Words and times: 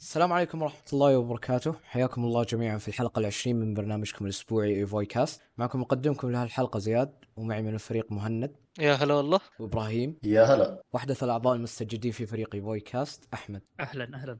السلام 0.00 0.32
عليكم 0.32 0.62
ورحمة 0.62 0.82
الله 0.92 1.18
وبركاته. 1.18 1.74
حياكم 1.84 2.24
الله 2.24 2.44
جميعا 2.44 2.78
في 2.78 2.88
الحلقة 2.88 3.18
العشرين 3.18 3.56
من 3.56 3.74
برنامجكم 3.74 4.24
الأسبوعي 4.24 4.80
ايفوي 4.80 5.06
كاست 5.06 5.42
معكم 5.58 5.80
مقدمكم 5.80 6.30
لهالحلقة 6.30 6.78
زياد 6.78 7.14
ومعي 7.36 7.62
من 7.62 7.74
الفريق 7.74 8.12
مهند. 8.12 8.56
يا 8.78 8.94
هلا 8.94 9.14
والله. 9.14 9.40
وإبراهيم. 9.58 10.16
يا 10.22 10.42
هلا. 10.42 10.82
واحدث 10.92 11.24
الأعضاء 11.24 11.54
المستجدين 11.54 12.12
في 12.12 12.26
فريق 12.26 12.54
ايفوي 12.54 12.80
كاست 12.80 13.28
أحمد. 13.34 13.62
أهلا 13.80 14.10
أهلا. 14.14 14.38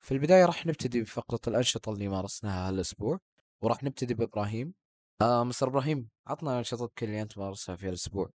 في 0.00 0.12
البداية 0.12 0.46
راح 0.46 0.66
نبتدي 0.66 1.02
بفقرة 1.02 1.40
الأنشطة 1.48 1.92
اللي 1.92 2.08
مارسناها 2.08 2.68
هالأسبوع 2.68 3.18
وراح 3.62 3.84
نبتدي 3.84 4.14
بإبراهيم. 4.14 4.81
آه 5.22 5.44
مستر 5.44 5.68
إبراهيم 5.68 6.08
عطنا 6.26 6.58
أنشطتك 6.58 7.02
اللي 7.02 7.22
أنت 7.22 7.38
مارسها 7.38 7.76
في 7.76 7.88
الأسبوع 7.88 8.30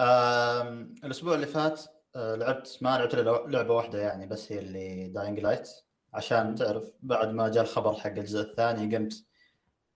آم، 0.00 0.94
الأسبوع 1.04 1.34
اللي 1.34 1.46
فات 1.46 1.80
آه، 2.16 2.34
لعبت 2.34 2.78
ما 2.82 2.98
لعبت 2.98 3.14
لعبة 3.48 3.74
واحدة 3.74 3.98
يعني 4.02 4.26
بس 4.26 4.52
هي 4.52 4.58
اللي 4.58 5.08
Dying 5.08 5.40
Light 5.40 5.68
عشان 6.14 6.54
تعرف 6.54 6.84
بعد 7.02 7.28
ما 7.28 7.48
جاء 7.48 7.62
الخبر 7.62 7.94
حق 7.94 8.06
الجزء 8.10 8.40
الثاني 8.40 8.96
قمت 8.96 9.24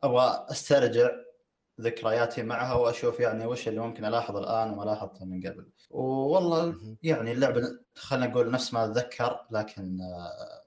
أبغى 0.02 0.46
أسترجع 0.50 1.10
ذكرياتي 1.80 2.42
معها 2.42 2.74
وأشوف 2.74 3.20
يعني 3.20 3.46
وش 3.46 3.68
اللي 3.68 3.80
ممكن 3.80 4.04
الاحظ 4.04 4.36
الآن 4.36 4.70
وما 4.70 4.84
لاحظته 4.84 5.24
من 5.24 5.40
قبل 5.46 5.70
والله. 5.90 6.96
يعني 7.02 7.32
اللعبة 7.32 7.62
خلينا 7.96 8.26
نقول 8.26 8.50
نفس 8.50 8.74
ما 8.74 8.84
أتذكر 8.84 9.46
لكن 9.50 10.00
آه، 10.00 10.64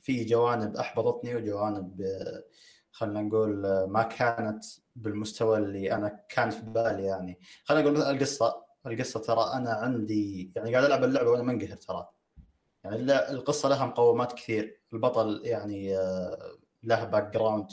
في 0.00 0.24
جوانب 0.24 0.76
أحبطتني 0.76 1.34
وجوانب 1.34 2.00
آه، 2.00 2.44
خلينا 2.92 3.22
نقول 3.22 3.66
آه، 3.66 3.86
ما 3.86 4.02
كانت 4.02 4.64
بالمستوى 4.96 5.58
اللي 5.58 5.92
أنا 5.92 6.24
كان 6.28 6.50
في 6.50 6.62
بالي 6.62 7.04
يعني. 7.04 7.40
خلينا 7.64 7.82
نقول 7.84 7.94
مثلا 7.98 8.10
القصة. 8.10 8.62
القصة 8.86 9.20
ترى 9.20 9.52
أنا 9.54 9.70
عندي 9.70 10.52
يعني 10.56 10.72
قاعد 10.72 10.84
ألعب 10.84 11.04
اللعبة 11.04 11.30
وأنا 11.30 11.42
منقهر 11.42 11.76
ترى. 11.76 12.08
يعني 12.84 13.30
القصة 13.30 13.68
لها 13.68 13.86
مقومات 13.86 14.32
كثير. 14.32 14.80
البطل 14.92 15.40
يعني 15.44 15.98
آه، 15.98 16.58
له 16.82 17.04
background 17.04 17.72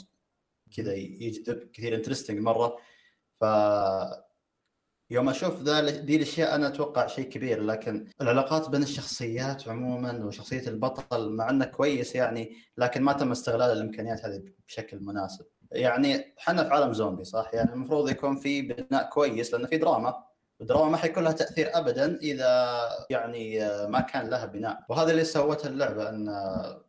كذا 0.76 0.94
يجذب 0.94 1.70
كثير 1.72 1.94
interesting 1.94 2.38
مرة. 2.38 2.76
ف 3.40 3.44
يوم 5.10 5.28
أشوف 5.28 5.62
ذا 5.62 5.90
دي 5.90 6.16
الأشياء 6.16 6.54
أنا 6.54 6.66
أتوقع 6.66 7.06
شيء 7.06 7.28
كبير 7.28 7.62
لكن 7.62 8.06
العلاقات 8.20 8.68
بين 8.68 8.82
الشخصيات 8.82 9.68
عموما 9.68 10.24
وشخصية 10.24 10.68
البطل 10.68 11.30
مع 11.30 11.50
إنه 11.50 11.64
كويس 11.64 12.14
يعني 12.14 12.56
لكن 12.78 13.02
ما 13.02 13.12
تم 13.12 13.30
استغلال 13.30 13.72
الإمكانيات 13.72 14.24
هذه 14.24 14.42
بشكل 14.66 15.00
مناسب. 15.00 15.44
يعني 15.72 16.34
إحنا 16.38 16.64
في 16.64 16.70
عالم 16.70 16.92
زومبي 16.92 17.24
صح؟ 17.24 17.50
يعني 17.52 17.72
المفروض 17.72 18.10
يكون 18.10 18.36
في 18.36 18.62
بناء 18.62 19.08
كويس 19.08 19.54
لأنه 19.54 19.66
في 19.66 19.76
دراما 19.76 20.30
الدراما 20.60 20.90
ما 20.90 20.96
حيكون 20.96 21.24
لها 21.24 21.32
تأثير 21.32 21.70
ابدا 21.74 22.18
إذا 22.22 22.80
يعني 23.10 23.58
ما 23.88 24.00
كان 24.00 24.28
لها 24.30 24.46
بناء. 24.46 24.80
وهذا 24.88 25.10
اللي 25.10 25.24
سوته 25.24 25.66
اللعبة 25.66 26.08
إن 26.08 26.26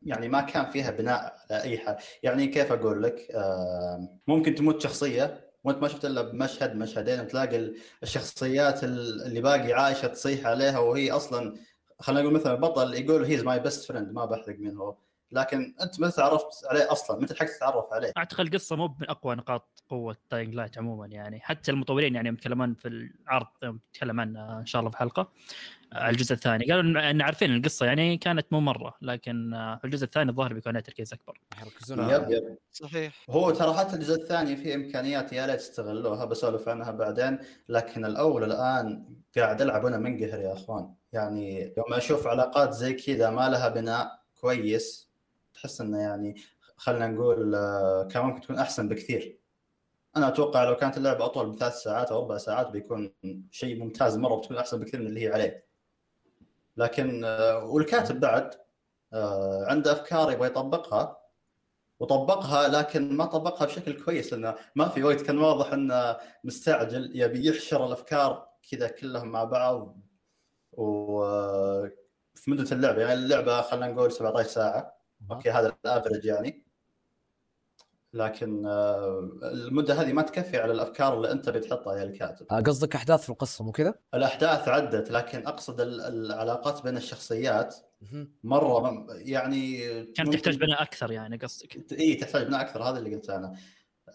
يعني 0.03 0.29
ما 0.29 0.41
كان 0.41 0.65
فيها 0.65 0.91
بناء 0.91 1.35
على 1.51 1.63
اي 1.63 1.77
حال. 1.77 1.97
يعني 2.23 2.47
كيف 2.47 2.71
أقول 2.71 3.03
لك؟ 3.03 3.31
آه، 3.31 4.19
ممكن 4.27 4.55
تموت 4.55 4.81
شخصية 4.81 5.50
وانت 5.63 5.81
ما 5.81 5.87
شفت 5.87 6.05
إلا 6.05 6.21
بمشهد 6.21 6.75
مشهدين 6.75 7.27
تلاقي 7.27 7.55
ال- 7.55 7.77
الشخصيات 8.03 8.83
ال- 8.83 9.21
اللي 9.25 9.41
باقي 9.41 9.73
عايشة 9.73 10.07
تصيح 10.07 10.45
عليها 10.47 10.79
وهي 10.79 11.11
أصلا 11.11 11.55
خلينا 11.99 12.21
نقول 12.21 12.33
مثلا 12.33 12.53
البطل 12.53 12.93
يقول 12.93 13.23
he's 13.23 13.43
my 13.43 13.59
best 13.59 13.83
friend 13.87 14.11
ما 14.11 14.25
بحرق 14.25 14.59
مين 14.59 14.77
هو 14.77 14.95
لكن 15.31 15.75
أنت 15.81 15.99
متى 16.01 16.15
تعرفت 16.15 16.65
عليه 16.65 16.91
أصلا 16.91 17.19
متى 17.21 17.33
لحقت 17.33 17.49
تتعرف 17.49 17.93
عليه. 17.93 18.11
أعتقد 18.17 18.39
القصة 18.45 18.75
مو 18.75 18.87
من 18.99 19.09
أقوى 19.09 19.35
نقاط 19.35 19.83
قوة 19.89 20.15
داينج 20.31 20.55
لايت 20.55 20.77
عموما 20.77 21.07
يعني. 21.07 21.39
حتى 21.39 21.71
المطورين 21.71 22.15
يعني 22.15 22.29
يتكلمون 22.29 22.73
في 22.73 22.87
العرض 22.87 23.47
يوم 23.63 23.79
نتكلم 23.89 24.19
عنه 24.19 24.59
إن 24.59 24.65
شاء 24.65 24.79
الله 24.79 24.91
في 24.91 24.97
حلقة. 24.97 25.31
على 25.93 26.11
الجزء 26.11 26.33
الثاني. 26.33 26.71
قالوا 26.71 27.09
ان 27.09 27.21
عارفين 27.21 27.55
القصة 27.55 27.85
يعني 27.85 28.17
كانت 28.17 28.45
مو 28.51 28.59
مرة 28.59 28.95
لكن 29.01 29.53
آه، 29.53 29.75
في 29.75 29.85
الجزء 29.85 30.03
الثاني 30.03 30.29
الظاهر 30.31 30.53
بيكون 30.53 30.71
عليه 30.71 30.83
تركيز 30.83 31.13
أكبر. 31.13 31.39
يركزون 31.61 32.09
yep 32.09 32.31
yep. 32.31 32.57
صحيح. 32.71 33.25
هو 33.29 33.51
ترى 33.51 33.73
حتى 33.73 33.95
الجزء 33.95 34.21
الثاني 34.21 34.57
فيه 34.57 34.75
إمكانيات 34.75 35.33
يا 35.33 35.47
ليت 35.47 35.59
استغلوها 35.59 36.25
بسولف 36.25 36.69
عنها 36.69 36.91
بعدين. 36.91 37.39
لكن 37.69 38.05
الأول 38.05 38.43
الآن 38.43 39.05
قاعد 39.37 39.61
ألعب 39.61 39.83
وأنا 39.83 39.97
منقهر 39.97 40.39
يا 40.41 40.53
إخوان. 40.53 40.93
يعني 41.13 41.73
يوم 41.77 41.93
أشوف 41.93 42.27
علاقات 42.27 42.73
زي 42.73 42.93
كذا 42.93 43.29
ما 43.29 43.49
لها 43.49 43.69
بناء 43.69 44.21
كويس 44.41 45.11
تحس 45.53 45.81
إنه 45.81 46.01
يعني 46.01 46.35
خلينا 46.75 47.07
نقول 47.07 47.55
آه، 47.55 48.07
كان 48.11 48.25
ممكن 48.25 48.41
تكون 48.41 48.57
أحسن 48.57 48.89
بكثير. 48.89 49.37
أنا 50.17 50.27
أتوقع 50.27 50.63
لو 50.63 50.75
كانت 50.75 50.97
اللعبة 50.97 51.25
أطول 51.25 51.47
من 51.47 51.55
ثلاث 51.55 51.73
ساعات 51.73 52.11
أو 52.11 52.19
أربع 52.19 52.37
ساعات 52.37 52.69
بيكون 52.69 53.13
شيء 53.51 53.79
ممتاز. 53.79 54.17
مرة 54.17 54.35
بتكون 54.35 54.57
أحسن 54.57 54.79
بكثير 54.79 54.99
من 54.99 55.07
اللي 55.07 55.21
هي 55.27 55.33
عليه. 55.33 55.70
لكن 56.77 57.25
آه، 57.25 57.65
والكاتب 57.65 58.19
بعد 58.19 58.55
آه، 59.13 59.65
عنده 59.67 59.91
أفكار 59.91 60.31
يبغى 60.31 60.47
يطبقها 60.47 61.17
وطبقها 61.99 62.67
لكن 62.67 63.13
ما 63.17 63.25
طبقها 63.25 63.65
بشكل 63.65 64.03
كويس 64.03 64.33
لأنه 64.33 64.55
ما 64.75 64.89
في 64.89 65.03
وقت 65.03 65.21
كان 65.21 65.37
واضح 65.37 65.73
إنه 65.73 66.17
مستعجل 66.43 67.11
يبي 67.15 67.47
يحشر 67.47 67.85
الأفكار 67.85 68.47
كذا 68.71 68.87
كلهم 68.87 69.27
مع 69.27 69.43
بعض 69.43 69.97
و 70.71 71.23
في 72.35 72.51
مدة 72.51 72.71
اللعبة 72.71 73.01
يعني 73.01 73.13
اللعبة 73.13 73.61
خلينا 73.61 73.87
نقول 73.87 74.11
17 74.11 74.49
ساعة. 74.49 74.97
okay 75.31 75.51
هذا 75.51 75.77
ال 75.85 75.90
average 75.90 76.25
يعني. 76.25 76.70
لكن 78.13 78.65
آه، 78.65 79.29
المدة 79.43 79.93
هذه 80.01 80.13
ما 80.13 80.21
تكفي 80.21 80.57
على 80.57 80.71
الأفكار 80.71 81.13
اللي 81.17 81.31
أنت 81.31 81.49
بتحطها 81.49 81.95
يا 81.97 82.03
الكاتب 82.03 82.45
آه، 82.51 82.59
قصدك 82.61 82.95
أحداث 82.95 83.23
في 83.23 83.29
القصة 83.29 83.63
مو 83.65 83.71
كذا؟ 83.71 83.93
الأحداث 84.13 84.67
عدت 84.67 85.11
لكن 85.11 85.47
أقصد 85.47 85.81
ال- 85.81 86.01
العلاقات 86.01 86.83
بين 86.83 86.97
الشخصيات. 86.97 87.75
مرة 88.43 89.05
يعني 89.09 89.77
كانت 90.03 90.33
تحتاج 90.33 90.57
بناء 90.57 90.81
أكثر 90.81 91.11
يعني 91.11 91.37
قصدك 91.37 91.91
إي 91.99 92.15
تحتاج 92.15 92.47
بناء 92.47 92.61
أكثر 92.61 92.83
هذا 92.83 92.97
اللي 92.99 93.15
قلته 93.15 93.35
أنا 93.35 93.55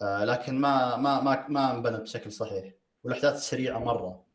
آه 0.01 0.25
لكن 0.25 0.59
ما 0.59 0.95
ما 0.95 1.21
ما 1.21 1.45
ما 1.49 1.71
انبنت 1.75 2.01
بشكل 2.01 2.31
صحيح 2.31 2.73
والأحداث 3.03 3.49
سريعة 3.49 3.79
مرة 3.79 4.26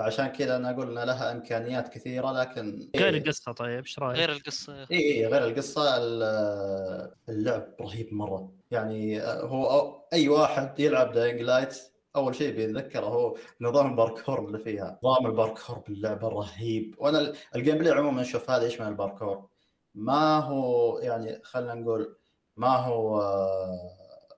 فعشان 0.00 0.26
كذا 0.26 0.56
أنا 0.56 0.70
أقول 0.70 0.98
ان 0.98 1.06
لها 1.06 1.32
إمكانيات 1.32 1.88
كثيرة 1.88 2.32
لكن 2.32 2.90
غير 2.96 3.14
القصة 3.16 3.52
طيب 3.52 3.78
إيش 3.78 3.98
رأيك؟ 3.98 4.18
غير 4.18 4.32
القصة. 4.32 4.72
اي 4.82 4.86
اي 4.96 5.26
غير 5.26 5.44
القصة. 5.44 5.96
ال- 5.96 7.12
اللعب 7.28 7.74
رهيب 7.80 8.14
مرة. 8.14 8.52
يعني 8.70 9.20
آه، 9.22 9.40
هو 9.42 9.96
أي 10.12 10.28
واحد 10.28 10.80
يلعب 10.80 11.12
داينج 11.12 11.40
لايت 11.40 11.78
أول 12.16 12.34
شيء 12.34 12.56
بيتذكره 12.56 13.06
هو 13.06 13.36
نظام 13.60 13.90
الباركور 13.90 14.46
اللي 14.46 14.58
فيها. 14.58 14.98
نظام 15.04 15.26
الباركور 15.26 15.78
باللعبة 15.78 16.28
رهيب. 16.28 16.94
وأنا 16.98 17.18
ال- 17.20 17.36
ال 17.56 17.78
gameplay 17.78 17.92
عموما 17.92 18.22
أشوف 18.22 18.50
هذا 18.50 18.64
إيش 18.64 18.80
من 18.80 18.86
الباركور. 18.88 19.48
ما 19.94 20.38
هو 20.38 20.98
يعني 20.98 21.40
خلينا 21.42 21.74
نقول 21.74 22.16
ما 22.56 22.76
هو 22.76 23.20
آه، 23.20 24.28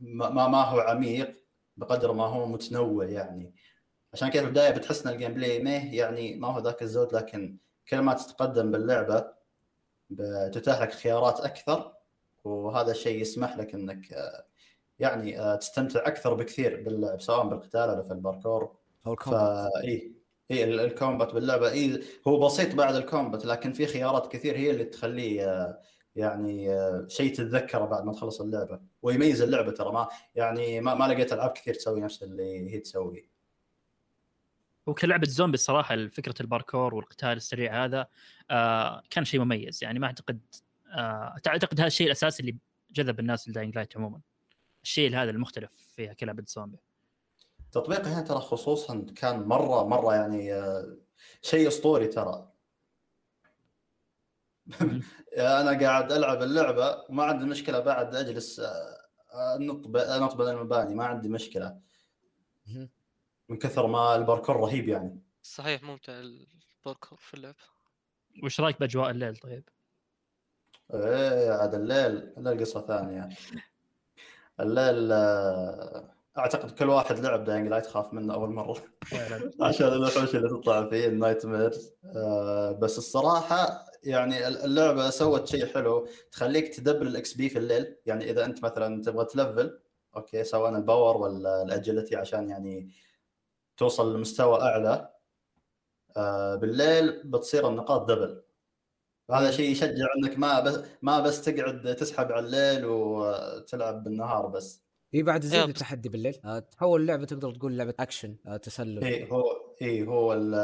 ما 0.00 0.30
ما 0.30 0.48
ما 0.48 0.62
هو 0.62 0.80
عميق 0.80 1.44
بقدر 1.76 2.12
ما 2.12 2.24
هو 2.26 2.46
متنوع 2.46 3.04
يعني. 3.04 3.54
عشان 4.14 4.28
كذا 4.28 4.42
البداية 4.44 4.70
بتحس 4.70 5.06
ان 5.06 5.12
ال 5.12 5.34
gameplay 5.34 5.62
meh 5.62 5.96
يعني 5.98 6.34
ما 6.36 6.48
هو 6.48 6.58
ذاك 6.60 6.82
الزود 6.82 7.12
لكن 7.14 7.56
كل 7.88 7.98
ما 7.98 8.14
تتقدم 8.14 8.70
باللعبة 8.70 9.24
بتتاح 10.10 10.82
لك 10.82 10.92
خيارات 10.92 11.40
أكثر 11.40 11.92
وهذا 12.44 12.90
الشيء 12.90 13.20
يسمح 13.20 13.56
لك 13.56 13.74
إنك 13.74 14.12
آه، 14.12 14.44
يعني 14.98 15.40
آه، 15.40 15.56
تستمتع 15.56 16.00
أكثر 16.06 16.34
بكثير 16.34 16.82
باللعب 16.82 17.20
سواء 17.20 17.48
بالقتال 17.48 17.90
ولا 17.90 18.02
في 18.02 18.10
الباركور. 18.12 18.76
أو 19.06 19.12
ال 19.12 19.19
combat. 19.19 19.70
إي 19.84 20.12
إي 20.50 20.64
ال- 20.64 20.80
ال 20.80 20.88
combat 20.88 21.34
باللعبة. 21.34 21.70
إي 21.70 22.02
هو 22.28 22.38
بسيط 22.46 22.74
بعد 22.74 22.94
ال 22.94 23.01
combat 23.01 23.44
لكن 23.44 23.72
في 23.72 23.86
خيارات 23.86 24.32
كثير 24.32 24.56
هي 24.56 24.70
اللي 24.70 24.84
تخليه 24.84 25.44
آه، 25.48 25.78
يعني 26.16 26.68
شيء 27.08 27.34
تتذكره 27.34 27.84
بعد 27.84 28.04
ما 28.04 28.12
تخلص 28.12 28.40
اللعبة 28.40 28.80
ويميز 29.02 29.42
اللعبة 29.42 29.70
ترى. 29.72 29.92
ما 29.92 30.08
يعني 30.34 30.80
ما, 30.80 30.94
ما 30.94 31.08
لقيت 31.08 31.32
ألعاب 31.32 31.50
كثير 31.50 31.74
تسوي 31.74 32.00
نفس 32.00 32.22
اللي 32.22 32.70
هي 32.74 32.78
تسويه 32.78 33.33
وكلعبه 34.86 35.26
زومبي 35.26 35.54
الصراحة 35.54 36.06
فكرة 36.08 36.34
الباركور 36.40 36.94
والقتال 36.94 37.28
السريع 37.28 37.84
هذا 37.84 38.06
آه 38.50 39.02
كان 39.10 39.24
شيء 39.24 39.40
مميز. 39.40 39.84
يعني 39.84 39.98
ما 39.98 40.06
أعتقد 40.06 40.40
آه 40.92 41.36
أعتقد 41.46 41.80
هذا 41.80 41.86
الشيء 41.86 42.06
الأساسي 42.06 42.40
اللي 42.40 42.56
جذب 42.90 43.20
الناس 43.20 43.48
لداينج 43.48 43.74
لايت 43.76 43.96
عموما. 43.96 44.20
الشيء 44.82 45.16
هذا 45.16 45.30
المختلف 45.30 45.72
فيها 45.96 46.12
كلعبة 46.12 46.44
زومبي. 46.46 46.78
تطبيقها 47.72 48.12
هنا 48.14 48.20
ترى 48.22 48.40
خصوصا 48.40 49.06
كان 49.16 49.42
مرة 49.42 49.88
مرة 49.88 50.14
يعني 50.14 50.54
آه، 50.54 50.96
شيء 51.42 51.68
أسطوري 51.68 52.06
ترى. 52.06 52.50
أنا 55.38 55.80
قاعد 55.80 56.12
ألعب 56.12 56.42
اللعبة 56.42 57.04
وما 57.08 57.24
عندي 57.24 57.44
مشكلة 57.44 57.80
بعد 57.80 58.14
أجلس 58.14 58.60
آه، 58.60 59.56
أنط 59.56 59.86
ب- 59.88 59.96
أنط 59.96 60.34
بين 60.36 60.48
المباني 60.48 60.94
ما 60.94 61.04
عندي 61.04 61.28
مشكلة. 61.28 61.80
من 63.48 63.56
كثر 63.58 63.86
ما 63.86 64.16
الباركور 64.16 64.56
رهيب 64.56 64.88
يعني. 64.88 65.20
صحيح 65.42 65.82
ممتع 65.82 66.12
الباركور 66.12 67.18
في 67.18 67.34
اللعبه 67.34 67.56
وش 68.44 68.60
رأيك 68.60 68.80
بأجواء 68.80 69.10
الليل 69.10 69.36
طيب؟ 69.36 69.68
إيه 70.94 71.50
عاد 71.50 71.74
الليل 71.74 72.32
الليل 72.38 72.60
قصة 72.60 72.86
ثانية. 72.86 73.28
الليل 74.60 75.12
آه، 75.12 76.14
أعتقد 76.38 76.70
كل 76.70 76.88
واحد 76.88 77.18
لعب 77.18 77.44
داينج 77.44 77.68
لايت 77.68 77.86
خاف 77.86 78.12
منه 78.14 78.34
أول 78.34 78.50
مرة. 78.50 78.76
عشان 79.62 79.86
الوحوش 79.86 80.34
اللي 80.34 80.48
تطلع 80.48 80.88
فيه 80.88 81.06
ال 81.06 81.46
nightmares 81.46 81.92
آه 82.16 82.72
بس 82.72 82.98
الصراحة 82.98 83.84
يعني 84.02 84.48
اللعبة 84.48 85.10
سوت 85.10 85.48
شيء 85.48 85.66
حلو. 85.66 86.08
تخليك 86.32 86.74
تدبل 86.74 87.06
ال 87.06 87.34
XP 87.34 87.48
في 87.48 87.58
الليل. 87.58 87.96
يعني 88.06 88.30
إذا 88.30 88.44
أنت 88.44 88.64
مثلا 88.64 89.02
تبغى 89.02 89.24
تلفل 89.24 89.80
okay 90.16 90.44
سواء 90.44 90.70
ال 90.76 90.83
power 90.83 91.16
ولا 91.16 91.62
ال 91.62 91.69
agility 91.69 92.16
عشان 92.16 92.48
يعني 92.48 92.90
توصل 93.76 94.16
لمستوى 94.16 94.60
أعلى 94.62 95.10
آه 96.16 96.54
بالليل 96.54 97.22
بتصير 97.24 97.68
النقاط 97.68 98.08
double 98.08 98.42
هذا 99.30 99.50
شيء 99.50 99.70
يشجع 99.70 100.06
إنك 100.18 100.38
ما 100.38 100.60
بس 100.60 100.80
ما 101.02 101.20
بس 101.20 101.42
تقعد 101.42 101.94
تسحب 101.96 102.32
على 102.32 102.46
الليل 102.46 102.84
وتلعب 102.86 104.04
بالنهار 104.04 104.46
بس. 104.46 104.84
إي 105.14 105.22
بعد 105.22 105.44
يزيد 105.44 105.62
yep. 105.62 105.68
التحدي 105.68 106.08
بالليل. 106.08 106.40
آه، 106.44 106.58
تحول 106.58 107.00
اللعبه 107.00 107.24
تقدر 107.24 107.54
تقول 107.54 107.76
لعبة 107.78 107.94
اكشن 108.00 108.36
آه، 108.46 108.56
تسلل. 108.56 109.04
إي 109.04 109.30
هو 109.32 109.42
إي 109.82 110.06
هو 110.06 110.32
ال- 110.32 110.54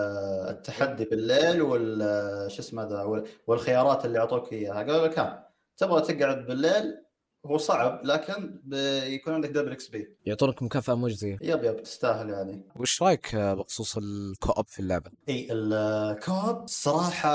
التحدي 0.50 1.04
بالليل 1.04 1.62
وال 1.62 2.50
شو 2.52 2.60
اسمه 2.62 2.84
ذا 2.84 3.02
وال- 3.02 3.26
والخيارات 3.46 4.04
اللي 4.04 4.18
أعطوك 4.18 4.52
إياها. 4.52 4.74
قالوا 4.76 5.06
لك 5.06 5.18
ها 5.18 5.50
تبغى 5.76 6.00
تقعد 6.14 6.46
بالليل 6.46 7.04
هو 7.46 7.58
صعب 7.58 8.00
لكن 8.04 8.60
بيكون 8.64 9.34
عندك 9.34 9.50
double 9.50 9.72
XP 9.72 10.16
يعطونك 10.26 10.62
مكافأة 10.62 10.94
مجزيه 10.94 11.38
yep 11.42 11.64
yep 11.64 11.82
تستاهل 11.82 12.30
يعني. 12.30 12.62
وش 12.76 13.02
رأيك 13.02 13.34
آه، 13.34 13.54
بخصوص 13.54 13.96
ال 13.96 14.08
co-op 14.08 14.68
في 14.68 14.80
اللعبة؟ 14.80 15.10
إي 15.28 15.48
ال 15.50 15.70
co-op 15.70 16.66
صراحة 16.66 17.32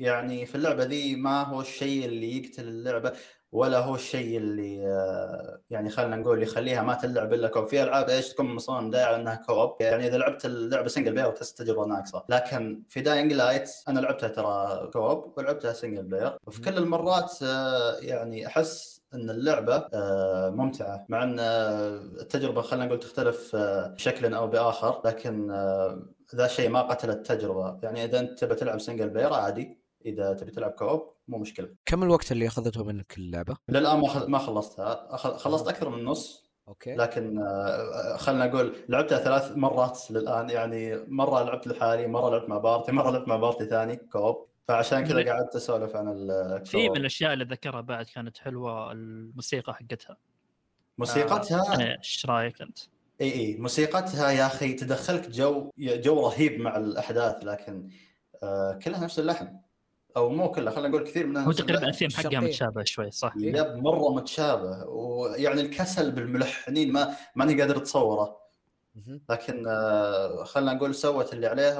يعني 0.00 0.46
في 0.46 0.54
اللعبة 0.54 0.84
ذي 0.84 1.16
ما 1.16 1.42
هو 1.42 1.60
الشيء 1.60 2.04
اللي 2.04 2.36
يقتل 2.36 2.68
اللعبة 2.68 3.12
ولا 3.52 3.78
هو 3.78 3.94
الشيء 3.94 4.38
اللي 4.38 4.86
آه، 4.86 5.60
يعني 5.70 5.90
خلينا 5.90 6.16
نقول 6.16 6.42
يخليها 6.42 6.82
ما 6.82 6.94
تلعب 6.94 7.32
إلا 7.32 7.48
co-op. 7.48 7.66
في 7.66 7.82
ألعاب 7.82 8.08
إيش 8.08 8.28
تكون 8.28 8.46
مصمم 8.46 8.90
داعي 8.90 9.16
انها 9.16 9.34
co-op؟ 9.46 9.76
يعني 9.80 10.06
إذا 10.06 10.16
لعبت 10.16 10.44
اللعبة 10.44 10.88
single 10.88 11.12
player 11.12 11.30
تحس 11.30 11.50
التجربه 11.50 11.86
ناقصه 11.86 12.24
لكن 12.28 12.82
في 12.88 13.00
داينج 13.00 13.32
لايت 13.32 13.70
أنا 13.88 14.00
لعبتها 14.00 14.28
ترى 14.28 14.90
co-op 14.92 15.32
ولعبتها 15.36 15.72
single 15.72 16.02
player 16.02 16.36
وفي 16.46 16.60
كل 16.60 16.76
المرات 16.76 17.32
آه، 17.42 17.96
يعني 18.00 18.46
أحس 18.46 18.97
إن 19.14 19.30
اللعبة 19.30 19.74
آه، 19.94 20.50
ممتعة. 20.50 21.06
مع 21.08 21.22
إن 21.22 21.36
آه، 21.40 21.88
التجربة 22.20 22.62
خلينا 22.62 22.86
نقول 22.86 22.98
تختلف 23.00 23.54
آه، 23.56 23.86
بشكل 23.88 24.34
أو 24.34 24.46
بآخر 24.46 25.02
لكن 25.04 25.50
ذا 26.34 26.44
الشيء 26.46 26.68
ما 26.68 26.82
قتل 26.82 27.10
التجربة. 27.10 27.78
يعني 27.82 28.04
إذا 28.04 28.20
أنت 28.20 28.38
تبي 28.38 28.54
تلعب 28.54 28.80
single 28.80 29.10
player 29.10 29.32
عادي. 29.32 29.78
إذا 30.06 30.32
تبي 30.32 30.50
تلعب 30.50 30.70
co-op 30.70 31.02
مو 31.28 31.38
مشكلة. 31.38 31.68
كم 31.86 32.02
الوقت 32.02 32.32
اللي 32.32 32.46
أخذته 32.46 32.84
منك 32.84 33.18
اللعبة؟ 33.18 33.56
للآن 33.68 33.98
ما 33.98 34.08
خل- 34.08 34.30
ما 34.30 34.38
خلصتها. 34.38 35.16
خلصت 35.16 35.68
أكثر 35.68 35.88
من 35.88 36.04
نص. 36.04 36.48
okay. 36.68 36.94
لكن 36.94 37.44
خلينا 38.16 38.46
نقول 38.46 38.76
لعبتها 38.88 39.18
ثلاث 39.18 39.56
مرات 39.56 39.98
للآن. 40.10 40.50
يعني 40.50 40.96
مرة 41.08 41.42
لعبت 41.42 41.66
لحالي 41.66 42.06
مرة 42.06 42.30
لعبت 42.30 42.48
مع 42.48 42.58
party 42.58 42.92
مرة 42.92 43.10
لعبت 43.10 43.28
مع 43.28 43.36
party 43.36 43.64
ثاني 43.66 43.96
co-op 43.96 44.47
فعشان 44.68 45.06
كذا 45.06 45.32
قعدت 45.32 45.56
أسولف 45.56 45.96
عن 45.96 46.08
ال 46.08 46.18
co-op 46.18 46.66
في 46.66 46.88
من 46.88 46.96
الأشياء 46.96 47.32
اللي 47.32 47.44
ذكرها 47.44 47.80
بعد 47.80 48.06
كانت 48.06 48.38
حلوة 48.38 48.92
الموسيقى 48.92 49.74
حقتها 49.74 50.16
موسيقتها 50.98 51.82
آه، 51.82 51.98
إيش 51.98 52.26
رأيك 52.26 52.62
أنت؟ 52.62 52.78
إي 53.20 53.32
إي 53.32 53.56
موسيقتها 53.56 54.30
يا 54.30 54.46
أخي 54.46 54.72
تدخلك 54.72 55.30
جو 55.30 55.70
جو 55.78 56.26
رهيب 56.26 56.60
مع 56.60 56.76
الأحداث 56.76 57.44
لكن 57.44 57.88
آه 58.42 58.78
كلها 58.84 59.04
نفس 59.04 59.18
اللحن 59.18 59.56
أو 60.16 60.30
مو 60.30 60.50
كلها 60.50 60.72
خلينا 60.72 60.88
نقول 60.88 61.04
كثير 61.04 61.26
منها 61.26 61.44
هو 61.44 61.52
تقريبا. 61.52 61.88
الثيم 61.88 62.10
حقها. 62.10 62.40
متشابه 62.40 62.84
شوي 62.84 63.10
صح؟ 63.10 63.32
yep 63.36 63.76
مرة 63.76 64.14
متشابه 64.14 64.84
ويعني 64.84 65.60
الكسل 65.60 66.10
بالملحنين 66.10 66.92
ما 66.92 67.16
ماني 67.34 67.60
قادر 67.60 67.76
أتصوره. 67.76 68.38
لكن 69.30 69.66
آه، 69.68 70.44
خلينا 70.44 70.72
نقول 70.72 70.94
سوت 70.94 71.32
اللي 71.32 71.46
عليها 71.46 71.78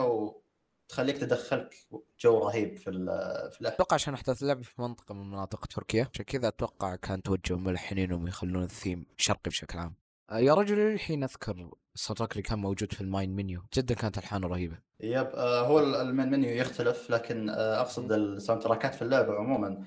وتخليك 0.89 1.19
تدخلك 1.19 1.75
جو 2.21 2.39
رهيب 2.39 2.77
في 2.77 2.91
ال- 2.91 3.51
في 3.53 3.61
الاحداث 3.61 3.75
أتوقع 3.75 3.95
عشان 3.95 4.15
احداث 4.15 4.43
اللعبه 4.43 4.63
في 4.63 4.83
منطقة 4.83 5.15
من 5.15 5.31
مناطق 5.31 5.67
تركيا 5.67 6.09
عشان 6.15 6.25
كذا 6.25 6.49
أتوقع 6.49 6.95
كان 6.97 7.23
توجه 7.23 7.57
ملحنينهم 7.57 8.29
يخلون 8.29 8.63
الثيم 8.63 9.07
شرقي 9.17 9.41
بشكل 9.47 9.79
عام. 9.79 9.95
آه، 10.31 10.39
يا 10.39 10.55
رجل 10.55 10.79
الحين 10.79 11.23
أذكر 11.25 11.71
ال 11.95 12.01
sound 12.01 12.31
اللي 12.31 12.43
كان 12.43 12.59
موجود 12.59 12.93
في 12.93 13.01
ال 13.01 13.08
main 13.08 13.37
menu. 13.37 13.63
جدا 13.75 13.95
كانت 13.95 14.19
ألحانه 14.19 14.47
رهيبة. 14.49 14.79
yep 15.01 15.27
آه، 15.35 15.61
هو 15.67 15.81
ال 15.81 15.91
main 15.91 16.31
menu 16.31 16.51
يختلف 16.51 17.11
لكن 17.11 17.51
آه، 17.51 17.81
أقصد 17.81 18.13
ال 18.13 18.21
sound 18.21 18.63
track 18.63 18.89
ات 18.89 18.95
في 18.95 19.03
اللعبة 19.03 19.35
عموما. 19.35 19.85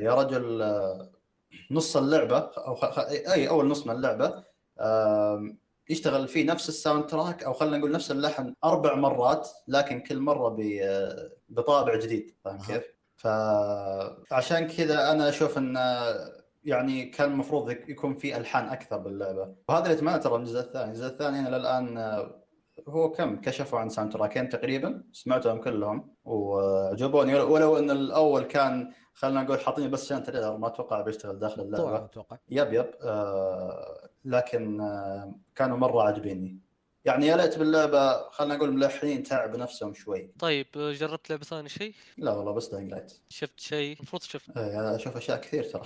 يا 0.00 0.14
رجل 0.14 0.62
نص 1.70 1.96
اللعبة 1.96 2.38
أو 2.38 2.74
اي 3.08 3.48
أول 3.48 3.68
نص 3.68 3.86
من 3.86 3.94
اللعبة 3.94 4.44
يشتغل 5.90 6.28
فيه 6.28 6.44
نفس 6.46 6.68
ال 6.68 6.74
sound 6.74 7.06
track 7.06 7.44
أو 7.44 7.52
خلينا 7.52 7.76
نقول 7.78 7.90
نفس 7.92 8.10
اللحن 8.10 8.54
أربع 8.64 8.94
مرات 8.94 9.48
لكن 9.68 10.00
كل 10.00 10.20
مرة 10.20 10.56
بطابع 11.48 11.96
جديد 11.96 12.34
فاهم. 12.44 12.58
كيف؟ 12.58 12.82
فعشان 13.16 14.66
كذا 14.66 15.12
أنا 15.12 15.28
أشوف 15.28 15.58
إن 15.58 15.76
يعني 16.64 17.04
كان 17.04 17.30
المفروض 17.32 17.70
يك- 17.70 17.88
يكون 17.88 18.14
في 18.14 18.36
ألحان 18.36 18.68
أكثر 18.68 18.98
باللعبة. 18.98 19.54
وهذا 19.68 19.84
اللي 19.84 19.94
أتمنى 19.94 20.18
ترى 20.18 20.36
الجزء 20.36 20.60
الثاني، 20.60 20.88
الجزء 20.90 21.06
الثاني 21.06 21.50
للآن 21.50 21.98
آه، 21.98 22.42
هو 22.88 23.10
كم؟ 23.10 23.40
كشفوا 23.40 23.78
عن 23.78 23.88
sound 23.88 24.12
track 24.12 24.38
ين 24.38 24.48
تقريبا 24.48 25.02
سمعتهم 25.12 25.60
كلهم 25.60 26.14
وعجبوني 26.24 27.34
ولو 27.40 27.76
إن 27.78 27.90
الأول 27.90 28.42
كان 28.42 28.92
خلينا 29.14 29.42
نقول 29.42 29.60
حاطين 29.60 29.90
بس 29.90 30.04
عشان 30.12 30.22
trailer 30.22 30.56
ما 30.56 30.66
أتوقع 30.66 31.00
بيشتغل 31.00 31.38
داخل 31.38 31.62
اللعبة. 31.62 32.04
أتوقع. 32.04 32.36
yep 32.48 32.72
yep. 32.72 32.90
آه 33.02 34.01
لكن 34.24 34.80
آه 34.80 35.34
كانوا 35.54 35.76
مرة 35.76 36.02
عاجبيني. 36.02 36.58
يعني 37.04 37.26
يا 37.26 37.36
ليت 37.36 37.58
باللعبة 37.58 38.30
خلينا 38.30 38.56
نقول 38.56 38.72
ملحنين 38.72 39.22
تعب 39.22 39.56
نفسهم 39.56 39.94
شوي. 39.94 40.30
طيب 40.38 40.66
جربت 40.74 41.30
لعبة 41.30 41.44
ثانية 41.44 41.68
شيء؟ 41.68 41.94
لا 42.18 42.32
والله 42.32 42.52
بس 42.52 42.68
Dying 42.68 42.90
Light 42.90 43.12
شفت 43.28 43.60
شيء؟ 43.60 43.96
المفروض 43.96 44.22
شفت. 44.22 44.56
آه 44.56 44.80
أنا 44.80 44.96
أشوف 44.96 45.16
أشياء 45.16 45.40
كثير 45.40 45.64
ترى. 45.64 45.82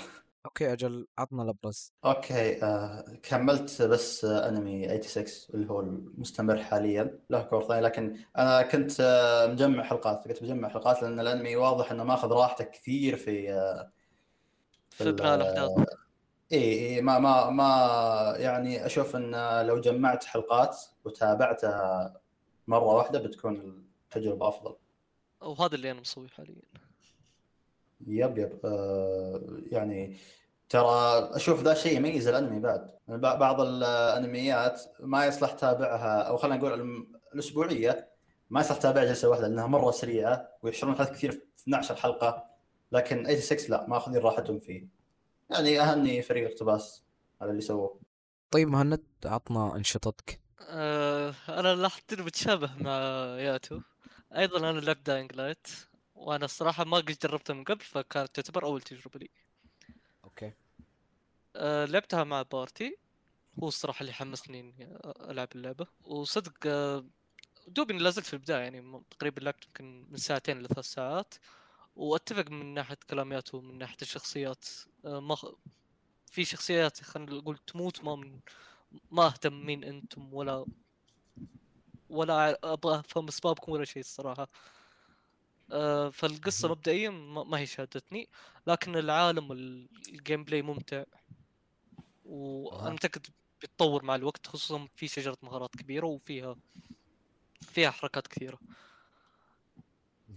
okay 0.47 0.73
أجل 0.73 1.07
عطنا 1.19 1.43
الأبرز. 1.43 1.93
okay 2.05 2.63
آه 2.65 3.05
كملت 3.23 3.83
بس 3.83 4.25
آه 4.25 4.49
أنمي 4.49 4.89
86 5.03 5.27
اللي 5.55 5.71
هو 5.71 5.81
المستمر 5.81 6.63
حاليا. 6.63 7.19
له 7.31 7.43
كور 7.43 7.69
ثاني 7.69 7.81
لكن 7.81 8.17
أنا 8.39 8.63
كنت 8.63 9.01
آه 9.01 9.47
مجمع 9.47 9.83
حلقات. 9.83 10.29
كنت 10.29 10.43
مجمع 10.43 10.69
حلقات 10.69 11.03
لأن 11.03 11.21
الأنمي 11.21 11.57
واضح 11.57 11.91
إنه 11.93 12.05
ماخذ 12.05 12.29
راحته 12.33 12.65
كثير 12.65 13.17
في 13.17 13.53
آه 13.53 13.91
في 14.91 15.09
ابناء 15.09 15.35
الأحداث. 15.35 15.87
اي 16.53 16.59
اي 16.59 16.63
إيه، 16.63 17.03
ما 17.03 17.19
ما 17.19 17.51
ما 17.51 18.35
يعني 18.39 18.87
أشوف 18.87 19.17
إن 19.17 19.61
لو 19.67 19.81
جمعت 19.81 20.25
حلقات 20.25 20.77
وتابعتها 21.05 22.15
مرة 22.67 22.95
واحدة 22.95 23.19
بتكون 23.19 23.85
التجربة 24.05 24.49
أفضل. 24.49 24.77
وهذا 25.41 25.75
اللي 25.75 25.91
أنا 25.91 26.01
مسويه 26.01 26.29
حاليا. 26.29 26.63
يب 28.07 28.39
يب. 28.39 28.61
آه 28.65 29.41
يعني 29.73 30.17
ترى 30.69 31.19
أشوف 31.37 31.63
ذا 31.63 31.73
الشيء 31.73 31.97
يميز 31.97 32.29
الأنمي 32.29 32.61
بعد. 32.61 32.91
بع- 33.09 33.13
بعض 33.39 33.61
الأنميات 33.61 34.83
ما 35.01 35.27
يصلح 35.27 35.53
تابعها 35.53 36.23
أو 36.23 36.37
خلينا 36.37 36.57
نقول 36.57 37.07
الأسبوعية 37.35 38.09
ما 38.51 38.61
يصلح 38.61 38.77
تابعها 38.79 39.05
جلسة 39.05 39.29
واحدة 39.29 39.49
لأنها 39.49 39.67
مرة 39.67 39.91
سريعة 39.91 40.49
ويحشرون 40.63 40.95
حلقات 40.95 41.13
كثير 41.15 41.33
في 41.33 41.41
12 41.63 41.97
حلقة 41.97 42.45
لكن 42.93 43.25
86 43.37 43.71
لا 43.71 43.87
ماخذين 43.89 44.23
راحتهم 44.23 44.59
فيه. 44.59 44.96
يعني 45.51 45.81
أهني 45.81 46.23
فريق 46.23 46.47
الاقتباس 46.47 47.03
على 47.41 47.51
اللي 47.51 47.63
سووه. 47.63 48.01
طيب 48.51 48.69
مهند 48.69 49.05
عطنا 49.25 49.77
انشطتك. 49.77 50.41
آه 50.61 51.35
أنا 51.49 51.75
لاحظت 51.75 52.13
انه 52.13 52.25
متشابه 52.25 52.71
مع 52.77 52.93
ياتو. 53.39 53.81
أيضا 54.37 54.71
أنا 54.71 54.81
لعبت 54.81 55.07
Dying 55.07 55.33
Light 55.33 55.67
وأنا 56.15 56.45
الصراحه 56.45 56.85
ما 56.85 56.97
قد 56.97 57.19
جربتها 57.23 57.55
من 57.55 57.65
قبل 57.65 57.81
فكانت 57.81 58.35
تعتبر 58.35 58.65
أول 58.65 58.83
تجربة 58.83 59.21
لي. 59.21 59.31
okay. 60.25 60.53
آه 61.57 61.85
لعبتها 61.85 62.25
مع 62.25 62.43
بارتي. 62.43 62.99
هو 63.63 63.69
الصراحه 63.69 64.01
اللي 64.01 64.13
حمسني 64.13 64.61
إني 64.61 64.99
ألعب 65.31 65.49
اللعبة. 65.55 65.87
وصدق 66.05 66.55
آه 66.67 67.05
دوبي 67.69 67.99
لازلت 67.99 68.27
في 68.27 68.35
البداية 68.35 68.63
يعني 68.63 69.03
تقريبا 69.11 69.41
لعبت 69.41 69.67
يمكن 69.67 70.07
من 70.11 70.17
ساعتين 70.17 70.63
لثلاث 70.63 70.85
ساعات. 70.85 71.35
واتفق 71.97 72.51
من 72.51 72.75
ناحية 72.75 72.99
كلام 73.11 73.33
ياتو 73.33 73.55
ومن 73.55 73.79
ناحية 73.79 73.97
الشخصيات 74.03 74.65
آه 75.05 75.21
ما 75.21 75.37
في 76.27 76.45
شخصيات 76.45 77.01
خلينا 77.03 77.35
نقول 77.35 77.59
تموت 77.59 78.05
ما 78.05 78.15
من 78.17 78.41
ما 79.11 79.27
اهتم 79.27 79.67
مين 79.67 79.85
أنتم 79.85 80.35
ولا 80.35 80.67
ولا 82.11 82.59
أبغى 82.73 82.99
أفهم 82.99 83.29
أسبابكم 83.29 83.73
ولا 83.73 83.85
شيء 83.85 84.01
الصراحة 84.01 84.49
آه 85.73 86.09
فالقصة. 86.09 86.69
مبدئيا 86.69 87.11
ما 87.11 87.59
هي 87.59 87.67
شادتني 87.67 88.29
لكن 88.67 88.97
العالم 88.97 89.51
وال 89.51 90.45
gameplay 90.45 90.63
ممتع 90.63 91.05
وأنا. 92.25 92.91
متاكد 92.91 93.27
بيتطور 93.61 94.05
مع 94.05 94.15
الوقت 94.15 94.47
خصوصا 94.47 94.89
في 94.95 95.09
شجرة 95.09 95.37
مهارات 95.43 95.77
كبيرة 95.77 96.07
وفيها 96.07 96.57
فيها 97.63 97.91
حركات 97.91 98.27
كثيرة. 98.27 98.59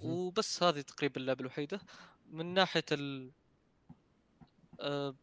وبس 0.03 0.63
هذه 0.63 0.81
تقريبا 0.81 1.21
اللعبة 1.21 1.41
الوحيدة. 1.41 1.81
من 2.31 2.53
ناحية 2.53 2.85
ال 2.91 3.31
آه 4.79 5.15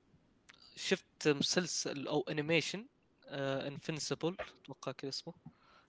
شفت 0.76 1.28
مسلسل 1.28 2.09
أو 2.09 2.25
animation 2.30 2.86
Invincible 3.28 4.36
أتوقع 4.62 4.92
كذا 4.92 5.09
اسمه. 5.09 5.35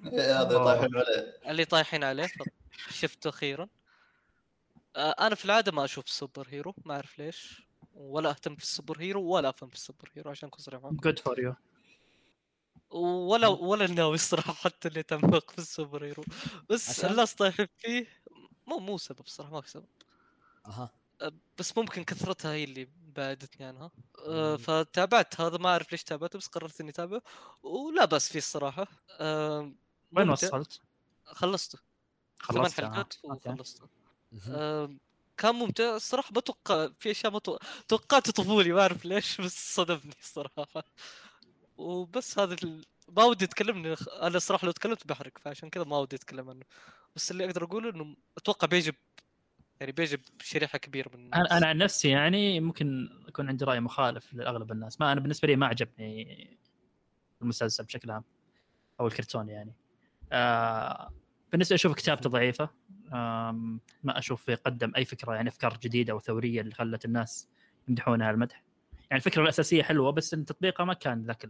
هذا 0.03 0.58
طايحين 0.58 0.96
عليه. 0.96 1.38
اللي 1.48 1.65
طايحين 1.65 2.03
عليه 2.03 2.29
شفته 2.89 3.29
أخيرا. 3.29 3.67
آه، 4.96 5.15
أنا 5.20 5.36
في 5.36 5.46
العادة 5.46 5.72
ما 5.72 5.86
أشوف 5.86 6.06
ال 6.05 6.47
superhero 6.50 6.75
ما 6.86 6.96
أعرف 6.96 7.20
ليش. 7.20 7.67
ولا 7.94 8.29
أهتم 8.29 8.56
في 8.56 8.63
ال 8.63 9.01
superhero 9.01 9.24
ولا 9.24 9.50
أفهم 9.50 9.70
في 9.70 9.75
ال 9.75 10.12
superhero 10.15 10.31
عشان 10.32 10.48
أكون 10.48 10.60
صريح 10.60 10.82
معكم. 10.82 10.96
good 10.95 11.19
for 11.19 11.39
you 11.39 11.55
ولا 12.91 13.48
ولا 13.48 13.88
ناوي 13.88 14.15
الصراحه 14.15 14.53
حتى 14.53 14.88
اللي 14.88 15.00
أتعمق 15.00 15.51
في 15.51 15.58
ال 15.57 16.05
superhero 16.05 16.24
بس؟ 16.70 17.06
الناس 17.06 17.36
طايحين 17.36 17.67
فيه 17.77 18.08
مو 18.67 18.79
مو 18.79 18.97
سبب 18.97 19.27
صراحة 19.27 19.51
ما 19.51 19.62
في 19.62 19.69
سبب 19.69 19.86
أها 20.65 20.89
بس 21.59 21.77
ممكن 21.77 22.03
كثرتها 22.03 22.53
هي 22.53 22.63
اللي 22.63 22.88
بعدتني 23.15 23.65
عنها 23.65 23.91
مم. 24.27 24.57
فتابعت 24.57 25.41
هذا 25.41 25.57
ما 25.57 25.69
أعرف 25.69 25.91
ليش 25.91 26.03
تابعته 26.03 26.39
بس 26.39 26.47
قررت 26.47 26.81
إني 26.81 26.89
أتابعه 26.89 27.21
ولا 27.63 28.05
بس 28.05 28.29
فيه 28.29 28.39
الصراحة 28.39 28.88
آه، 29.19 29.71
وين. 30.17 30.29
وصلت؟ 30.29 30.81
خلصته 31.25 31.79
ثمان 32.47 32.63
خلصت 32.63 32.79
آه. 32.79 32.83
حلقات. 32.89 33.13
وخلصته 33.24 33.88
كان 35.38 35.55
ممتع 35.55 35.95
الصراحة 35.95 36.31
بتوقع 36.31 36.89
في 37.00 37.12
أشياء 37.12 37.33
ما 37.33 37.39
تو- 37.39 37.57
توقعت 37.88 38.29
طفولي 38.29 38.71
ما 38.74 38.81
أعرف 38.81 39.05
ليش 39.05 39.41
بس 39.41 39.75
صدمني 39.75 40.15
الصراحة 40.19 40.83
وبس 41.77 42.39
هذا 42.39 42.53
ال... 42.63 42.86
ما 43.07 43.24
ودي 43.24 43.45
أتكلم 43.45 43.95
أنا 44.21 44.38
الصراحة 44.38 44.65
لو 44.65 44.71
تكلمت 44.71 45.07
بحرق 45.07 45.38
فعشان 45.38 45.69
كذا 45.69 45.83
ما 45.83 45.97
ودي 45.97 46.15
أتكلم 46.15 46.50
عنه 46.50 46.63
بس 47.17 47.31
اللي 47.31 47.45
أقدر 47.45 47.63
أقوله 47.63 47.89
إنه 47.89 48.15
أتوقع 48.38 48.67
بيجب 48.67 48.95
يعني 49.79 49.91
بيجب 49.91 50.19
شريحه 50.41 50.77
كبيرة 50.77 51.09
من 51.13 51.19
الناس. 51.19 51.51
أنا 51.51 51.67
عن 51.67 51.77
نفسي 51.77 52.09
يعني 52.09 52.59
ممكن 52.59 53.09
يكون 53.27 53.50
عندي 53.50 53.65
رأي 53.65 53.79
مخالف 53.79 54.33
لأغلب 54.33 54.71
الناس. 54.71 55.01
ما 55.01 55.12
أنا 55.12 55.21
بالنسبة 55.21 55.47
لي 55.47 55.55
ما 55.55 55.67
عجبني 55.67 56.57
المسلسل 57.41 57.83
بشكل 57.83 58.12
عام. 58.12 58.24
أو 59.00 59.07
الكرتون 59.07 59.50
يعني. 59.50 59.74
آه 60.31 61.13
بالنسبة 61.51 61.74
لي 61.74 61.75
أشوف 61.75 61.95
كتابته 61.95 62.29
ضعيفة. 62.29 62.69
آم، 63.13 63.79
ما 64.03 64.17
أشوف 64.17 64.50
يقدم 64.50 64.91
أي 64.95 65.05
فكرة 65.05 65.36
يعني 65.36 65.50
أفكار 65.50 65.77
جديدة 65.83 66.15
وثوريه 66.15 66.62
اللي 66.62 66.74
خلت 66.74 67.05
الناس 67.05 67.47
يمدحونها 67.88 68.31
المدح. 68.31 68.63
يعني 68.93 69.19
الفكرة 69.25 69.41
الأساسية 69.43 69.83
حلوة 69.83 70.12
بس 70.12 70.29
تطبيقها 70.29 70.86
ما 70.86 70.93
كان 70.93 71.24
ذاك 71.24 71.50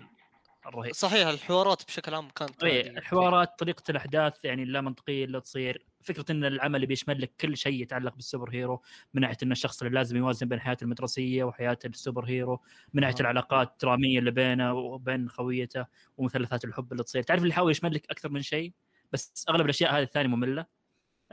الرهيب. 0.67 0.93
صحيح 0.93 1.27
الحوارات 1.27 1.83
بشكل 1.87 2.13
عام 2.13 2.29
كانت 2.29 2.63
اي. 2.63 2.89
الحوارات 2.89 3.59
طريقة 3.59 3.83
الأحداث 3.89 4.45
يعني 4.45 4.63
اللا 4.63 4.81
منطقية 4.81 5.25
اللي 5.25 5.41
تصير. 5.41 5.85
فكرة 6.01 6.25
إن 6.31 6.45
العمل 6.45 6.85
بيشمل 6.85 7.21
لك 7.21 7.31
كل 7.41 7.57
شيء 7.57 7.81
يتعلق 7.81 8.15
بالسوبر 8.15 8.49
هيرو 8.51 8.81
من 9.13 9.21
ناحية 9.21 9.37
إن 9.43 9.51
الشخص 9.51 9.81
اللي 9.81 9.95
لازم 9.95 10.17
يوازن 10.17 10.47
بين 10.47 10.59
حياته 10.59 10.83
المدرسية 10.83 11.43
وحياة 11.43 11.77
السوبر 11.85 12.25
هيرو 12.25 12.61
من 12.93 13.01
ناحية 13.01 13.15
آه. 13.15 13.21
العلاقات 13.21 13.71
الدرامية 13.71 14.19
اللي 14.19 14.31
بينه 14.31 14.73
وبين 14.73 15.29
خويته 15.29 15.85
ومثلثات 16.17 16.65
الحب 16.65 16.91
اللي 16.91 17.03
تصير. 17.03 17.23
تعرف 17.23 17.41
اللي 17.41 17.49
يحاول 17.51 17.71
يشمل 17.71 17.93
لك 17.93 18.11
أكثر 18.11 18.29
من 18.29 18.41
شيء؟ 18.41 18.73
بس 19.11 19.45
أغلب 19.49 19.65
الأشياء 19.65 19.97
هذه 19.97 20.03
الثانية 20.03 20.29
مملة. 20.35 20.65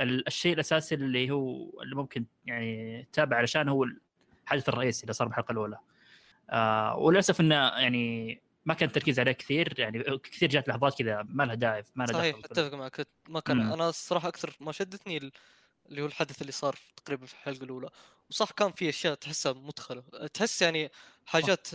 ال- 0.00 0.26
الشيء 0.26 0.54
الأساسي 0.54 0.94
اللي 0.94 1.30
هو 1.30 1.70
اللي 1.82 1.96
ممكن 1.96 2.26
يعني 2.46 3.02
تتابع 3.12 3.36
علشان 3.36 3.68
هو 3.68 3.86
الحدث 4.44 4.68
الرئيسي 4.68 5.02
اللي 5.02 5.12
صار 5.12 5.28
بالحلقة 5.28 5.52
الأولى. 5.52 5.78
آه 6.50 6.96
وللأسف 6.96 7.40
إنه 7.40 7.54
يعني 7.54 8.40
ما 8.66 8.74
كان 8.74 8.88
التركيز 8.88 9.20
عليه 9.20 9.32
كثير 9.32 9.80
يعني 9.80 10.18
كثير 10.18 10.48
جات 10.48 10.68
لحظات 10.68 10.98
كذا 10.98 11.22
ما 11.28 11.42
لها 11.42 11.54
داعي 11.54 11.84
ما 11.94 12.04
لها 12.04 12.12
صحيح 12.12 12.36
أتفق 12.44 12.74
معك 12.74 13.08
ما 13.28 13.40
كان 13.40 13.56
مم. 13.56 13.72
أنا 13.72 13.88
الصراحة 13.88 14.28
أكثر 14.28 14.56
ما 14.60 14.72
شدتني 14.72 15.16
ال- 15.16 15.32
اللي 15.86 16.02
هو 16.02 16.06
الحدث 16.06 16.40
اللي 16.42 16.52
صار 16.52 16.76
في- 16.76 16.92
تقريبا 16.96 17.26
في 17.26 17.32
الحلقة 17.34 17.64
الأولى. 17.64 17.90
وصح 18.30 18.50
كان 18.52 18.72
في 18.72 18.88
أشياء 18.88 19.14
تحسها 19.14 19.52
مدخلة 19.52 20.02
تحس 20.34 20.62
يعني 20.62 20.90
حاجات 21.26 21.68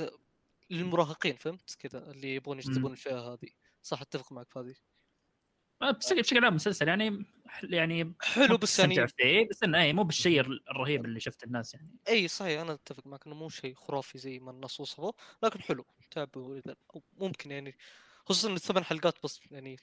للمراهقين 0.72 1.36
فهمت 1.38 1.76
كذا؟ 1.80 2.12
اللي 2.12 2.36
يبغون 2.36 2.60
يجذبون 2.60 2.92
الفئة 2.92 3.20
هذه. 3.34 3.50
صح 3.84 4.02
أتفق 4.02 4.32
معك 4.34 4.50
في 4.52 4.60
هذه. 4.60 4.76
بشكل 5.82 6.22
بشكل 6.22 6.46
عام 6.46 6.56
مسلسل 6.56 6.88
يعني 6.88 7.26
يعني 7.64 8.14
حلو 8.22 8.58
بس 8.58 8.80
يعني 8.80 9.08
فيه 9.08 9.48
بس 9.50 9.64
إنه 9.64 9.82
إيه، 9.82 9.94
مو 9.94 10.04
بالشيء 10.04 10.42
الرهيب 10.42 11.06
اللي 11.06 11.20
شفت 11.20 11.44
الناس 11.44 11.74
يعني. 11.74 11.96
إي 12.10 12.28
صحيح 12.28 12.62
أنا 12.62 12.74
أتفق 12.74 13.08
معك 13.08 13.28
إنه 13.28 13.36
مو 13.36 13.50
شيء 13.50 13.76
خرافي 13.76 14.18
زي 14.18 14.40
ما 14.40 14.52
الناس 14.52 14.80
وصفوه 14.80 15.14
لكن 15.44 15.62
حلو 15.62 15.86
تابعه 16.12 16.54
إذا 16.54 16.76
أو 16.96 17.04
ممكن 17.18 17.52
يعني 17.52 17.78
خصوصا 18.26 18.54
الثمان 18.54 18.84
حلقات 18.84 19.14
بس 19.24 19.40
يعني. 19.52 19.78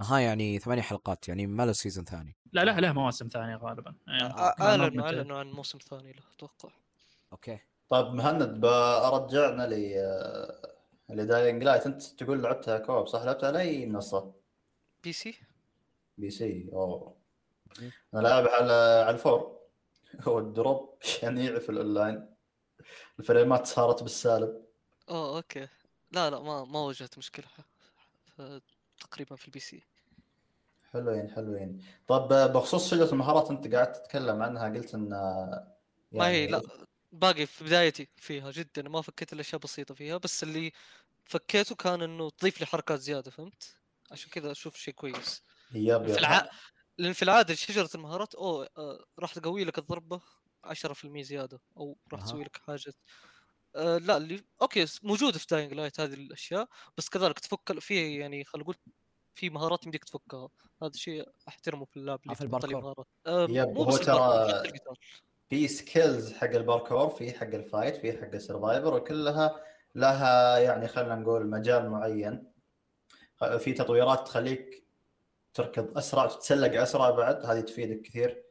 أها 0.00 0.18
يعني 0.18 0.58
ثمانية 0.58 0.82
حلقات 0.82 1.28
يعني 1.28 1.46
ما 1.46 1.66
له 1.66 1.72
season 1.72 2.04
ثاني. 2.04 2.36
لا 2.52 2.64
لا 2.64 2.80
له 2.80 2.92
مواسم 2.92 3.28
ثانية 3.28 3.56
غالبا. 3.56 3.94
يعني 4.06 4.22
آه، 4.22 4.54
اعلنوا 4.60 4.88
ممتع. 4.88 5.04
اعلنوا 5.06 5.38
عن 5.38 5.50
موسم 5.50 5.78
ثاني 5.78 6.12
له 6.12 6.22
أتوقع. 6.36 6.70
okay. 7.32 7.58
طيب 7.88 8.06
مهند 8.06 8.60
برجعنا 8.60 9.66
ل 9.66 9.94
ل 11.10 11.19
Dying 11.19 11.64
Light 11.64 11.86
أنت 11.86 12.02
تقول 12.02 12.42
لعبتها 12.42 12.78
co-op 12.78 13.06
صح؟ 13.06 13.22
لعبتها 13.22 13.46
على 13.46 13.60
اي 13.60 13.86
منصة؟ 13.86 14.41
PC؟ 15.04 15.34
PC 16.18 16.68
أوه. 16.72 17.16
أنا 18.14 18.20
لاعب 18.20 18.48
على 18.48 18.72
على 19.06 19.10
ال 19.10 19.18
four. 19.18 19.58
هو 20.28 20.38
ال 20.38 20.50
drop 20.50 20.98
شنيع 21.02 21.58
في 21.58 21.68
الأونلاين. 21.68 22.34
ال 23.18 23.25
frame 23.25 23.59
ات 23.59 23.66
صارت 23.66 24.02
بالسالب. 24.02 24.64
آه 25.08 25.36
okay. 25.36 25.68
لا 26.12 26.30
لا 26.30 26.40
ما 26.40 26.64
ما 26.64 26.80
واجهت 26.80 27.18
مشكلة. 27.18 27.46
تقريبا 29.00 29.36
في 29.36 29.46
ال 29.46 29.60
PC. 29.60 29.82
حلوين 30.92 31.30
حلوين. 31.30 31.84
طب 32.08 32.28
بخصوص 32.52 32.90
شجرة 32.90 33.12
المهارات 33.12 33.50
أنت 33.50 33.74
قاعد 33.74 33.92
تتكلم 33.92 34.42
عنها 34.42 34.68
قلت 34.68 34.94
إن 34.94 35.08
ما 36.12 36.28
هي 36.28 36.46
لا 36.46 36.62
باقي 37.12 37.46
في 37.46 37.64
بدايتي 37.64 38.08
فيها 38.16 38.50
جدا. 38.50 38.82
ما 38.82 39.02
فكيت 39.02 39.32
إلا 39.32 39.40
أشياء 39.40 39.60
بسيطة 39.60 39.94
فيها 39.94 40.16
بس 40.16 40.42
اللي 40.42 40.72
فكيته 41.24 41.74
كان 41.74 42.02
إنه 42.02 42.30
تضيف 42.30 42.60
لي 42.60 42.66
حركات 42.66 43.00
زيادة 43.00 43.30
فهمت؟ 43.30 43.81
عشان 44.12 44.30
كذا 44.30 44.50
أشوف 44.50 44.76
شيء 44.76 44.94
كويس 44.94 45.42
yep 45.72 46.04
في 46.06 46.10
yep 46.12 46.18
الع... 46.18 46.50
لأن 46.98 47.12
في 47.12 47.22
العادة 47.22 47.54
شجرة 47.54 47.90
المهارات 47.94 48.34
أوه 48.34 48.68
آه 48.78 49.04
راح 49.18 49.34
تقوي 49.34 49.64
لك 49.64 49.78
الضربة 49.78 50.20
10% 50.66 51.20
زيادة 51.20 51.60
أو 51.76 51.98
راح 52.12 52.20
أها. 52.20 52.26
تسوي 52.26 52.44
لك 52.44 52.56
حاجة 52.56 52.92
آه 53.76 53.98
لا 53.98 54.16
اللي 54.16 54.44
okay 54.62 54.86
موجودة 55.02 55.38
في 55.38 55.46
Dying 55.50 55.74
Light 55.74 56.00
هذه 56.00 56.14
الأشياء 56.14 56.68
بس 56.98 57.08
كذلك 57.08 57.38
تفك 57.38 57.78
في 57.78 58.16
يعني 58.18 58.44
خلينا 58.44 58.64
نقول 58.64 58.76
في 59.34 59.50
مهارات 59.50 59.84
يمديك 59.84 60.04
تفكها 60.04 60.48
هذا 60.82 60.92
شيء 60.94 61.28
أحترمه 61.48 61.84
في 61.84 61.96
اللعب 61.96 62.20
اللي 62.24 62.34
في 62.34 62.40
الباركور. 62.40 63.04
آه 63.26 63.46
yep، 63.50 63.68
مو 63.68 63.82
هو 63.82 63.90
بس 63.90 64.00
ترى-. 64.00 64.62
في 65.50 65.68
skills 65.68 66.32
حق 66.32 66.48
الباركور 66.48 67.08
في 67.10 67.32
حق 67.32 67.46
ال 67.46 67.54
fight 67.54 67.96
في 67.96 68.12
حق 68.12 68.34
ال 68.34 68.41
survivor 68.41 68.94
وكلها 68.94 69.60
لها 69.94 70.58
يعني 70.58 70.88
خلينا 70.88 71.14
نقول 71.14 71.46
مجال 71.50 71.90
معين 71.90 72.51
في 73.58 73.72
تطويرات 73.72 74.26
تخليك 74.26 74.84
تركض 75.54 75.98
أسرع 75.98 76.26
تتسلق 76.26 76.80
أسرع 76.82 77.10
بعد 77.10 77.46
هذه 77.46 77.60
تفيدك 77.60 78.00
كثير. 78.00 78.42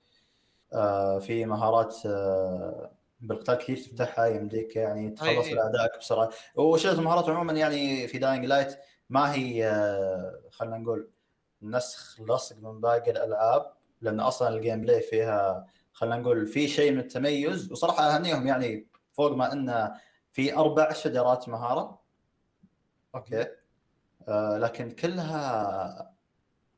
آه، 0.74 1.20
في 1.20 1.46
مهارات 1.46 1.96
آه، 2.06 2.92
بالقتال 3.20 3.56
كثير 3.56 3.78
تفتحها 3.78 4.26
يمديك 4.26 4.76
يعني 4.76 5.10
تخلص. 5.10 5.48
على 5.48 5.62
اعدائك 5.62 5.98
بسرعة. 6.00 6.30
وشغله 6.56 7.00
المهارات 7.00 7.30
عموما؟ 7.30 7.54
يعني 7.54 8.08
في 8.08 8.18
Dying 8.18 8.46
Light 8.46 8.78
ما 9.10 9.34
هي 9.34 9.68
آه، 9.68 10.42
خلينا 10.52 10.78
نقول 10.78 11.10
نسخ 11.62 12.22
لصق 12.22 12.58
من 12.58 12.82
باقي 12.82 13.12
الألعاب 13.12 13.74
لأن 14.02 14.20
أصلا 14.20 14.56
ال 14.56 14.82
gameplay 14.82 15.02
فيها 15.02 15.66
خلينا 15.94 16.18
نقول 16.18 16.48
في 16.48 16.68
شيء 16.68 16.92
من 16.92 17.00
التميز. 17.00 17.72
وصراحة 17.72 18.16
أهنيهم 18.16 18.48
يعني 18.48 18.88
فوق 19.14 19.32
ما 19.32 19.54
إنه 19.54 19.94
في 20.32 20.56
أربع 20.56 20.94
شجرات 20.94 21.50
مهارة. 21.50 22.02
okay. 23.16 23.46
لكن 24.58 24.92
كلها 24.92 26.16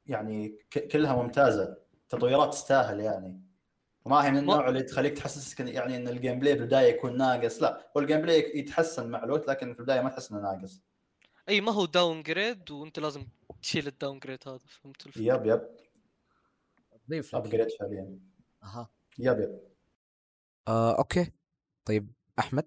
يعني 0.06 0.60
كلها 0.92 1.16
ممتازة. 1.16 1.78
تطويرات 2.10 2.54
تستاهل 2.54 3.00
يعني. 3.00 3.42
وما 4.06 4.26
هي 4.26 4.32
من 4.32 4.38
النوع 4.38 4.70
اللي 4.70 4.84
تخليك 4.84 5.18
تحسسك 5.18 5.60
يعني 5.60 5.96
إن 5.96 6.08
ال 6.08 6.40
gameplay 6.40 6.54
بالبدايه 6.56 6.94
يكون 6.94 7.18
ناقص. 7.18 7.62
لا 7.62 7.92
هو 7.98 8.02
ال 8.02 8.22
gameplay 8.22 8.60
يتحسن 8.60 9.10
مع 9.10 9.24
الوقت 9.24 9.48
لكن 9.48 9.74
في 9.74 9.80
البداية 9.80 10.02
ما 10.02 10.10
تحس 10.10 10.32
إنه 10.32 10.42
ناقص. 10.42 10.82
أي 11.50 11.62
ما 11.62 11.72
هو 11.72 11.86
downgrade 11.86 12.72
وأنت 12.72 13.00
لازم 13.00 13.28
تشيل 13.62 13.88
ال 13.88 14.20
downgrade 14.20 14.40
هذا 14.48 14.60
فهمت 14.68 15.08
الفكرة؟ 15.08 15.24
yep 15.24 15.46
yep. 15.46 15.62
ضيف 17.10 17.36
ابجريد 17.36 17.68
فعليا 17.80 18.20
أها. 18.64 18.90
يب 19.20 19.40
يب. 19.40 19.60
آه، 20.68 20.98
okay. 20.98 21.32
طيب 21.86 22.12
أحمد؟ 22.40 22.66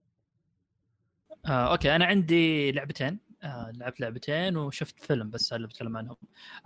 آه، 1.46 1.72
okay. 1.72 1.96
أنا 1.96 2.04
عندي 2.04 2.72
لعبتين. 2.72 3.25
آه، 3.46 3.72
لعبت 3.74 4.00
لعبتين 4.00 4.56
وشفت 4.56 5.00
فيلم 5.04 5.30
بس 5.30 5.52
اللي 5.52 5.66
بتكلم 5.66 5.96
عنهم. 5.96 6.16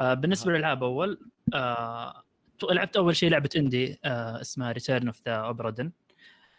آه، 0.00 0.14
بالنسبة. 0.14 0.52
للألعاب 0.52 0.84
أول 0.84 1.20
آه، 1.54 2.22
لعبت 2.70 2.96
أول 2.96 3.16
شيء 3.16 3.30
لعبة 3.30 3.50
indie 3.56 3.98
آه، 4.04 4.40
اسمها 4.40 4.72
Return 4.72 5.06
of 5.06 5.22
the 5.26 5.34
Obra 5.34 5.63
Dinn 5.63 5.92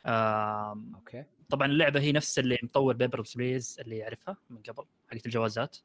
okay. 0.05 1.23
طبعا 1.49 1.67
اللعبة 1.67 1.99
هي 1.99 2.11
نفس 2.11 2.39
اللي 2.39 2.57
مطور 2.63 2.95
Papers 2.95 3.23
Please 3.35 3.77
اللي 3.79 3.97
يعرفها 3.97 4.37
من 4.49 4.57
قبل 4.57 4.83
حقت 5.11 5.25
الجوازات. 5.25 5.77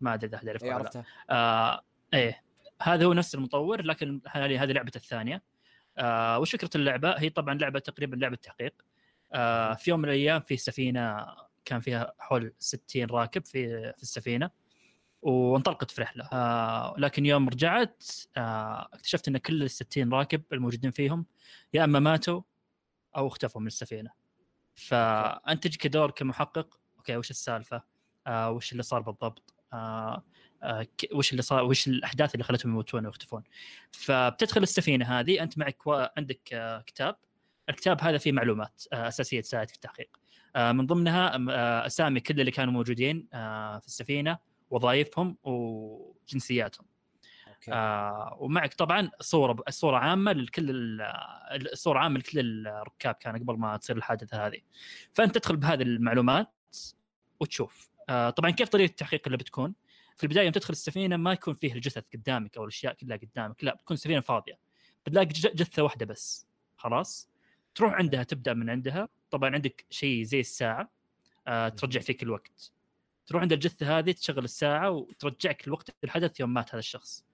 ما 0.00 0.14
أدري 0.14 0.28
إذا 0.28 0.36
أحد 0.36 0.46
يعرفها. 0.46 0.74
عرفتها. 0.74 1.04
آه 1.30 1.80
إيه. 2.14 2.42
هذا 2.82 3.04
هو 3.04 3.12
نفس 3.12 3.34
المطور 3.34 3.82
لكن 3.82 4.20
هذه 4.28 4.62
هذه 4.62 4.72
لعبته 4.72 4.98
الثانية. 4.98 5.42
آه 5.98 6.38
وش 6.38 6.52
فكرة 6.52 6.70
اللعبة؟ 6.74 7.10
هي 7.10 7.30
طبعا 7.30 7.54
لعبة 7.54 7.78
تقريبا 7.78 8.16
لعبة 8.16 8.36
تحقيق. 8.36 8.74
آه 9.32 9.74
في 9.74 9.90
يوم 9.90 10.00
من 10.00 10.08
الأيام 10.08 10.40
في 10.40 10.56
سفينة 10.56 11.26
كان 11.66 11.80
فيها 11.80 12.12
حول 12.18 12.52
60 12.58 13.04
راكب 13.04 13.46
في 13.46 13.92
في 13.92 14.02
السفينة 14.02 14.50
وانطلقت 15.22 15.90
في 15.90 16.02
رحلة 16.02 16.24
آه 16.32 16.94
لكن 16.98 17.26
يوم 17.26 17.48
رجعت 17.48 18.04
آه 18.36 18.88
اكتشفت 18.92 19.28
إن 19.28 19.38
كل 19.38 19.62
ال 19.62 19.70
60 19.70 20.12
راكب 20.12 20.42
الموجودين 20.52 20.90
فيهم 20.90 21.26
يا 21.74 21.84
إما 21.84 21.98
ماتوا 21.98 22.42
أو 23.16 23.26
اختفوا 23.26 23.60
من 23.60 23.66
السفينة 23.66 24.10
فأنت 24.74 25.66
تجيك 25.66 25.86
دور 25.86 26.10
كمحقق 26.10 26.80
أوكي 26.96 27.16
وش 27.16 27.30
السالفة؟ 27.30 27.82
آه 28.26 28.50
وش 28.50 28.72
اللي 28.72 28.82
صار 28.82 29.00
بالضبط؟ 29.00 29.54
وش 31.12 31.30
اللي 31.30 31.42
صار 31.42 31.64
وش 31.64 31.88
الأحداث 31.88 32.34
اللي 32.34 32.44
خلتهم 32.44 32.72
يموتون 32.72 33.06
ويختفون 33.06 33.42
فبتدخل 33.92 34.62
السفينة 34.62 35.20
هذه 35.20 35.42
أنت 35.42 35.58
معك. 35.58 35.78
عندك 36.16 36.40
كتاب 36.86 37.16
الكتاب 37.68 38.00
هذا 38.02 38.18
فيه 38.18 38.32
معلومات 38.32 38.82
أساسية 38.92 39.40
تساعد 39.40 39.68
في 39.68 39.74
التحقيق 39.74 40.16
من 40.56 40.86
ضمنها 40.86 41.36
آه 41.50 41.86
أسامي 41.86 42.20
كل 42.20 42.40
اللي 42.40 42.50
كانوا 42.50 42.72
موجودين 42.72 43.28
آه 43.34 43.78
في 43.78 43.86
السفينة 43.86 44.38
وظائفهم 44.70 45.36
وجنسياتهم. 45.42 46.86
أوكي. 47.48 47.72
آه 47.72 48.36
ومعك 48.40 48.74
طبعا 48.74 49.10
صورة 49.20 49.56
الصورة 49.68 49.96
عامة 49.96 50.32
لكل 50.32 50.70
ال- 50.70 51.02
الصورة 51.72 51.98
عامة 51.98 52.18
لكل 52.18 52.38
الركاب 52.68 53.14
كان 53.14 53.36
قبل 53.36 53.58
ما 53.58 53.76
تصير 53.76 53.96
الحادثة 53.96 54.46
هذه. 54.46 54.58
فأنت 55.14 55.34
تدخل 55.38 55.56
بهذه 55.56 55.82
المعلومات 55.82 56.48
وتشوف. 57.40 57.90
آه 58.08 58.30
طبعا 58.30 58.50
كيف 58.50 58.68
طريقة 58.68 58.90
التحقيق 58.90 59.22
اللي 59.26 59.36
بتكون؟ 59.36 59.74
في 60.16 60.24
البداية 60.24 60.44
يوم 60.44 60.52
تدخل 60.52 60.72
السفينة 60.72 61.16
ما 61.16 61.32
يكون 61.32 61.54
فيه 61.54 61.72
الجثث 61.74 62.04
قدامك 62.14 62.56
أو 62.56 62.62
الأشياء 62.62 62.94
كلها 62.94 63.16
قدامك 63.16 63.64
لا 63.64 63.74
بتكون 63.74 63.94
السفينه 63.94 64.20
فاضية. 64.20 64.58
بتلاقي 65.06 65.26
جثة 65.26 65.82
واحدة 65.82 66.06
بس. 66.06 66.46
خلاص؟ 66.76 67.28
تروح 67.74 67.92
عندها 67.92 68.22
تبدأ 68.22 68.54
من 68.54 68.70
عندها. 68.70 69.08
طبعا 69.36 69.54
عندك 69.54 69.84
شيء 69.90 70.22
زي 70.22 70.40
الساعة 70.40 70.90
آه 71.46 71.68
ترجع 71.68 72.00
فيك 72.00 72.22
الوقت. 72.22 72.72
تروح 73.26 73.42
عند 73.42 73.52
الجثة 73.52 73.98
هذه 73.98 74.12
تشغل 74.12 74.44
الساعة 74.44 74.90
وترجعك 74.90 75.68
لوقت 75.68 75.96
الحدث 76.04 76.40
يوم 76.40 76.54
مات 76.54 76.70
هذا 76.70 76.78
الشخص. 76.78 77.24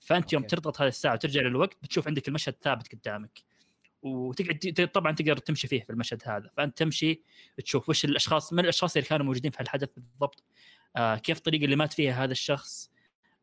فأنت 0.00 0.32
يوم. 0.32 0.42
تضغط 0.42 0.80
هذه 0.80 0.88
الساعة 0.88 1.14
وترجع 1.14 1.40
للوقت 1.40 1.76
بتشوف 1.82 2.08
عندك 2.08 2.28
المشهد 2.28 2.54
ثابت 2.62 2.94
قدامك. 2.94 3.42
وتقعد 4.02 4.90
طبعا 4.94 5.12
تقدر 5.12 5.36
تمشي 5.36 5.68
فيه 5.68 5.80
في 5.80 5.90
المشهد 5.90 6.22
هذا. 6.26 6.50
فأنت 6.56 6.78
تمشي 6.78 7.22
تشوف 7.64 7.88
وش 7.88 8.04
الأشخاص 8.04 8.52
من 8.52 8.60
الأشخاص 8.60 8.96
اللي 8.96 9.08
كانوا 9.08 9.26
موجودين 9.26 9.50
في 9.50 9.60
الحدث 9.60 9.88
بالضبط؟ 9.96 10.44
آه 10.96 11.16
كيف 11.16 11.38
الطريقة 11.38 11.64
اللي 11.64 11.76
مات 11.76 11.92
فيها 11.92 12.24
هذا 12.24 12.32
الشخص؟ 12.32 12.90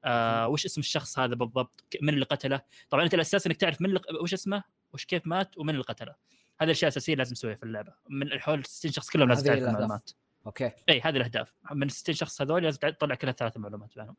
آه 0.05 0.47
وش 0.47 0.65
اسم 0.65 0.81
الشخص 0.81 1.19
هذا 1.19 1.35
بالضبط؟ 1.35 1.83
من 2.01 2.13
اللي 2.13 2.25
قتله؟ 2.25 2.61
طبعا 2.89 3.03
أنت 3.03 3.13
الاساس 3.13 3.47
إنك 3.47 3.57
تعرف 3.57 3.81
من 3.81 3.89
اللي 3.89 4.01
وش 4.21 4.33
اسمه؟ 4.33 4.63
وش 4.93 5.05
كيف 5.05 5.27
مات؟ 5.27 5.57
ومن 5.57 5.69
اللي 5.69 5.83
قتله. 5.83 6.15
هذه 6.61 6.65
الأشياء 6.65 6.89
الأساسية 6.89 7.15
لازم 7.15 7.35
تسويها 7.35 7.55
في 7.55 7.63
اللعبة. 7.63 7.93
من 8.09 8.39
حول 8.39 8.65
60 8.65 8.91
شخص 8.91 9.09
كلهم 9.09 9.29
لازم 9.29 9.45
تعرف. 9.45 9.63
المعلومات. 9.63 10.09
أوكي. 10.45 10.71
إي 10.89 11.01
هذه 11.01 11.17
الأهداف. 11.17 11.53
من 11.71 11.89
60 11.89 12.15
شخص 12.15 12.41
هذول 12.41 12.63
لازم 12.63 12.79
تطلع 12.79 13.15
كلها 13.15 13.33
ثلاث 13.33 13.57
معلومات 13.57 13.95
بينهم. 13.95 14.15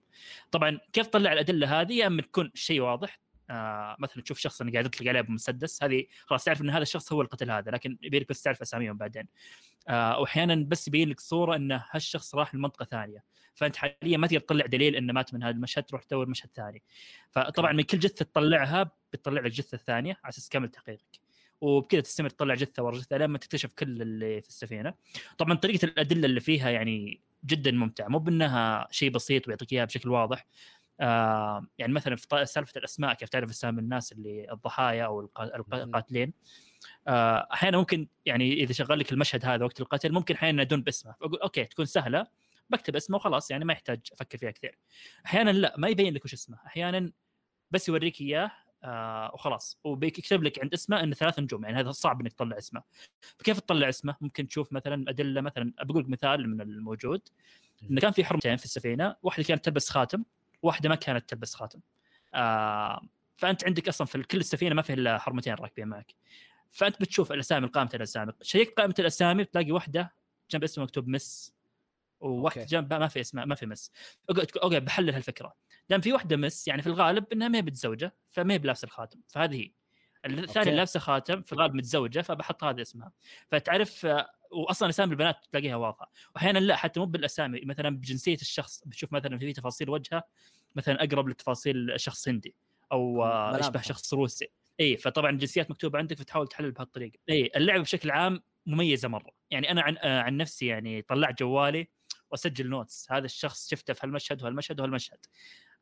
طبعا 0.51 0.79
كيف 0.93 1.07
تطلع 1.07 1.33
الأدلة 1.33 1.81
هذه؟ 1.81 1.93
يا 1.93 2.07
إما 2.07 2.23
تكون 2.23 2.51
شيء 2.55 2.81
واضح. 2.81 3.21
آه 3.51 3.97
مثلا 3.99 4.23
تشوف 4.23 4.39
شخص 4.39 4.61
أنا 4.61 4.73
قاعد 4.73 4.87
يطلق 4.87 5.09
عليه 5.09 5.21
بمسدس 5.21 5.83
هذه 5.83 6.07
خلاص 6.27 6.45
تعرف 6.45 6.61
إن 6.61 6.71
هذا 6.71 6.83
الشخص 6.83 7.13
هو 7.13 7.23
القتل 7.23 7.51
هذا 7.51 7.71
لكن 7.71 7.99
يبي 8.03 8.19
لك 8.19 8.29
بس 8.29 8.43
تعرف 8.43 8.63
أساميهم 8.63 8.97
بعدين. 8.97 9.29
آه 9.89 10.19
واحيانا 10.21 10.65
بس 10.69 10.89
يبين 10.89 11.09
لك 11.09 11.21
صورة 11.21 11.57
إن 11.57 11.81
هالشخص 11.91 12.35
راح 12.35 12.55
لمنطقة 12.55 12.85
ثانية. 12.85 13.25
فأنت 13.55 13.77
حاليا 13.77 14.17
ما 14.17 14.27
تقدر 14.27 14.41
تطلع 14.41 14.67
دليل 14.67 14.97
إنه 14.97 15.13
مات 15.13 15.35
من 15.35 15.43
هذا 15.43 15.55
المشهد 15.55 15.83
تروح 15.85 16.03
تدور 16.03 16.29
مشهد 16.29 16.51
ثاني. 16.55 16.83
فطبعا 17.31 17.73
من 17.73 17.83
كل 17.83 17.99
جثة 17.99 18.25
تطلعها 18.25 18.91
بتطلع 19.13 19.41
لك 19.41 19.53
جثة 19.53 19.77
ثانية 19.77 20.19
على 20.25 20.31
أساس 20.31 20.49
تكمل 20.49 20.69
تحقيقك. 20.69 21.24
وبكذا 21.61 22.01
تستمر 22.01 22.29
تطلع 22.29 22.55
جثة 22.55 22.83
ورا 22.83 22.97
جثة 22.97 23.19
لما 23.19 23.39
تكتشف 23.39 23.73
كل 23.73 24.03
اللي 24.03 24.41
في 24.41 24.49
السفينة. 24.49 24.95
طبعا 25.39 25.55
طريقة 25.55 25.85
الأدلة 25.85 26.27
اللي 26.27 26.41
فيها 26.41 26.71
يعني 26.71 27.21
جدا 27.45 27.71
ممتع 27.71 28.09
مو 28.09 28.19
بأنها 28.19 28.89
شيء 28.91 29.11
بسيط 29.11 29.49
ويعطيك 29.49 29.73
إياها 29.73 29.85
بشكل 29.85 30.09
واضح. 30.09 30.47
آه 31.01 31.67
يعني 31.79 31.93
مثلا 31.93 32.17
في 32.17 32.47
سالفة 32.47 32.79
الأسماء 32.79 33.15
كيف 33.15 33.29
تعرف 33.29 33.51
أسامي 33.51 33.81
الناس 33.81 34.13
اللي 34.13 34.53
الضحايا 34.53 35.05
أو. 35.05 35.31
القاتلين؟ 35.73 36.33
آه 37.09 37.49
أحيانا 37.53 37.79
ممكن 37.79 38.09
يعني 38.27 38.53
إذا 38.53 38.73
شغل 38.73 38.99
لك 38.99 39.13
المشهد 39.13 39.45
هذا 39.45 39.65
وقت 39.65 39.81
القتل 39.81 40.13
ممكن 40.13 40.35
أحيانا 40.35 40.55
ينادون 40.55 40.83
باسمه. 40.83 41.13
فاقول 41.13 41.41
أوكي 41.41 41.65
تكون 41.65 41.85
سهلة 41.85 42.27
بكتب 42.71 42.97
اسمه 42.97 43.17
وخلاص 43.17 43.51
يعني 43.51 43.65
ما 43.65 43.73
يحتاج 43.73 44.01
أفكر 44.13 44.39
فيها 44.39 44.51
كثير. 44.51 44.79
أحيانا 45.27 45.51
لا 45.51 45.75
ما 45.79 45.89
يبين 45.89 46.15
لك 46.15 46.25
وش 46.25 46.33
اسمه. 46.33 46.59
أحيانا 46.67 47.13
بس 47.71 47.89
يوريك 47.89 48.21
إياه 48.21 48.51
آه 48.85 49.31
وخلاص. 49.35 49.79
وبيكتب 49.85 50.43
لك 50.43 50.61
عند 50.63 50.73
اسمه 50.73 51.03
إنه 51.03 51.15
ثلاث 51.15 51.39
نجوم 51.39 51.65
يعني 51.65 51.81
هذا 51.81 51.91
صعب 51.91 52.21
إنك 52.21 52.33
تطلع 52.33 52.59
اسمه. 52.59 52.83
فكيف 53.39 53.61
تطلع 53.61 53.89
اسمه؟ 53.89 54.17
ممكن 54.21 54.49
تشوف 54.49 54.73
مثلا 54.73 55.05
ادله 55.09 55.41
مثلا 55.41 55.73
بقول 55.83 56.03
لك 56.03 56.09
مثال 56.09 56.51
من 56.51 56.61
الموجود. 56.61 57.29
إنه 57.91 58.01
كان 58.01 58.13
في 58.13 58.25
حرمتين 58.25 58.57
في 58.57 58.65
السفينة 58.65 59.17
واحدة 59.23 59.45
كانت 59.45 59.65
تلبس 59.65 59.91
خاتم 59.91 60.25
واحدة 60.63 60.89
ما 60.89 60.95
كانت 60.95 61.29
تلبس 61.31 61.55
خاتم. 61.55 61.81
آه 62.35 63.03
فأنت 63.37 63.65
عندك 63.65 63.89
أصلا 63.89 64.07
في 64.07 64.23
كل 64.23 64.39
السفينة 64.39 64.75
ما 64.75 64.83
في 64.83 64.93
إلا 64.93 65.19
حرمتين 65.19 65.55
راكبين 65.55 65.89
معك. 65.89 66.15
فأنت 66.71 67.01
بتشوف 67.01 67.33
الأسامي 67.33 67.67
قائمه 67.67 67.91
الأسامي. 67.95 68.33
شيك 68.43 68.75
قائمة 68.77 68.95
الأسامي 68.99 69.45
بتلاقي 69.45 69.73
واحدة 69.73 70.15
جنب 70.51 70.65
اسمه 70.65 70.85
مكتوب 70.85 71.09
Miss. 71.09 71.55
وواحده 72.25 72.61
okay. 72.61 72.71
جنبها 72.71 72.99
ما 72.99 73.09
في 73.09 73.21
اسماء 73.21 73.47
ما 73.47 73.55
في 73.55 73.67
Miss. 73.67 73.91
اقعد 74.31 74.47
اقعد 74.57 74.85
بحلل 74.85 75.11
هالفكرة. 75.15 75.55
دام 75.91 76.01
في 76.01 76.13
واحدة 76.13 76.37
Miss 76.37 76.69
يعني 76.69 76.83
في 76.83 76.89
الغالب 76.89 77.25
إنها 77.33 77.49
ما 77.49 77.59
هي 77.59 77.63
متزوجة 77.63 78.15
فما 78.31 78.55
هي 78.55 78.59
بلابسه 78.59 78.87
الخاتم. 78.87 79.21
فهذه 79.29 79.57
هي. 79.57 79.73
الثانية 80.27 80.73
لابسه 80.73 81.01
خاتم 81.01 81.43
في 81.43 81.53
الغالب 81.53 81.75
متزوجة 81.75 82.21
فبحط 82.21 82.65
هذا 82.65 82.83
اسمها. 82.83 83.13
فتعرف 83.49 84.07
واصلا 84.51 84.89
أسامي 84.89 85.13
البنات 85.13 85.37
تلاقيها 85.53 85.77
واضحة. 85.77 86.13
واحيانا 86.35 86.59
لا 86.59 86.77
حتى 86.77 87.01
مو 87.01 87.07
بالأسامي. 87.07 87.61
مثلا 87.65 87.97
بجنسية 87.97 88.35
الشخص 88.35 88.83
بتشوف 88.87 89.13
مثلا 89.13 89.39
في 89.39 89.53
تفاصيل 89.53 89.91
وجهه 89.91 90.23
مثلا 90.75 91.05
أقرب 91.05 91.29
لتفاصيل 91.29 91.93
شخص 91.97 92.29
هندي 92.29 92.57
أو. 92.93 93.25
يشبه 93.61 93.81
شخص 93.81 94.15
روسي. 94.15 94.49
إي 94.81 94.97
فطبعا 94.97 95.31
الجنسيات 95.31 95.71
مكتوبة 95.71 95.99
عندك 95.99 96.19
فتحاول 96.19 96.49
تحلل 96.49 96.71
بهالطريقة. 96.71 97.19
إي 97.31 97.51
اللعبة 97.57 97.83
بشكل 97.83 98.11
عام 98.11 98.43
مميزة 98.67 99.09
مرة. 99.09 99.31
يعني 99.51 99.71
أنا 99.71 99.83
عن 99.83 99.97
آه، 99.97 100.21
عن 100.21 100.37
نفسي 100.37 100.67
يعني 100.67 101.03
طلعت 101.03 101.39
جوالي 101.39 101.89
وأسجل 102.35 102.69
نوتس 102.69 103.13
هذا 103.13 103.25
الشخص 103.25 103.71
شفته 103.71 103.95
في 103.95 104.07
هالمشهد 104.07 104.43
وهالمشهد 104.43 104.81
وهالمشهد. 104.81 105.19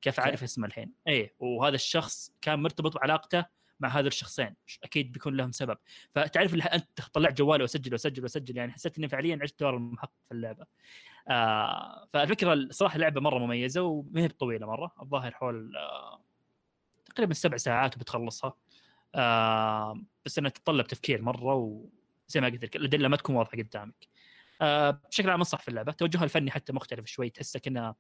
كيف. 0.03 0.21
أعرف 0.21 0.43
اسمه 0.43 0.67
الحين؟ 0.67 0.93
اي 1.09 1.35
وهذا 1.39 1.75
الشخص 1.75 2.33
كان 2.41 2.63
مرتبط 2.63 2.97
بعلاقته 2.97 3.45
مع 3.81 3.89
هذا 3.89 4.09
الشخصين. 4.09 4.55
أكيد 4.85 5.13
بيكون 5.13 5.37
لهم 5.37 5.53
سبب. 5.53 5.79
فتعرف 6.15 6.53
اللي 6.53 6.65
أنت 6.65 7.01
طلعت 7.13 7.39
جوالي 7.39 7.63
واسجل 7.63 7.93
واسجل 7.93 8.23
واسجل 8.23 8.57
يعني 8.57 8.73
حسيت 8.73 8.99
إني 8.99 9.09
فعليا 9.09 9.39
عشت 9.43 9.61
دور 9.61 9.77
المحقق 9.77 10.13
في 10.29 10.35
اللعبة. 10.35 10.67
آه 11.29 12.09
فالفكرة 12.13 12.53
الصراحه 12.53 12.97
اللعبة 12.97 13.21
مرة 13.21 13.39
مميزة 13.39 13.83
وما 13.83 14.21
هي 14.21 14.29
طويلة 14.29 14.67
مرة. 14.67 14.93
الظاهر 15.03 15.35
حول 15.35 15.77
آه 15.77 16.23
تقريبا 17.15 17.35
سبع 17.35 17.57
ساعات 17.57 17.97
وبتخلصها. 17.97 18.55
آه 19.15 20.01
بس 20.25 20.39
إنها 20.39 20.51
تتطلب 20.51 20.87
تفكير 20.87 21.23
مرة 21.23 21.55
وزي 21.55 22.41
ما 22.41 22.49
قلت 22.49 22.65
لك 22.65 22.77
الأدلة 22.77 23.09
ما 23.09 23.17
تكون 23.17 23.37
واضحة 23.37 23.59
قدامك. 23.59 24.12
بشكل 25.09 25.31
عام 25.31 25.39
انصح 25.41 25.61
في 25.63 25.69
اللعبة. 25.69 25.93
توجهها 25.93 26.25
الفني 26.25 26.51
حتى 26.51 26.73
مختلف 26.73 27.07
شوي 27.07 27.31
تحسها 27.31 27.59
كانها 27.61 27.95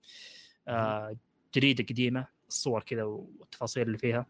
آه 0.68 1.16
جريدة 1.54 1.84
قديمة 1.84 2.26
الصور 2.48 2.82
كذا 2.82 3.02
والتفاصيل 3.02 3.82
اللي 3.86 3.98
فيها 3.98 4.26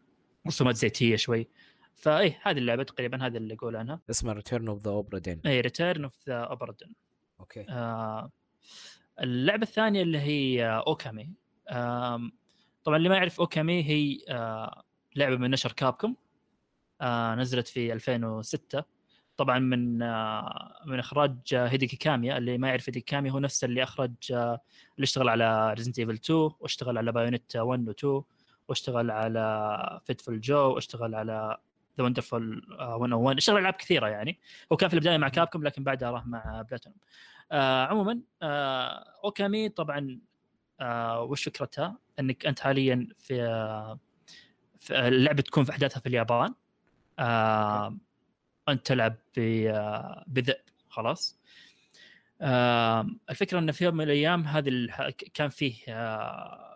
رسومات 0.47 0.77
زيتية 0.77 1.17
شوي. 1.17 1.49
فاي 1.95 2.37
هذه 2.43 2.59
اللعبة 2.59 2.83
تقريبا 2.83 3.27
هذا 3.27 3.39
اللي 3.39 3.55
أقول 3.55 3.77
عنها. 3.77 4.01
اسمه 4.11 4.33
Return 4.33 4.69
of 4.69 4.83
the 4.83 4.91
Obra 4.91 5.19
Dinn 5.19 5.41
اي 5.47 5.61
Return 5.61 6.05
of 6.05 6.19
the 6.29 6.41
Obra 6.41 6.67
Dinn 6.67 6.93
okay. 7.41 7.67
آه 7.69 8.31
اللعبة 9.21 9.63
الثانية 9.63 10.03
اللي 10.03 10.19
هي 10.19 10.67
آه، 10.67 10.85
Okami 10.87 11.33
طبعا 12.85 12.97
اللي 12.97 13.09
ما 13.09 13.17
يعرف 13.17 13.41
Okami 13.41 13.85
هي 13.85 14.19
آه 14.29 14.83
لعبة 15.17 15.37
من 15.37 15.51
نشر 15.51 15.73
Capcom 15.73 16.17
آه 17.01 17.35
نزلت 17.35 17.69
في 17.69 17.93
2006 17.93 18.85
طبعا 19.43 19.59
من 19.59 20.03
آه 20.03 20.83
من 20.87 20.99
إخراج 20.99 21.37
آه، 21.55 21.67
هيديكي 21.67 21.97
كاميا 21.97 22.39
اللي 22.39 22.59
ما 22.59 22.69
يعرف 22.69 22.89
هيديكي 22.89 23.07
كاميا 23.07 23.31
هو 23.33 23.39
نفس 23.39 23.65
اللي 23.65 23.83
أخرج 23.83 24.15
آه 24.33 24.61
اللي 24.97 25.05
اشتغل 25.05 25.29
على 25.29 25.75
Resident 25.75 25.99
Evil 25.99 26.15
2 26.15 26.51
واشتغل 26.61 26.99
على 26.99 27.13
Bayonetta 27.13 27.57
1 27.57 27.89
و 27.89 27.91
2 27.91 28.23
واشتغل 28.69 29.11
على 29.11 30.01
Viewtiful 30.07 30.41
Joe 30.41 30.75
واشتغل 30.75 31.15
على 31.15 31.59
The 31.99 32.05
Wonderful 32.05 32.67
101 32.79 33.37
اشتغل 33.37 33.59
ألعاب 33.59 33.75
كثيرة 33.75 34.09
يعني. 34.09 34.41
هو 34.73 34.77
كان 34.77 34.89
في 34.89 34.95
البداية 34.95 35.17
مع 35.17 35.29
Capcom 35.29 35.65
لكن 35.65 35.85
بعدها 35.85 36.11
راح 36.11 36.27
مع 36.27 36.63
بلاتينوم 36.63 36.99
آه 37.53 37.87
عموما 37.87 38.21
آه 38.43 39.05
Okami 39.25 39.69
طبعا 39.69 40.21
آه 40.81 41.23
وش 41.23 41.45
فكرتها؟ 41.45 41.99
إنك 42.21 42.47
أنت 42.47 42.61
حاليا 42.61 43.09
في, 43.19 43.43
آه 43.43 43.99
في 44.81 45.09
اللعبة 45.09 45.43
تكون 45.43 45.65
في 45.65 45.71
أحداثها 45.71 46.01
في 46.01 46.07
اليابان. 46.07 46.55
آه 47.19 47.97
أنت 48.69 48.87
تلعب 48.87 49.15
آه، 49.39 50.25
بذئب 50.27 50.57
خلاص. 50.89 51.39
آه 52.41 53.07
الفكرة 53.31 53.59
انه 53.59 53.73
في 53.73 53.85
يوم 53.85 53.95
من 53.97 54.05
الأيام 54.05 54.45
هذه 54.45 54.89
كان 55.35 55.49
فيه 55.49 55.75
آه 55.89 56.69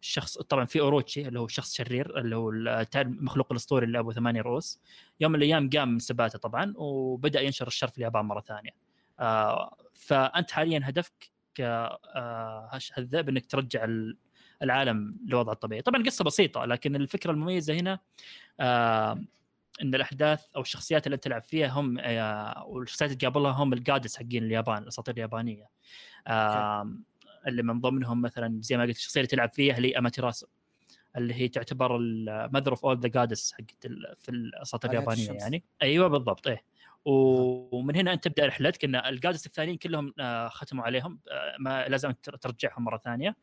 شخص 0.00 0.38
طبعا 0.38 0.64
في 0.64 0.80
أوروتشي 0.80 1.28
اللي 1.28 1.40
هو 1.40 1.48
شخص 1.48 1.74
شرير 1.74 2.18
اللي 2.18 2.36
هو 2.36 2.50
المخلوق 2.96 3.46
الأسطوري 3.52 3.86
اللي 3.86 3.98
ابو 3.98 4.12
ثمانية 4.12 4.40
رؤوس 4.42 4.80
يوم 5.20 5.32
من 5.32 5.38
الأيام 5.38 5.70
قام 5.70 5.88
من 5.92 5.98
سباته 5.98 6.38
طبعا 6.38 6.72
وبدأ 6.76 7.40
ينشر 7.40 7.66
الشر 7.66 7.88
في 7.88 7.98
اليابان 7.98 8.24
مرة 8.24 8.40
ثانية. 8.40 8.70
آه 9.20 9.76
فأنت 9.94 10.50
حاليا 10.50 10.80
هدفك 10.84 11.30
ك 11.54 11.60
آه، 11.60 12.68
هش- 12.72 12.92
هالذئب 12.94 13.28
إنك 13.28 13.46
ترجع 13.46 13.84
ال- 13.84 14.16
العالم 14.62 15.16
لوضعه 15.26 15.52
الطبيعي. 15.52 15.82
طبعا 15.82 16.02
قصة 16.02 16.24
بسيطة 16.24 16.64
لكن 16.64 16.96
الفكرة 16.96 17.30
المميزة 17.30 17.74
هنا 17.74 17.98
آه 18.60 19.20
إن 19.82 19.94
الأحداث 19.94 20.44
أو 20.56 20.60
الشخصيات 20.60 21.06
اللي 21.06 21.16
تلعب 21.16 21.42
فيها 21.42 21.68
هم 21.68 21.98
آه 21.98 22.64
والشخصيات 22.66 23.10
اللي 23.10 23.18
تقابلها 23.20 23.50
هم 23.52 23.72
ال 23.72 23.81
gods 23.81 24.16
حقين 24.16 24.44
اليابان 24.44 24.82
الأساطير 24.82 25.14
اليابانية. 25.14 25.68
اللي 27.46 27.62
من 27.62 27.80
ضمنهم 27.80 28.22
مثلا 28.22 28.58
زي 28.62 28.76
ما 28.76 28.82
قلت 28.82 28.96
الشخصية 28.96 29.20
اللي 29.20 29.28
تلعب 29.28 29.52
فيها 29.52 29.76
اللي 29.76 29.98
اماتيراسو 29.98 30.46
اللي 31.16 31.34
هي 31.34 31.48
تعتبر 31.48 31.96
ال 31.96 32.07
mother 32.07 32.70
of 32.70 32.84
all 32.86 33.00
the 33.00 33.08
gods 33.08 33.52
حقت 33.52 33.86
ال- 33.86 34.14
في 34.18 34.28
الأساطير 34.28 34.90
اليابانية. 34.90 35.26
يعني. 35.42 35.64
أيوه 35.82 36.08
بالضبط 36.08 36.46
إيه. 36.46 36.64
ومن 37.04 37.96
هنا 37.96 38.12
أنت 38.12 38.24
تبدأ 38.24 38.46
رحلتك 38.46 38.84
إن 38.84 38.94
ال 38.94 39.04
gods 39.04 39.46
الثانيين 39.46 39.76
كلهم 39.76 40.14
آه، 40.20 40.48
ختموا 40.48 40.84
عليهم 40.84 41.20
آه، 41.30 41.56
ما 41.58 41.88
لازم 41.88 42.10
تر- 42.10 42.36
ترجعهم 42.36 42.84
مرة 42.84 42.96
ثانية. 42.98 43.36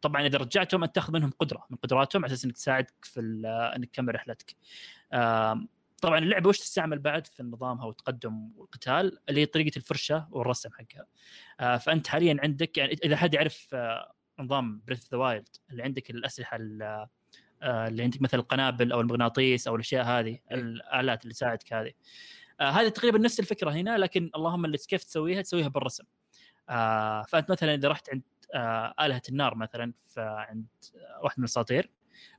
طبعا 0.00 0.26
إذا 0.26 0.38
رجعتهم 0.38 0.84
أنت 0.84 0.94
تاخذ 0.94 1.12
منهم 1.12 1.30
قدرة 1.30 1.66
من 1.70 1.76
قدراتهم 1.76 2.24
على 2.24 2.32
أساس 2.32 2.44
إنك 2.44 2.54
تساعدك 2.54 2.94
في 3.02 3.20
إنك 3.76 3.90
تكمل 3.90 4.14
رحلتك. 4.14 4.56
طبعا 6.02 6.18
اللعبة 6.18 6.48
وش 6.48 6.58
تستعمل 6.58 6.98
بعد 6.98 7.26
في 7.26 7.42
نظامها 7.42 7.84
والتقدم 7.84 8.50
والقتال؟ 8.56 9.18
اللي 9.28 9.40
هي 9.40 9.46
طريقة 9.46 9.76
الفرشة 9.76 10.28
والرسم 10.30 10.70
حقها. 10.72 11.06
آه، 11.60 11.76
فأنت 11.76 12.06
حاليا 12.06 12.36
عندك 12.42 12.78
يعني 12.78 12.92
إذا 13.04 13.16
حد 13.16 13.34
يعرف 13.34 13.68
آه، 13.74 14.12
نظام 14.38 14.82
Breath 14.86 15.10
of 15.12 15.14
the 15.14 15.18
Wild 15.18 15.48
اللي 15.70 15.82
عندك 15.82 16.10
الأسلحة 16.10 16.56
ال- 16.56 17.06
آه، 17.62 17.88
اللي 17.88 18.02
عندك 18.02 18.22
مثل 18.22 18.38
القنابل 18.38 18.92
أو 18.92 19.00
المغناطيس 19.00 19.68
أو 19.68 19.74
الأشياء 19.74 20.04
هذه 20.04 20.26
إيه. 20.26 20.40
الآلات 20.52 21.22
اللي 21.22 21.34
تساعدك 21.34 21.72
هذه. 21.72 21.92
هذه 22.60 22.88
تقريبا 22.88 23.18
نفس 23.18 23.40
الفكرة 23.40 23.70
هنا 23.70 23.98
لكن 23.98 24.30
اللهم 24.36 24.64
اللي 24.64 24.78
كيف 24.78 25.04
تسويها 25.04 25.42
تسويها 25.42 25.68
بالرسم. 25.68 26.04
فأنت 27.28 27.50
مثلا 27.50 27.74
إذا 27.74 27.88
رحت 27.88 28.10
عند 28.10 28.22
آلهة 29.00 29.22
النار 29.28 29.54
مثلا 29.54 29.92
فعند 30.04 30.66
واحد 31.22 31.38
من 31.38 31.44
الأساطير 31.44 31.90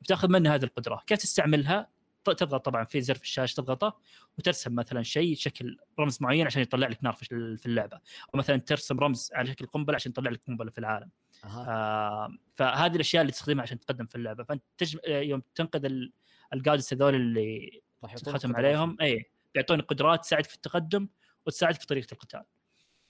بتأخذ 0.01 0.29
منها 0.29 0.55
هذه 0.55 0.63
القدرة. 0.63 1.03
كيف 1.07 1.19
تستعملها؟ 1.19 1.87
تضغط 2.23 2.65
طبعا 2.65 2.83
في 2.83 3.01
زر 3.01 3.15
في 3.15 3.23
الشاشة 3.23 3.55
تضغطه 3.55 3.99
وترسم 4.37 4.75
مثلا 4.75 5.03
شيء 5.03 5.35
شكل 5.35 5.77
رمز 5.99 6.17
معين 6.21 6.45
عشان 6.45 6.61
يطلع 6.61 6.87
لك 6.87 7.03
نار 7.03 7.13
في 7.13 7.31
ال- 7.31 7.57
في 7.57 7.65
اللعبة. 7.65 7.97
أو 7.97 8.37
مثلا 8.39 8.57
ترسم 8.57 8.99
رمز 8.99 9.31
على 9.33 9.47
شكل 9.47 9.65
قنبلة 9.65 9.95
عشان 9.95 10.11
يطلع 10.11 10.31
لك 10.31 10.41
قنبلة 10.47 10.71
في 10.71 10.77
العالم. 10.77 11.09
أها. 11.45 11.65
آه 11.69 12.37
فهذه 12.55 12.95
الأشياء 12.95 13.21
اللي 13.21 13.31
تستخدمها 13.31 13.63
عشان 13.63 13.79
تقدم 13.79 14.05
في 14.05 14.15
اللعبة. 14.15 14.43
فأنت 14.43 14.63
تجم... 14.77 14.99
آه، 15.07 15.19
يوم 15.21 15.41
تنقذ 15.55 15.85
ال- 15.85 16.13
الجادس 16.53 16.93
هذول 16.93 17.15
اللي 17.15 17.81
تختم. 18.25 18.55
عليهم 18.55 18.97
اي 19.01 19.31
بيعطونك 19.53 19.83
قدرات 19.85 20.21
تساعدك 20.23 20.49
في 20.49 20.55
التقدم 20.55 21.07
وتساعدك 21.45 21.79
في 21.79 21.87
طريقة 21.87 22.07
القتال. 22.13 22.43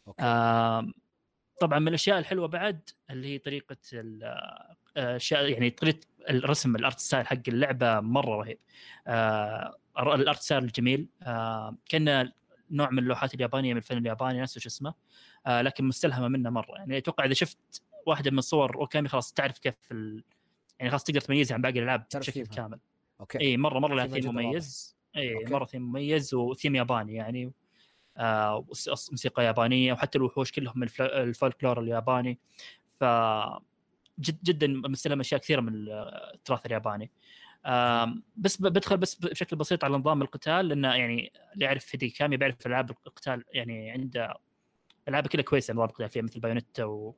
okay. 0.08 0.24
آم، 0.24 0.94
طبعا 1.60 1.80
من 1.80 1.88
الأشياء 1.88 2.20
الحلوة 2.20 2.48
بعد 2.48 2.90
اللي 3.10 3.28
هي 3.28 3.38
طريقة 3.38 3.78
ال- 3.94 4.24
آه، 4.98 5.20
يعني 5.32 5.70
طريقة 5.70 6.00
الرسم 6.30 6.76
ال 6.76 6.82
art 6.82 7.00
style 7.00 7.28
حق 7.28 7.38
اللعبة 7.48 8.00
مرة 8.00 8.36
رهيب. 8.36 8.58
آه، 9.08 9.76
ال 10.00 10.10
art 10.10 10.40
style 10.40 10.64
الجميل. 10.64 11.08
آه، 11.24 11.76
كأن 11.90 12.32
نوع 12.72 12.90
من 12.90 13.00
اللوحات 13.00 13.34
اليابانية 13.34 13.74
من 13.74 13.78
الفن 13.78 13.98
الياباني 13.98 14.42
نفسه 14.42 14.60
شو 14.62 14.68
اسمه. 14.70 14.94
آه، 15.48 15.62
لكن 15.62 15.86
مستلهمة 15.86 16.28
منه 16.28 16.50
مرة. 16.50 16.78
يعني 16.78 16.98
أتوقع 16.98 17.26
إذا 17.26 17.34
شفت 17.34 17.82
واحدة 18.06 18.32
من 18.32 18.42
صور 18.42 18.76
Okami 18.76 19.08
خلاص 19.08 19.34
تعرف 19.34 19.60
كيف 19.60 19.76
ال... 19.92 20.24
يعني 20.80 20.90
خلاص 20.92 21.04
تقدر 21.04 21.22
تميزها 21.22 21.56
عن 21.56 21.62
باقي 21.62 21.80
الألعاب 21.80 22.06
بشكل. 22.16 22.46
كامل. 22.46 22.80
okay. 23.20 23.40
إي 23.40 23.58
مرة 23.58 23.80
مرة 23.80 23.96
لها 23.96 24.08
ثيم. 24.08 24.32
مميز. 24.32 24.96
إي. 25.16 25.46
مرة 25.46 25.66
ثيم 25.66 25.82
مميز 25.82 26.34
وثيم 26.34 26.76
ياباني 26.76 27.14
يعني. 27.14 27.52
موسيقى 29.12 29.46
يابانية 29.46 29.94
وحتى 29.94 30.18
الوحوش 30.18 30.52
كلهم 30.52 30.80
من 30.80 30.88
الفولكلور 31.00 31.80
الياباني. 31.80 32.40
ف 33.00 33.04
جد 34.20 34.44
جدا 34.44 34.68
مستلهم 34.68 35.20
أشياء 35.20 35.42
كثيرة 35.42 35.62
من 35.62 35.74
التراث 36.34 36.66
الياباني. 36.66 37.12
بس 38.38 38.62
بدخل 38.62 38.98
بس 38.98 39.16
بشكل 39.16 39.56
بسيط 39.56 39.84
على 39.84 39.98
نظام 39.98 40.22
القتال 40.22 40.68
لأنه 40.68 40.96
يعني 40.96 41.32
اللي 41.54 41.66
يعرف 41.66 41.96
هيديكي 41.96 42.10
كاميا 42.10 42.38
بيعرف 42.38 42.68
ألعاب 42.68 42.92
القتال 43.08 43.44
يعني 43.52 43.92
عنده 43.92 44.34
ألعاب 45.08 45.28
كلها 45.28 45.44
كويسة 45.44 45.74
نظام 45.74 45.86
القتال 45.86 46.10
فيها 46.10 46.22
مثل 46.22 46.40
Bayonetta 46.40 46.84
و... 46.84 47.16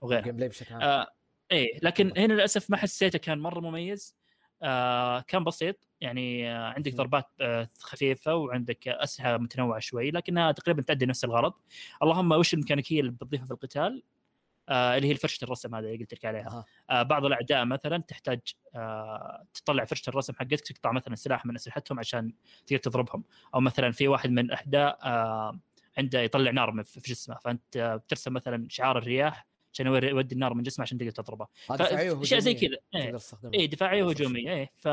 وغيرها. 0.00 0.20
ال 0.20 0.36
gameplay 0.36 0.48
بشكل 0.48 0.74
عام. 0.74 0.82
آه 0.82 1.06
إيه 1.52 1.78
لكن 1.82 2.12
هنا 2.16 2.32
للأسف 2.32 2.70
ما 2.70 2.76
حسيته 2.76 3.18
كان 3.18 3.38
مرة 3.38 3.60
مميز. 3.60 4.16
آه 4.16 4.23
كان 5.28 5.44
بسيط. 5.44 5.88
يعني 6.00 6.52
آه 6.52 6.68
عندك. 6.68 6.94
ضربات 6.94 7.28
آه 7.40 7.68
خفيفة 7.80 8.34
وعندك 8.34 8.88
أسلحة 8.88 9.36
متنوعة 9.38 9.78
شوي 9.78 10.10
لكنها 10.10 10.52
تقريبا 10.52 10.82
تؤدي 10.82 11.06
نفس 11.06 11.24
الغرض. 11.24 11.52
اللهم 12.02 12.32
وش 12.32 12.54
الميكانيكيه 12.54 13.00
اللي 13.00 13.10
بتضيفها 13.10 13.46
في 13.46 13.50
القتال؟ 13.52 14.02
آه 14.68 14.96
اللي 14.96 15.08
هي 15.08 15.14
فرشه 15.14 15.44
الرسم 15.44 15.74
هذا 15.74 15.86
اللي 15.86 15.98
قلت 15.98 16.14
لك 16.14 16.24
عليها. 16.24 16.64
آه 16.90 17.02
بعض 17.02 17.24
الأعداء 17.24 17.64
مثلا 17.64 17.98
تحتاج 17.98 18.40
آه 18.74 19.46
تطلع 19.54 19.84
فرشة 19.84 20.10
الرسم 20.10 20.32
حقتك 20.34 20.60
تقطع 20.68 20.92
مثلا 20.92 21.14
سلاح 21.14 21.46
من 21.46 21.54
أسلحتهم 21.54 21.98
عشان 21.98 22.32
تقدر 22.66 22.78
تضربهم. 22.82 23.24
أو 23.54 23.60
مثلا 23.60 23.92
في 23.92 24.08
واحد 24.08 24.30
من 24.30 24.38
الأعداء 24.38 24.98
آه 25.04 25.58
عنده 25.98 26.20
يطلع 26.20 26.50
نار 26.50 26.70
من- 26.72 26.82
في 26.82 27.00
جسمه 27.00 27.34
فأنت 27.44 27.76
آه، 27.76 27.96
بترسم 27.96 28.32
مثلا 28.32 28.66
شعار 28.70 28.98
الرياح 28.98 29.46
عشان 29.74 29.86
يودي 29.86 30.34
النار 30.34 30.54
من 30.54 30.62
جسمه 30.62 30.82
عشان 30.82 30.98
تقدر 30.98 31.10
تضربه 31.10 31.46
دفاعيه 31.70 32.22
اشياء 32.22 32.40
زي. 32.40 32.54
كذا 32.54 32.76
إيه. 32.94 33.18
اي 33.54 33.66
دفاعية 33.66 34.02
نفس 34.04 34.12
الشيء. 34.12 34.26
وهجوميه 34.26 34.52
إيه 34.52 34.70
ف 34.76 34.88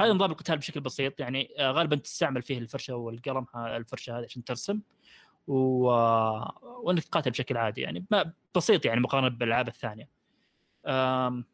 هذا 0.00 0.12
نظام 0.12 0.30
القتال 0.30 0.58
بشكل 0.58 0.80
بسيط 0.80 1.20
يعني 1.20 1.50
آه، 1.58 1.70
غالبا 1.70 1.96
تستعمل 1.96 2.42
فيه 2.42 2.58
الفرشة 2.58 2.96
والقلم 2.96 3.46
الفرشة 3.56 4.18
هذه 4.18 4.24
عشان 4.24 4.44
ترسم 4.44 4.80
و... 5.46 5.86
وإنك 6.62 7.04
تقاتل 7.04 7.30
بشكل 7.30 7.56
عادي 7.56 7.80
يعني 7.80 8.06
ما 8.10 8.32
بسيط 8.56 8.84
يعني 8.84 9.00
مقارنة 9.00 9.28
بالألعاب 9.28 9.68
الثانية. 9.68 10.08
أم... 10.86 11.44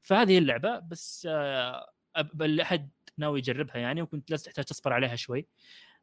فهذه 0.00 0.38
اللعبة 0.38 0.78
بس 0.78 1.28
آه، 1.30 1.90
أب- 2.18 2.42
اللي 2.42 2.62
أحد 2.62 2.90
ناوي 3.18 3.38
يجربها 3.38 3.76
يعني 3.76 4.02
وكنت 4.02 4.30
لازم 4.30 4.44
تحتاج 4.44 4.64
تصبر 4.64 4.92
عليها 4.92 5.16
شوي. 5.16 5.46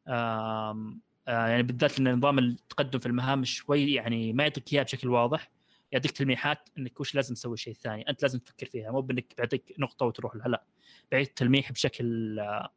أم... 0.08 1.00
آه، 1.28 1.46
يعني 1.48 1.62
بالذات 1.62 2.00
لأن 2.00 2.14
نظام 2.14 2.38
التقدم 2.38 2.98
في 2.98 3.06
المهام 3.06 3.44
شوي 3.44 3.92
يعني 3.92 4.32
ما 4.32 4.42
يعطيك 4.42 4.72
اياها 4.72 4.82
بشكل 4.82 5.08
واضح 5.08 5.50
يعطيك 5.92 6.10
تلميحات 6.10 6.68
إنك 6.78 7.00
وش 7.00 7.14
لازم 7.14 7.34
تسوي 7.34 7.54
الشيء 7.54 7.72
الثاني 7.72 8.08
أنت 8.08 8.22
لازم 8.22 8.38
تفكر 8.38 8.66
فيها 8.66 8.90
مو 8.90 9.00
بإنك 9.00 9.34
بيعطيك 9.36 9.74
نقطة 9.78 10.06
وتروح 10.06 10.36
لها 10.36 10.48
لا. 10.48 10.64
بيعطيك 11.10 11.32
تلميح 11.32 11.72
بشكل 11.72 12.38
آه، 12.40 12.72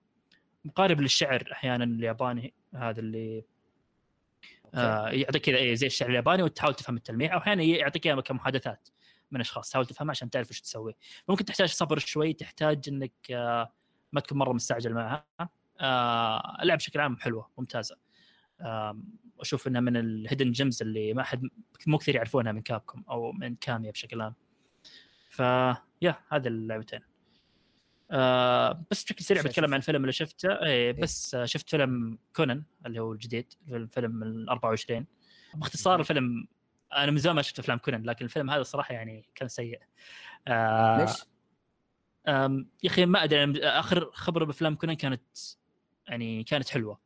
مقارب 0.65 1.01
للشعر 1.01 1.49
أحيانا 1.51 1.83
الياباني 1.83 2.53
هذا 2.75 2.99
اللي 2.99 3.45
آه 4.75 5.09
يعطيك 5.09 5.41
كذا 5.41 5.57
إيه 5.57 5.75
زي 5.75 5.87
الشعر 5.87 6.09
الياباني 6.09 6.43
وتحاول 6.43 6.73
تفهم 6.73 6.97
التلميح 6.97 7.33
أو 7.33 7.37
أحيانا 7.39 7.63
يعطيك 7.63 8.05
اياها 8.07 8.21
كمحادثات 8.21 8.89
من 9.31 9.39
أشخاص 9.39 9.69
تحاول 9.69 9.85
تفهمها 9.85 10.11
عشان 10.11 10.29
تعرف 10.29 10.51
إيش 10.51 10.61
تسوي. 10.61 10.95
ممكن 11.27 11.45
تحتاج 11.45 11.69
صبر 11.69 11.99
شوي 11.99 12.33
تحتاج 12.33 12.89
إنك 12.89 13.13
آه 13.31 13.73
ما 14.13 14.19
تكون 14.21 14.37
مرة 14.37 14.53
مستعجل 14.53 14.93
معها. 14.93 15.25
آه 15.79 16.61
اللعبه 16.61 16.77
بشكل 16.77 16.99
عام 16.99 17.17
حلوة 17.17 17.49
ممتازة. 17.57 17.97
آم، 18.61 19.03
أشوف 19.41 19.67
إنها 19.67 19.81
من 19.81 19.97
الهيدن 19.97 20.51
جيمز 20.51 20.81
اللي 20.81 21.13
ما 21.13 21.23
حد 21.23 21.49
مو 21.87 21.97
كثير 21.97 22.15
يعرفونها 22.15 22.51
من 22.51 22.61
كابكم 22.61 23.03
أو 23.09 23.31
من 23.31 23.55
كاميا 23.55 23.91
بشكل 23.91 24.21
عام. 24.21 24.33
ف 25.29 25.39
يا 26.01 26.15
هذا 26.29 26.47
اللعبتين. 26.47 26.99
آه 28.11 28.85
بس 28.91 29.03
بشكل 29.03 29.23
سريع 29.23 29.41
بتكلم. 29.43 29.65
عن 29.65 29.73
الفيلم 29.73 30.01
اللي 30.01 30.11
شفته. 30.11 30.49
إيه 30.65 30.91
بس 30.91 31.35
آه 31.35 31.45
شفت 31.45 31.69
فيلم 31.69 32.17
كونان 32.35 32.63
اللي 32.85 32.99
هو 32.99 33.13
الجديد 33.13 33.53
الفيلم 33.67 34.23
ال 34.23 34.49
24 34.49 35.05
باختصار 35.53 35.99
الفيلم 35.99 36.47
أنا 36.93 37.11
من 37.11 37.17
زمان 37.17 37.35
ما 37.35 37.41
شفت 37.41 37.59
أفلام 37.59 37.77
كونان 37.77 38.03
لكن 38.03 38.25
الفيلم 38.25 38.49
هذا 38.49 38.63
صراحة 38.63 38.93
يعني 38.93 39.29
كان 39.35 39.47
سيء. 39.47 39.79
آه 40.47 40.97
ليش؟ 41.01 41.25
يا 42.27 42.65
أخي 42.85 43.05
ما 43.05 43.23
أدري 43.23 43.63
آخر 43.63 44.11
خبره 44.13 44.45
بأفلام 44.45 44.75
كونان 44.75 44.95
كانت 44.95 45.21
يعني 46.07 46.43
كانت 46.43 46.69
حلوة. 46.69 46.99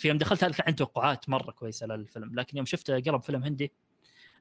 في 0.00 0.08
يوم 0.08 0.18
دخلت 0.18 0.60
عندي 0.60 0.72
توقعات 0.72 1.28
مرة 1.28 1.50
كويسة 1.50 1.86
للفيلم 1.86 2.34
لكن 2.34 2.56
يوم 2.56 2.66
شفته 2.66 2.94
قلب 3.00 3.22
فيلم 3.22 3.44
هندي 3.44 3.72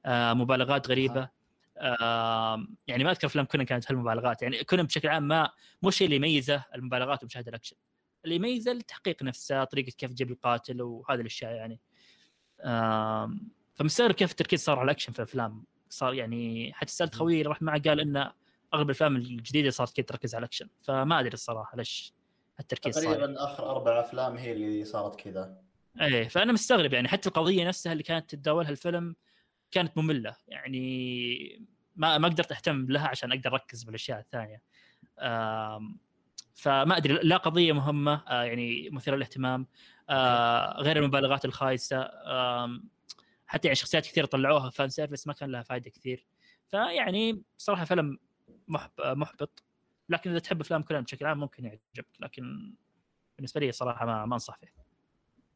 آه 0.05 0.33
مبالغات 0.33 0.89
غريبة 0.89 1.29
آه 1.77 2.67
يعني 2.87 3.03
ما 3.03 3.11
أذكر 3.11 3.27
أفلام 3.27 3.45
كونان 3.45 3.65
كانت 3.65 3.91
هالمبالغات 3.91 4.41
يعني 4.41 4.63
كونان 4.63 4.85
بشكل 4.85 5.07
عام 5.07 5.27
ما 5.27 5.49
مو 5.81 5.89
الشيء 5.89 6.05
اللي 6.05 6.15
يميزه 6.15 6.65
المبالغات 6.75 7.23
ومشاهده 7.23 7.49
الأكشن 7.49 7.75
اللي 8.25 8.35
يميزه 8.35 8.71
التحقيق 8.71 9.23
نفسه 9.23 9.63
طريقة 9.63 9.91
كيف 9.97 10.11
تجيب 10.11 10.31
القاتل 10.31 10.81
وهذه 10.81 11.21
الأشياء 11.21 11.51
يعني. 11.51 11.79
آم، 12.61 13.51
فمستغرب 13.73 14.11
كيف 14.11 14.31
التركيز 14.31 14.63
صار 14.63 14.79
على 14.79 14.85
الأكشن 14.85 15.13
في 15.13 15.19
الأفلام 15.19 15.63
صار 15.89 16.13
يعني 16.13 16.73
حتى 16.73 16.91
سألت 16.91 17.15
خويي 17.15 17.37
اللي 17.37 17.49
راح 17.49 17.61
معه 17.61 17.81
قال 17.81 17.99
ان 17.99 18.31
أغلب 18.73 18.89
الأفلام 18.89 19.15
الجديدة 19.15 19.69
صارت 19.69 19.95
كذا 19.95 20.05
تركز 20.05 20.35
على 20.35 20.39
الأكشن 20.41 20.69
فما 20.81 21.19
أدري 21.19 21.33
الصراحة 21.33 21.77
ليش 21.77 22.13
التركيز 22.59 22.95
صار 22.99 23.03
تقريبا 23.15 23.43
آخر 23.43 23.69
أربع 23.71 23.99
أفلام 23.99 24.37
هي 24.37 24.51
اللي 24.51 24.85
صارت 24.85 25.15
كذا. 25.21 25.61
إيه 26.01 26.27
فأنا 26.27 26.53
مستغرب 26.53 26.93
يعني 26.93 27.07
حتى 27.07 27.29
القضية 27.29 27.67
نفسها 27.67 27.91
اللي 27.91 28.03
كانت 28.03 28.29
تتداولها 28.29 28.69
الفيلم 28.69 29.15
كانت 29.71 29.97
مملة. 29.97 30.35
يعني 30.47 31.67
ما 31.95 32.17
ما 32.17 32.27
قدرت 32.27 32.51
أهتم 32.51 32.85
لها 32.89 33.07
عشان 33.07 33.31
أقدر 33.31 33.53
أركز 33.53 33.83
بالأشياء 33.83 34.19
الثانية. 34.19 34.61
فما 36.53 36.97
أدري 36.97 37.13
لا 37.13 37.37
قضية 37.37 37.73
مهمة 37.73 38.23
آه، 38.27 38.43
يعني 38.43 38.89
مثيرة 38.89 39.15
للاهتمام 39.15 39.67
آه 40.09 40.81
غير 40.81 40.97
المبالغات 40.97 41.45
الخايسة. 41.45 42.09
حتى 43.47 43.67
يعني 43.67 43.75
شخصيات 43.75 44.05
كثير 44.05 44.25
طلعوها 44.25 44.69
فان 44.69 44.89
سيرفيس 44.89 45.27
ما 45.27 45.33
كان 45.33 45.51
لها 45.51 45.61
فائده 45.63 45.89
كثير. 45.89 46.25
فيعني 46.67 47.41
صراحة 47.57 47.85
فيلم 47.85 48.17
محب- 48.67 48.91
محبط. 49.01 49.63
لكن 50.09 50.29
إذا 50.29 50.39
تحب 50.39 50.61
أفلام 50.61 50.81
كونان 50.83 51.03
بشكل 51.03 51.25
عام 51.25 51.39
ممكن 51.39 51.65
يعجبك 51.65 52.07
لكن 52.19 52.73
بالنسبة 53.37 53.61
لي 53.61 53.71
صراحة 53.71 54.05
ما 54.05 54.25
ما 54.25 54.33
أنصح 54.33 54.57
فيه. 54.57 54.73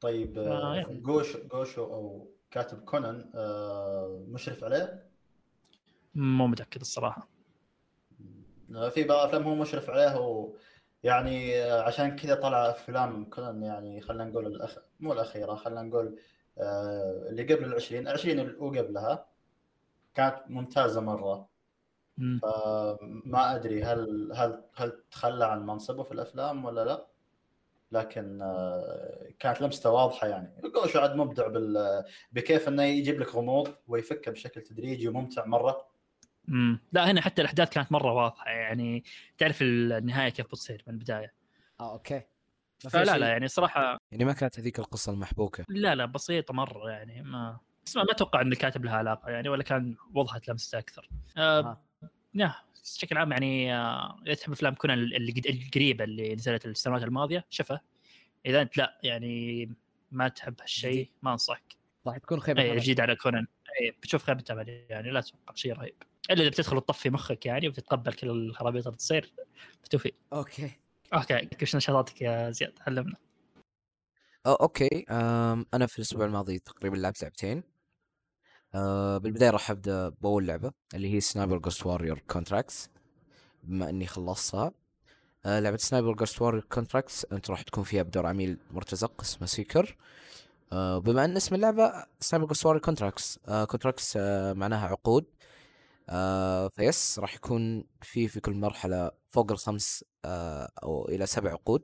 طيب 0.02 0.38
آه، 0.38 0.72
آه، 0.72 0.76
يعني. 0.76 1.00
جوش 1.00 1.38
جوشو 1.38 1.84
أو 1.84 2.32
كاتب 2.52 2.84
كونان 2.86 3.32
آه، 3.36 4.26
مشرف 4.28 4.64
عليه؟ 4.64 5.04
مو 6.16 6.48
متأكد 6.48 6.82
الصراحة. 6.82 7.28
آه، 8.76 8.90
في 8.90 9.04
بعض 9.04 9.20
الافلام 9.20 9.44
هو 9.44 9.56
مشرف 9.56 9.90
عليه 9.90 10.20
ويعني 11.04 11.64
آه، 11.64 11.82
عشان 11.82 12.16
كذا 12.16 12.36
طلع 12.36 12.70
أفلام 12.70 13.26
كونان 13.26 13.64
يعني 13.64 14.02
خلينا 14.02 14.26
نقول 14.26 14.48
الأخ... 14.48 14.78
مو 15.00 15.14
الأخيرة 15.14 15.56
خلينا 15.56 15.82
نقول 15.82 16.20
آه، 16.58 17.28
اللي 17.30 17.44
قبل 17.44 17.66
العشرين 17.66 18.08
العشرين 18.08 18.56
وقبلها 18.60 19.26
كانت 20.14 20.44
ممتازة 20.48 21.02
مرة. 21.02 21.53
فما 22.18 23.56
أدري 23.56 23.84
هل 23.84 24.32
هل 24.36 24.64
هل 24.76 25.04
تخلى 25.12 25.46
عن 25.46 25.66
منصبه 25.66 26.04
في 26.04 26.12
الأفلام 26.12 26.66
ولا 26.66 26.86
لا؟ 26.86 27.08
لكن 27.92 28.42
آه، 28.42 29.30
كانت 29.40 29.62
لمسته 29.62 29.90
واضحة 29.90 30.28
يعني. 30.28 30.54
جوشو 30.76 31.00
عاد 31.00 31.16
مبدع 31.16 31.48
بال 31.48 32.04
بكيف 32.32 32.68
إنه 32.68 32.84
يجيب 32.84 33.20
لك 33.20 33.36
غموض 33.36 33.76
ويفكه 33.88 34.32
بشكل 34.32 34.62
تدريجي 34.62 35.08
وممتع 35.08 35.46
مرة. 35.46 35.88
مم. 36.48 36.80
لا 36.92 37.12
هنا 37.12 37.22
حتى 37.22 37.42
الأحداث 37.42 37.70
كانت 37.70 37.92
مرة 37.92 38.14
واضحة 38.14 38.52
يعني. 38.52 39.04
تعرف 39.38 39.62
النهاية 39.62 40.30
كيف 40.30 40.48
بتصير 40.48 40.84
من 40.88 40.94
البداية؟ 40.94 41.34
آه 41.80 41.94
أوكي. 41.94 42.22
ما 42.84 42.90
فلا 42.90 43.18
لا 43.18 43.28
يعني 43.28 43.48
صراحة 43.48 43.98
يعني 44.12 44.26
ما 44.26 44.34
كانت 44.34 44.60
هذيك 44.60 44.80
القصة 44.80 45.12
المحبوكة. 45.12 45.66
لا 45.70 45.96
لا 45.96 46.06
بسيطة 46.06 46.54
مرة 46.54 46.90
يعني 46.90 47.22
ما 47.22 47.60
بس 47.86 47.98
ما 47.98 48.04
ما 48.04 48.12
أتوقع 48.12 48.42
إن 48.42 48.52
الكاتب 48.52 48.86
لها 48.86 48.96
علاقة 48.96 49.30
يعني 49.30 49.50
ولا 49.50 49.64
كان 49.64 49.96
وضحت 50.14 50.48
لمسته 50.48 50.78
أكثر. 50.78 51.10
آه 51.38 51.60
آه. 51.60 51.82
يا 52.36 52.56
بشكل 52.84 53.18
عام 53.18 53.32
يعني 53.32 53.76
آه، 53.76 54.20
إذا 54.26 54.34
تحب 54.34 54.52
أفلام 54.52 54.74
كونان 54.76 55.00
اللي 55.00 55.32
قد- 55.32 55.48
القريبة 55.48 56.04
اللي 56.04 56.36
نزلت 56.36 56.66
السنوات 56.66 57.04
الماضية 57.04 57.46
شوفها. 57.50 57.82
إذا 58.46 58.62
أنت 58.62 58.78
لا 58.78 59.00
يعني 59.04 59.70
ما 60.12 60.28
تحب 60.28 60.62
هالشيء. 60.62 61.10
ما 61.22 61.32
أنصحك. 61.32 61.76
راح 62.08 62.18
تكون 62.18 62.40
خيبة 62.40 62.62
اي. 62.62 62.78
جديد 62.78 63.00
على 63.00 63.16
كونان. 63.16 63.48
اي 63.82 63.92
بتشوف 63.92 64.24
خيبة 64.24 64.44
امل 64.52 64.70
يعني 64.90 65.12
لا 65.12 65.22
تتوقع 65.22 65.54
شيء 65.56 65.74
رهيب. 65.74 65.96
إلا 66.32 66.42
إذا 66.42 66.50
بتدخل 66.50 66.78
وتطفي 66.78 67.10
مخك 67.10 67.46
يعني 67.46 67.68
وتتقبل 67.68 68.14
كل 68.14 68.30
الخرابيط 68.30 68.88
اللي 68.88 68.98
تصير 68.98 69.34
بالتوفيق. 69.82 70.16
okay. 70.34 70.72
okay 71.14 71.48
وش 71.62 71.76
نشاطاتك 71.76 72.22
يا 72.22 72.52
زياد 72.52 72.74
علمنا. 72.88 73.16
أو 74.46 74.54
okay. 74.54 75.06
أم 75.10 75.66
أنا 75.74 75.86
في 75.88 75.98
الأسبوع 76.00 76.26
الماضي 76.26 76.60
تقريبا 76.60 76.96
لعبت 76.98 77.24
لعبتين. 77.24 77.64
أه 78.76 79.18
بالبداية 79.18 79.50
راح 79.50 79.72
أبدأ 79.72 80.10
بأول 80.10 80.48
لعبة 80.48 80.72
اللي 80.96 81.14
هي 81.14 81.20
Sniper 81.22 81.58
Ghost 81.58 81.86
Warrior 81.86 82.20
Contracts 82.20 82.90
بما 83.64 83.90
إني 83.90 84.08
خلصتها. 84.08 84.72
أه 85.46 85.60
لعبة 85.60 85.78
Sniper 85.78 86.14
Ghost 86.14 86.42
Warrior 86.42 86.64
Contracts 86.64 87.26
أنت 87.32 87.50
راح 87.50 87.62
تكون 87.62 87.84
فيها 87.84 88.04
بدور 88.04 88.26
عميل 88.26 88.58
مرتزق 88.72 89.22
اسمه 89.22 89.48
Seeker 89.48 89.98
أه 90.74 90.98
بما 90.98 91.26
إن 91.26 91.36
اسم 91.38 91.56
اللعبة 91.56 92.06
Sniper 92.20 92.48
Ghost 92.48 92.66
Warrior 92.66 92.84
Contracts 92.84 93.40
contracts 93.68 94.18
معناها 94.56 94.88
عقود. 94.88 95.26
أه 96.10 96.68
فبس 96.68 97.20
راح 97.20 97.36
يكون 97.36 97.84
في 98.02 98.28
في 98.28 98.40
كل 98.40 98.54
مرحلة 98.54 99.12
فوق 99.28 99.52
الخمس 99.52 100.06
أه 100.26 100.72
أو 100.84 101.10
إلى 101.10 101.26
سبع 101.26 101.52
عقود. 101.52 101.84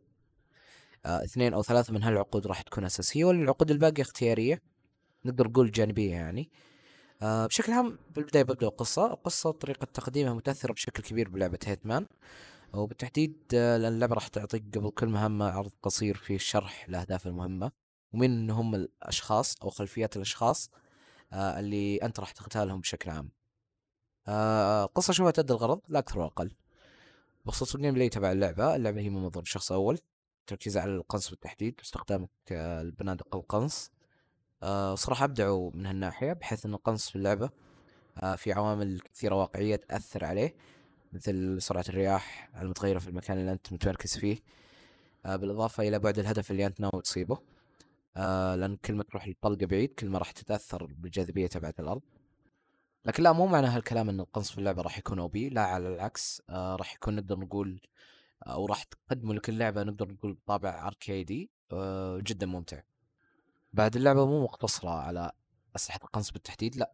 آه، 1.06 1.24
اثنين 1.24 1.54
أو 1.54 1.64
ثلاثة 1.64 1.94
من 1.94 2.04
هالعقود 2.04 2.48
راح 2.48 2.62
تكون 2.62 2.86
أساسية 2.86 3.26
والعقود 3.26 3.72
الباقية 3.72 4.02
اختيارية 4.02 4.62
نقدر 5.26 5.48
نقول 5.48 5.72
جانبية 5.72 6.12
يعني. 6.12 6.50
آه 7.22 7.48
بشكل 7.48 7.72
عام 7.74 7.98
بالبداية 8.16 8.44
ببدأ 8.44 8.68
القصة. 8.68 9.14
القصة 9.14 9.52
طريقة 9.52 9.86
تقديمها 9.86 10.34
متأثرة 10.34 10.74
بشكل 10.74 11.04
كبير 11.04 11.30
بلعبة 11.30 11.60
Hitman. 11.66 12.06
وبالتحديد 12.74 13.38
آه 13.54 13.78
لأن 13.78 13.94
اللعبة 13.94 14.16
راح 14.16 14.28
تعطيك 14.28 14.64
قبل 14.78 14.90
كل 14.92 15.08
مهمة 15.08 15.50
عرض 15.52 15.72
قصير 15.84 16.18
فيه 16.18 16.38
شرح 16.38 16.90
لأهداف 16.90 17.28
المهمة. 17.28 17.72
ومين 18.14 18.50
هم 18.52 18.76
الأشخاص 18.76 19.56
أو 19.64 19.70
خلفيات 19.70 20.16
الأشخاص 20.18 20.70
آه 21.34 21.60
اللي 21.60 21.98
أنت 21.98 22.20
راح 22.20 22.32
تقتالهم 22.32 22.80
بشكل 22.82 23.10
عام. 23.10 23.32
آه 24.28 24.86
القصة 24.86 25.14
شوفها 25.14 25.32
تأدي 25.32 25.54
الغرض 25.54 25.82
لا 25.90 26.00
أكثر 26.00 26.20
وأقل 26.20 26.52
بخصوص 27.46 27.76
ال 27.76 27.94
gameplay 27.94 28.10
تبع 28.10 28.32
اللعبة 28.32 28.76
اللعبة 28.76 29.02
هي 29.02 29.10
من 29.10 29.22
منظور 29.24 29.44
شخص 29.44 29.72
أول. 29.72 30.00
تركيز 30.48 30.78
على 30.78 30.92
القنص 30.96 31.30
بالتحديد 31.30 31.76
واستخدامك 31.80 32.30
البنادق 32.52 33.36
القنص. 33.36 33.92
صراحة 34.96 35.26
أبدعوا 35.26 35.72
من 35.74 35.86
هالناحية 35.86 36.34
بحيث 36.34 36.66
أن 36.66 36.74
القنص 36.74 37.10
في 37.10 37.16
اللعبة 37.16 37.50
آه، 38.24 38.36
في 38.36 38.54
عوامل 38.54 39.00
كثيرة 39.00 39.36
واقعية 39.36 39.76
تأثر 39.76 40.26
عليه 40.26 40.56
مثل 41.14 41.62
سرعة 41.62 41.86
الرياح 41.90 42.50
المتغيرة 42.62 43.00
في 43.00 43.08
المكان 43.08 43.38
اللي 43.38 43.52
أنت 43.52 43.74
متمركز 43.74 44.18
فيه. 44.18 44.38
آه، 45.26 45.36
بالإضافة 45.36 45.88
إلى 45.88 46.00
بعد 46.00 46.20
الهدف 46.20 46.52
اللي 46.52 46.66
أنت 46.66 46.80
ناوي 46.82 47.02
تصيبه. 47.02 47.38
آه، 48.18 48.56
لأن 48.56 48.76
كل 48.76 48.94
ما 48.94 49.04
تروح 49.04 49.26
الطلقة 49.26 49.66
بعيد 49.66 49.94
كل 49.94 50.10
ما 50.10 50.20
راح 50.20 50.32
تتأثر 50.32 50.86
بالجاذبية 50.86 51.48
تبعت 51.48 51.80
الأرض. 51.80 52.02
لكن 53.06 53.24
لا 53.24 53.32
مو 53.32 53.48
معنى 53.48 53.68
هالكلام 53.68 54.10
أن 54.10 54.20
القنص 54.20 54.52
في 54.52 54.58
اللعبة 54.58 54.82
راح 54.82 54.98
يكون 54.98 55.20
أو 55.20 55.28
بي 55.28 55.50
لا 55.50 55.62
على 55.62 55.88
العكس. 55.88 56.42
آه، 56.50 56.76
راح 56.76 56.96
يكون 56.96 57.16
نقدر 57.16 57.40
نقول 57.40 57.82
أو 58.48 58.66
راح 58.66 58.84
تقدم 58.84 59.34
لك 59.34 59.50
اللعبه 59.50 59.84
نقدر 59.84 60.12
نقول 60.12 60.34
بطابع 60.34 60.88
أركيدي 60.88 61.50
آه، 61.74 62.20
جدا 62.24 62.46
ممتع. 62.46 62.82
بعد 63.74 63.96
اللعبة 63.96 64.26
مو 64.26 64.44
مقتصرة 64.44 64.90
على 64.90 65.32
أسلحة 65.76 66.00
القنص 66.04 66.32
بالتحديد 66.32 66.76
لأ 66.76 66.94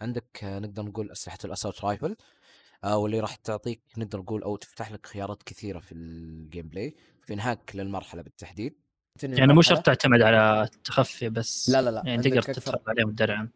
عندك 0.00 0.40
نقدر 0.44 0.82
نقول 0.82 1.10
أسلحة 1.10 1.38
ال 1.44 1.49
assault 1.49 1.84
rifle 1.84 2.16
آه، 2.84 2.96
واللي 2.96 3.20
راح 3.20 3.34
تعطيك 3.36 3.80
نقدر 3.96 4.18
نقول 4.18 4.42
أو 4.42 4.56
تفتح 4.56 4.92
لك 4.92 5.06
خيارات 5.06 5.42
كثيرة 5.42 5.78
في 5.78 5.92
ال 5.92 6.68
gameplay 6.68 6.96
في 7.20 7.34
إنهائك 7.34 7.76
للمرحلة 7.76 8.22
بالتحديد 8.22 8.78
يعني 9.22 9.52
مو. 9.52 9.62
شرط 9.62 9.86
تعتمد 9.86 10.22
على 10.22 10.62
التخفي 10.62 11.28
بس 11.28 11.70
لا 11.70 11.82
لا 11.82 11.90
لا 11.90 12.02
يعني 12.06 12.22
تقدر. 12.22 12.42
تدخل 12.42 12.78
عليهم 12.86 13.08
الدرع 13.08 13.48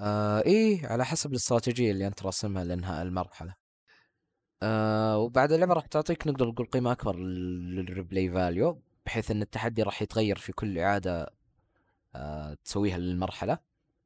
آه 0.00 0.40
إيه 0.40 0.86
على 0.86 1.04
حسب 1.04 1.30
الاستراتيجية 1.30 1.90
اللي 1.90 2.06
أنت 2.06 2.22
راسمها 2.22 2.64
لإنهاء 2.64 3.02
المرحلة 3.02 3.54
آه 4.62 5.18
وبعد 5.18 5.52
اللعبة 5.52 5.74
راح 5.74 5.86
تعطيك 5.86 6.26
نقدر 6.26 6.46
نقول 6.46 6.66
قيمة 6.66 6.92
أكبر 6.92 7.16
لل 7.16 7.44
replay 7.44 8.30
value 8.30 8.82
بحيث 9.06 9.30
إن 9.30 9.42
التحدي 9.42 9.82
راح 9.82 10.02
يتغير 10.02 10.38
في 10.38 10.52
كل 10.52 10.78
إعادة 10.78 11.35
تسويها 12.64 12.98
للمرحلة. 12.98 13.58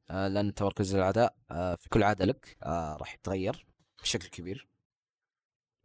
آه 0.09 0.27
لأن 0.27 0.53
تمركز 0.53 0.95
الأعداء 0.95 1.35
آه 1.51 1.75
في 1.75 1.89
كل 1.89 2.03
إعادة 2.03 2.25
لك 2.25 2.57
آه 2.63 2.95
راح 2.97 3.13
يتغير 3.15 3.65
بشكل 4.03 4.27
كبير. 4.27 4.67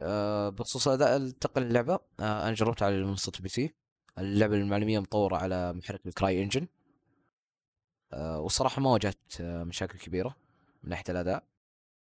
آه 0.00 0.48
بخصوص 0.48 0.88
أداء 0.88 1.30
تقل 1.30 1.62
اللعبة 1.62 1.94
آه 2.20 2.42
أنا 2.46 2.54
جربت 2.54 2.82
على 2.82 3.04
منصة 3.04 3.32
PC. 3.40 3.74
اللعبة 4.18 4.54
للمعلوميه 4.56 4.98
مطوره 4.98 5.36
على 5.36 5.72
محرك 5.72 6.06
ال 6.06 6.42
CryEngine 6.42 6.68
آه 8.12 8.40
والصراحه 8.40 8.82
ما 8.82 8.90
واجهت 8.90 9.40
آه 9.40 9.64
مشاكل 9.64 9.98
كبيرة 9.98 10.36
من 10.82 10.90
ناحية 10.90 11.04
الأداء. 11.08 11.44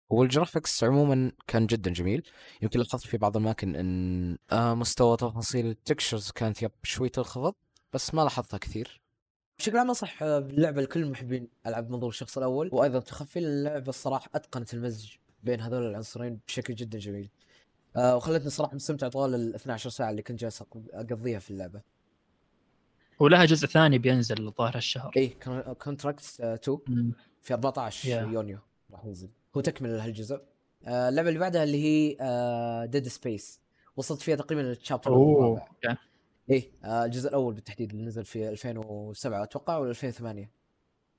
وال 0.09 0.24
graphics 0.24 0.83
عموما 0.83 1.31
كان 1.47 1.65
جدا 1.67 1.91
جميل. 1.93 2.29
يمكن 2.61 2.79
لاحظت 2.79 3.07
في 3.07 3.17
بعض 3.17 3.37
الأماكن 3.37 3.75
إن 3.75 4.37
آه 4.51 4.73
مستوى 4.75 5.17
تفاصيل 5.17 5.65
ال 5.67 5.74
textures 5.74 6.31
كانت 6.31 6.61
يب 6.63 6.71
شوي 6.83 7.09
تنخفض 7.09 7.55
بس 7.93 8.13
ما 8.13 8.21
لاحظتها 8.21 8.57
كثير. 8.57 9.01
بشكل 9.59 9.77
عام 9.77 9.87
أنصح 9.87 10.23
آه، 10.23 10.39
باللعبه 10.39 10.81
لكل 10.81 11.05
محبين 11.05 11.47
ألعاب 11.67 11.89
منظور 11.91 12.09
الشخص 12.09 12.37
الأول 12.37 12.69
وأيضا 12.73 12.99
تخفي 12.99 13.39
اللعبة 13.39 13.89
الصراحة 13.89 14.29
أتقنت 14.35 14.73
المزج 14.73 15.09
بين 15.43 15.61
هذول 15.61 15.83
العنصرين 15.89 16.39
بشكل 16.47 16.75
جدا 16.75 16.99
جميل. 16.99 17.29
آه 17.95 18.15
وخلتني 18.15 18.49
صراحة 18.49 18.75
مستمتع 18.75 19.07
طوال 19.07 19.35
ال 19.35 19.55
12 19.55 19.89
ساعة 19.89 20.09
اللي 20.09 20.21
كنت 20.21 20.39
جالس 20.39 20.63
أقضيها 20.93 21.39
في 21.39 21.51
اللعبة. 21.51 21.81
ولها 23.19 23.45
جزء 23.45 23.67
ثاني 23.67 23.97
بينزل 23.97 24.47
الظاهر 24.47 24.75
هالشهر 24.77 25.11
اي 25.17 25.27
Contracts 25.83 26.23
2 26.41 26.77
مم. 26.87 27.13
في 27.41 27.53
14 27.53 28.09
Yeah. 28.09 28.33
يونيو 28.33 28.57
راح 28.91 29.05
ينزل. 29.05 29.29
هو 29.57 29.61
تكمل 29.61 29.97
لهالجزء 29.97 30.41
آه 30.85 31.09
اللعبة 31.09 31.29
اللي 31.29 31.39
بعدها 31.39 31.63
اللي 31.63 31.83
هي 31.83 32.17
آه 32.21 32.85
Dead 32.85 33.07
Space 33.07 33.59
وصلت 33.97 34.21
فيها 34.21 34.35
تقريبا 34.35 34.61
للتشابتر 34.61 35.13
الرابع. 35.13 35.67
إيه 36.49 36.71
آه 36.83 37.05
الجزء 37.05 37.29
الأول 37.29 37.53
بالتحديد 37.53 37.91
اللي 37.91 38.03
نزل 38.05 38.25
في 38.25 38.49
2007 38.49 39.43
أتوقع 39.43 39.77
ولا 39.77 39.89
2008 39.89 40.51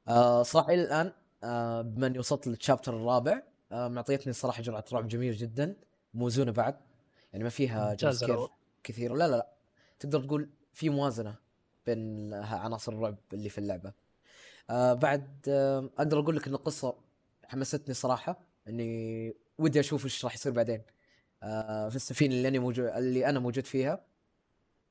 آه 0.08 0.42
صراحة 0.42 0.72
إلى 0.72 0.82
الآن 0.82 1.12
بما 1.82 2.06
اني 2.06 2.18
وصلت 2.18 2.46
للتشابتر 2.46 2.96
الرابع 2.96 3.42
آه 3.72 3.88
معطيتني 3.88 4.32
صراحة 4.32 4.62
جرعة 4.62 4.84
رعب 4.92 5.08
جميل 5.08 5.36
جدا 5.36 5.76
موزونة 6.14 6.52
بعد. 6.52 6.76
يعني 7.32 7.44
ما 7.44 7.50
فيها 7.50 7.94
الأول. 8.30 8.48
كثير. 8.84 9.14
لا 9.14 9.28
لا 9.28 9.36
لا. 9.36 9.52
تقدر 10.00 10.20
تقول 10.24 10.50
في 10.72 10.88
موازنة 10.90 11.34
بين 11.86 12.34
عناصر 12.34 12.92
الرعب 12.92 13.16
اللي 13.32 13.48
في 13.48 13.58
اللعبة. 13.58 13.92
بعد 14.94 15.48
أقدر 15.98 16.18
أقول 16.20 16.36
لك 16.36 16.46
إن 16.46 16.54
القصة 16.54 16.94
حمستني 17.44 17.94
صراحة 17.94 18.40
إني 18.68 19.34
ودي 19.58 19.80
أشوف 19.80 20.04
إيش 20.04 20.24
راح 20.24 20.34
يصير 20.34 20.52
بعدين. 20.52 20.82
في 21.90 21.92
السفينة 21.96 22.34
اللي 22.34 22.48
أنا 22.48 22.58
موجود 22.58 22.84
اللي 22.86 23.26
أنا 23.26 23.38
موجود 23.38 23.66
فيها. 23.66 24.04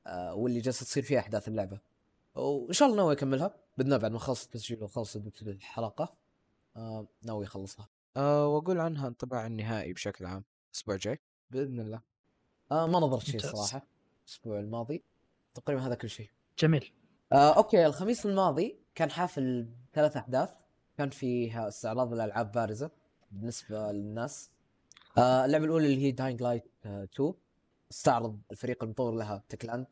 واللي 0.06 0.60
جالسة 0.60 0.84
تصير 0.84 1.02
فيها 1.02 1.18
أحداث 1.18 1.48
اللعبه 1.48 1.80
وإن 2.34 2.72
شاء 2.72 2.88
الله 2.88 2.96
ناوي 2.96 3.12
أكملها. 3.12 3.54
باذن 3.78 3.88
الله 3.88 3.96
بعد 3.96 4.10
ما 4.10 4.16
اخلص 4.16 4.44
التسجيل 4.44 4.82
واخلص 4.82 5.16
الحلقة. 5.16 6.14
آه 6.76 7.06
ناوي 7.22 7.44
أخلصها. 7.44 7.88
آه 8.16 8.46
وأقول 8.46 8.80
عنها 8.80 9.08
انطباع 9.08 9.46
النهائي 9.46 9.92
بشكل 9.92 10.26
عام. 10.26 10.44
الأسبوع 10.70 10.94
الجاي. 10.94 11.20
بإذن 11.50 11.80
الله. 11.80 12.00
آه 12.72 12.86
ما 12.86 12.98
نظرت 12.98 13.22
شيء. 13.22 13.40
صراحة. 13.40 13.86
الأسبوع 14.24 14.58
الماضي. 14.60 15.02
تقريبا 15.54 15.86
هذا 15.86 15.94
كل 15.94 16.10
شيء 16.10 16.30
جميل. 16.58 16.92
آه 17.32 17.56
أوكي. 17.56 17.86
الخميس 17.86 18.26
الماضي 18.26 18.78
كان 18.94 19.10
حافل 19.10 19.68
ثلاث 19.92 20.16
أحداث. 20.16 20.50
كان 20.98 21.10
فيها 21.10 21.68
استعراض 21.68 22.12
الألعاب 22.12 22.52
بارزة 22.52 22.90
بالنسبة 23.30 23.92
للناس. 23.92 24.50
آه 25.18 25.44
اللعبة 25.44 25.64
الأولى 25.64 25.86
اللي 25.86 26.06
هي 26.06 26.10
Dying 26.10 26.42
Light 26.42 26.64
2 26.84 27.34
استعرض 27.90 28.40
الفريق 28.50 28.84
المطور 28.84 29.14
لها 29.14 29.42
Techland 29.48 29.86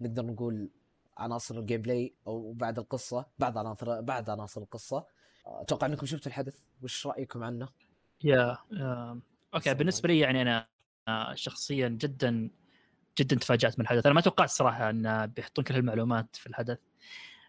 نقدر 0.00 0.26
نقول 0.26 0.70
عناصر 1.18 1.58
ال 1.58 1.82
gameplay 1.82 2.14
أو 2.26 2.52
بعد 2.52 2.78
القصة 2.78 3.26
بعض 3.38 3.58
عناصر 3.58 4.00
بعد 4.00 4.30
عناصر 4.30 4.60
القصة. 4.60 5.06
أتوقع 5.46 5.86
إنكم 5.86 6.06
شفتوا 6.06 6.30
الحدث. 6.30 6.58
وش 6.82 7.06
رأيكم 7.06 7.44
عنه؟ 7.44 7.68
yeah 8.24 8.58
آه، 8.72 9.20
okay. 9.54 9.74
بالنسبة 9.74 10.08
لي 10.08 10.18
يعني 10.18 10.42
أنا 10.42 10.68
آه، 11.08 11.34
شخصيا 11.34 11.88
جدا 11.88 12.50
جدا 13.18 13.36
تفاجأت 13.36 13.78
من 13.78 13.84
الحدث. 13.84 14.06
أنا 14.06 14.14
ما 14.14 14.20
توقعت 14.20 14.48
صراحة 14.48 14.90
أن 14.90 15.26
بيحطون 15.26 15.64
كل 15.64 15.74
هالمعلومات 15.74 16.36
في 16.36 16.46
الحدث. 16.46 16.78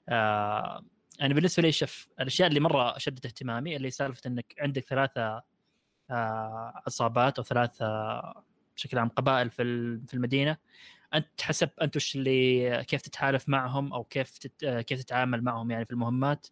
آه، 0.10 0.84
أنا 1.22 1.34
بالنسبة 1.34 1.64
لي 1.64 1.72
شوف 1.72 2.08
الأشياء 2.20 2.50
اللي 2.50 2.60
مرة 2.60 2.98
شدت 2.98 3.26
اهتمامي 3.26 3.76
اللي 3.76 3.92
سالفة 3.92 4.22
إنك 4.28 4.56
عندك 4.60 4.86
ثلاثة 4.86 5.42
آه، 6.12 6.82
عصابات 6.88 7.38
أو 7.38 7.44
ثلاثة 7.44 7.86
بشكل 8.80 8.98
عام 8.98 9.10
قبائل 9.10 9.50
في 9.50 9.64
في 10.08 10.14
المدينة. 10.14 10.58
أنت 11.14 11.42
حسب 11.42 11.70
أنت 11.82 11.96
وش 11.96 12.16
اللي 12.16 12.84
كيف 12.84 13.02
تتحالف 13.02 13.50
معهم 13.50 13.94
أو 13.94 14.04
كيف 14.04 14.38
تت... 14.38 14.64
آه، 14.64 14.82
كيف 14.82 15.04
تتعامل 15.04 15.44
معهم 15.44 15.72
يعني 15.72 15.86
في 15.86 15.92
المهمات. 15.92 16.48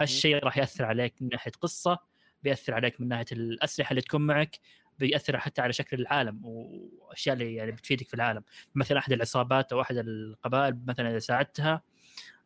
هالشيء 0.00 0.44
راح 0.44 0.58
يأثر 0.58 0.84
عليك 0.84 1.14
من 1.22 1.28
ناحية 1.32 1.52
قصة 1.60 1.98
بيأثر 2.42 2.74
عليك 2.74 3.00
من 3.00 3.08
ناحية 3.08 3.26
الأسلحة 3.32 3.90
اللي 3.90 4.02
تكون 4.02 4.26
معك 4.26 4.58
بيأثر 4.98 5.38
حتى 5.38 5.62
على 5.62 5.72
شكل 5.72 6.00
العالم 6.00 6.40
وأشياء 6.44 7.32
اللي 7.34 7.54
يعني 7.54 7.72
بتفيدك 7.72 8.08
في 8.08 8.14
العالم. 8.14 8.42
مثلا 8.74 8.98
أحد 8.98 9.12
العصابات 9.12 9.72
أو 9.72 9.80
أحد 9.80 9.96
القبائل 9.96 10.80
مثلا 10.86 11.10
إذا 11.10 11.18
ساعدتها 11.18 11.82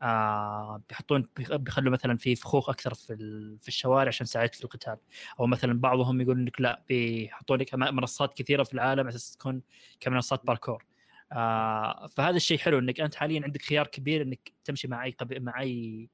آه 0.03 0.83
بيحطون 0.89 1.29
بيخ- 1.37 1.55
بيخلوا 1.57 1.93
مثلا 1.93 2.17
في 2.17 2.37
فخوخ 2.37 2.69
أكثر 2.71 2.95
في 2.95 3.17
في 3.63 3.69
الشوارع 3.69 4.09
عشان 4.09 4.27
تساعدك 4.27 4.55
في 4.55 4.65
القتال. 4.65 4.97
أو 5.41 5.47
مثلا 5.47 5.81
بعضهم 5.81 6.21
يقول 6.21 6.47
لك 6.47 6.61
لا 6.61 6.83
بيحطون 6.89 7.59
لك 7.61 7.75
منصات 7.75 8.35
كثيرة 8.35 8.63
في 8.63 8.75
العالم 8.75 9.09
أساس 9.09 9.37
تكون 9.37 9.63
كمنصات 10.01 10.47
باركور 10.47 10.85
آه 11.33 12.07
فهذا 12.07 12.37
الشيء 12.37 12.59
حلو 12.59 12.79
إنك 12.79 13.01
أنت 13.01 13.15
حاليا 13.15 13.41
عندك 13.45 13.63
خيار 13.63 13.87
كبير 13.87 14.23
إنك 14.23 14.53
تمشي 14.65 14.89
مع 14.89 15.05
أي 15.05 15.11
قبي... 15.11 15.41
مع 15.41 15.61
أي 15.61 16.09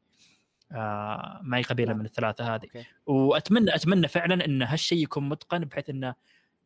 آه 0.72 1.40
مع 1.42 1.56
أي 1.58 1.62
قبيلة 1.62 1.88
نعم. 1.90 1.98
من 1.98 2.04
الثلاثة 2.06 2.54
هذه. 2.54 2.68
وأتمنى 3.06 3.74
أتمنى 3.74 4.08
فعلا 4.08 4.44
إن 4.44 4.62
هالشيء 4.62 5.02
يكون 5.02 5.28
متقن 5.28 5.58
بحيث 5.58 5.90
إنه 5.90 6.14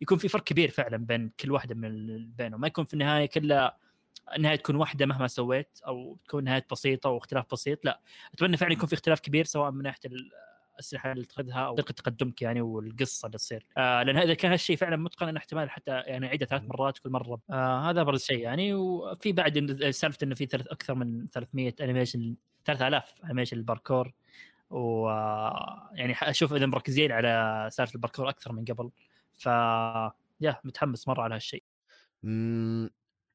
يكون 0.00 0.18
في 0.18 0.28
فرق 0.28 0.44
كبير 0.44 0.70
فعلا 0.70 0.96
بين 0.96 1.30
كل 1.40 1.50
واحدة 1.50 1.74
من 1.74 2.07
بينهم. 2.30 2.61
ما 2.61 2.66
يكون 2.66 2.85
في 2.85 2.94
النهاية 2.94 3.26
كلها 3.26 3.76
النهايه 4.37 4.57
تكون 4.57 4.77
واحدة 4.77 5.07
مهما 5.07 5.27
سويت 5.27 5.79
أو 5.87 6.18
تكون 6.24 6.44
نهاية 6.44 6.66
بسيطة 6.72 7.11
واختلاف 7.11 7.44
بسيط 7.53 7.85
لا. 7.85 8.00
أتمنى 8.35 8.57
فعلا 8.57 8.72
يكون 8.72 8.87
في 8.87 8.94
اختلاف 8.94 9.20
كبير 9.20 9.44
سواء 9.44 9.70
من 9.70 9.83
ناحية 9.83 10.00
الأسلحة 10.74 11.12
اللي 11.12 11.24
تأخذها 11.24 11.59
أو 11.66 11.74
طريقة 11.74 11.92
تقدمك 11.92 12.42
يعني 12.42 12.61
والقصة 12.61 13.27
اللي 13.27 13.38
تصير. 13.38 13.66
آه 13.77 14.03
لأن 14.03 14.16
اذا 14.16 14.35
كان 14.35 14.50
هالشيء 14.50 14.77
فعلا 14.77 14.96
متقن 14.96 15.29
أنا 15.29 15.38
احتمال 15.38 15.70
حتى 15.70 15.90
يعني 15.90 16.27
اعيده 16.27 16.46
ثلاث 16.46 16.62
مرات 16.62 16.98
كل 16.98 17.11
مرة. 17.11 17.40
آه 17.50 17.90
هذا 17.90 18.00
أبرز 18.00 18.22
شيء 18.22 18.38
يعني. 18.38 18.74
وفي 18.74 19.33
بعد 19.33 19.81
سالفة 19.90 20.18
إنه 20.22 20.35
في 20.35 20.46
ثلاث 20.46 20.66
أكثر 20.66 20.94
من 20.94 21.27
300 21.33 21.74
animation 21.80 22.35
3000 22.64 23.14
animation 23.24 23.57
الباركور 23.57 24.12
و 24.70 25.09
يعني 25.92 26.14
أشوف 26.22 26.53
إذا 26.53 26.66
مركزين 26.66 27.12
على 27.12 27.68
سالفة 27.72 27.94
الباركور 27.94 28.29
أكثر 28.29 28.53
من 28.53 28.64
قبل. 28.64 28.90
ف 29.35 29.46
yeah 30.40 30.61
متحمس 30.64 31.09
مرة 31.09 31.22
على 31.22 31.35
هالشيء. 31.35 31.62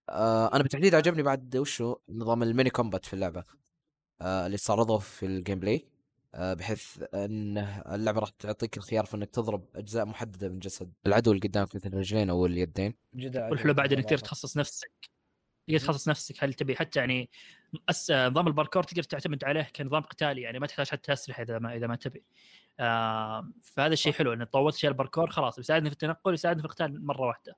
آه 0.09 0.53
أنا 0.53 0.63
بالتحديد 0.63 0.95
عجبني 0.95 1.23
بعد 1.23 1.57
وشو 1.57 1.95
نظام 2.09 2.43
ال 2.43 2.48
melee 2.48 2.69
combat 2.69 3.05
في 3.05 3.13
اللعبة 3.13 3.43
آه 4.21 4.45
اللي 4.45 4.55
استعرضوه 4.55 4.99
في 4.99 5.25
ال 5.25 5.59
gameplay 5.59 5.87
آه 6.35 6.53
بحيث 6.53 7.03
إن 7.13 7.57
اللعبة 7.91 8.19
راح 8.19 8.29
تعطيك 8.29 8.77
الخيار 8.77 9.05
في 9.05 9.15
إنك 9.15 9.29
تضرب 9.29 9.65
أجزاء 9.75 10.05
محددة 10.05 10.49
من 10.49 10.59
جسد. 10.59 10.93
العدو 11.05 11.31
اللي 11.31 11.47
قدامك 11.47 11.75
مثل 11.75 11.89
الرجلين 11.89 12.29
أو 12.29 12.45
اليدين. 12.45 12.93
جدا 13.15 13.49
والحلو 13.49 13.73
بعد 13.73 13.93
انك 13.93 14.03
تقدر 14.05 14.17
تخصص 14.17 14.57
نفسك. 14.57 14.91
تقدر 15.67 15.79
تخصص 15.79 16.09
نفسك 16.09 16.43
هل 16.43 16.53
تبي 16.53 16.75
حتى 16.75 16.99
يعني 16.99 17.29
أس... 17.89 18.11
نظام 18.11 18.47
الباركور 18.47 18.83
تقدر 18.83 19.03
تعتمد 19.03 19.43
عليه 19.43 19.67
كنظام 19.75 20.01
قتالي 20.01 20.41
يعني 20.41 20.59
ما 20.59 20.67
تحتاج 20.67 20.87
حتى 20.89 21.13
أسلحة 21.13 21.43
إذا 21.43 21.59
ما 21.59 21.75
إذا 21.75 21.87
ما 21.87 21.95
تبي. 21.95 22.23
آه 22.79 23.51
فهذا 23.63 23.93
الشيء 23.93 24.13
حلو 24.13 24.33
انه 24.33 24.45
طورت 24.45 24.75
شيء 24.75 24.89
الباركور 24.89 25.29
خلاص 25.29 25.59
يساعدني 25.59 25.89
في 25.89 25.93
التنقل 25.93 26.33
يساعدني 26.33 26.61
في 26.61 26.65
القتال 26.65 27.05
مرة 27.05 27.27
واحدة. 27.27 27.55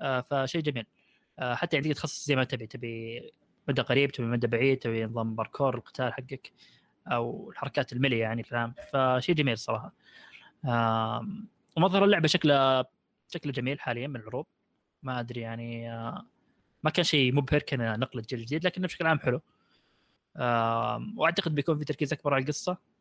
آه 0.00 0.20
فشيء 0.30 0.60
جميل. 0.62 0.86
آه 0.86 1.01
حتى 1.40 1.76
يعني 1.76 1.88
تقدر 1.88 2.00
تخصص 2.00 2.26
زي 2.26 2.36
ما 2.36 2.44
تبي 2.44 2.66
تبي 2.66 3.32
مدى 3.68 3.82
قريب 3.82 4.12
تبي 4.12 4.26
مدى 4.26 4.46
بعيد 4.46 4.78
تبي 4.78 5.04
نظام 5.04 5.34
باركور 5.34 5.74
القتال 5.74 6.12
حقك 6.12 6.52
أو 7.06 7.50
الحركات 7.50 7.92
ال 7.92 7.96
melee 7.96 8.18
يعني 8.18 8.44
العام. 8.52 8.74
فشيء 8.92 9.34
جميل 9.34 9.58
صراحة. 9.58 9.92
آه 10.64 11.26
ومظهر 11.76 12.04
اللعبة 12.04 12.28
شكله 12.28 12.84
شكله 13.28 13.52
جميل 13.52 13.80
حاليا 13.80 14.06
من 14.06 14.16
العروض. 14.16 14.44
ما 15.02 15.20
أدري 15.20 15.40
يعني 15.40 15.92
آه 15.92 16.26
ما 16.82 16.90
كان 16.90 17.04
شيء 17.04 17.34
مبهر 17.34 17.60
كان 17.60 18.00
نقله 18.00 18.22
جيل 18.28 18.44
جديد 18.44 18.66
لكنه 18.66 18.86
بشكل 18.86 19.06
عام 19.06 19.18
حلو. 19.18 19.40
وأعتقد 21.16 21.54
بيكون 21.54 21.78
في 21.78 21.84
تركيز 21.84 22.12
أكبر 22.12 22.34
على 22.34 22.42
القصة. 22.42 22.91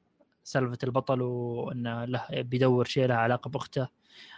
سالفة 0.44 0.78
البطل 0.84 1.22
وإنه 1.22 2.06
له 2.06 2.26
بيدور 2.32 2.86
شيء 2.86 3.06
له 3.06 3.16
علاقة 3.16 3.50
بأخته. 3.50 3.88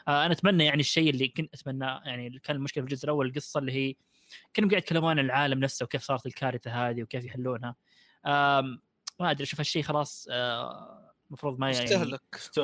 آه، 0.07 0.25
أنا 0.25 0.33
أتمنى 0.33 0.65
يعني 0.65 0.79
الشيء 0.79 1.09
اللي 1.09 1.27
كنت 1.27 1.53
أتمنى 1.53 1.85
يعني 1.85 2.39
كان 2.39 2.55
المشكلة 2.55 2.83
في 2.85 2.91
الجزء 2.91 3.05
الأول 3.05 3.27
القصة 3.27 3.59
اللي 3.59 3.71
هي 3.71 3.95
كانوا 4.53 4.69
قاعد 4.69 4.81
يتكلمون 4.81 5.09
عن 5.09 5.19
العالم 5.25 5.59
نفسه 5.59 5.83
وكيف 5.83 6.01
صارت 6.03 6.25
الكارثة 6.25 6.71
هذه 6.89 7.03
وكيف 7.03 7.25
يحلونها. 7.25 7.75
ما 9.19 9.31
أدري 9.31 9.43
أشوف 9.43 9.59
هالشيء 9.59 9.83
خلاص 9.83 10.27
آه، 10.31 11.11
المفروض 11.27 11.59
ما 11.59 11.71
يعني 11.71 11.83
استهلك 11.83 12.21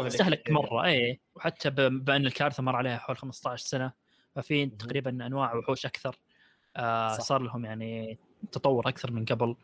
استهلك 0.08 0.50
مرة 0.52 0.86
اي 0.86 1.20
وحتى 1.36 1.70
ب- 1.70 2.06
بأن 2.06 2.26
الكارثة 2.26 2.64
مر 2.64 2.76
عليها 2.76 2.98
حول 2.98 3.18
15 3.18 3.66
سنة 3.66 3.92
ففي. 4.36 4.66
تقريبا 4.66 5.10
أنواع 5.26 5.56
وحوش 5.56 5.86
أكثر. 5.86 6.20
آه 6.76 7.14
صح. 7.14 7.20
صار 7.24 7.42
لهم 7.42 7.66
يعني 7.66 8.18
تطور 8.52 8.90
أكثر 8.90 9.12
من 9.12 9.26
قبل. 9.26 9.56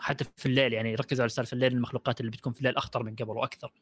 حتى 0.00 0.24
في 0.36 0.46
الليل 0.46 0.72
يعني 0.72 0.94
ركزوا 0.94 1.22
على 1.22 1.28
سالفة 1.28 1.54
الليل 1.54 1.72
المخلوقات 1.72 2.20
اللي 2.20 2.30
بتكون 2.30 2.52
في 2.52 2.58
الليل 2.58 2.76
أخطر 2.76 3.02
من 3.02 3.16
قبل 3.16 3.30
وأكثر. 3.30 3.72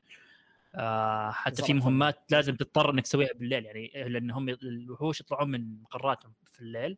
آه 0.75 1.31
حتى 1.31 1.62
في. 1.62 1.73
مهمات 1.73 2.18
لازم 2.31 2.57
تضطر 2.57 2.90
إنك 2.90 3.05
تسويها 3.05 3.33
بالليل 3.35 3.64
يعني 3.64 3.92
لأن 4.09 4.31
هم 4.31 4.49
الوحوش 4.49 5.20
يطلعون 5.20 5.51
من 5.51 5.83
مقراتهم 5.83 6.33
في 6.44 6.61
الليل. 6.61 6.96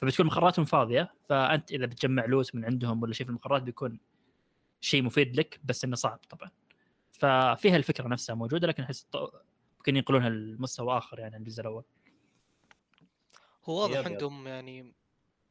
فبتكون 0.00 0.26
مقراتهم 0.26 0.64
فاضية 0.64 1.14
فأنت 1.28 1.72
إذا 1.72 1.86
بتجمع 1.86 2.24
لوت 2.24 2.54
من 2.54 2.64
عندهم 2.64 3.02
ولا 3.02 3.12
شيء 3.12 3.26
في 3.26 3.30
المقرات 3.30 3.62
بيكون 3.62 3.98
شيء 4.80 5.02
مفيد 5.02 5.36
لك 5.36 5.60
بس 5.64 5.84
إنه 5.84 5.96
صعب 5.96 6.20
طبعا. 6.30 6.50
ففيها 7.12 7.76
الفكرة 7.76 8.08
نفسها 8.08 8.34
موجودة 8.34 8.68
لكن 8.68 8.82
أحس 8.82 9.06
ممكن 9.76 9.96
ينقلونها 9.96 10.28
لمستوى 10.28 10.98
آخر 10.98 11.18
يعني 11.18 11.36
الجزء 11.36 11.60
الأول. 11.60 11.84
هو 13.64 13.82
واضح. 13.82 14.06
عندهم 14.06 14.46
يعني 14.46 14.94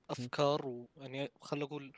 أفكار 0.10 0.66
ويعني 0.66 1.32
خلينا 1.42 1.66
نقول 1.66 1.94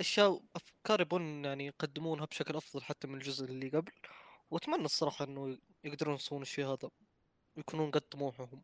أشياء 0.00 0.42
افكار 0.56 1.00
يبون 1.00 1.44
يعني 1.44 1.66
يقدمونها 1.66 2.24
بشكل 2.24 2.56
أفضل 2.56 2.82
حتى 2.82 3.06
من 3.08 3.14
الجزء 3.14 3.44
اللي 3.44 3.68
قبل. 3.68 3.92
وأتمنى 4.50 4.84
الصراحة 4.84 5.24
إنه 5.24 5.58
يقدرون 5.84 6.14
يسوون 6.14 6.42
الشيء 6.42 6.66
هذا 6.66 6.90
ويكونون 7.56 7.90
قد 7.90 8.00
طموحهم 8.00 8.62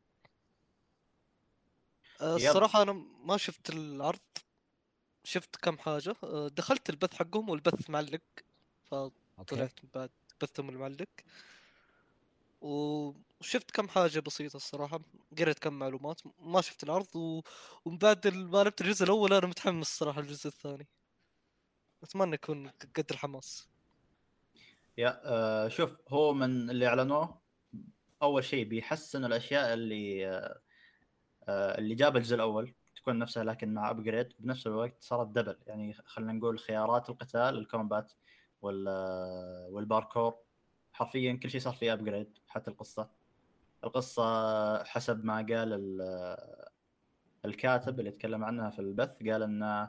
يب. 2.20 2.36
الصراحة 2.48 2.82
أنا 2.82 2.92
ما 3.24 3.36
شفت 3.36 3.70
العرض. 3.70 4.18
شفت 5.24 5.56
كم 5.56 5.78
حاجة. 5.78 6.16
آه، 6.24 6.48
دخلت 6.48 6.90
البث 6.90 7.14
حقهم 7.14 7.48
والبث 7.48 7.90
معلق 7.90 8.20
فطلعت 8.90 9.80
بعد 9.94 10.10
بثهم 10.42 10.68
المعلق. 10.68 11.08
وشفت 12.62 13.70
كم 13.70 13.88
حاجة 13.88 14.20
بسيطة 14.20 14.56
الصراحة 14.56 15.00
قريت 15.38 15.58
كم 15.58 15.72
معلومات 15.72 16.20
ما 16.40 16.60
شفت 16.60 16.82
العرض 16.84 17.16
و... 17.16 17.40
ومن 17.84 17.98
بعد 17.98 18.28
ما 18.28 18.62
لعبت 18.62 18.80
الجزء 18.80 19.04
الأول 19.04 19.32
أنا 19.32 19.46
متحمس 19.46 19.86
الصراحة 19.86 20.20
الجزء 20.20 20.46
الثاني. 20.46 20.86
أتمنى 22.02 22.34
يكون 22.34 22.68
قد 22.68 23.06
الحماس 23.10 23.68
يا 24.98 25.20
آه 25.24 25.68
شوف 25.68 25.96
هو 26.08 26.34
من 26.34 26.70
اللي 26.70 26.86
أعلنوه 26.86 27.38
أول 28.22 28.44
شيء 28.44 28.64
بيحسن 28.64 29.24
الأشياء 29.24 29.74
اللي 29.74 30.28
آه 30.28 30.60
آه 31.48 31.78
اللي 31.78 31.94
جاب 31.94 32.16
الجزء 32.16 32.34
الأول 32.34 32.74
تكون 32.96 33.18
نفسها 33.18 33.44
لكن 33.44 33.74
مع 33.74 33.90
upgrade 33.90 34.32
بنفس 34.38 34.66
الوقت 34.66 34.96
صارت 35.00 35.28
double 35.28 35.56
يعني 35.66 35.94
خلينا 35.94 36.32
نقول 36.32 36.58
خيارات 36.58 37.10
القتال 37.10 37.58
ال 37.58 37.66
combat 37.66 38.12
وال 38.62 38.88
والباركور 39.70 40.34
حرفيا 40.92 41.32
كل 41.42 41.50
شيء 41.50 41.60
صار 41.60 41.72
فيه 41.74 41.92
upgrade 41.92 42.38
حتى 42.48 42.70
القصة. 42.70 43.10
القصة 43.84 44.84
حسب 44.84 45.24
ما 45.24 45.36
قال 45.36 45.72
ال- 45.72 46.00
آه، 46.02 46.70
الكاتب 47.44 48.00
اللي 48.00 48.10
تكلم 48.10 48.44
عنها 48.44 48.70
في 48.70 48.78
البث 48.78 49.22
قال 49.28 49.42
إن 49.42 49.88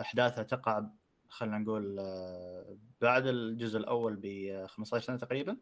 أحداثها 0.00 0.42
تقع 0.44 0.84
خلينا 1.28 1.58
نقول 1.58 1.98
آه، 2.00 2.76
بعد 3.00 3.26
الجزء 3.26 3.78
الأول 3.78 4.16
ب 4.22 4.26
15 4.66 5.06
سنة 5.06 5.16
تقريبا. 5.16 5.56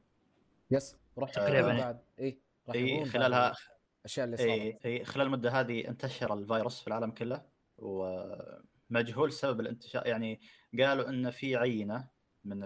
yes 0.70 0.96
راح 1.18 1.30
تقريباً، 1.30 1.58
يكون 1.58 1.70
إيه. 1.70 1.84
بعد 1.84 2.00
اي 2.20 2.38
راح 2.68 2.74
اي 2.76 3.04
خلالها 3.04 3.54
الأشياء 4.00 4.24
اللي 4.26 4.36
صارت. 4.36 4.50
اي 4.50 4.78
اي 4.84 5.04
خلال 5.04 5.26
المدة 5.26 5.50
هذه 5.50 5.88
انتشر 5.88 6.34
الفيروس 6.34 6.80
في 6.80 6.88
العالم 6.88 7.10
كله 7.10 7.42
ومجهول 7.78 9.32
سبب 9.32 9.60
الانتشار. 9.60 10.06
يعني 10.06 10.40
قالوا 10.80 11.08
إن 11.08 11.30
في 11.30 11.56
عينة 11.56 12.08
من 12.44 12.62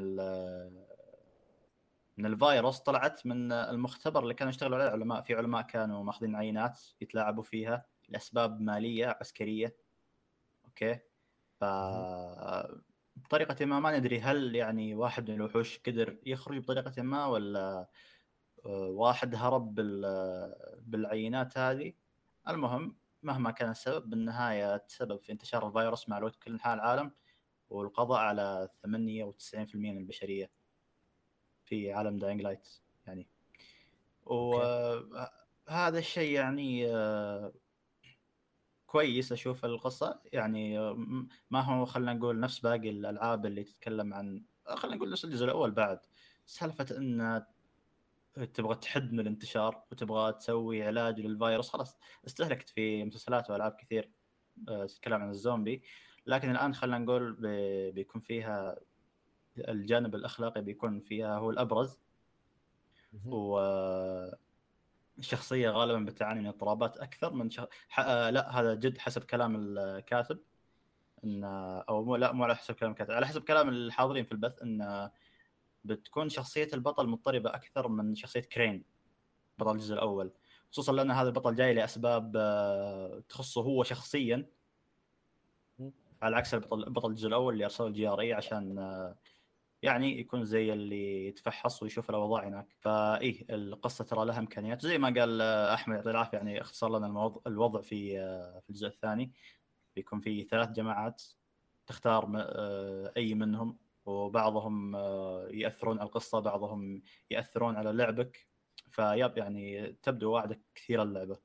ال 2.27 2.31
من 2.31 2.33
الفيروس 2.33 2.79
طلعت 2.81 3.27
من 3.27 3.53
المختبر 3.53 4.23
اللي 4.23 4.35
كانوا 4.35 4.51
يشتغلوا 4.51 4.77
عليه. 4.79 4.89
العلماء 4.89 5.23
في 5.23 5.35
علماء 5.35 5.63
كانوا 5.63 6.05
ماخذين 6.05 6.37
عينات 6.37 6.81
يتلاعبوا 7.01 7.43
فيها 7.43 7.87
لأسباب 8.09 8.61
مالية 8.61 9.17
عسكرية. 9.21 9.77
okay؟ 10.65 10.99
ف 11.61 11.65
بطريقة 13.17 13.65
ما 13.65 13.81
ما 13.81 13.99
ندري 13.99 14.21
هل 14.21 14.57
يعني 14.57 14.95
واحد 14.95 15.31
من 15.31 15.37
الوحوش 15.37 15.79
قدر 15.79 16.19
يخرج 16.27 16.59
بطريقة 16.59 17.03
ما 17.03 17.27
ولا 17.27 17.89
آه، 18.67 18.89
واحد 18.89 19.35
هرب 19.35 19.75
بال- 19.75 20.77
بالعينات 20.81 21.59
هذه. 21.59 21.93
المهم 22.49 22.97
مهما 23.23 23.51
كان 23.51 23.71
السبب 23.71 24.11
بالنهاية 24.11 24.77
تسبب 24.77 25.21
في 25.23 25.33
انتشار 25.33 25.69
الفيروس 25.69 26.09
مع 26.09 26.19
الوقت 26.19 26.35
في 26.35 26.41
كل 26.41 26.53
انحاء 26.53 26.75
العالم 26.75 27.13
والقضاء 27.71 28.21
على 28.21 28.69
98% 28.83 29.93
من 29.93 29.99
البشرية. 29.99 30.51
في 31.71 31.93
عالم 31.93 32.17
Dying 32.19 32.43
Light 32.43 32.69
يعني. 33.07 33.27
وهذا 34.27 35.99
الشيء 35.99 36.31
يعني 36.33 36.87
آه، 36.95 37.53
كويس 38.87 39.33
أشوف 39.33 39.65
القصة. 39.65 40.21
يعني 40.33 40.79
آه، 40.79 40.95
ما 41.51 41.61
هو 41.61 41.85
خلينا 41.85 42.13
نقول 42.13 42.41
نفس 42.41 42.59
باقي 42.59 42.91
الألعاب 42.91 43.47
اللي 43.47 43.65
تتكلم 43.65 44.15
عن 44.15 44.45
خلينا 44.67 44.97
نقول 44.97 45.11
نفس 45.11 45.25
الجزء 45.25 45.45
الأول 45.45 45.71
بعد. 45.71 46.01
سالفة 46.47 46.97
إن 46.97 47.45
تبغى 48.55 48.75
تحد 48.75 49.13
من 49.13 49.21
الانتشار 49.21 49.83
وتبغى 49.93 50.33
تسوي 50.33 50.83
علاج 50.83 51.21
للفيروس 51.21 51.69
خلاص 51.69 51.99
استهلكت 52.27 52.69
في 52.69 53.05
مسلسلات 53.05 53.51
وألعاب 53.51 53.73
كثير 53.73 54.11
آه، 54.69 54.87
تتكلم 54.87 55.23
عن 55.23 55.31
الزومبي. 55.31 55.83
لكن 56.27 56.51
الآن 56.51 56.75
خلينا 56.75 56.99
نقول 56.99 57.33
بي- 57.33 57.91
بيكون 57.91 58.21
فيها 58.21 58.79
الجانب 59.69 60.15
الأخلاقي 60.15 60.63
بيكون 60.63 61.01
فيها 61.01 61.39
هو 61.39 61.51
الأبرز. 61.51 61.99
والشخصيه 65.19 65.71
غالبا 65.71 65.99
بتعاني 65.99 66.41
من 66.41 66.47
اضطرابات 66.47 66.97
أكثر 66.97 67.33
من 67.33 67.51
شخ... 67.51 67.65
ح... 67.89 68.01
آه، 68.01 68.31
لا 68.31 68.61
هذا 68.61 68.75
جد 68.75 68.99
حسب 68.99 69.25
كلام 69.25 69.57
الكاتب 69.79 70.39
إن 71.25 71.45
أو 71.89 72.05
مو 72.05 72.17
لا 72.17 72.33
مو 72.33 72.45
على 72.45 72.57
حسب 72.57 72.75
كلام 72.75 72.93
الكاتب 72.93 73.11
على 73.11 73.27
حسب 73.27 73.43
كلام 73.43 73.69
الحاضرين 73.69 74.25
في 74.25 74.33
البث 74.33 74.63
إن 74.63 75.11
بتكون 75.85 76.29
شخصية 76.29 76.69
البطل 76.75 77.07
مضطربة 77.07 77.55
أكثر 77.55 77.89
من 77.89 78.15
شخصية 78.15 78.41
كرين 78.41 78.85
بطل 79.59 79.73
الجزء 79.73 79.95
الأول 79.95 80.33
خصوصا 80.73 80.93
لأن 80.93 81.11
هذا 81.11 81.29
البطل 81.29 81.55
جاي 81.55 81.75
لأسباب 81.75 82.33
آه، 82.37 83.23
تخصه 83.29 83.63
هو 83.63 83.83
شخصيا. 83.83 84.47
على 86.23 86.37
عكس 86.37 86.55
البطل 86.55 86.91
بطل 86.91 87.11
الجزء 87.11 87.29
الأول 87.29 87.53
اللي 87.53 87.65
ارسله 87.65 87.87
ال 87.87 88.09
GRE 88.09 88.33
عشان 88.33 88.79
آه، 88.79 89.17
يعني 89.83 90.21
يكون 90.21 90.45
زي 90.45 90.73
اللي 90.73 91.27
يتفحص 91.27 91.83
ويشوف 91.83 92.11
الأوضاع 92.11 92.49
هناك. 92.49 92.77
فإيه 92.81 93.47
القصة 93.51 94.05
ترى 94.05 94.25
لها 94.25 94.39
إمكانيات. 94.39 94.81
زي 94.83 94.99
ما 94.99 95.21
قال 95.21 95.43
أحمد 95.43 95.97
يعطيه 95.97 96.11
العافيه 96.11 96.39
يعني 96.39 96.61
اختصر 96.61 96.99
لنا 96.99 97.35
الوضع 97.47 97.81
في 97.81 98.11
في 98.61 98.71
الجزء 98.71 98.87
الثاني. 98.87 99.33
بيكون 99.97 100.21
في 100.21 100.45
ثلاث 100.45 100.69
جماعات 100.69 101.23
تختار 101.87 102.33
آه، 102.37 103.13
أي 103.17 103.35
منهم 103.35 103.79
وبعضهم 104.05 104.97
آه، 104.97 105.49
يأثرون 105.51 105.99
على 105.99 106.07
القصة 106.07 106.41
بعضهم 106.41 107.03
يأثرون 107.31 107.77
على 107.77 107.93
لعبك. 107.93 108.49
فيب 108.91 109.39
يعني 109.39 109.93
تبدو 110.03 110.33
واعدة 110.33 110.61
كثير 110.75 111.03
اللعبة 111.03 111.39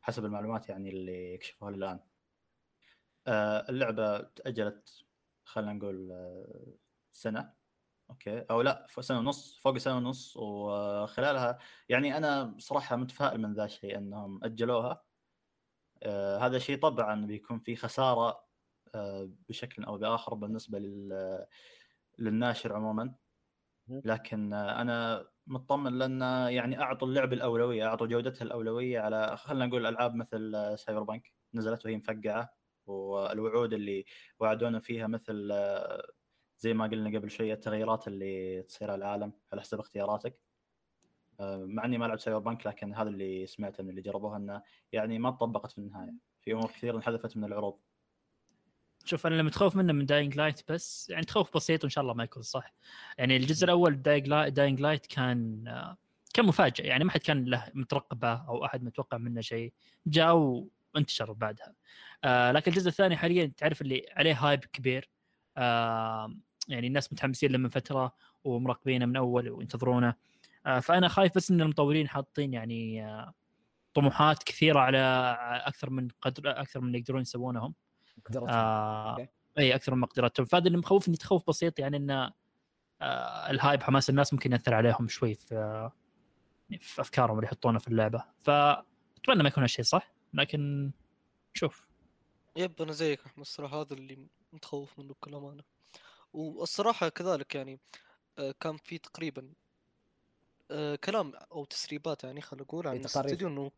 حسب 0.00 0.24
المعلومات 0.24 0.68
يعني 0.68 0.90
اللي 0.90 1.34
يكشفوها 1.34 1.70
الان 1.70 2.00
آه، 3.26 3.66
اللعبة 3.68 4.20
تأجلت 4.20 5.04
خلينا 5.44 5.72
نقول 5.72 6.12
سنة. 7.12 7.57
أوكي. 8.10 8.40
أو 8.40 8.62
لا 8.62 8.86
سنة 9.00 9.18
ونص 9.18 9.58
فوق 9.58 9.78
سنة 9.78 9.96
ونص 9.96 10.36
وخلالها. 10.36 11.58
يعني 11.88 12.16
أنا 12.16 12.54
صراحة 12.58 12.96
متفائل 12.96 13.40
من 13.40 13.54
ذا 13.54 13.64
الشيء 13.64 13.98
إنهم 13.98 14.44
أجلوها. 14.44 15.04
آه 16.02 16.38
هذا 16.38 16.58
شيء 16.58 16.78
طبعا 16.78 17.26
بيكون 17.26 17.58
في 17.58 17.76
خسارة 17.76 18.44
آه 18.94 19.30
بشكل 19.48 19.84
أو 19.84 19.98
بآخر 19.98 20.34
بالنسبة 20.34 20.78
لل 20.78 21.46
للناشر 22.18 22.76
عموما. 22.76 23.14
لكن 23.88 24.52
آه 24.52 24.80
أنا 24.82 25.28
مطمن 25.46 25.98
لأن 25.98 26.20
يعني 26.52 26.80
أعطوا 26.80 27.08
اللعبه 27.08 27.34
الأولوية 27.36 27.86
أعطوا 27.86 28.06
جودتها 28.06 28.44
الأولوية 28.44 29.00
على 29.00 29.36
خلينا 29.36 29.66
نقول 29.66 29.86
ألعاب 29.86 30.14
مثل 30.14 30.74
Cyberpunk 30.78 31.32
نزلت 31.54 31.84
وهي 31.86 31.96
مفقعة 31.96 32.50
والوعود 32.86 33.72
اللي 33.72 34.04
وعدونا 34.40 34.80
فيها 34.80 35.06
مثل 35.06 35.48
آه، 35.52 36.06
زي 36.58 36.74
ما 36.74 36.86
قلنا 36.86 37.18
قبل 37.18 37.30
شوية 37.30 37.54
التغيرات 37.54 38.08
اللي 38.08 38.62
تصير 38.62 38.90
على 38.90 38.98
العالم 38.98 39.32
على 39.52 39.60
حسب 39.60 39.80
اختياراتك. 39.80 40.38
آه، 41.40 41.56
مع 41.56 41.84
إني 41.84 41.98
ما 41.98 42.04
لعبت 42.04 42.20
Cyberpunk 42.20 42.66
لكن 42.66 42.94
هذا 42.94 43.08
اللي 43.08 43.46
سمعته 43.46 43.82
من 43.84 43.90
اللي 43.90 44.02
جربوها 44.02 44.36
إنه 44.36 44.62
يعني 44.92 45.18
ما 45.18 45.30
طبقت 45.30 45.72
في 45.72 45.78
النهاية. 45.78 46.14
في 46.40 46.52
أمور 46.52 46.66
كثير 46.66 46.96
انحذفت 46.96 47.36
من 47.36 47.44
العروض. 47.44 47.78
شوف 49.04 49.26
أنا 49.26 49.34
اللي 49.34 49.44
متخوف 49.44 49.76
منه 49.76 49.92
من 49.92 50.06
Dying 50.06 50.36
Light 50.36 50.72
بس 50.72 51.10
يعني 51.10 51.24
تخوف 51.24 51.56
بسيط 51.56 51.84
وإن 51.84 51.90
شاء 51.90 52.02
الله 52.02 52.14
ما 52.14 52.24
يكون 52.24 52.42
صح. 52.42 52.74
يعني 53.18 53.36
الجزء 53.36 53.64
الأول 53.64 54.02
Dying 54.02 54.80
Light 54.80 55.06
كان 55.06 55.68
آه، 55.68 55.96
كان 56.34 56.46
مفاجئ 56.46 56.86
يعني 56.86 57.04
ما 57.04 57.10
حد 57.10 57.20
كان 57.20 57.44
له 57.44 57.70
مترقبه 57.74 58.32
أو 58.48 58.64
أحد 58.64 58.84
متوقع 58.84 59.18
منه 59.18 59.40
شيء. 59.40 59.72
جاء 60.06 60.34
وانتشر 60.94 61.32
بعدها. 61.32 61.74
آه 62.24 62.52
لكن 62.52 62.70
الجزء 62.72 62.88
الثاني 62.88 63.16
حاليا 63.16 63.52
تعرف 63.56 63.82
اللي 63.82 64.06
عليه 64.12 64.34
hype 64.34 64.64
كبير. 64.64 65.10
آه 65.56 66.34
يعني 66.68 66.86
الناس 66.86 67.12
متحمسين 67.12 67.52
له 67.52 67.58
من 67.58 67.68
فترة 67.68 68.14
ومراقبينه 68.44 69.06
من 69.06 69.16
أول 69.16 69.50
وينتظرونه. 69.50 70.14
آه 70.66 70.80
فأنا 70.80 71.08
خايف 71.08 71.36
بس 71.36 71.50
إن 71.50 71.60
المطورين 71.60 72.08
حاطين 72.08 72.52
يعني 72.52 73.06
آه 73.06 73.34
طموحات 73.94 74.42
كثيرة 74.42 74.80
على 74.80 74.98
أكثر 75.66 75.90
من 75.90 76.08
قدر 76.20 76.50
أكثر 76.50 76.80
من 76.80 76.86
اللي 76.86 76.98
يقدرون 76.98 77.20
يسوونهم. 77.20 77.74
قدرتهم. 78.26 78.48
آه. 78.48 79.28
إي 79.58 79.74
أكثر 79.74 79.94
من 79.94 80.00
مقدرتهم 80.00 80.46
فهذا 80.46 80.66
اللي 80.66 80.78
مخوفني 80.78 81.16
تخوف 81.16 81.48
بسيط 81.48 81.78
يعني 81.78 81.96
إن 81.96 82.10
آه 82.10 83.50
الهايب 83.50 83.82
حماس 83.82 84.10
الناس 84.10 84.32
ممكن 84.32 84.52
يأثر 84.52 84.74
عليهم 84.74 85.08
شوي 85.08 85.34
في 85.34 85.54
آه 85.54 85.92
في 86.80 87.00
أفكارهم 87.00 87.36
اللي 87.36 87.46
يحطونها 87.46 87.78
في 87.78 87.88
اللعبة. 87.88 88.24
فأتمنى 88.38 89.42
ما 89.42 89.48
يكون 89.48 89.62
هالشيء 89.62 89.84
صح؟ 89.84 90.14
لكن 90.34 90.90
شوف. 91.54 91.88
yep 92.56 92.82
أنا 92.82 92.92
زيك 92.92 93.20
أحمد 93.26 93.40
الصراحه 93.40 93.80
هذا 93.80 93.94
اللي 93.94 94.28
متخوف 94.52 94.98
منه 94.98 95.14
بكل 95.14 95.34
أمانة. 95.34 95.62
والصراحة 96.32 97.08
كذلك 97.08 97.54
يعني 97.54 97.80
آه، 98.38 98.54
كان 98.60 98.76
في 98.76 98.98
تقريبا 98.98 99.52
آه، 100.70 100.96
كلام 100.96 101.32
أو 101.34 101.64
تسريبات 101.64 102.24
يعني 102.24 102.40
خلينا 102.40 102.64
نقول 102.64 102.86
عن 102.86 102.92
إيه،. 102.92 103.00
الاستوديو 103.00 103.48
إنه 103.48 103.70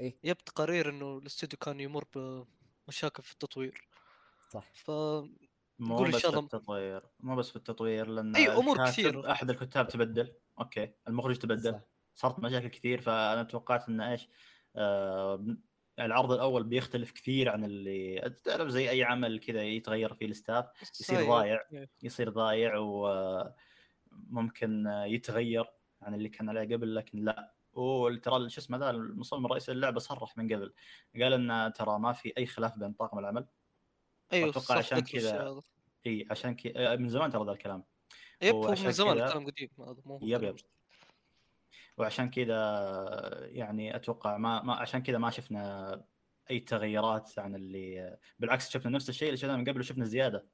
إيه. 0.00 0.18
yep 0.24 0.38
تقارير 0.38 0.90
إنه 0.90 1.18
الاستوديو 1.18 1.58
كان 1.58 1.80
يمر 1.80 2.04
بمشاكل 2.14 3.22
في 3.22 3.32
التطوير 3.32 3.88
صح 4.48 4.70
ف 4.74 4.90
مو 5.78 6.02
بس 6.04 6.16
في 6.26 6.38
التطوير 6.38 7.00
مو 7.20 7.36
بس 7.36 7.50
في 7.50 7.56
التطوير 7.56 8.06
لأن 8.06 8.36
أمور 8.36 8.76
الكاتب- 8.76 8.92
كثير. 8.92 9.30
أحد 9.30 9.50
الكتاب 9.50 9.88
تبدل 9.88 10.34
okay 10.58 10.94
المخرج 11.08 11.38
تبدل 11.38 11.72
صح. 11.72 11.80
صارت 12.14 12.38
مشاكل 12.38 12.68
كثير 12.68 13.00
فأنا 13.00 13.42
توقعت 13.42 13.88
انه 13.88 14.10
إيش 14.10 14.28
آه 14.76 15.46
العرض 15.98 16.32
الأول 16.32 16.64
بيختلف 16.64 17.12
كثير 17.12 17.48
عن 17.48 17.64
اللي 17.64 18.30
تعرف 18.44 18.68
زي 18.68 18.90
أي 18.90 19.04
عمل 19.04 19.40
كذا 19.40 19.62
يتغير 19.62 20.14
فيه 20.14 20.26
ال 20.26 20.33
staff 20.33 20.66
يصير. 21.00 21.26
ضايع. 21.26 21.60
يصير 22.02 22.30
ضايع 22.30 22.76
وممكن 24.12 24.86
يتغير 25.06 25.64
عن 26.02 26.14
اللي 26.14 26.28
كان 26.28 26.48
عليه 26.48 26.76
قبل 26.76 26.94
لكن 26.94 27.24
لا 27.24 27.54
وترى 27.72 28.50
شو 28.50 28.60
اسمه 28.60 28.78
ذا 28.78 28.90
المصمم 28.90 29.46
الرئيسي 29.46 29.72
للعبه 29.72 29.98
صرح 29.98 30.38
من 30.38 30.52
قبل 30.52 30.72
قال 31.14 31.32
إن 31.32 31.72
ترى 31.72 31.98
ما 31.98 32.12
في 32.12 32.32
أي 32.38 32.46
خلاف 32.46 32.78
بين 32.78 32.92
طاقم 32.92 33.18
العمل 33.18 33.46
أيوه 34.32 34.50
أتوقع 34.50 34.66
صح 34.66 34.76
عشان 34.76 35.00
كذا. 35.00 35.60
إي 36.06 36.26
عشان 36.30 36.54
كذا 36.54 36.96
من 36.96 37.08
زمان 37.08 37.30
ترى 37.30 37.44
ذا 37.44 37.52
الكلام 37.52 37.84
yep 38.42 38.54
هو 38.54 38.68
من 38.68 38.92
زمان 38.92 39.22
الكلام 39.22 39.46
قديم 39.46 39.68
يب 40.22 40.42
يب 40.42 40.56
وعشان 41.96 42.30
كذا 42.30 42.56
يعني 43.42 43.96
أتوقع 43.96 44.36
ما, 44.36 44.62
ما 44.62 44.74
عشان 44.74 45.02
كذا 45.02 45.18
ما 45.18 45.30
شفنا 45.30 46.04
أي 46.50 46.60
تغيرات 46.60 47.38
عن 47.38 47.54
اللي 47.54 48.16
بالعكس 48.38 48.70
شفنا 48.70 48.90
نفس 48.90 49.08
الشيء 49.08 49.28
اللي 49.28 49.36
شفناه 49.36 49.56
من 49.56 49.68
قبل 49.68 49.80
وشفنا 49.80 50.04
زيادة 50.04 50.46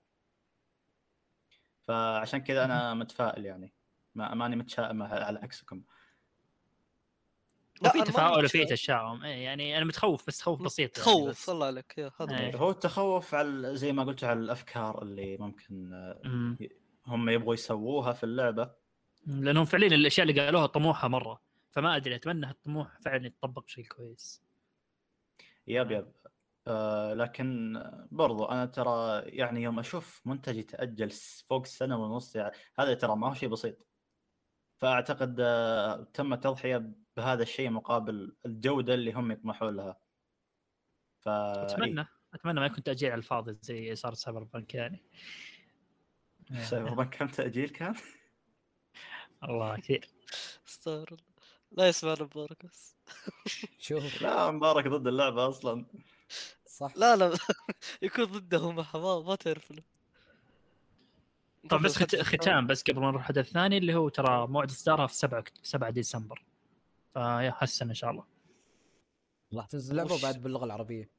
فعشان 1.83 2.41
كذا 2.41 2.65
أنا 2.65 2.95
متفائل 2.95 3.47
يعني 3.47 3.73
ما 4.15 4.35
ماني 4.35 4.57
متشائم 4.57 5.03
على 5.03 5.39
عكسكم 5.39 5.83
وفي 7.83 8.03
تفاؤل 8.03 8.45
وفي. 8.45 8.65
تشاؤم 8.65 9.25
إيه، 9.25 9.45
يعني 9.45 9.77
أنا 9.77 9.85
متخوف 9.85 10.27
بس 10.27 10.43
خوف 10.43 10.63
بسيط 10.63 10.99
يعني 10.99 11.09
تخوف 11.09 11.29
بس. 11.29 11.49
الله 11.49 11.67
عليك 11.67 11.99
يا 11.99 12.11
هذا 12.21 12.39
إيه. 12.39 12.57
هو. 12.57 12.71
التخوف 12.71 13.35
على 13.35 13.77
زي 13.77 13.93
ما 13.93 14.05
قلت 14.05 14.25
على 14.25 14.41
الأفكار 14.41 15.03
اللي 15.03 15.37
ممكن 15.37 15.91
مم. 16.25 16.59
هم 17.07 17.29
يبغوا 17.29 17.55
يسووها 17.55 18.13
في 18.13 18.25
اللعبة 18.25 18.71
لأنهم 19.29 19.65
فعليا 19.65 19.89
الأشياء 19.89 20.29
اللي 20.29 20.45
قالوها 20.45 20.67
طموحة 20.67 21.09
مرة. 21.09 21.43
فما 21.71 21.97
أدري 21.97 22.15
أتمنى 22.15 22.47
هالطموح 22.47 23.01
فعلا 23.01 23.27
يتطبق 23.27 23.65
بشكل 23.65 23.87
كويس. 23.87 24.43
يب 25.67 25.91
يب. 25.91 26.13
آه 26.67 27.15
لكن 27.15 27.75
برضو 28.11 28.45
أنا 28.45 28.67
ترى 28.67 29.23
يعني 29.27 29.63
يوم 29.63 29.79
أشوف 29.79 30.23
منتج 30.25 30.57
يتاجل 30.57 31.11
فوق 31.47 31.67
سنة 31.67 31.97
ونص 31.97 32.37
يعني 32.37 32.53
هذا 32.79 32.95
ترى 32.95 33.17
ما 33.17 33.29
هو 33.29 33.35
شيء 33.35 33.49
بسيط. 33.49 33.87
فأعتقد 34.79 35.37
آه 35.41 36.09
تم 36.15 36.33
التضحيه 36.33 36.93
بهذا 37.17 37.43
الشيء 37.43 37.71
مقابل 37.71 38.37
الجودة 38.47 38.95
اللي 38.95 39.13
هم 39.13 39.33
يطمحون 39.33 39.77
لها. 39.77 40.01
ف 41.21 41.29
أتمنى 41.29 42.07
أتمنى 42.35 42.61
ما 42.61 42.67
يكون 42.67 42.83
تأجيل 42.83 43.11
على 43.11 43.19
الفاضي 43.19 43.59
زي 43.63 43.95
صار 43.95 44.15
Cyberpunk 44.15 44.75
يعني. 44.75 45.03
إيه. 46.51 46.59
Cyberpunk 46.59 47.15
كم 47.17 47.27
تأجيل 47.27 47.69
كان؟ 47.69 47.95
الله 49.45 49.77
كثير 49.81 50.09
استغفر 50.69 51.09
الله. 51.09 51.23
لا 51.73 51.89
يسمعنا 51.89 52.23
مبارك 52.23 52.67
بس. 52.67 52.97
شوف. 53.79 54.23
لا 54.23 54.51
مبارك 54.51 54.89
ضد 54.89 55.07
اللعبة 55.07 55.49
أصلا. 55.49 55.85
صح. 56.67 56.93
لا 56.97 57.17
لا. 57.17 57.39
يكون 58.03 58.25
ضده 58.25 58.73
ما 58.73 58.87
ما, 59.21 59.35
تعرف 59.35 59.71
له. 59.71 59.83
طب 61.71 61.83
بس 61.83 61.97
خت... 61.97 62.17
ختام 62.17 62.67
بس 62.67 62.83
قبل 62.83 63.01
ما 63.01 63.11
نروح 63.11 63.23
الحدث 63.23 63.49
الثاني 63.49 63.79
اللي 63.79 63.95
هو 63.95 64.09
ترى 64.09 64.47
موعد 64.47 64.71
اصدارها 64.71 65.07
في 65.07 65.15
7 65.15 65.45
7 65.63 65.91
ديسمبر. 65.91 66.45
فيا 67.15 67.55
هالسنة 67.59 67.89
إن 67.91 67.95
شاء 67.95 68.11
الله. 68.11 68.25
راح 69.55 69.67
تنزل 69.67 69.91
اللعبة 69.93 70.15
وبعد 70.15 70.43
باللغة 70.43 70.65
العربية. 70.65 71.11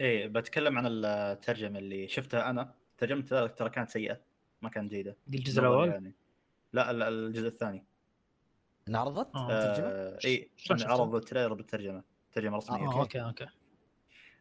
إيه 0.00 0.26
بتكلم 0.26 0.78
عن 0.78 0.86
الترجمة 0.86 1.78
اللي 1.78 2.08
شفتها 2.08 2.50
أنا. 2.50 2.74
ترجمتها 2.98 3.46
ترى 3.46 3.70
كانت 3.70 3.90
سيئة 3.90 4.20
ما 4.62 4.68
كانت 4.68 4.90
جيدة. 4.90 5.16
الجزء 5.28 5.60
الأول؟ 5.60 5.88
يعني. 5.88 6.14
لا 6.72 6.90
ال- 6.90 7.02
الجزء 7.02 7.46
الثاني. 7.48 7.84
انعرضت 8.88 9.34
آه. 9.36 9.50
آه 9.52 10.18
اي؟ 10.24 10.50
عرضوا 10.70 11.18
ال 11.18 11.22
trailer 11.22 11.54
بالترجمة 11.54 12.02
ترجمة 12.32 12.56
رسمية 12.56 12.78
آه، 12.88 12.92
آه 12.94 13.00
okay. 13.00 13.22
okay 13.22 13.46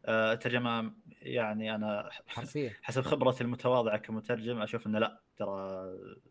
آه، 0.05 0.33
الترجمة 0.33 0.93
يعني 1.21 1.75
أنا 1.75 2.09
حرفيا. 2.27 2.73
حسب 2.81 3.01
خبرتي 3.01 3.43
المتواضعة 3.43 3.97
كمترجم 3.97 4.61
أشوف 4.61 4.87
إنه 4.87 4.99
لا 4.99 5.19
ترى 5.37 5.69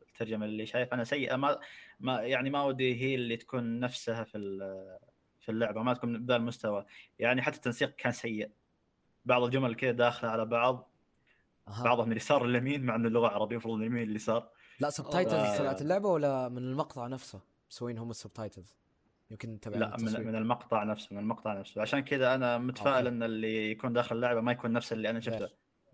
الترجمة 0.08 0.46
اللي 0.46 0.66
شايف 0.66 0.94
أنا 0.94 1.04
سيئة. 1.04 1.36
ما 1.36 1.58
ما 2.00 2.20
يعني 2.22 2.50
ما 2.50 2.62
ودي 2.62 3.02
هي 3.02 3.14
اللي 3.14 3.36
تكون 3.36 3.80
نفسها 3.80 4.24
في 4.24 4.38
ال- 4.38 4.98
في 5.40 5.48
اللعبة 5.52 5.82
ما 5.82 5.94
تكون 5.94 6.24
بذا 6.24 6.36
المستوى. 6.36 6.84
يعني 7.18 7.42
حتى 7.42 7.56
التنسيق 7.56 7.96
كان 7.96 8.12
سيء. 8.12 8.50
بعض 9.24 9.42
الجمل 9.42 9.74
كذا 9.74 9.90
داخلة 9.92 10.30
على 10.30 10.44
بعض. 10.44 10.90
بعضها 11.84 12.04
من 12.04 12.12
اليسار 12.12 12.46
لليمين 12.46 12.84
مع 12.84 12.94
إن 12.94 13.06
اللغة 13.06 13.28
عربيه 13.28 13.52
المفروض 13.56 13.76
من 13.78 13.82
اليمين 13.82 14.08
لليسار 14.08 14.48
لا 14.80 14.90
subtitles 14.90 15.34
آه. 15.34 15.58
طلعت 15.58 15.82
اللعبة 15.82 16.08
ولا 16.08 16.48
من 16.48 16.58
المقطع 16.58 17.06
نفسه؟ 17.06 17.40
مسوين 17.70 17.98
هم 17.98 18.10
ال 18.10 18.17
subtitles 18.17 18.76
يمكن 19.30 19.60
تبع 19.60 19.76
لا 19.76 19.96
من. 19.96 20.26
من 20.26 20.36
المقطع 20.36 20.84
نفسه 20.84 21.08
من 21.10 21.18
المقطع 21.18 21.58
نفسه. 21.60 21.80
عشان 21.80 22.00
كذا 22.00 22.34
أنا 22.34 22.58
متفائل 22.58 22.96
okay. 22.96 23.08
إن 23.08 23.22
اللي 23.22 23.70
يكون 23.70 23.92
داخل 23.92 24.16
اللعبة 24.16 24.40
ما 24.40 24.52
يكون 24.52 24.72
نفس 24.72 24.92
اللي 24.92 25.10
أنا 25.10 25.20
شفته. 25.20 25.48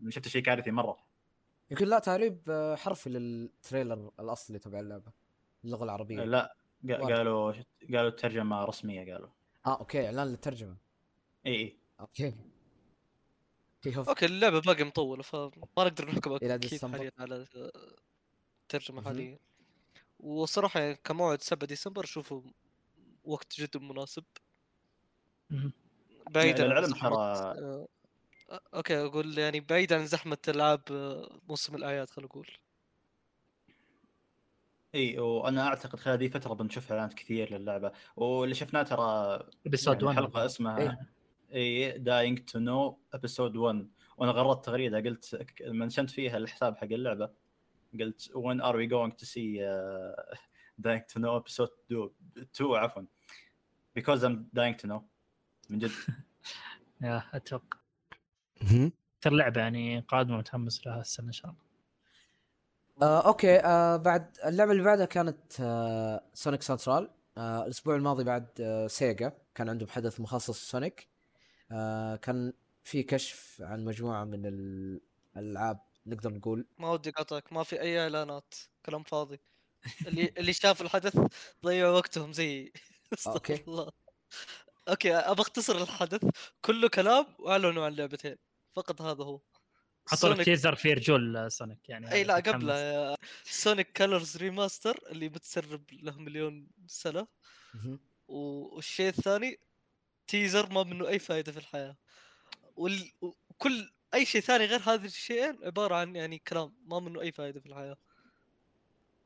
شفت 0.08 0.28
شيء 0.28 0.42
كارثي 0.42 0.70
مرة. 0.70 0.96
يمكن 1.70 1.86
لا 1.86 1.98
تعريب 1.98 2.42
آه، 2.48 2.76
حرفي 2.76 3.10
لل 3.10 3.32
trailer 3.32 4.10
الأصلي 4.20 4.58
تبع 4.58 4.80
اللعبة 4.80 5.12
اللغة 5.64 5.84
العربية. 5.84 6.24
لا. 6.24 6.56
قالوا 6.90 7.52
قالوا 7.92 8.08
الترجمة 8.08 8.64
رسمية 8.64 9.12
قالوا. 9.12 9.28
آه 9.66 9.78
okay 9.78 10.06
إعلان 10.06 10.26
للترجمة. 10.26 10.76
إي 11.46 11.54
إي. 11.54 11.78
أوكي. 12.00 12.34
أوكي 13.86 14.26
اللعبة 14.26 14.60
باقي 14.60 14.84
مطولة 14.84 15.22
فما 15.22 15.50
نقدر 15.78 16.10
نحكم 16.10 16.32
أكيد. 16.32 16.84
حاليا 16.84 17.12
على 17.18 17.46
الترجمة. 18.64 19.02
حاليا 19.02 19.38
وصراحة 20.20 20.80
يعني 20.80 20.94
كموعد 21.04 21.42
7 21.42 21.66
ديسمبر 21.66 22.04
اشوفه 22.04 22.42
وقت 23.24 23.60
جدا 23.60 23.78
مناسب. 23.80 24.24
بعيدا 26.30 26.64
عن 26.64 26.68
للعلم 26.70 26.94
زحمة- 26.94 26.98
ترى- 26.98 27.12
آه، 27.16 27.86
okay 28.74 29.00
أقول 29.04 29.38
يعني 29.38 29.60
بعيد 29.60 29.92
عن 29.92 30.06
زحمة 30.06 30.38
ألعاب 30.48 30.80
آه، 30.90 31.38
موسم 31.48 31.74
الأعياد 31.76 32.10
خلينا 32.10 32.28
نقول. 32.28 32.48
إي 34.94 35.18
وأنا 35.18 35.66
أعتقد 35.66 35.98
خلال 35.98 36.16
هذه 36.16 36.26
الفترة 36.26 36.54
بنشوف 36.54 36.92
إعلانات 36.92 37.14
كثير 37.14 37.58
للعبة. 37.58 37.92
واللي 38.16 38.54
شفناه 38.54 38.82
ترى 38.82 39.38
episode 39.66 39.94
يعني 39.94 40.06
1 40.06 40.16
حلقة 40.16 40.46
اسمها 40.46 40.78
إيه. 40.80 41.14
إي 41.54 41.98
Dying 41.98 42.44
to 42.44 42.58
Know 42.58 42.98
episode 43.14 43.56
1 43.56 43.90
وأنا 44.16 44.32
غردت 44.32 44.64
تغريدة 44.64 44.98
قلت 45.00 45.46
منشنت 45.66 46.10
فيها 46.10 46.36
الحساب 46.36 46.76
حق 46.76 46.84
اللعبة. 46.84 47.30
قلت 48.00 48.30
when 48.32 48.60
are 48.60 48.74
we 48.76 48.86
going 48.86 49.12
to 49.16 49.26
see 49.26 49.60
uh, 49.60 50.36
dying 50.80 51.02
to 51.12 51.18
know 51.20 51.36
episode 51.40 51.70
2 51.88 52.10
2 52.52 52.76
عفوا. 52.76 53.02
Because 53.98 54.22
I'm 54.24 54.36
dying 54.54 54.76
to 54.82 54.86
know. 54.88 55.00
من 55.70 55.78
جد. 55.78 55.90
yeah 57.02 57.22
أتوقع. 57.34 57.78
ترى 59.20 59.36
لعبة 59.36 59.60
يعني 59.60 60.00
قادمة 60.00 60.38
متحمس 60.38 60.86
لها 60.86 61.00
السنة 61.00 61.26
إن 61.26 61.32
شاء 61.32 61.50
الله. 61.50 61.64
آه، 63.02 63.26
okay. 63.26 63.58
آه، 63.58 63.96
بعد 63.96 64.36
اللعبة 64.44 64.72
اللي 64.72 64.82
بعدها 64.82 65.06
كانت 65.06 65.60
آه، 65.60 66.24
Sonic 66.34 66.62
Central 66.62 67.10
آه، 67.38 67.64
الأسبوع 67.64 67.96
الماضي 67.96 68.24
بعد 68.24 68.46
آه، 68.60 68.86
Sega 68.86 69.32
كان 69.54 69.68
عندهم 69.68 69.88
حدث 69.88 70.20
مخصص 70.20 70.70
Sonic 70.70 71.08
آه، 71.72 72.16
كان 72.16 72.52
في 72.84 73.02
كشف 73.02 73.62
عن 73.62 73.84
مجموعة 73.84 74.24
من 74.24 74.46
الألعاب 75.36 75.80
نقدر 76.06 76.30
نقول. 76.32 76.66
ما 76.78 76.90
ودي 76.92 77.10
اقاطعك 77.10 77.52
ما 77.52 77.62
في 77.62 77.80
أي 77.80 78.00
إعلانات 78.00 78.54
كلام 78.86 79.02
فاضي. 79.02 79.40
اللي 80.06 80.32
اللي 80.38 80.52
شاف 80.52 80.82
الحدث 80.82 81.16
ضيعوا 81.64 81.96
وقتهم 81.96 82.32
زي 82.32 82.72
استغفر 83.12 83.54
okay. 83.54 83.64
الله. 83.68 83.90
okay 84.88 85.14
ابى 85.14 85.40
أختصر 85.42 85.82
الحدث. 85.82 86.24
كله 86.60 86.88
كلام 86.88 87.26
وأعلنوا 87.38 87.84
عن 87.86 87.92
لعبتين. 87.94 88.36
فقط 88.76 89.02
هذا 89.02 89.24
هو. 89.24 89.40
حطوا 90.08 90.28
لك 90.28 90.44
teaser 90.44 90.74
في 90.74 90.92
رجول 90.92 91.52
Sonic 91.52 91.88
يعني 91.88 92.12
أي 92.12 92.24
لا. 92.24 92.34
قبله 92.34 93.16
Sonic 93.44 93.92
Colors 93.92 94.36
remaster 94.36 94.98
اللي 95.10 95.28
متسرب 95.28 95.84
له 95.92 96.18
مليون 96.18 96.68
سنة. 96.86 97.26
والشيء 98.28 99.08
الثاني 99.08 99.60
teaser 100.26 100.72
ما 100.72 100.82
منه 100.82 101.08
أي 101.08 101.18
فائده 101.18 101.52
في 101.52 101.58
الحياة. 101.58 101.96
وال... 102.76 103.12
وكل 103.50 103.93
أي 104.14 104.24
شيء 104.26 104.40
ثاني 104.40 104.64
غير 104.64 104.80
هذه 104.80 105.04
الشيئين 105.04 105.58
عبارة 105.64 105.94
عن 105.94 106.16
يعني 106.16 106.38
كلام 106.38 106.72
ما 106.86 107.00
منه 107.00 107.20
أي 107.20 107.32
فائده 107.32 107.60
في 107.60 107.66
الحياة. 107.66 107.96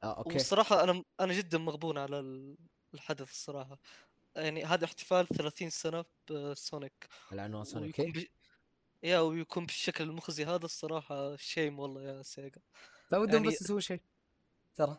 آه، 0.02 0.16
okay. 0.18 0.32
والصراحة 0.34 0.84
أنا 0.84 1.04
أنا 1.20 1.32
جدا 1.32 1.58
مغبون 1.58 1.98
على 1.98 2.18
ال- 2.20 2.56
الحدث 2.94 3.30
الصراحة. 3.30 3.78
يعني 4.36 4.64
هذا 4.64 4.84
احتفال 4.84 5.26
30 5.28 5.70
سنة 5.70 6.04
ب 6.30 6.41
Sonic. 6.41 7.08
العنوان 7.32 7.64
Sonic 7.64 7.98
ويكون؟ 7.98 8.12
بش... 8.12 8.26
يا 9.02 9.18
ويكون 9.20 9.66
بالشكل 9.66 10.04
المخزي 10.04 10.44
هذا 10.44 10.64
الصراحة 10.64 11.36
shame 11.36 11.78
والله 11.78 12.02
يا 12.02 12.22
Sega. 12.22 12.60
لا 13.12 13.18
ودهم 13.18 13.34
يعني- 13.44 13.48
بس 13.48 13.62
يسوي 13.62 13.80
شيء. 13.80 14.00
ترى 14.76 14.96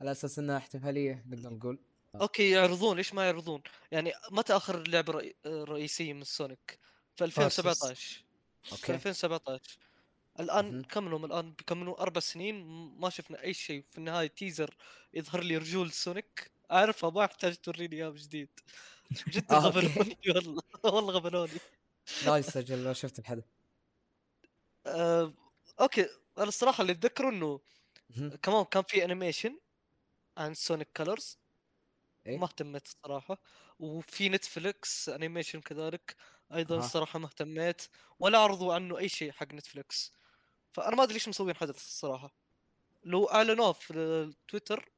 على 0.00 0.10
أساس 0.10 0.38
إنها 0.38 0.56
احتفالية 0.56 1.24
نقدر 1.26 1.50
نقول. 1.50 1.78
okay 2.14 2.50
يعرضون 2.50 2.96
ليش 2.96 3.14
ما 3.14 3.24
يعرضون؟ 3.24 3.62
يعني 3.92 4.12
متى 4.30 4.56
آخر 4.56 4.88
لعبة 4.88 5.12
رئي... 5.12 5.34
رئيسية 5.46 6.12
من 6.12 6.24
Sonic؟ 6.24 6.78
في 7.16 7.24
2017 7.24 8.24
في 8.62 8.72
okay. 8.72 8.92
2017 8.92 9.78
الآن 10.40 10.72
مهم. 10.72 10.82
كم 10.88 11.08
لهم 11.08 11.24
الآن؟ 11.24 11.52
بيكملوا 11.52 12.00
أربع 12.02 12.20
سنين 12.20 12.54
ما 13.00 13.10
شفنا 13.10 13.42
أي 13.42 13.54
شيء. 13.54 13.84
في 13.90 13.98
النهاية 13.98 14.26
teaser 14.26 14.76
يظهر 15.14 15.42
لي 15.42 15.56
رجول 15.56 15.92
Sonic. 15.92 16.50
اعرفها 16.72 17.10
ما 17.10 17.24
احتاج 17.24 17.56
توريني 17.56 17.96
إياه 17.96 18.08
من 18.10 18.14
جديد 18.16 18.50
جدا 19.28 19.56
آه،. 19.56 19.58
غبنوني 19.58 20.18
والله. 20.36 20.62
والله 20.84 21.12
غبنوني. 21.14 21.60
nice 22.22 22.56
أجل 22.56 22.84
ما 22.84 22.92
شفت 22.92 23.18
الحدث. 23.18 23.44
آه، 24.86 25.34
okay. 25.80 26.02
أنا 26.38 26.48
الصراحة 26.48 26.82
اللي 26.82 26.92
أتذكره 26.92 27.28
إنه. 27.30 27.60
كمان 28.42 28.64
كان 28.64 28.82
في 28.88 29.04
animation 29.04 29.60
عن 30.38 30.54
Sonic 30.54 30.88
Colors 30.96 31.38
إيه؟ 32.26 32.38
ما 32.38 32.44
اهتميت 32.46 32.86
الصراحة. 32.86 33.38
وفي 33.78 34.28
Netflix 34.28 35.08
animation 35.08 35.60
كذلك. 35.60 36.16
أيضا 36.54 36.74
أها. 36.76 36.84
الصراحة 36.84 37.18
ما 37.18 37.26
اهتميت 37.26 37.82
ولا 38.18 38.38
عرضوا 38.38 38.74
عنه 38.74 38.98
أي 38.98 39.08
شيء 39.08 39.32
حق 39.32 39.54
نتفليكس. 39.54 40.12
فأنا 40.72 40.96
ما 40.96 41.02
أدري 41.02 41.14
ليش 41.14 41.28
مسوين 41.28 41.56
حدث 41.56 41.76
الصراحة. 41.76 42.34
لو 43.04 43.24
اعلنوه 43.24 43.72
في 43.72 43.94
التويتر 43.94 44.92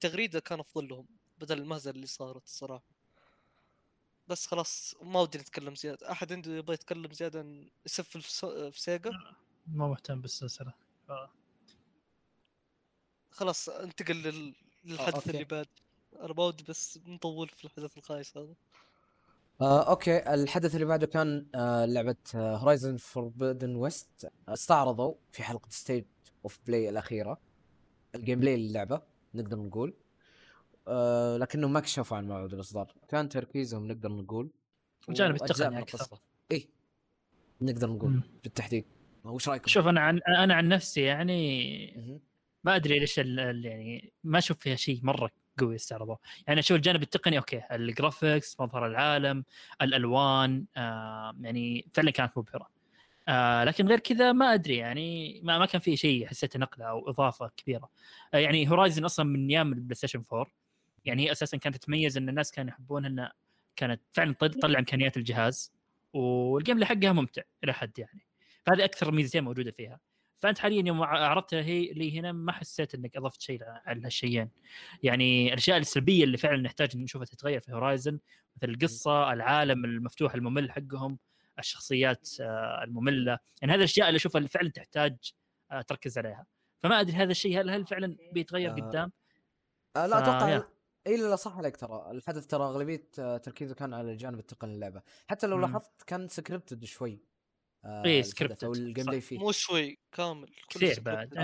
تغريدة 0.00 0.40
كان 0.40 0.60
أفضل 0.60 0.88
لهم 0.88 1.06
بدل 1.38 1.58
المهزلة 1.58 1.94
اللي 1.94 2.06
صارت 2.06 2.44
الصراحة. 2.44 2.90
بس 4.28 4.46
خلاص 4.46 4.94
ما 5.02 5.20
ودي 5.20 5.38
نتكلم 5.38 5.74
زيادة. 5.74 6.12
أحد 6.12 6.32
عنده 6.32 6.56
يبغى 6.56 6.74
يتكلم 6.74 7.12
زيادة 7.12 7.38
عن 7.38 7.70
يسف 7.86 8.16
في, 8.16 8.72
سيجا؟ 8.80 9.10
ما 9.66 9.88
مهتم 9.88 10.20
بالسلسلة. 10.20 10.72
ف... 11.08 11.12
خلاص 13.30 13.68
انتقل 13.68 14.16
لل... 14.16 14.54
للحدث 14.84 15.14
okay. 15.14 15.30
اللي 15.30 15.44
بعد. 15.44 15.68
أنا 16.16 16.32
ما 16.32 16.44
ودي 16.44 16.64
بس 16.64 16.98
نطول 17.06 17.48
في 17.48 17.64
الحدث 17.64 17.98
الخايس 17.98 18.36
هذا 18.36 18.54
آه، 19.60 19.90
okay 19.90 20.34
الحدث 20.34 20.74
اللي 20.74 20.86
بعده 20.86 21.06
كان 21.06 21.46
آه، 21.54 21.84
لعبة 21.84 22.16
Horizon 22.34 22.96
Forbidden 22.96 23.76
West 23.76 24.30
استعرضوا 24.48 25.14
في 25.32 25.42
حلقة 25.42 25.68
State 25.70 26.06
of 26.44 26.58
Play 26.66 26.88
الأخيرة 26.88 27.40
ال 28.14 28.40
gameplay 28.40 28.56
للعبة 28.56 29.02
نقدر 29.34 29.56
نقول 29.58 29.94
آه، 30.88 31.36
لكنهم 31.36 31.72
ما 31.72 31.80
كشفوا 31.80 32.16
عن 32.16 32.28
موعد 32.28 32.54
الإصدار 32.54 32.92
كان 33.08 33.28
تركيزهم 33.28 33.88
نقدر 33.88 34.12
نقول 34.12 34.50
الجانب 35.08 35.34
التقني 35.34 35.78
أكثر. 35.78 35.98
القصة. 36.00 36.20
اي 36.52 36.68
نقدر 37.60 37.90
نقول 37.90 38.10
مم. 38.10 38.22
بالتحديد 38.44 38.84
وش 39.24 39.48
رايكم؟ 39.48 39.66
شوف 39.66 39.86
أنا 39.86 40.00
عن 40.00 40.20
أنا 40.28 40.54
عن 40.54 40.68
نفسي 40.68 41.00
يعني. 41.02 42.18
ما 42.64 42.76
أدري 42.76 42.98
ليش 42.98 43.18
ال- 43.18 43.64
يعني 43.64 44.12
ما 44.24 44.38
أشوف 44.38 44.58
فيها 44.58 44.76
شيء 44.76 45.00
مرة 45.02 45.30
قوي 45.60 45.74
استعرضوه. 45.74 46.18
يعني 46.46 46.60
أشوف 46.60 46.76
الجانب 46.76 47.02
التقني 47.02 47.38
okay 47.38 47.62
ال 47.72 47.82
graphics 47.82 48.60
مظهر 48.60 48.86
العالم 48.86 49.44
الألوان 49.82 50.64
آه 50.76 51.34
يعني 51.40 51.88
فعلا 51.94 52.10
كانت 52.10 52.38
مبهرة. 52.38 52.68
آه 53.28 53.64
لكن 53.64 53.88
غير 53.88 53.98
كذا 53.98 54.32
ما 54.32 54.54
أدري 54.54 54.76
يعني 54.76 55.40
ما, 55.44 55.58
ما 55.58 55.66
كان 55.66 55.80
في 55.80 55.96
شيء 55.96 56.26
حسيته 56.26 56.58
نقلة 56.58 56.84
أو 56.84 57.08
إضافة 57.10 57.50
كبيرة. 57.56 57.90
آه 58.34 58.38
يعني 58.38 58.70
Horizon 58.70 59.04
أصلا 59.04 59.26
من 59.26 59.48
أيام 59.48 59.72
ال 59.72 59.94
PlayStation 59.94 60.24
4 60.32 60.46
يعني 61.04 61.26
هي 61.26 61.32
أساسا 61.32 61.56
كانت 61.56 61.76
تتميز 61.76 62.16
إن 62.16 62.28
الناس 62.28 62.52
كانوا 62.52 62.70
يحبونها 62.72 63.08
إنها 63.10 63.32
كانت 63.76 64.00
فعلا 64.12 64.32
تطل- 64.34 64.50
تطلع 64.54 64.78
إمكانيات 64.78 65.16
الجهاز 65.16 65.72
وال 66.12 66.36
game 66.36 66.84
حقها 66.84 67.12
ممتع 67.12 67.42
إلى 67.64 67.72
حد 67.72 67.98
يعني. 67.98 68.26
فهذه 68.66 68.84
أكثر 68.84 69.10
ميزتين 69.10 69.44
موجودة 69.44 69.70
فيها. 69.70 70.00
فأنت 70.40 70.58
حاليا 70.58 70.82
يوم 70.86 71.02
عرضتها 71.02 71.62
هي 71.62 71.92
لي 71.92 72.18
هنا 72.18 72.32
ما 72.32 72.52
حسيت 72.52 72.94
إنك 72.94 73.16
أضفت 73.16 73.40
شيء 73.40 73.58
على 73.64 74.02
هالشيئين 74.04 74.50
يعني 75.02 75.48
الأشياء 75.48 75.78
السلبية 75.78 76.24
اللي 76.24 76.36
فعلا 76.36 76.62
نحتاج 76.62 76.96
نشوفها 76.96 77.26
تتغير 77.26 77.60
في 77.60 77.72
Horizon 77.72 78.18
مثل 78.56 78.70
القصة 78.70 79.32
العالم 79.32 79.84
المفتوح 79.84 80.34
الممل 80.34 80.72
حقهم 80.72 81.18
الشخصيات 81.58 82.28
آه، 82.40 82.84
المملة. 82.84 83.38
يعني 83.62 83.72
هذه 83.72 83.78
الأشياء 83.78 84.08
اللي 84.08 84.16
أشوفها 84.16 84.38
اللي 84.38 84.48
فعلا 84.48 84.70
تحتاج 84.70 85.16
آه، 85.70 85.80
تركز 85.82 86.18
عليها. 86.18 86.46
فما 86.82 87.00
أدري 87.00 87.16
هذا 87.16 87.30
الشيء 87.30 87.60
هل 87.60 87.70
هل 87.70 87.86
فعلا 87.86 88.16
بيتغير 88.32 88.70
آه، 88.70 88.74
قدام؟ 88.74 89.12
آه 89.96 90.06
لا 90.06 90.18
أتوقع 90.18 90.48
يا. 90.48 90.68
اي 91.06 91.16
لا 91.16 91.36
صح 91.36 91.58
عليك 91.58 91.76
ترى. 91.76 92.10
الحدث 92.10 92.46
ترى 92.46 92.64
أغلبية 92.64 93.08
آه، 93.18 93.36
تركيزه 93.36 93.74
كان 93.74 93.94
على 93.94 94.12
الجانب 94.12 94.38
التقني 94.38 94.76
للعبه 94.76 95.02
حتى 95.26 95.46
لو. 95.46 95.58
لاحظت 95.58 96.02
كان 96.06 96.28
scripted 96.28 96.84
شوي. 96.84 97.20
آه 97.84 98.04
إيه، 98.04 98.20
الحدث 98.20 98.64
أو 98.64 98.72
ال 98.72 98.78
game. 98.78 99.06
play 99.06 99.20
فيه 99.20 99.38
مو 99.38 99.52
شوي 99.52 99.98
كامل 100.12 100.48
كثير 100.68 101.00
بعد 101.00 101.34
scripted. 101.34 101.38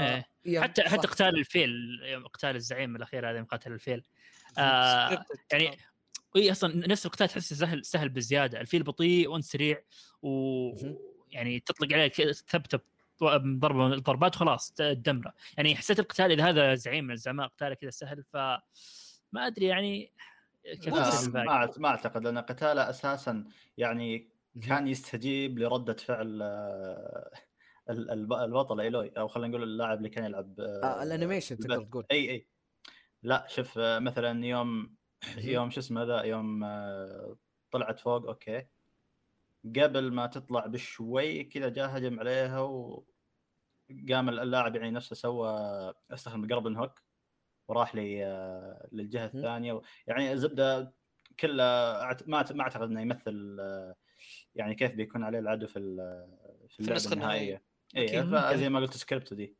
إيه. 0.46 0.60
حتى 0.60 0.82
صح. 0.82 0.88
حتى 0.88 1.08
قتال 1.08 1.38
الفيل 1.38 2.00
يوم 2.02 2.26
قتال 2.26 2.56
الزعيم 2.56 2.96
الأخير 2.96 3.30
هذا 3.30 3.42
مقاتل 3.42 3.72
الفيل 3.72 4.04
آه 4.58 5.24
يعني. 5.52 5.78
إي 6.36 6.52
أصلا 6.52 6.88
نفس 6.88 7.06
القتال 7.06 7.28
تحسه 7.28 7.56
سهل 7.56 7.84
سهل 7.84 8.08
بزيادة 8.08 8.60
الفيل 8.60 8.82
بطيء 8.82 9.28
وأنت 9.28 9.44
سريع. 9.44 9.82
ويعني 10.22 11.60
تطلق 11.60 11.92
عليه 11.92 12.06
كذا 12.06 12.32
تثبته 12.32 12.78
ضربة 13.22 13.96
ضربات 13.96 14.36
وخلاص 14.36 14.72
تدمره 14.72 15.34
يعني 15.56 15.76
حسيت 15.76 15.98
القتال 15.98 16.32
إذا 16.32 16.48
هذا 16.48 16.74
زعيم 16.74 17.04
من 17.04 17.10
الزعماء 17.10 17.46
قتاله 17.46 17.74
كذا 17.74 17.90
سهل 17.90 18.22
ف 18.22 18.36
ما 19.32 19.46
أدري 19.46 19.66
يعني 19.66 20.12
كيف 20.64 20.94
ما 21.28 21.70
ما 21.76 21.88
أعتقد 21.88 22.24
لأن 22.24 22.38
قتاله 22.38 22.90
أساسا 22.90 23.44
يعني. 23.78 24.33
كان 24.62 24.88
يستجيب 24.88 25.58
لردة 25.58 25.94
فعل 25.94 26.42
آه، 26.42 27.30
ال- 27.90 28.10
الب- 28.10 28.32
البطل 28.32 28.80
Aloy 28.80 29.08
أو 29.08 29.28
خلينا 29.28 29.48
نقول 29.48 29.62
اللاعب 29.62 29.98
اللي 29.98 30.08
كان 30.08 30.24
يلعب 30.24 30.60
آه 30.60 31.02
ال 31.02 31.08
animation 31.08 31.58
تقدر. 31.58 31.84
تقول 31.84 32.06
إي 32.10 32.30
إي 32.30 32.48
لا 33.22 33.46
شوف 33.48 33.78
آه، 33.78 33.98
مثلا 33.98 34.46
يوم. 34.46 34.96
يوم 35.38 35.70
شو 35.70 35.80
اسمه 35.80 36.02
ذا 36.02 36.22
يوم 36.22 36.64
آه، 36.64 37.36
طلعت 37.70 37.98
فوق 38.00 38.26
okay 38.26 38.66
قبل 39.76 40.12
ما 40.12 40.26
تطلع 40.26 40.66
بشوي 40.66 41.44
كذا 41.44 41.68
جاء 41.68 41.96
هجم 41.98 42.20
عليها 42.20 42.60
وقام 42.60 44.28
اللاعب 44.28 44.76
يعني 44.76 44.90
نفسه 44.90 45.16
سوى 45.16 45.50
استخدم 46.10 46.44
ال 46.44 46.47
grapple 46.47 46.66
hook 46.66 47.02
وراح 47.68 47.94
لي 47.94 48.26
آه، 48.26 48.88
للجهة. 48.92 49.24
الثانية 49.26 49.80
يعني 50.06 50.32
الزبدة 50.32 50.94
كله 51.40 51.64
ما 52.26 52.44
ما 52.54 52.62
أعتقد 52.62 52.82
إنه 52.82 53.00
يمثل 53.00 53.56
آه، 53.60 53.94
يعني 54.54 54.74
كيف 54.74 54.92
بيكون 54.94 55.24
عليه 55.24 55.38
العدو 55.38 55.66
في 55.66 55.78
ال- 55.78 56.28
في 56.68 56.80
النسخة 56.80 57.12
النهائية. 57.12 57.62
اي. 57.96 58.08
زي 58.58 58.68
ما 58.68 58.80
قلت 58.80 58.96
scripted. 58.96 59.54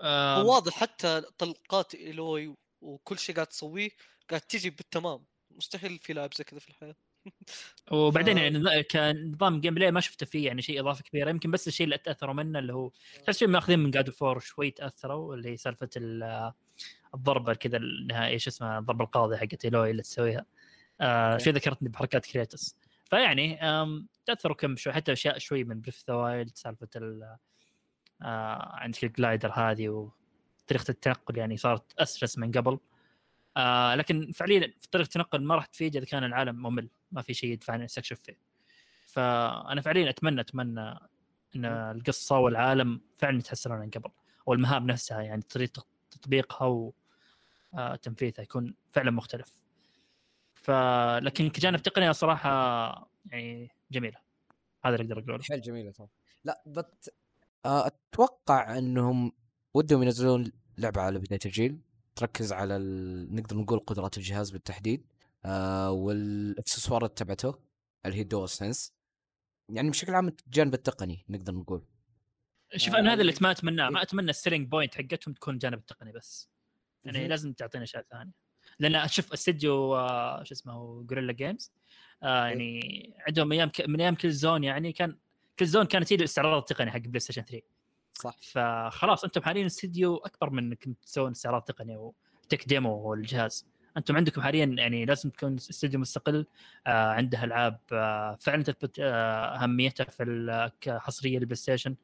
آه 0.00 0.44
واضح 0.44 0.72
حتى 0.72 1.22
طلقات 1.38 1.94
Aloy 1.94 2.54
وكل 2.80 3.18
شيء 3.18 3.34
قاعد 3.34 3.46
تسويه 3.46 3.90
قاعد 4.30 4.40
تجي 4.40 4.70
بالتمام. 4.70 5.24
مستحيل 5.50 5.98
في 5.98 6.12
لاعب 6.12 6.34
زي 6.34 6.44
كذا 6.44 6.58
في 6.60 6.68
الحياة. 6.68 6.96
وبعدين 7.92 8.38
يعني 8.38 8.82
كنظام 8.82 9.60
gameplay 9.60 9.90
ما 9.90 10.00
شفته 10.00 10.26
فيه 10.26 10.46
يعني 10.46 10.62
شيء 10.62 10.80
إضافة 10.80 11.02
كبيرة. 11.02 11.30
يمكن 11.30 11.50
بس 11.50 11.68
الشيء 11.68 11.84
اللي 11.84 11.98
تاثروا 11.98 12.34
منه 12.34 12.58
اللي 12.58 12.72
هو 12.74 12.90
تحس 13.24 13.38
فيهم 13.38 13.50
ماخذين 13.50 13.78
من 13.78 13.90
God 13.90 14.10
of 14.10 14.21
War 14.21 14.38
شوي 14.38 14.70
تأثروا 14.70 15.34
اللي 15.34 15.48
هي 15.48 15.56
سالفة 15.56 15.88
ال- 15.96 16.52
الضربة 17.14 17.54
كذا 17.54 17.76
النهائية 17.76 18.38
شو 18.38 18.50
اسمها 18.50 18.78
الضربة 18.78 19.04
القاضية 19.04 19.36
حقت 19.36 19.64
Aloy 19.64 19.90
اللي 19.90 20.02
تسويها. 20.02 20.46
آه. 21.00 21.38
شوي 21.38 21.52
ذكرتني 21.52 21.88
بحركات 21.88 22.26
Kratos 22.26 22.76
فيعني 23.10 23.58
تأثروا 24.26 24.56
كم 24.56 24.76
شوي 24.76 24.92
حتى 24.92 25.12
أشياء 25.12 25.38
شوي 25.38 25.64
من 25.64 25.80
Breath 25.80 25.98
of 25.98 26.04
the 26.08 26.14
Wild 26.14 26.56
سالفة 26.56 26.88
ال 26.96 27.36
آه 28.22 28.72
عندك 28.76 29.04
ال 29.04 29.11
glider 29.11 29.50
هذه 29.54 29.88
وطريقة 29.88 30.90
التنقل 30.90 31.38
يعني 31.38 31.56
صارت 31.56 31.92
اسلس 31.98 32.38
من 32.38 32.52
قبل. 32.52 32.78
آه 33.56 33.94
لكن 33.94 34.32
فعليا 34.32 34.72
في 34.80 34.88
طريقة 34.90 35.06
التنقل 35.06 35.42
ما 35.42 35.54
راح 35.54 35.66
تفيد 35.66 35.96
إذا 35.96 36.04
كان 36.04 36.24
العالم 36.24 36.62
ممل 36.62 36.90
ما 37.12 37.22
في 37.22 37.34
شيء 37.34 37.50
يدفعني 37.50 37.84
استكشف 37.84 38.20
فيه. 38.20 38.38
فأنا 39.06 39.80
فعليا 39.80 40.10
أتمنى 40.10 40.40
أتمنى 40.40 40.90
إن 41.56 41.64
القصة 41.64 42.38
والعالم 42.38 43.00
فعلا 43.18 43.38
يتحسنون 43.38 43.78
عن 43.80 43.90
قبل 43.90 44.10
والمهام 44.46 44.86
نفسها 44.86 45.20
يعني 45.22 45.42
طريقة 45.42 45.86
تطبيقها 46.10 46.92
وتنفيذها 47.72 48.42
يكون 48.42 48.74
فعلا 48.90 49.10
مختلف. 49.10 49.65
فلكن 50.66 51.50
كجانب 51.50 51.82
تقني 51.82 52.12
صراحة 52.12 52.50
يعني 53.26 53.70
جميلة. 53.90 54.18
هذا 54.84 54.96
اللي 54.96 55.14
أقدر 55.14 55.30
أقوله. 55.30 55.42
حيل 55.42 55.60
جميلة 55.60 55.90
ترى. 55.90 56.08
لا 56.44 56.62
بت 56.66 57.14
آه، 57.64 57.86
أتوقع 57.86 58.78
إنهم 58.78 59.32
ودهم 59.74 60.02
ينزلون 60.02 60.52
لعبة 60.78 61.00
على 61.00 61.18
بداية 61.18 61.40
الجيل. 61.46 61.80
تركز 62.16 62.52
على 62.52 62.76
ال... 62.76 63.34
نقدر 63.34 63.56
نقول 63.56 63.78
قدرات 63.78 64.18
الجهاز 64.18 64.50
بالتحديد. 64.50 65.06
آه 65.44 65.90
والإكسسوارات 65.90 67.18
تبعته 67.18 67.58
اللي 68.06 68.16
هي 68.16 68.24
DualSense 68.24 68.94
يعني 69.68 69.90
بشكل 69.90 70.14
عام 70.14 70.28
الجانب 70.46 70.74
التقني 70.74 71.24
نقدر 71.28 71.54
نقول. 71.54 71.82
شوف 72.76 72.94
آه، 72.94 72.98
أنا 72.98 73.12
هذا 73.12 73.20
اللي 73.20 73.32
إيه. 73.32 73.38
ما 73.40 73.50
اتمناه 73.50 73.90
ما. 73.90 74.02
أتمنى 74.02 74.30
ال 74.30 74.35
selling 74.35 74.68
point 74.68 74.94
حقتهم 74.94 75.34
تكون 75.34 75.54
الجانب 75.54 75.78
التقني 75.78 76.12
بس. 76.12 76.48
يعني. 77.04 77.28
لازم 77.28 77.52
تعطينا 77.52 77.84
أشياء 77.84 78.06
ثانية. 78.10 78.45
لأن 78.78 78.94
أشوف 78.94 79.32
استديو 79.32 79.96
آه، 79.96 80.42
شو 80.44 80.54
اسمه 80.54 80.72
Guerrilla 81.10 81.32
Games 81.32 81.72
آه 82.22 82.46
يعني 82.46 83.14
عندهم 83.28 83.52
أيام 83.52 83.68
ك... 83.68 83.80
من 83.80 84.00
أيام 84.00 84.14
Killzone 84.14 84.64
يعني 84.64 84.92
كان 84.92 85.16
Killzone 85.58 85.84
كانت 85.84 86.12
هي 86.12 86.16
الاستعراض 86.16 86.58
التقني 86.58 86.90
حق 86.90 86.98
PlayStation 86.98 87.42
3 87.42 87.62
صح. 88.14 88.36
فخلاص 88.42 89.24
أنتم 89.24 89.42
حاليا 89.42 89.66
استديو 89.66 90.16
أكبر 90.16 90.50
من 90.50 90.64
إنكم 90.64 90.92
تسوون 90.92 91.30
استعراض 91.30 91.62
تقني 91.62 91.96
و 91.96 92.10
tech 92.10 92.68
demo 92.68 92.94
للجهاز. 93.10 93.66
أنتم 93.96 94.16
عندكم 94.16 94.40
حاليا 94.42 94.64
يعني 94.64 95.04
لازم 95.04 95.30
تكون 95.30 95.54
استديو 95.56 96.00
مستقل 96.00 96.46
آه 96.86 97.10
عنده 97.10 97.44
ألعاب 97.44 97.80
آه 97.92 98.36
فعلا 98.40 98.62
تثبت 98.62 98.98
آه 99.00 99.56
أهميتها 99.62 100.04
في 100.04 100.22
ال- 100.22 100.70
كحصرية 100.80 101.38
لل 101.38 101.56
PlayStation 101.56 101.96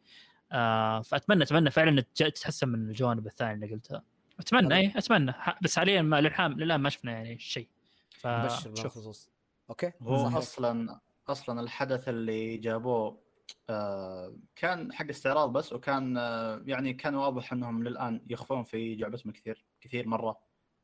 آه 0.52 1.00
فأتمنى 1.02 1.42
أتمنى 1.44 1.70
فعلا 1.70 2.00
تتحسن 2.00 2.68
من 2.68 2.88
الجوانب 2.88 3.26
الثانية 3.26 3.54
اللي 3.54 3.74
قلتها. 3.74 4.02
أتمنى 4.42 4.74
اي 4.76 4.92
أتمنى. 4.96 5.34
بس 5.62 5.78
حاليا 5.78 6.02
ما 6.02 6.20
للحام 6.20 6.52
للآن 6.52 6.80
ما 6.80 6.88
شفنا 6.88 7.12
يعني 7.12 7.38
شيء. 7.38 7.68
فشوف 8.10 9.28
okay. 9.70 9.92
هو. 10.02 10.38
أصلا 10.38 11.00
أصلا 11.28 11.60
الحدث 11.60 12.08
اللي 12.08 12.56
جابوه 12.56 13.22
آه، 13.70 14.36
كان 14.56 14.92
حق 14.92 15.08
استعراض 15.10 15.52
بس 15.52 15.72
وكان 15.72 16.16
آه، 16.16 16.62
يعني 16.66 16.92
كان 16.94 17.14
واضح 17.14 17.52
إنهم 17.52 17.84
للآن 17.84 18.22
يخفون 18.30 18.62
في 18.64 18.94
جعبتهم 18.94 19.32
كثير 19.32 19.64
كثير 19.80 20.08
مرة. 20.08 20.38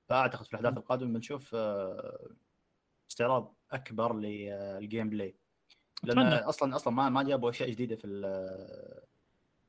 فأعتقد 0.09 0.44
في 0.44 0.50
الأحداث 0.50 0.76
القادمة 0.78 1.12
بنشوف 1.14 1.54
آه، 1.54 2.28
استعراض 3.11 3.54
أكبر 3.72 4.14
لل 4.16 5.11
gameplay. 5.11 5.34
لأن 6.02 6.18
أتمنى. 6.18 6.34
أصلا 6.34 6.76
أصلا 6.76 6.94
ما 6.94 7.09
ما 7.09 7.22
جابوا 7.22 7.50
أشياء 7.50 7.70
جديدة 7.70 7.96
في 7.96 8.06
ال- 8.06 9.02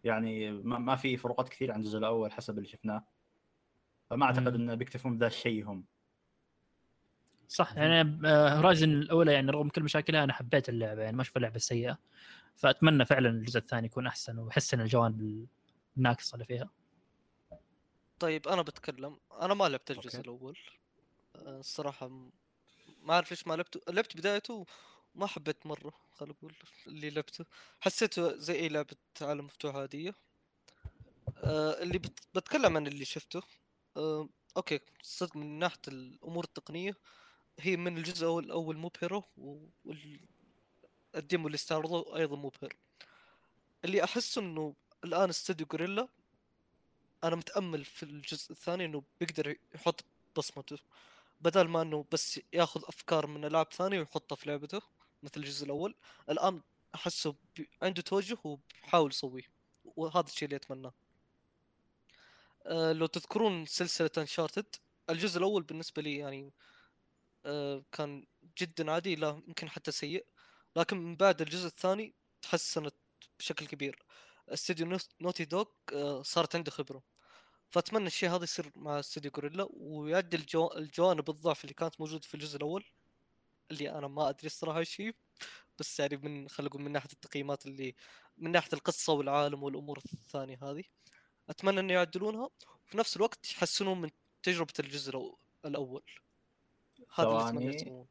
يعني 0.03 0.51
ما, 0.51 0.79
ما 0.79 0.95
في 0.95 1.17
فروقات 1.17 1.49
كثير 1.49 1.71
عن 1.71 1.79
الجزء 1.79 1.97
الأول 1.97 2.31
حسب 2.31 2.57
اللي 2.57 2.69
شفناه. 2.69 3.03
فما 4.09 4.25
أعتقد. 4.25 4.55
انه 4.55 4.75
بيكتفون 4.75 5.17
بذا 5.17 5.27
الشيء 5.27 5.65
هم. 5.65 5.85
صح 7.47 7.77
يعني 7.77 8.19
Horizon 8.27 8.89
الأولى 8.89 9.33
يعني 9.33 9.51
رغم 9.51 9.69
كل 9.69 9.83
مشاكلها 9.83 10.23
أنا 10.23 10.33
حبيت 10.33 10.69
اللعبة 10.69 11.01
يعني 11.01 11.15
ما 11.15 11.21
أشوف 11.21 11.37
اللعبة 11.37 11.59
سيئة. 11.59 11.99
فأتمنى 12.55 13.05
فعلا 13.05 13.29
الجزء 13.29 13.57
الثاني 13.57 13.85
يكون 13.85 14.07
أحسن 14.07 14.39
ويحسن 14.39 14.81
الجوانب 14.81 15.47
الناقصة 15.97 16.33
اللي 16.35 16.45
فيها. 16.45 16.69
طيب 18.19 18.47
أنا 18.47 18.61
بتكلم 18.61 19.19
أنا 19.41 19.53
ما 19.53 19.69
لعبت 19.69 19.91
الجزء 19.91 20.17
okay. 20.17 20.29
الأول. 20.29 20.57
آه، 21.35 21.59
الصراحة 21.59 22.07
ما 23.01 23.13
أعرف 23.13 23.31
ليش 23.31 23.47
ما 23.47 23.53
لعبته 23.53 23.93
لعبت 23.93 24.17
بدايته 24.17 24.65
وما 25.15 25.27
حبيت 25.27 25.65
مرة 25.67 25.93
خل 26.13 26.29
أقول 26.29 26.53
اللي 26.87 27.09
لعبته. 27.09 27.45
حسيته 27.79 28.37
زي 28.37 28.55
أي 28.55 28.69
لعبة 28.69 28.95
عالم 29.21 29.45
مفتوح 29.45 29.75
عادية. 29.75 30.13
آه، 31.37 31.83
اللي 31.83 31.97
بت... 31.97 32.19
بتكلم 32.35 32.77
عن 32.77 32.87
اللي 32.87 33.05
شفته. 33.05 33.41
آه، 33.99 34.29
okay 34.57 34.79
صدق 35.01 35.35
من 35.35 35.59
ناحية 35.59 35.81
الأمور 35.87 36.43
التقنية 36.43 36.97
هي 37.59 37.77
من 37.77 37.97
الجزء 37.97 38.39
الأول 38.39 38.77
مبهره 38.77 39.23
والديمو 41.13 41.47
اللي 41.47 41.55
استعرضوه 41.55 42.17
أيضا 42.17 42.35
مبهر 42.35 42.75
اللي 43.85 44.03
أحس 44.03 44.37
إنه 44.37 44.75
الآن 45.03 45.29
استوديو 45.29 45.67
غوريلا 45.73 46.07
أنا 47.23 47.35
متأمل 47.35 47.85
في 47.85 48.03
الجزء 48.03 48.51
الثاني 48.51 48.85
إنه 48.85 49.03
بيقدر 49.19 49.55
يحط 49.75 50.05
بصمته 50.37 50.77
بدل 51.41 51.67
ما 51.67 51.81
إنه 51.81 52.05
بس 52.11 52.39
ياخذ 52.53 52.83
أفكار 52.87 53.27
من 53.27 53.45
العاب 53.45 53.73
ثانية 53.73 53.99
ويحطها 53.99 54.35
في 54.35 54.49
لعبته 54.49 54.81
مثل 55.23 55.33
الجزء 55.37 55.65
الأول 55.65 55.95
الآن 56.29 56.61
أحسه. 56.95 57.35
عنده 57.81 58.01
توجه 58.01 58.37
وبيحاول 58.43 59.11
يسويه 59.11 59.51
وهذا 59.85 60.27
الشيء 60.27 60.45
اللي 60.45 60.55
أتمناه 60.55 60.93
لو 62.69 63.05
تذكرون 63.05 63.65
سلسلة 63.65 64.09
انشارتد 64.17 64.75
الجزء 65.09 65.37
الأول 65.37 65.63
بالنسبة 65.63 66.01
لي 66.01 66.17
يعني 66.17 66.53
أه 67.45 67.83
كان 67.91 68.25
جدا 68.61 68.91
عادي 68.91 69.15
لا 69.15 69.41
يمكن 69.47 69.69
حتى 69.69 69.91
سيء. 69.91 70.25
لكن 70.75 70.97
من 70.97 71.15
بعد 71.15 71.41
الجزء 71.41 71.67
الثاني 71.67 72.13
تحسنت 72.41 72.95
بشكل 73.39 73.67
كبير. 73.67 74.03
استوديو 74.49 74.85
Naugh- 74.85 75.13
Naughty 75.21 75.45
Dog 75.45 75.65
صارت 76.21 76.55
عنده 76.55 76.71
خبرة. 76.71 77.03
فأتمنى 77.69 78.07
الشيء 78.07 78.29
هذا 78.29 78.43
يصير 78.43 78.71
مع 78.75 78.99
استوديو 78.99 79.31
Guerrilla 79.37 79.67
ويعدل 79.71 80.45
جو... 80.45 80.67
الجوانب 80.67 81.29
الضعف 81.29 81.63
اللي 81.63 81.73
كانت 81.73 81.99
موجودة 82.01 82.21
في 82.27 82.33
الجزء 82.35 82.57
الأول 82.57 82.85
اللي 83.71 83.91
أنا 83.91 84.07
ما 84.07 84.29
أدري 84.29 84.45
الصراحة 84.47 84.83
هي. 84.99 85.13
بس 85.79 85.99
يعني 85.99 86.17
من 86.17 86.49
خلينا 86.49 86.69
نقول 86.69 86.81
من 86.81 86.91
ناحية 86.91 87.09
التقييمات 87.13 87.65
اللي 87.65 87.95
من 88.37 88.51
ناحية 88.51 88.73
القصة 88.73 89.13
والعالم 89.13 89.63
والأمور 89.63 89.99
الثانية 90.13 90.59
هذه. 90.63 90.83
أتمنى 91.49 91.79
إنه 91.79 91.93
يعدلونها. 91.93 92.49
وفي 92.85 92.97
نفس 92.97 93.17
الوقت 93.17 93.51
يحسنون 93.51 94.01
من 94.01 94.09
تجربة 94.43 94.73
الجزء 94.79 95.35
الأول. 95.65 96.03
هذا 97.15 97.27
اللي 97.27 97.39
ثواني. 97.51 97.75
يسوونه 97.75 98.05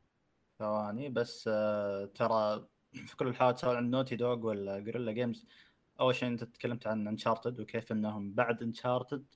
ثواني 0.59 1.09
بس 1.09 1.49
آه، 1.53 2.05
ترى 2.05 2.66
في 2.93 3.16
كل 3.16 3.28
الحالات 3.28 3.59
سواء 3.59 3.76
عن 3.76 3.91
Naughty 3.91 4.16
Dog 4.16 4.47
ولا 4.47 4.78
Guerrilla 4.79 5.12
Games 5.12 5.47
أول 6.01 6.14
شيء 6.14 6.28
أنت 6.28 6.45
تكلمت 6.45 6.86
عن 6.86 7.09
Uncharted 7.09 7.61
وكيف 7.61 7.93
إنهم 7.93 8.32
بعد 8.32 8.62
Uncharted 8.62 9.27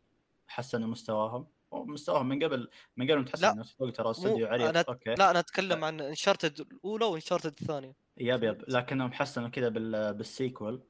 حسنوا 0.46 0.88
مستواهم. 0.88 1.46
ومستواهم 1.70 2.28
من 2.28 2.44
قبل 2.44 2.70
من 2.96 3.10
قبل 3.10 3.18
ما 3.18 3.24
تحسن 3.24 3.46
لا، 3.46 3.54
Naughty 3.54 3.74
Dog 3.80 3.90
ترى 3.90 4.10
استوديو 4.10 4.46
عريق 4.46 4.68
أنا 4.68 4.84
أوكي. 4.88 5.14
لا 5.14 5.30
أنا 5.30 5.38
أتكلم 5.38 5.84
عن 5.84 6.00
Uncharted 6.00 6.60
الأولى 6.60 7.04
و 7.04 7.09
Uncharted 7.09 7.54
الثانية. 7.60 7.94
yep 8.16 8.42
yep. 8.44 8.64
لكنهم 8.68 9.12
حسنوا 9.12 9.48
كذا 9.48 9.68
بال... 9.68 10.14
بال 10.14 10.31
sequel 10.31 10.82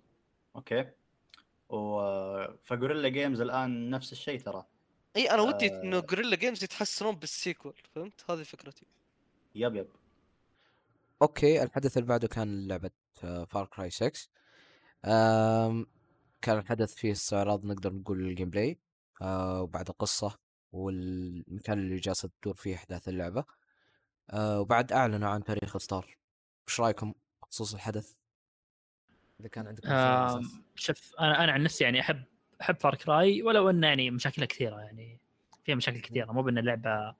أوكي. 0.56 0.90
و 1.73 2.03
ف 2.62 2.67
Guerrilla 2.67 3.09
Games 3.09 3.40
الآن 3.41 3.91
نفس 3.91 4.12
الشيء 4.12 4.41
ترى. 4.41 4.64
إي 5.16 5.31
أنا 5.31 5.43
ودي 5.43 5.73
آه. 5.73 5.83
إنه 5.83 5.99
Guerrilla 5.99 6.36
Games 6.36 6.64
يتحسنون 6.64 7.14
بال 7.16 7.31
sequel 7.31 7.74
فهمت؟ 7.95 8.31
هذه 8.31 8.43
فكرتي. 8.43 8.87
yep 9.55 9.76
yep. 9.76 9.88
أوكي 11.23 11.62
الحدث 11.62 11.97
اللي 11.97 12.09
بعده 12.09 12.29
كان 12.29 12.68
لعبة 12.68 12.91
Far 13.47 13.66
Cry 13.66 13.90
6 13.91 14.12
أم 15.05 15.87
كان 16.43 16.59
الحدث 16.59 16.95
فيه 16.95 17.12
استعراض 17.12 17.64
نقدر 17.66 17.93
نقول 17.93 18.20
ال 18.20 18.51
gameplay 18.51 18.78
أه 19.23 19.62
وبعد 19.62 19.89
القصة 19.89 20.39
والمكان 20.73 21.79
اللي 21.79 21.97
جالسة 21.97 22.31
تدور 22.43 22.55
فيه 22.55 22.75
أحداث 22.75 23.09
اللعبة. 23.09 23.45
أه 24.31 24.61
وبعد 24.61 24.93
أعلنوا 24.93 25.29
عن 25.29 25.45
تاريخ 25.45 25.77
اصدار 25.77 26.16
إيش 26.68 26.81
رأيكم 26.81 27.14
بخصوص 27.43 27.75
الحدث؟ 27.75 28.12
إذا 29.43 29.49
كان 29.49 29.76
أساس. 29.84 30.59
شوف 30.74 31.14
أنا 31.20 31.45
أنا 31.45 31.53
عن 31.53 31.62
نفسي 31.62 31.84
يعني 31.84 32.01
احب 32.01 32.22
أحب 32.61 32.80
Far 32.80 32.95
Cry 32.95 33.43
ولو 33.43 33.70
أنه 33.70 33.86
يعني 33.86 34.11
مشاكلها 34.11 34.47
كثيرة 34.47 34.80
يعني. 34.80 35.20
فيها 35.64 35.74
مشاكل 35.74 36.01
كثيرة 36.01 36.32
مو 36.32 36.43
بأن 36.43 36.59
اللعبة 36.59 37.14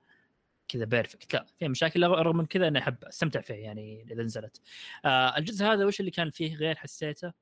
كذا 0.67 0.85
perfect 0.85 1.33
لا 1.33 1.45
فيها 1.59 1.67
مشاكل 1.67 2.03
رغم 2.03 2.37
من 2.37 2.45
كذا 2.45 2.67
أنا 2.67 2.79
أحب 2.79 3.03
أستمتع 3.03 3.41
فيه 3.41 3.53
يعني 3.53 4.05
إذا 4.11 4.23
نزلت. 4.23 4.61
آه 5.05 5.37
الجزء 5.37 5.65
هذا 5.65 5.85
وش 5.85 5.99
اللي 5.99 6.11
كان 6.11 6.29
فيه 6.29 6.55
غير 6.55 6.75
حسيته؟ 6.75 7.33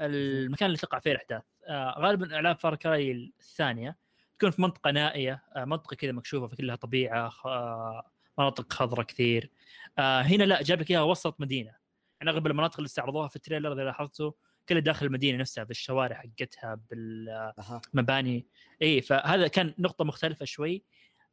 المكان 0.00 0.66
اللي 0.66 0.78
تقع 0.78 0.98
فيه 0.98 1.12
الأحداث. 1.12 1.42
آه 1.66 1.94
غالبا 1.98 2.38
ألعاب 2.40 2.58
Far 2.58 2.74
Cry 2.74 3.12
الثانية 3.40 3.96
تكون 4.38 4.50
في 4.50 4.62
منطقة 4.62 4.90
نائية 4.90 5.42
آه 5.56 5.64
منطقة 5.64 5.96
كذا 5.96 6.12
مكشوفة 6.12 6.46
في 6.46 6.56
كلها 6.56 6.76
طبيعة 6.76 7.32
آه 7.46 8.10
مناطق 8.38 8.72
خضراء 8.72 9.06
كثير. 9.06 9.50
آه 9.98 10.20
هنا 10.22 10.44
لا 10.44 10.62
جاب 10.62 10.80
لك 10.80 10.90
إياها 10.90 11.02
وسط 11.02 11.40
مدينة. 11.40 11.83
يعني 12.20 12.30
أغلب 12.30 12.46
المناطق 12.46 12.76
اللي 12.76 12.86
استعرضوها 12.86 13.28
في 13.28 13.36
ال 13.36 13.41
trailer 13.41 13.72
اذا 13.72 13.84
لاحظتوا 13.84 14.32
كلها 14.68 14.80
داخل 14.80 15.06
المدينة 15.06 15.38
نفسها 15.38 15.64
بالشوارع 15.64 16.16
حقتها 16.16 16.80
بالمباني. 16.90 18.46
إي 18.82 19.00
فهذا 19.00 19.48
كان 19.48 19.74
نقطة 19.78 20.04
مختلفة 20.04 20.44
شوي. 20.44 20.84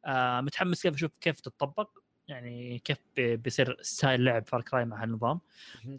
آه 0.06 0.42
متحمس 0.42 0.82
كيف 0.82 0.94
أشوف 0.94 1.18
كيف 1.18 1.40
تتطبق؟ 1.40 1.90
يعني 2.28 2.80
كيف 2.80 2.98
بي- 3.16 3.38
بيصير 3.38 3.78
style 3.82 4.24
لعب 4.24 4.48
Far 4.48 4.62
Cry 4.62 4.86
مع 4.86 5.04
هالنظام. 5.04 5.40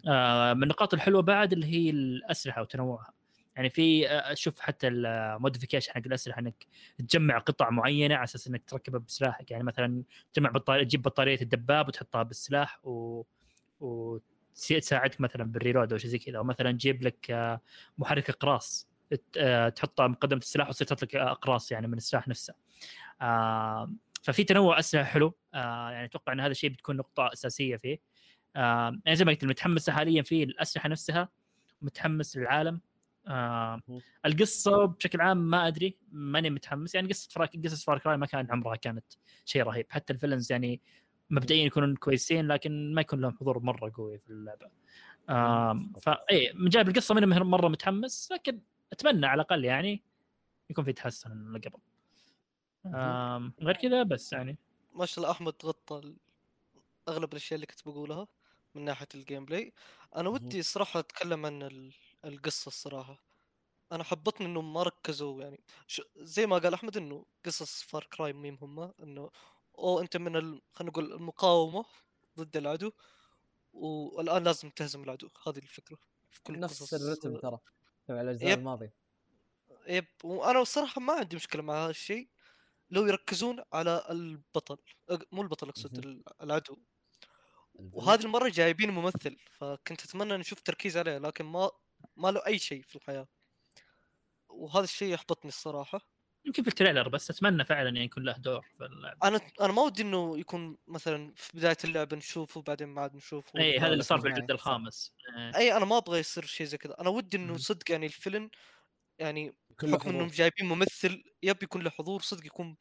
آه 0.07 0.53
من 0.53 0.63
النقاط 0.63 0.93
الحلوة 0.93 1.21
بعد 1.21 1.53
اللي 1.53 1.65
هي 1.65 1.89
الأسلحة 1.89 2.61
وتنوعها. 2.61 3.13
يعني 3.55 3.69
في 3.69 4.09
آه، 4.09 4.31
أشوف 4.31 4.59
حتى 4.59 4.87
ال 4.87 4.95
modification 4.95 5.91
حق 5.91 6.01
الأسلحة 6.05 6.39
إنك 6.39 6.67
تجمع 6.97 7.37
قطع 7.37 7.69
معينة 7.69 8.15
على 8.15 8.23
أساس 8.23 8.47
إنك 8.47 8.63
تركبها 8.63 8.99
بسلاحك. 8.99 9.51
يعني 9.51 9.63
مثلا 9.63 10.03
تجمع 10.33 10.49
بطاريه 10.49 10.83
تجيب 10.83 11.01
بطارية 11.01 11.41
الدباب 11.41 11.87
وتحطها 11.87 12.23
بالسلاح 12.23 12.85
و 12.85 13.23
وتساعدك 14.71 15.21
مثلا 15.21 15.43
بالريلود 15.43 15.91
أو 15.91 15.97
شيء 15.97 16.09
زي 16.09 16.17
كذا 16.17 16.37
أو 16.37 16.43
مثلا 16.43 16.71
تجيب 16.71 17.03
لك 17.03 17.31
آه، 17.31 17.61
محرك 17.97 18.29
إقراص. 18.29 18.93
آه، 19.37 19.69
تحطها 19.69 20.07
مقدمه 20.07 20.39
السلاح 20.39 20.69
وتصير 20.69 20.87
تطلق 20.87 21.21
إقراص 21.21 21.71
يعني 21.71 21.87
من 21.87 21.97
السلاح 21.97 22.27
نفسه. 22.27 22.53
آه، 23.21 23.93
ففي 24.23 24.43
تنوع 24.43 24.79
اسلحه 24.79 25.03
حلو. 25.03 25.37
آه، 25.53 25.89
يعني 25.91 26.05
أتوقع 26.05 26.33
إن 26.33 26.39
هذا 26.39 26.51
الشيء 26.51 26.69
بتكون 26.69 26.97
نقطة 26.97 27.29
أساسية 27.33 27.75
فيه. 27.75 27.99
آه، 28.55 28.99
يعني 29.05 29.15
زي 29.15 29.25
ما 29.25 29.31
قلت 29.31 29.45
متحمس 29.45 29.89
حاليا 29.89 30.21
في 30.21 30.43
الأسلحة 30.43 30.89
نفسها 30.89 31.29
متحمس 31.81 32.37
للعالم. 32.37 32.81
آه،. 33.27 33.81
القصة 34.25 34.85
بشكل 34.85 35.21
عام 35.21 35.37
ما 35.37 35.67
أدري 35.67 35.97
ماني 36.11 36.49
متحمس. 36.49 36.95
يعني 36.95 37.07
قصة 37.07 37.29
Far 37.31 37.47
C- 37.47 37.57
قصص 37.65 37.85
Far 37.85 37.97
Cry 37.99 38.17
ما 38.17 38.25
كان 38.25 38.47
عمرها 38.51 38.75
كانت 38.75 39.05
شيء 39.45 39.63
رهيب. 39.63 39.85
حتى 39.89 40.13
ال 40.13 40.17
villains 40.17 40.51
يعني 40.51 40.81
مبدئيا 41.33 41.65
يكونون 41.65 41.95
كويسين 41.95 42.47
لكن 42.47 42.93
ما 42.93 43.01
يكون 43.01 43.21
لهم 43.21 43.37
حضور 43.37 43.59
مرة 43.59 43.91
قوي 43.95 44.17
في 44.17 44.29
اللعبة. 44.29 44.69
فاي 46.01 46.53
من 46.53 46.69
جانب 46.69 46.89
القصة 46.89 47.15
ماني 47.15 47.25
مرة 47.25 47.67
متحمس 47.67 48.31
لكن 48.31 48.59
أتمنى 48.93 49.25
على 49.25 49.41
الأقل 49.41 49.65
يعني 49.65 50.03
يكون 50.69 50.83
في 50.83 50.93
تحسن 50.93 51.31
من 51.31 51.61
قبل. 51.61 51.79
غير 53.61 53.77
كذا 53.77 54.03
بس 54.03 54.33
يعني. 54.33 54.57
ما 54.93 55.05
شاء 55.05 55.17
الله 55.23 55.31
أحمد 55.31 55.53
غطى 55.65 56.13
أغلب 57.07 57.31
الأشياء 57.31 57.55
اللي 57.55 57.65
كنت 57.65 57.85
بقولها 57.85 58.27
من 58.75 58.85
ناحية 58.85 59.07
ال 59.15 59.45
gameplay 59.45 59.73
أنا. 60.15 60.29
ودي 60.29 60.61
صراحة 60.61 60.99
أتكلم 60.99 61.45
عن 61.45 61.63
ال- 61.63 61.93
القصة 62.25 62.67
الصراحة. 62.67 63.23
أنا 63.91 64.03
حبطني 64.03 64.47
إنهم 64.47 64.73
ما 64.73 64.83
ركزوا 64.83 65.41
يعني. 65.41 65.59
ش... 65.87 66.01
زي 66.17 66.47
ما 66.47 66.57
قال 66.57 66.73
أحمد 66.73 66.97
إنه 66.97 67.25
قصص 67.45 67.83
Far 67.83 68.07
Cry 68.17 68.33
مي 68.33 68.51
مهمه 68.51 68.93
إنه 69.03 69.29
أو 69.77 69.99
أنت 69.99 70.17
من 70.17 70.35
ال... 70.35 70.61
خلينا 70.73 70.91
نقول 70.91 71.13
المقاومة 71.13 71.85
ضد 72.39 72.57
العدو 72.57 72.91
والآن 73.73 74.43
لازم 74.43 74.69
تهزم 74.69 75.03
العدو. 75.03 75.29
هذه 75.47 75.57
الفكرة 75.57 75.97
في 76.29 76.41
كل 76.43 76.59
نفس 76.59 76.83
قصص. 76.83 76.93
الرتم 76.93 77.37
ترى 77.37 77.59
تبع 78.07 78.21
الأجزاء 78.21 78.49
yep. 78.49 78.59
الماضية. 78.59 78.93
yep. 79.87 80.05
وأنا 80.23 80.61
الصراحة 80.61 81.01
ما 81.01 81.13
عندي 81.13 81.35
مشكلة 81.35 81.61
مع 81.61 81.83
هذا 81.83 81.89
الشيء. 81.89 82.29
لو 82.91 83.05
يركزون 83.05 83.63
على 83.73 84.05
البطل 84.09 84.77
مو 85.31 85.41
البطل 85.41 85.69
أقصد 85.69 86.23
العدو. 86.41 86.77
وهذه 87.75 88.23
المرة 88.23 88.49
جايبين 88.49 88.91
ممثل 88.91 89.37
فكنت 89.51 90.03
أتمنى 90.05 90.37
نشوف 90.37 90.61
تركيز 90.61 90.97
عليه 90.97 91.17
لكن 91.17 91.45
ما 91.45 91.71
ما 92.15 92.31
له 92.31 92.45
أي 92.45 92.59
شيء 92.59 92.81
في 92.81 92.95
الحياة. 92.95 93.27
وهذا 94.49 94.83
الشيء 94.83 95.13
يحبطني 95.13 95.49
الصراحة. 95.49 96.12
يمكن 96.45 96.63
في 96.63 96.69
ال 96.69 96.74
trailer 96.74 97.09
بس 97.09 97.29
أتمنى 97.29 97.65
فعلا 97.65 97.89
يعني 97.89 98.03
يكون 98.05 98.23
له 98.23 98.37
دور 98.37 98.65
في 98.77 98.85
اللعبه 98.85 99.27
أنا 99.27 99.39
أنا 99.61 99.73
ما 99.73 99.81
ودي 99.81 100.01
إنه 100.01 100.39
يكون 100.39 100.77
مثلا 100.87 101.33
في 101.35 101.57
بداية 101.57 101.77
اللعبه 101.83 102.17
نشوفه 102.17 102.61
بعدين 102.61 102.87
ما 102.87 103.01
عاد 103.01 103.15
نشوفه. 103.15 103.59
اي 103.59 103.79
هذا 103.79 103.93
اللي 103.93 104.03
صار 104.03 104.21
في 104.21 104.27
الجزء. 104.27 104.51
الخامس. 104.51 105.13
إيه. 105.37 105.55
اي 105.55 105.77
أنا 105.77 105.85
ما 105.85 105.97
أبغى 105.97 106.19
يصير 106.19 106.45
شيء 106.45 106.67
زي 106.67 106.77
كذا. 106.77 107.01
أنا 107.01 107.09
ودي 107.09 107.37
إنه. 107.37 107.57
صدق 107.57 107.91
يعني 107.91 108.05
ال 108.05 108.11
villain 108.11 108.49
يعني 109.19 109.55
بحكم 109.83 110.09
إنهم. 110.09 110.27
جايبين 110.27 110.65
ممثل 110.65 111.23
yep 111.43 111.63
يكون 111.63 111.81
له 111.81 111.89
حضور 111.89 112.21
صدق 112.21 112.45
يكون 112.45 112.77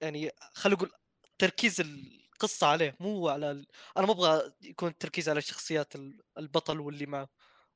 يعني 0.00 0.30
خلينا 0.54 0.76
نقول 0.76 0.90
تركيز 1.38 1.80
القصة 1.80 2.66
عليه 2.66 2.96
مو 3.00 3.28
على 3.28 3.50
ال... 3.50 3.66
أنا 3.96 4.06
ما 4.06 4.12
أبغى 4.12 4.52
يكون 4.62 4.88
التركيز 4.88 5.28
على 5.28 5.40
شخصيات 5.40 5.96
ال- 5.96 6.20
البطل 6.38 6.80
واللي 6.80 7.06
معه. 7.06 7.28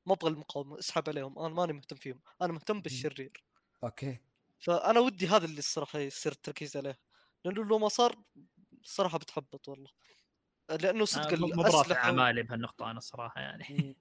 ما 0.05 0.13
أبغى 0.13 0.31
المقاومة 0.31 0.79
اسحب 0.79 1.09
عليهم. 1.09 1.39
أنا 1.39 1.53
ماني 1.53 1.73
مهتم 1.73 1.95
فيهم. 1.95 2.21
أنا 2.41 2.53
مهتم 2.53 2.81
بالشرير. 2.81 3.43
أوكي. 3.83 4.17
فأنا 4.61 4.99
ودي 4.99 5.27
هذا 5.27 5.45
اللي 5.45 5.59
الصراحة 5.59 5.99
يصير 5.99 6.31
التركيز 6.31 6.77
عليه 6.77 6.99
لأنه 7.45 7.63
لو 7.63 7.79
ما 7.79 7.87
صار 7.89 8.15
الصراحه 8.83 9.17
بتحبط 9.17 9.67
والله 9.67 9.89
لأنه 10.69 11.05
صدق 11.05 11.27
آه، 11.27 11.33
الأسلحة 11.33 12.03
اعمالي 12.03 12.43
بهالنقطة 12.43 12.91
أنا 12.91 12.97
الصراحه 12.97 13.41
يعني 13.41 13.97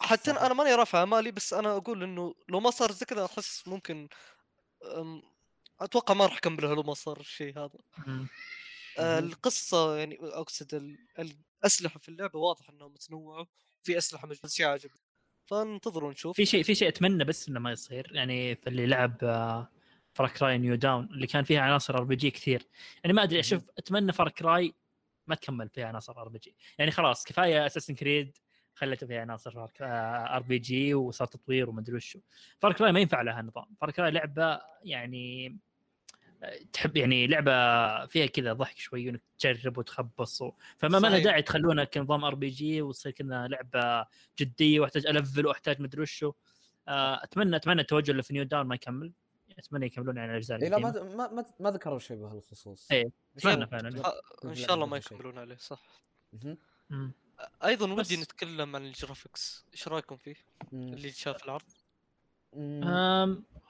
حتى 0.00 0.30
صح. 0.30 0.36
أنا- 0.38 0.42
أنا 0.42 0.54
ماني 0.54 0.74
رافع 0.74 1.02
امالي 1.02 1.30
بس 1.30 1.52
أنا 1.52 1.76
أقول 1.76 2.02
إنه 2.02 2.34
لو 2.48 2.60
ما 2.60 2.70
صار 2.70 2.92
زي 2.92 3.06
كذا 3.06 3.24
أحس 3.24 3.68
ممكن 3.68 4.08
أتوقع 5.80 6.14
ما 6.14 6.26
راح 6.26 6.36
اكملها 6.36 6.74
لو 6.74 6.82
ما 6.82 6.94
صار 6.94 7.20
الشيء 7.20 7.58
هذا. 7.58 7.78
آه،. 8.98 9.18
القصة 9.18 9.96
يعني 9.96 10.18
أقصد 10.22 10.74
ال- 10.74 10.98
الأسلحة 11.62 11.98
في 11.98 12.08
اللعبة 12.08 12.38
واضح 12.38 12.70
إنها 12.70 12.88
متنوعة 12.88 13.46
في 13.82 13.98
أسلحة 13.98 14.26
مجنونه 14.26 14.48
شيء 14.48 14.66
عجبني 14.66 15.00
فانتظروا 15.46 16.12
نشوف 16.12 16.36
في 16.36 16.46
شيء 16.46 16.62
في 16.62 16.74
شيء 16.74 16.88
أتمنى 16.88 17.24
بس 17.24 17.48
إنه 17.48 17.60
ما 17.60 17.72
يصير 17.72 18.10
يعني 18.14 18.56
في 18.56 18.66
اللي 18.66 18.86
لعب 18.86 19.18
Far 20.14 20.36
Cry 20.36 20.58
New 20.58 20.74
Dawn 20.74 21.04
اللي 21.04 21.26
كان 21.26 21.44
فيها 21.44 21.60
عناصر 21.60 21.94
RPG 21.98 22.30
كثير. 22.30 22.62
يعني 23.04 23.12
ما 23.16 23.22
أدري 23.22 23.40
أشوف 23.40 23.62
أتمنى 23.78 24.12
Far 24.12 24.43
Cry 24.43 24.74
ما 25.26 25.34
تكمل 25.34 25.68
فيها 25.68 25.86
عناصر 25.86 26.20
RPG 26.20 26.56
يعني 26.78 26.90
خلاص 26.90 27.24
كفاية 27.24 27.66
Assassin's 27.66 27.94
Creed 27.94 28.36
خلته 28.74 29.06
فيها 29.06 29.20
عناصر 29.20 29.66
RPG 29.80 30.94
وصار 30.94 31.28
تطوير 31.28 31.70
وما 31.70 31.80
أدري 31.80 31.96
وشو. 31.96 32.18
Far 32.58 32.75
Cry 32.75 32.92
ما 32.92 33.00
ينفع 33.00 33.22
لها 33.22 33.40
النظام. 33.40 33.66
Far 33.80 33.95
Cry 33.95 34.10
لعبة 34.10 34.60
يعني 34.82 35.58
آه، 36.42 36.58
تحب 36.72 36.96
يعني 36.96 37.26
لعبة 37.26 38.06
فيها 38.06 38.26
كذا 38.26 38.52
ضحك 38.52 38.78
شوي 38.78 39.10
إنك 39.10 39.22
تجرب 39.38 39.78
وتخبص 39.78 40.42
و... 40.42 40.52
فما 40.78 40.98
ما 40.98 41.08
لها. 41.08 41.18
داعي 41.18 41.42
تخلونها 41.42 41.84
كنظام 41.84 42.24
RPG 42.24 42.82
وتصير 42.82 43.12
كذا 43.12 43.48
لعبة 43.48 44.06
جدية 44.40 44.80
وأحتاج 44.80 45.06
ألفل 45.06 45.46
وأحتاج 45.46 45.80
مدري 45.80 46.02
وشو. 46.02 46.32
آه، 46.88 47.24
أتمنى 47.24 47.56
أتمنى 47.56 47.80
التوجه 47.80 48.10
اللي 48.10 48.22
في 48.22 48.34
New 48.34 48.44
Dawn 48.44 48.66
ما 48.66 48.74
يكمل. 48.74 49.12
أتمنى 49.58 49.86
يكملون 49.86 50.16
يعني 50.16 50.30
الأجزاء 50.30 50.62
اي 50.62 50.68
لا 50.68 50.78
ما. 50.78 51.02
ما 51.30 51.44
ما, 51.60 51.70
ذكروا 51.70 51.98
شيء 51.98 52.16
بهالخصوص 52.16 52.88
إيه، 52.92 53.04
بس 53.34 53.46
أتمنى 53.46 53.60
لا- 53.60 53.66
فعلا 53.66 53.88
لا- 53.88 54.20
إن 54.44 54.54
شاء 54.54 54.74
الله 54.74 54.86
ما. 54.86 54.96
يكملون 54.96 55.38
عليه 55.38 55.56
صح. 55.56 55.82
أيضا 57.64 57.92
ودي 57.92 58.16
نتكلم 58.16 58.76
عن 58.76 58.84
ال 58.86 58.95
graphics 58.95 59.64
إيش 59.72 59.88
رأيكم 59.88 60.16
فيه. 60.16 60.34
اللي 60.72 61.10
شاف 61.10 61.44
العرض 61.44 61.62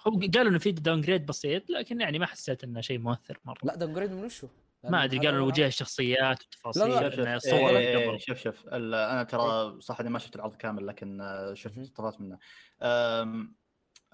هو 0.07 0.20
قالوا 0.35 0.51
إنه 0.51 0.59
في 0.59 0.72
downgrade 0.73 1.27
بسيط 1.26 1.70
لكن 1.70 2.01
يعني 2.01 2.18
ما 2.18 2.26
حسيت 2.26 2.64
إنه 2.64 2.80
شيء 2.80 2.99
مؤثر 2.99 3.39
مرة 3.45 3.59
لا 3.62 3.76
downgrade 3.77 4.11
من 4.12 4.24
وشو؟ 4.24 4.49
ما 4.85 5.05
أدري 5.05 5.18
قالوا 5.26 5.47
وجه 5.47 5.66
الشخصيات 5.66 6.39
لا، 6.76 6.85
لا، 6.85 7.11
شوف 7.11 7.26
الصور 7.26 7.76
إيه 7.76 7.99
إيه. 7.99 8.18
شوف 8.18 8.39
شوف 8.39 8.66
ال- 8.68 8.95
أنا 8.95 9.22
ترى 9.22 9.80
صح 9.80 10.01
اني 10.01 10.11
ما 10.11 10.18
شفت 10.18 10.37
العرض 10.37 10.55
كامل 10.57 10.87
لكن 10.87 11.20
آه، 11.20 11.55
شفت. 11.55 11.78
مقتطفات 11.78 12.20
منه 12.20 12.39
أم، 12.82 13.55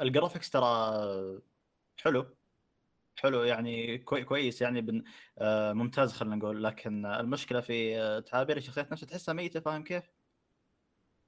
ال 0.01 0.06
graphics 0.06 0.51
ترى 0.51 0.97
حلو. 2.03 2.37
حلو 3.17 3.43
يعني 3.43 3.99
كوي 3.99 4.25
كويس 4.25 4.63
يعني 4.63 4.81
بن 4.81 5.05
آه، 5.39 5.73
ممتاز 5.73 6.13
خلينا 6.13 6.37
نقول. 6.37 6.65
لكن 6.65 7.07
المشكلة 7.07 7.61
في 7.61 8.23
تعابير 8.27 8.57
الشخصيات 8.57 8.93
نفسها 8.93 9.07
تحسها 9.07 9.33
ميتة 9.35 9.61
فاهم 9.61 9.85
كيف؟ 9.85 10.05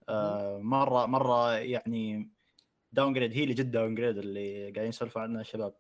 آه، 0.09 0.59
مرة 0.59 1.07
مرة 1.07 1.53
يعني 1.59 2.31
downgrade 2.93 3.33
هي 3.33 3.43
اللي 3.43 3.55
جد 3.55 3.71
downgrade 3.71 4.19
اللي 4.19 4.63
قاعدين 4.63 4.89
يسولفوا 4.89 5.23
عنها 5.23 5.41
الشباب. 5.41 5.75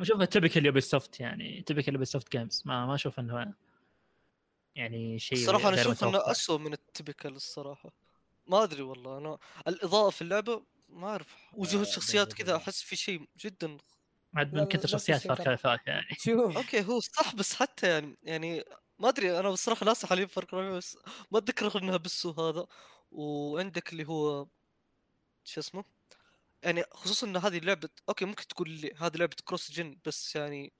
اشوفها 0.00 0.24
typical 0.24 0.66
Ubisoft 0.66 1.20
يعني 1.20 1.62
typical 1.62 1.92
Ubisoft 1.92 2.32
games 2.32 2.62
ما 2.66 2.86
ما 2.86 2.94
أشوف 2.94 3.20
إنه 3.20 3.54
يعني 4.74 5.18
شيء 5.18 5.38
الصراحة 5.38 5.68
أنا 5.68 5.80
أشوف 5.80 6.04
إنه. 6.04 6.30
اسوء 6.30 6.58
من 6.58 6.72
ال 6.72 6.80
typical 6.80 7.36
الصراحة. 7.36 7.92
ما 8.46 8.62
أدري 8.62 8.82
والله. 8.82 9.18
أنا 9.18 9.38
الإضاءة 9.68 10.10
في 10.10 10.22
اللعبة 10.22 10.62
ما 10.88 11.08
أعرف. 11.08 11.36
وجوه 11.52 11.80
آه، 11.80 11.84
الشخصيات. 11.84 12.32
كذا 12.32 12.56
أحس 12.56 12.82
في 12.82 12.96
شيء 12.96 13.28
جدا 13.38 13.76
عاد 14.36 14.54
من 14.54 14.64
كثر 14.64 14.88
شخصيات 14.88 15.20
Far 15.20 15.36
Cry 15.36 15.78
يعني. 15.86 16.06
شوف. 16.24 16.56
okay 16.56 16.84
هو 16.84 17.00
صح 17.00 17.34
بس 17.34 17.54
حتى 17.54 17.88
يعني 17.88 18.16
يعني 18.22 18.64
ما 18.98 19.08
أدري 19.08 19.38
أنا 19.40 19.50
بصراحة 19.50 19.86
ناسي 19.86 20.06
حاليا 20.06 20.26
Far 20.26 20.44
Cry 20.44 20.70
بس 20.70 20.98
ما 21.32 21.38
أتذكر 21.38 21.78
إنها 21.82 21.96
بالسو 21.96 22.30
هذا. 22.30 22.66
وعندك 23.10 23.92
اللي 23.92 24.08
هو 24.08 24.46
شو 25.44 25.60
اسمه؟ 25.60 25.84
يعني 26.64 26.84
خصوصا 26.92 27.26
إن 27.26 27.36
هذه 27.36 27.58
لعبة 27.58 27.88
okay 28.08 28.24
ممكن 28.24 28.48
تقول 28.48 28.70
لي 28.70 28.94
هذه 28.98 29.16
لعبة 29.16 29.36
cross 29.44 29.72
gen 29.72 29.98
بس 30.06 30.36
يعني 30.36 30.72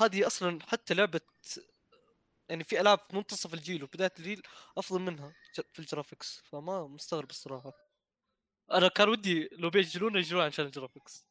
هذه 0.00 0.26
أصلا 0.26 0.58
حتى 0.68 0.94
لعبة 0.94 1.20
يعني 2.48 2.64
في 2.64 2.80
ألعاب 2.80 2.98
في 2.98 3.16
منتصف 3.16 3.54
الجيل 3.54 3.84
وبداية 3.84 4.12
الجيل 4.18 4.42
أفضل 4.78 5.00
منها 5.00 5.34
في 5.72 5.78
ال 5.78 5.85
graphics 5.85 6.42
فما 6.44 6.86
مستغرب 6.88 7.30
الصراحة. 7.30 7.72
أنا 8.72 8.88
كان 8.88 9.08
ودي 9.08 9.48
لو 9.52 9.70
بيجلون 9.70 10.16
يجلون 10.16 10.42
عشان 10.42 10.64
ال 10.66 10.72
graphics. 10.72 11.26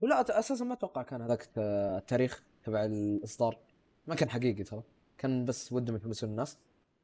ولا 0.00 0.38
أساسا 0.38 0.64
ما 0.64 0.72
أتوقع 0.74 1.02
كان 1.02 1.22
هذاك 1.22 1.42
الت- 1.42 1.58
التاريخ 1.98 2.42
تبع 2.64 2.84
الإصدار. 2.84 3.58
ما 4.06 4.14
كان 4.14 4.30
حقيقي 4.30 4.62
ترى. 4.62 4.82
كان 5.18 5.44
بس 5.44 5.72
ودهم 5.72 5.96
يحمسون 5.96 6.30
الناس. 6.30 6.58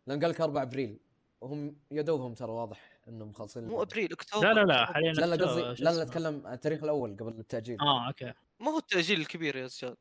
لأن 0.07 0.21
قال 0.21 0.31
لك 0.31 0.41
4 0.41 0.63
أبريل. 0.63 0.99
وهم 1.41 1.77
يا 1.91 2.03
دوبهم 2.03 2.35
ترى 2.35 2.51
واضح 2.51 2.99
إنهم 3.09 3.29
مخلصين 3.29 3.65
مو. 3.65 3.83
أبريل 3.83 4.13
أكتوبر. 4.13 4.47
لا 4.47 4.53
لا 4.55 4.61
لا 4.65 4.75
أكتوبر. 4.83 4.95
حاليا 4.95 5.13
لا 5.13 5.27
لا 5.37 5.47
قصدي 5.47 5.85
لا 5.85 5.91
لا. 5.91 6.03
أتكلم 6.03 6.47
عن 6.47 6.53
التاريخ 6.55 6.83
الأول 6.83 7.17
قبل 7.17 7.39
التأجيل. 7.41 7.81
آه 7.81 8.07
okay. 8.09 8.33
ما 8.61 8.71
هو 8.71 8.79
التأجيل 8.79 9.21
الكبير 9.21 9.57
يا 9.57 9.67
زياد. 9.67 9.97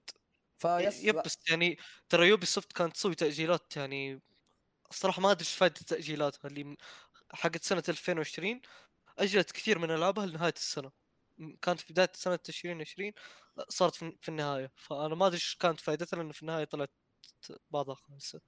ف 0.58 0.69
yes 0.69 1.04
yep 1.04 1.16
بس 1.16 1.38
يعني 1.50 1.78
ترى 2.10 2.28
Ubisoft 2.28 2.74
كانت 2.74 2.94
تسوي 2.94 3.16
تأجيلات 3.16 3.78
يعني 3.78 4.22
الصراحه 4.92 5.22
ما 5.22 5.32
أدري 5.32 5.42
إيش 5.42 5.54
فائده 5.56 5.76
تأجيلاتها 5.88 6.48
اللي 6.48 6.78
حقت 7.34 7.64
سنة 7.64 7.84
2020 7.90 8.62
أجلت 9.20 9.52
كثير 9.52 9.80
من 9.80 9.92
ألعابها 9.92 10.26
لنهاية 10.26 10.54
السنة. 10.58 11.05
كانت 11.62 11.80
في 11.80 11.94
بداية 11.94 12.12
سنة 12.14 12.40
2020 12.50 13.12
صارت 13.70 13.96
في 13.96 14.30
النهاية. 14.30 14.72
فأنا 14.76 15.16
ما 15.16 15.26
أدري 15.28 15.36
إيش 15.36 15.56
كانت 15.60 15.80
فائدتها 15.80 16.18
لأن 16.18 16.32
في 16.32 16.42
النهاية 16.42 16.64
طلعت 16.66 16.92
بعضها 17.72 17.96
خمسة. 17.96 18.42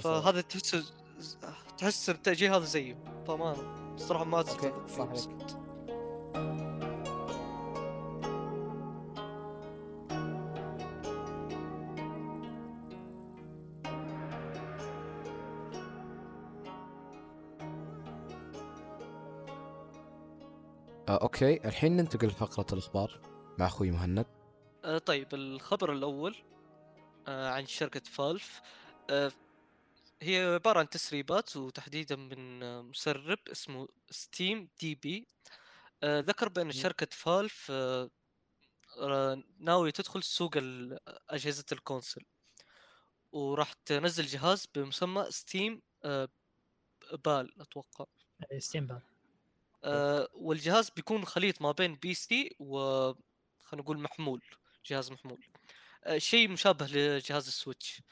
فهذا 0.00 0.40
تحس 0.40 0.92
تحس 1.78 2.10
التأجيل 2.10 2.52
هذا 2.54 2.64
زيه 2.64 3.24
فما 3.26 3.52
الصراحه 3.94 4.24
ما 4.24 4.40
استغرب 4.40 4.88
صح 4.88 5.65
آه، 21.16 21.22
okay. 21.22 21.68
الحين 21.68 21.96
ننتقل 21.96 22.26
لفقرة 22.26 22.66
الأخبار 22.72 23.20
مع 23.58 23.66
أخوي 23.66 23.90
مهند. 23.90 24.26
آه 24.84 24.98
طيب 24.98 25.34
الخبر 25.34 25.92
الأول 25.92 26.36
آه 27.28 27.50
عن 27.50 27.66
شركة 27.66 28.00
Valve. 28.00 28.60
آه 29.10 29.32
هي 30.22 30.54
عبارة 30.54 30.78
عن 30.78 30.88
تسريبات 30.88 31.56
وتحديدا 31.56 32.16
من 32.16 32.60
مسرب 32.82 33.38
اسمه 33.52 33.88
SteamDB. 34.10 35.26
آه 36.02 36.20
ذكر 36.20 36.48
بأن 36.48 36.72
شركة 36.72 37.08
Valve 37.10 37.72
ناوية 39.58 39.90
تدخل 39.90 40.22
سوق 40.22 40.52
أجهزة 41.30 41.64
ال 41.72 41.78
console. 41.78 42.22
وراح 43.32 43.72
تنزل 43.72 44.26
جهاز 44.26 44.66
بمسمى 44.74 45.26
Steam 45.30 45.82
آه 46.04 46.28
Pal 47.24 47.60
أتوقع. 47.60 48.04
Steam 48.58 48.86
Pal. 48.86 49.00
آه 49.86 50.28
والجهاز 50.34 50.90
بيكون 50.90 51.24
خليط 51.24 51.62
ما 51.62 51.72
بين 51.72 51.94
PC 51.94 52.56
و 52.58 52.76
خلينا 53.64 53.82
نقول 53.82 53.98
محمول 53.98 54.42
جهاز 54.86 55.12
محمول. 55.12 55.46
آه 56.04 56.18
شيء 56.18 56.48
مشابه 56.48 56.86
لجهاز 56.86 57.46
ال 57.46 57.53
Switch. 57.53 58.02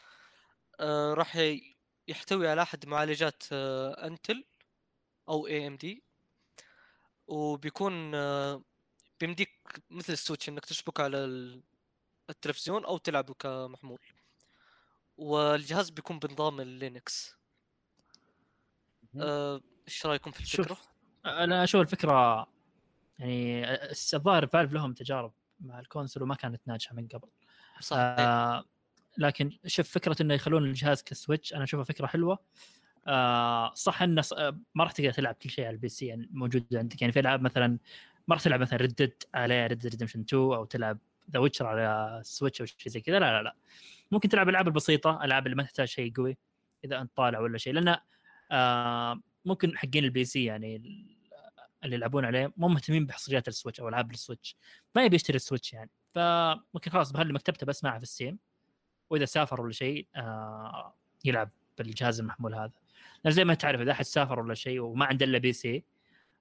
آه 0.81 1.15
راح 1.15 1.39
يحتوي 2.09 2.49
على 2.49 2.63
أحد 2.63 2.87
معالجات 2.87 3.43
آه 3.53 4.07
Intel 4.07 4.45
أو 5.29 5.47
AMD 5.47 6.03
وبيكون 7.27 8.15
آه 8.15 8.63
بيمديك 9.21 9.51
مثل 9.91 10.13
ال 10.13 10.18
Switch 10.18 10.49
إنك 10.49 10.65
تشبك 10.65 11.01
على 11.01 11.17
ال- 11.25 11.63
التلفزيون 12.31 12.85
أو 12.85 12.99
تلعبه 12.99 13.35
كمحمول. 13.35 14.01
والجهاز 15.17 15.91
بيكون 15.91 16.19
بنظام 16.19 16.61
ال 16.61 16.71
Linux. 16.71 17.35
آه، 19.21 19.61
إيش 19.89 20.07
رأيكم 20.07 20.31
في 20.31 20.47
شوف. 20.47 20.94
أنا 21.27 21.65
أشوف 21.65 21.81
الفكرة 21.81 22.47
يعني 23.19 23.67
الظاهر 24.15 24.47
Valve 24.47 24.73
لهم 24.73 24.93
تجارب 24.93 25.33
مع 25.61 25.81
ال 25.81 25.86
console 25.86 26.23
وما 26.23 26.35
كانت 26.35 26.61
ناجحة 26.67 26.95
من 26.95 27.09
قبل. 27.09 27.29
صح. 27.81 27.97
آه 27.99 28.65
لكن 29.19 29.51
شوف 29.67 29.91
فكرة 29.91 30.17
إنه 30.23 30.35
يخلون 30.35 30.65
الجهاز 30.65 31.03
ك 31.03 31.10
Switch 31.10 31.55
أنا 31.55 31.65
أشوفها 31.65 31.85
فكرة 31.85 32.07
حلوة. 32.07 32.39
آه 33.07 33.75
صح 33.75 34.03
إنه 34.03 34.23
ما 34.75 34.85
راح 34.85 34.93
تقدر 34.93 35.13
تلعب 35.13 35.35
كل 35.35 35.51
شيء 35.51 35.65
على 35.65 35.75
ال 35.75 35.89
PC 35.89 36.07
يعني 36.07 36.29
موجود 36.33 36.67
عندك. 36.75 37.03
يعني 37.03 37.13
في 37.13 37.21
ألعاب 37.21 37.43
مثلا 37.43 37.79
ما 38.29 38.35
راح 38.35 38.43
تلعب 38.43 38.61
مثلا 38.61 38.79
Red 38.79 39.13
على 39.35 39.67
Red 39.67 39.87
Redemption 39.87 40.21
2 40.21 40.43
أو 40.43 40.65
تلعب 40.65 40.99
The 41.31 41.39
Witcher 41.39 41.67
على 41.67 42.19
ال 42.21 42.27
Switch 42.27 42.61
أو 42.61 42.67
شيء 42.67 42.93
زي 42.93 43.01
كذا. 43.01 43.19
لا 43.19 43.33
لا 43.33 43.43
لا. 43.43 43.57
ممكن 44.11 44.29
تلعب 44.29 44.49
الالعاب 44.49 44.69
البسيطة 44.69 45.17
الالعاب 45.17 45.47
اللي 45.47 45.57
ما 45.57 45.63
تحتاج 45.63 45.89
شيء 45.89 46.13
قوي 46.17 46.39
إذا 46.85 47.01
أنت 47.01 47.17
طالع 47.17 47.41
ولا 47.41 47.59
شيء. 47.59 47.73
لأن 47.73 47.97
آه 48.51 49.21
ممكن 49.45 49.79
حقين 49.79 50.05
ال 50.05 50.25
PC 50.25 50.45
يعني 50.45 51.14
اللي 51.85 51.97
يلعبون 51.97 52.25
عليه 52.25 52.53
مو 52.57 52.69
مهتمين 52.69 53.07
بحصريات 53.07 53.49
ال 53.49 53.53
Switch 53.53 53.81
أو 53.81 53.89
ألعاب 53.89 54.11
ال 54.11 54.16
Switch. 54.17 54.57
ما 54.95 55.05
يبي 55.05 55.17
يشتري 55.17 55.37
ال 55.37 55.42
Switch 55.42 55.73
يعني. 55.73 55.91
فممكن 56.15 56.91
خلاص 56.91 57.13
بخلي 57.13 57.33
مكتبته 57.33 57.67
بس 57.67 57.85
معه 57.85 57.97
في 57.97 58.03
ال 58.03 58.08
Steam. 58.08 58.39
وإذا 59.11 59.25
سافر 59.25 59.61
ولا 59.61 59.73
شيء 59.73 60.07
آه 60.17 60.95
يلعب 61.25 61.51
بالجهاز 61.79 62.21
المحمول 62.21 62.55
هذا. 62.55 62.73
لأن 63.25 63.35
زي 63.35 63.45
ما 63.45 63.55
تعرف 63.55 63.81
إذا 63.81 63.93
أحد 63.93 64.05
سافر 64.05 64.41
ولا 64.41 64.55
شيء 64.55 64.81
وما 64.81 65.07
عنده 65.07 65.27
إلا 65.27 65.39
PC 65.39 65.85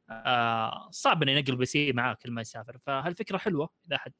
آه 0.09 0.89
صعب 0.91 1.23
إنه 1.23 1.31
ينقل 1.31 1.55
PC 1.55 1.91
معاه 1.91 2.13
كل 2.13 2.31
ما 2.31 2.41
يسافر. 2.41 2.77
فهالفكرة 2.77 3.37
حلوة 3.37 3.69
إذا 3.87 3.95
أحد 3.95 4.13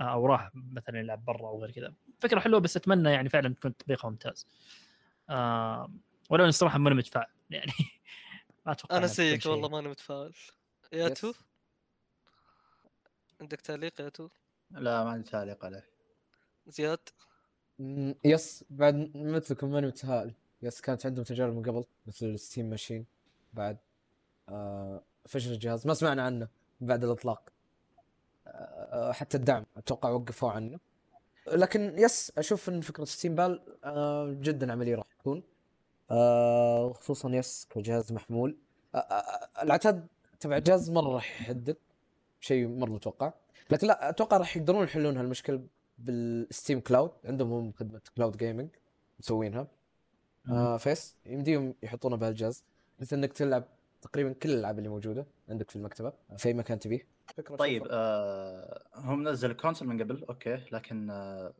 آه 0.00 0.02
أو 0.02 0.26
راح 0.26 0.50
مثلا 0.54 0.98
يلعب 0.98 1.24
برا 1.24 1.48
أو 1.48 1.62
غير 1.62 1.70
كذا. 1.70 1.94
فكرة 2.20 2.40
حلوة 2.40 2.60
بس 2.60 2.76
أتمنى 2.76 3.10
يعني 3.10 3.28
فعلا 3.28 3.54
تكون 3.54 3.76
تطبيقها 3.76 4.10
ممتاز. 4.10 4.46
آه 5.30 5.92
ولو 6.30 6.42
إني 6.44 6.48
الصراحة 6.48 6.78
ماني 6.78 6.96
متفائل 6.96 7.26
يعني. 7.50 7.72
ما 8.66 8.72
أتوقع 8.72 8.96
أنا 8.96 9.06
زيك 9.06 9.42
شيء. 9.42 9.52
والله 9.52 9.68
ماني 9.68 9.88
متفائل. 9.88 10.34
يا. 10.92 11.08
تو 11.08 11.32
عندك 13.40 13.60
تعليق 13.60 14.00
يا 14.00 14.08
تو 14.08 14.28
لا 14.70 15.04
ما 15.04 15.10
عندي 15.10 15.30
تعليق 15.30 15.64
عليه. 15.64 15.86
زياد؟ 16.66 16.98
yes 18.24 18.64
بعد 18.70 19.16
مثلكم 19.16 19.70
ماني 19.70 19.86
متفائل. 19.86 20.34
Yes 20.62 20.80
كانت 20.80 21.06
عندهم 21.06 21.24
تجارب 21.24 21.54
من 21.54 21.62
قبل 21.62 21.84
مثل 22.06 22.38
Steam 22.38 22.70
Machine 22.70 23.06
بعد 23.52 23.78
آه 24.48 25.04
فشل 25.26 25.52
الجهاز. 25.52 25.86
ما 25.86 25.94
سمعنا 25.94 26.22
عنه 26.22 26.48
بعد 26.80 27.04
الإطلاق. 27.04 27.50
آه 28.46 29.12
حتى 29.12 29.36
الدعم 29.36 29.66
أتوقع 29.76 30.10
وقفوا 30.10 30.50
عنه. 30.50 30.80
لكن 31.46 31.98
yes 31.98 32.32
أشوف 32.38 32.68
إن 32.68 32.80
فكرة 32.80 33.04
Steam 33.04 33.34
Pal 33.34 33.78
آه 33.84 34.32
جدا 34.32 34.72
عملية 34.72 34.94
راح 34.94 35.06
تكون. 35.18 35.42
آه 36.10 36.92
خصوصا 36.92 37.30
yes 37.30 37.66
كجهاز 37.70 38.12
محمول. 38.12 38.56
آه 38.94 38.98
آه 38.98 39.62
العتاد 39.62 40.06
تبع 40.40 40.56
الجهاز 40.56 40.90
مرة 40.90 41.08
راح 41.14 41.40
يحدد 41.40 41.76
شيء 42.40 42.68
مرة 42.68 42.90
متوقع. 42.90 43.32
لكن 43.70 43.86
لا 43.86 44.08
أتوقع 44.08 44.36
راح 44.36 44.56
يقدرون 44.56 44.84
يحلون 44.84 45.16
هالمشكلة 45.16 45.62
بال 45.98 46.21
Steam 46.21 46.80
Cloud. 46.80 47.10
عندهم 47.24 47.52
هم 47.52 47.72
خدمة 47.72 48.00
cloud 48.16 48.36
gaming 48.36 48.68
مسوينها. 49.20 49.66
آه 50.48 50.76
ف 50.76 50.86
yes 50.86 51.16
يمديهم 51.26 51.74
يحطونها 51.82 52.16
بهالجهاز. 52.16 52.64
مثل 53.00 53.16
إنك 53.16 53.32
تلعب 53.32 53.64
تقريبا 54.02 54.32
كل 54.32 54.50
الألعاب 54.50 54.78
اللي 54.78 54.88
موجودة 54.88 55.26
عندك 55.48 55.70
في 55.70 55.76
المكتبة 55.76 56.12
في 56.36 56.48
أي 56.48 56.54
مكان 56.54 56.78
تبيه. 56.78 57.06
طيب. 57.58 57.86
آه 57.90 58.82
هم 58.94 59.28
نزل 59.28 59.52
console 59.52 59.88
من 59.88 60.02
قبل 60.02 60.24
okay 60.24 60.64
لكن 60.72 61.10
آه. 61.10 61.52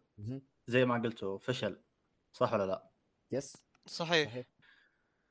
زي 0.67 0.85
ما 0.85 1.03
قلتوا 1.03 1.39
فشل 1.39 1.77
صح 2.33 2.53
ولا 2.53 2.67
لا؟ 2.67 2.91
yes 3.33 3.57
صحيح. 3.87 4.31
صحيح. 4.31 4.47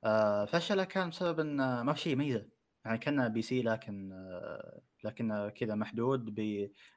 آه 0.03 0.45
فشله 0.45 0.83
كان 0.83 1.09
بسبب 1.09 1.39
إن 1.39 1.59
آه، 1.59 1.83
ما 1.83 1.93
في 1.93 1.99
شيء 1.99 2.13
يميزه. 2.13 2.49
يعني 2.85 2.97
كان 2.97 3.29
PC 3.29 3.61
لكن 3.61 4.11
آه 4.13 4.81
لكن 5.03 5.49
كذا 5.55 5.75
محدود 5.75 6.35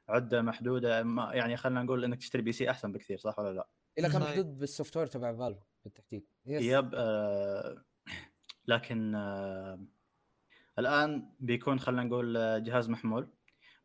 بعد 0.07 0.41
محدودة. 0.41 1.03
ما 1.03 1.33
يعني 1.33 1.57
خلينا 1.57 1.83
نقول 1.83 2.03
إنك 2.03 2.17
تشتري 2.17 2.41
PC 2.41 2.69
أحسن 2.69 2.91
بكثير 2.91 3.17
صح 3.17 3.39
ولا 3.39 3.53
لا؟ 3.53 3.67
الا 3.99 4.09
كان 4.09 4.21
صحيح. 4.21 4.29
محدود 4.37 4.57
بال 4.59 4.97
software 4.97 5.07
تبع 5.07 5.33
Valve 5.37 5.59
بالتحديد. 5.83 6.27
yes 6.45 6.63
yep 6.63 6.91
آه 6.95 7.83
لكن 8.67 9.15
آه 9.15 9.85
الآن 10.79 11.29
بيكون 11.39 11.79
خلينا 11.79 12.03
نقول 12.03 12.37
آه، 12.37 12.57
جهاز 12.57 12.89
محمول. 12.89 13.33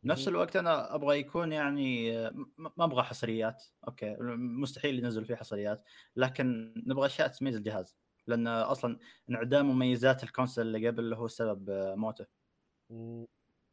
مهم. 0.03 0.17
الوقت 0.27 0.55
أنا 0.55 0.95
أبغى 0.95 1.19
يكون 1.19 1.51
يعني 1.51 2.11
ما 2.57 2.85
أبغى 2.85 3.03
حصريات 3.03 3.63
okay 3.87 4.15
مستحيل 4.37 4.99
ينزل 4.99 5.25
فيه 5.25 5.35
حصريات 5.35 5.83
لكن 6.15 6.73
نبغى 6.87 7.05
أشياء 7.05 7.27
تميز 7.27 7.55
الجهاز 7.55 7.95
لأن 8.27 8.47
أصلا 8.47 8.99
انعدام 9.29 9.69
مميزات 9.69 10.23
ال 10.23 10.29
console 10.29 10.67
اللي 10.67 10.87
قبل 10.87 11.13
هو 11.13 11.27
سبب 11.27 11.69
موته. 11.97 12.25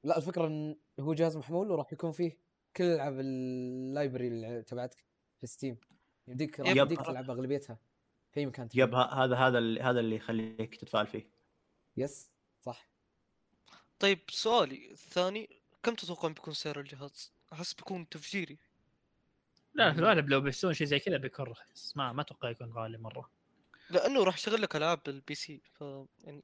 لا 0.04 0.16
الفكرة 0.16 0.46
إن 0.46 0.76
هو 1.00 1.14
جهاز 1.14 1.36
محمول 1.36 1.70
وراح 1.70 1.92
يكون 1.92 2.12
فيه 2.12 2.38
كل 2.76 2.84
ألعاب 2.84 3.20
ال 3.20 3.34
library 3.34 4.28
اللي 4.28 4.62
تبعتك 4.62 5.04
في 5.40 5.46
Steam 5.46 5.76
يمديك. 6.28 6.58
يمديك 6.58 7.00
تلعب 7.00 7.30
أغلبيتها 7.30 7.78
في 8.32 8.40
أي 8.40 8.46
مكان. 8.46 8.68
yep 8.74 8.94
هذا 8.94 9.36
هذا 9.36 9.58
اللي 9.58 9.80
هذا 9.80 10.00
اللي 10.00 10.16
يخليك 10.16 10.76
تتفائل 10.76 11.06
فيه 11.06 11.30
yes 11.96 12.30
صح 12.60 12.90
طيب 13.98 14.18
سؤالي 14.28 14.90
الثاني 14.90 15.65
كم 15.86 15.94
تتوقع 15.94 16.28
بيكون 16.28 16.54
سعر 16.54 16.80
الجهاز؟ 16.80 17.32
أحس 17.52 17.74
بيكون 17.74 18.08
تفجيري. 18.08 18.58
لا 19.74 19.92
في 19.92 19.98
الغالب 19.98 20.30
لو 20.30 20.40
بيسوون 20.40 20.74
شيء 20.74 20.86
زي 20.86 20.98
كذا 20.98 21.16
بيكون 21.16 21.46
رخيص 21.46 21.96
ما 21.96 22.12
ما 22.12 22.22
أتوقع 22.22 22.50
يكون 22.50 22.72
غالي 22.72 22.98
مرة. 22.98 23.30
لأنه 23.90 24.24
راح 24.24 24.34
يشغل 24.34 24.62
لك 24.62 24.76
ألعاب 24.76 25.00
بال 25.06 25.34
PC 25.34 25.60
ف 25.72 25.80
يعني 26.24 26.42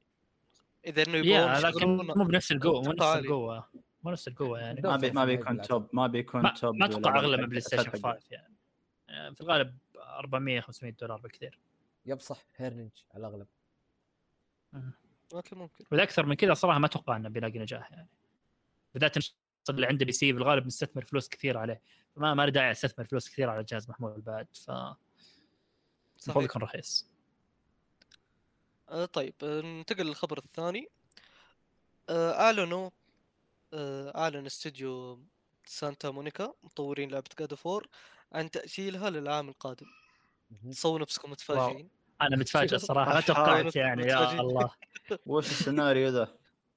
إذا 0.86 1.02
إنه 1.02 1.16
يبغون 1.16 1.52
لكن 1.52 1.96
مو 1.96 2.24
بنفس 2.24 2.52
القوة 2.52 2.82
مو 2.82 2.92
نفس. 2.92 3.02
القوة. 3.02 3.68
مو 4.02 4.10
نفس 4.10 4.28
القوة 4.28 4.60
يعني. 4.60 4.80
ما 4.80 4.96
بي 4.96 5.10
ما 5.10 5.24
بيكون 5.24 5.62
top 5.62 5.88
ما 5.92 6.06
بيكون 6.06 6.54
top 6.54 6.76
ما 6.76 6.86
أتوقع 6.86 7.18
اغلى 7.18 7.36
من 7.36 7.46
PlayStation 7.46 7.86
حقه. 7.86 8.12
5 8.12 8.18
يعني. 8.30 8.54
يعني 9.08 9.34
في 9.34 9.40
الغالب 9.40 9.78
400 9.96 10.60
500 10.60 10.92
دولار 10.92 11.20
بكثير. 11.20 11.58
yep 12.06 12.20
صح. 12.20 12.44
هيرنج 12.56 12.90
على 13.14 13.26
الأغلب. 13.26 13.46
okay 15.34 15.54
ممكن. 15.54 15.84
واذا 15.90 16.02
أكثر 16.02 16.26
من 16.26 16.34
كذا 16.34 16.54
صراحة 16.54 16.78
ما 16.78 16.86
أتوقع 16.86 17.16
إنه 17.16 17.28
بيلاقي 17.28 17.58
نجاح 17.58 17.92
يعني. 17.92 18.08
بالذات 18.94 19.16
اللي 19.70 19.86
عنده 19.86 20.04
PC 20.04 20.32
بالغالب 20.32 20.66
مستثمر 20.66 21.04
فلوس 21.04 21.28
كثير 21.28 21.58
عليه. 21.58 21.82
فما 22.16 22.34
ما 22.34 22.46
له 22.46 22.52
داعي 22.52 22.70
أستثمر 22.70 23.04
فلوس 23.04 23.28
كثير 23.28 23.50
على 23.50 23.64
جهاز 23.64 23.90
محمول 23.90 24.20
بعد 24.20 24.46
ف 24.56 24.70
المفروض 26.24 26.44
يكون 26.44 26.62
رخيص. 26.62 27.06
آه 28.88 29.04
طيب 29.04 29.34
آه، 29.42 29.60
ننتقل 29.60 30.06
للخبر 30.06 30.38
الثاني. 30.38 30.88
آه 32.08 32.40
أعلنوا 32.40 32.90
آه 33.72 34.12
أعلن 34.16 34.46
استوديو 34.46 35.22
سانتا 35.66 36.10
مونيكا 36.10 36.54
مطورين 36.62 37.10
لعبة 37.10 37.30
God 37.38 37.54
of 37.54 37.68
War 37.68 37.88
عن 38.32 38.50
تأجيلها 38.50 39.10
للعام 39.10 39.48
القادم. 39.48 39.86
مهم. 40.50 40.72
صوروا 40.72 41.02
نفسكم 41.02 41.30
متفاجئين؟ 41.30 41.90
أنا 42.22 42.36
متفاجئ 42.36 42.76
الصراحه 42.76 43.14
ما. 43.14 43.20
توقعت 43.30 43.76
يعني 43.76 44.02
يا. 44.02 44.40
الله. 44.40 44.70
وش 45.26 45.50
السيناريو 45.50 46.08
ذا؟ 46.08 46.36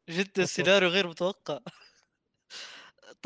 جدا 0.09 0.45
سيناريو 0.45 0.89
غير 0.89 1.07
متوقع. 1.07 1.59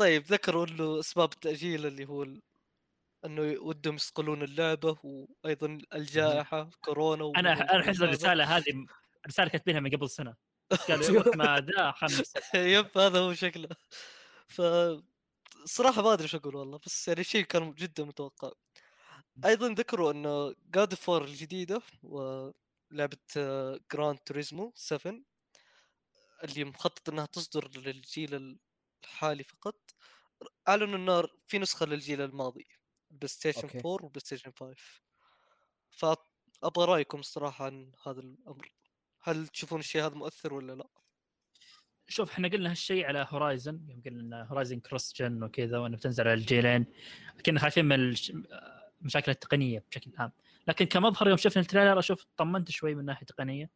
طيب 0.00 0.22
ذكروا 0.26 0.66
إنه 0.66 1.00
أسباب 1.00 1.32
التأجيل 1.32 1.86
اللي 1.86 2.04
هو 2.08 2.22
ال- 2.22 2.42
إنه 3.24 3.42
ودهم 3.60 3.94
يصقلون 3.94 4.42
اللعبة 4.42 4.98
وأيضا 5.02 5.78
الجائحة 5.94 6.70
كورونا 6.84 7.32
أنا 7.36 7.52
أنا 7.52 7.80
أحس. 7.80 8.02
الرسالة 8.02 8.56
هذه 8.56 8.86
رساله 9.26 9.48
كاتبينها 9.48 9.80
من 9.80 9.90
قبل 9.90 10.10
سنة. 10.10 10.36
قالوا 10.88 11.36
ما 11.36 11.60
ذا 11.60 11.90
خمس 11.92 12.32
yep 12.54 12.98
هذا 12.98 13.18
هو 13.18 13.34
شكله. 13.34 13.68
ف 14.48 14.62
صراحة 15.64 16.02
ما 16.02 16.12
أدري 16.12 16.24
إيش 16.24 16.34
أقول 16.34 16.56
والله 16.56 16.78
بس 16.86 17.08
يعني 17.08 17.24
شيء 17.24 17.44
كان 17.44 17.72
جدا 17.74 18.04
متوقع. 18.04 18.50
أيضا 19.44 19.68
ذكروا 19.68 20.12
إنه 20.12 20.54
God 20.74 20.94
of 20.94 21.06
War 21.06 21.24
الجديدة 21.24 21.82
ولعبة 22.02 23.18
Gran 23.92 24.18
Turismo 24.26 24.72
7 24.76 25.14
اللي 26.44 26.64
مخطط 26.64 27.08
إنها 27.08 27.26
تصدر 27.26 27.68
للجيل 27.78 28.58
الحالي 29.04 29.44
فقط 29.44 29.76
اعلنوا 30.68 30.96
إنه 30.96 31.28
في 31.46 31.58
نسخة 31.58 31.86
للجيل 31.86 32.20
الماضي 32.20 32.66
PlayStation 33.10 33.62
okay. 33.62 33.78
4 33.78 33.92
و 33.92 34.20
PlayStation 34.20 34.52
5 34.60 34.76
فأبغى 35.90 36.84
رأيكم 36.84 37.18
الصراحة 37.18 37.64
عن 37.64 37.92
هذا 38.06 38.20
الأمر. 38.20 38.72
هل 39.22 39.48
تشوفون 39.48 39.80
الشيء 39.80 40.06
هذا 40.06 40.14
مؤثر 40.14 40.54
ولا 40.54 40.72
لا؟ 40.72 40.88
شوف 42.08 42.30
إحنا 42.30 42.48
قلنا 42.48 42.70
هالشيء 42.70 43.04
على 43.06 43.26
Horizon 43.30 43.86
يوم 43.88 44.02
قلنا 44.04 44.44
Horizon 44.44 44.80
cross 44.80 45.14
gen 45.16 45.42
وكذا 45.42 45.78
وإنه 45.78 45.96
بتنزل 45.96 46.28
على 46.28 46.34
الجيلين 46.34 46.86
كنا 47.46 47.60
خايفين 47.60 47.84
من 47.84 48.14
المشاكل 49.00 49.32
التقنية 49.32 49.84
بشكل 49.90 50.12
عام. 50.18 50.32
لكن 50.68 50.84
كمظهر 50.84 51.28
يوم 51.28 51.36
شفنا 51.36 51.62
ال 51.62 51.66
trailer 51.66 51.98
أشوف 51.98 52.26
طمنت 52.36 52.70
شوي 52.70 52.94
من 52.94 53.04
ناحية 53.04 53.26
تقنية. 53.26 53.70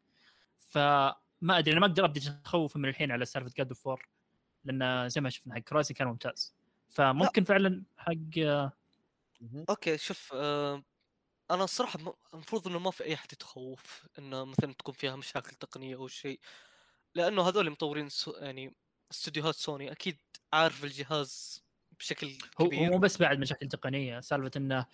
فما 0.59 1.15
أدري 1.51 1.73
أنا 1.73 1.81
ما 1.81 1.87
أقدر 1.87 2.05
أبدأ 2.05 2.31
اتخوف 2.31 2.77
من 2.77 2.89
الحين 2.89 3.13
على 3.13 3.25
سالفة 3.25 3.53
God 3.57 3.73
of 3.73 3.87
War 3.87 4.09
لأن 4.65 5.09
زي 5.09 5.21
ما 5.21 5.31
شفنا 5.31 5.55
حق 5.55 5.63
Horizon 5.73 5.95
كان 5.95 6.09
ممتاز 6.09 6.55
فممكن 6.89 7.45
فعلا 7.45 7.83
حق. 7.97 8.63
okay 9.69 9.99
شوف 9.99 10.33
آه 10.35 10.83
أنا 11.51 11.65
الصراحة 11.65 11.99
المفروض 12.35 12.69
إنه 12.69 12.79
ما 12.79 12.91
في 12.91 13.05
أي 13.05 13.15
أحد 13.15 13.33
يتخوف 13.33 14.07
إنه 14.19 14.45
مثلا 14.45 14.73
تكون 14.73 14.95
فيها 14.95 15.17
مشاكل 15.17 15.51
تقنية 15.51 15.97
أو 15.97 16.09
شيء 16.09 16.41
لأنه 17.15 17.49
هذول 17.49 17.71
مطورين 17.71 18.09
سو 18.09 18.31
يعني 18.33 18.75
استديوهات 19.13 19.55
سوني 19.55 19.93
أكيد 19.93 20.19
عارف 20.53 20.85
الجهاز 20.85 21.63
بشكل 21.99 22.27
هو 22.27 22.65
هو 22.65 22.69
كبير 22.69 22.91
مو 22.91 22.99
بس 22.99 23.17
بعد 23.19 23.39
مشاكل 23.39 23.69
تقنية 23.69 24.21
سالفة 24.21 24.51
إنه 24.57 24.87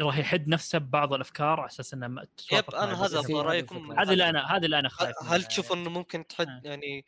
راح 0.00 0.18
يحد 0.18 0.48
نفسه 0.48 0.78
ببعض 0.78 1.12
الأفكار 1.12 1.60
على 1.60 1.68
أساس 1.68 1.94
إنه 1.94 2.08
ما 2.08 2.26
yep 2.52 2.70
أنا 2.74 3.04
هذا 3.04 3.20
رايكم. 3.42 3.92
هذا 3.92 4.12
اللي 4.12 4.28
أنا 4.28 4.56
هذا 4.56 4.64
اللي 4.64 4.78
أنا 4.78 4.88
هل- 4.88 4.92
خايف 4.92 5.16
هل 5.22 5.44
تشوف 5.44 5.72
إنه 5.72 5.90
ممكن 5.90 6.26
تحد 6.26 6.48
آه. 6.48 6.60
يعني 6.64 7.04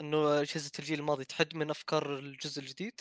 إنه 0.00 0.40
اجهزه 0.40 0.70
الجيل 0.78 0.98
الماضي 1.00 1.24
تحد 1.24 1.56
من 1.56 1.70
أفكار 1.70 2.18
الجزء 2.18 2.60
الجديد؟ 2.62 3.00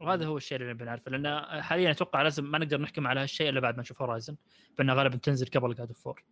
وهذا 0.00 0.26
هو 0.26 0.36
الشيء 0.36 0.58
اللي 0.60 0.74
بنعرفه 0.74 1.10
لأن 1.10 1.62
حاليا 1.62 1.90
أتوقع 1.90 2.22
لازم 2.22 2.44
ما 2.50 2.58
نقدر 2.58 2.80
نحكم 2.80 3.06
على 3.06 3.20
هالشيء 3.20 3.48
إلا 3.48 3.60
بعد 3.60 3.76
ما 3.76 3.80
نشوف 3.82 4.02
Horizon 4.02 4.36
فانها 4.78 4.94
غالبا 4.94 5.16
تنزل 5.16 5.46
قبل 5.46 5.74
God 5.74 5.88
of 5.88 5.98
War 6.02 6.24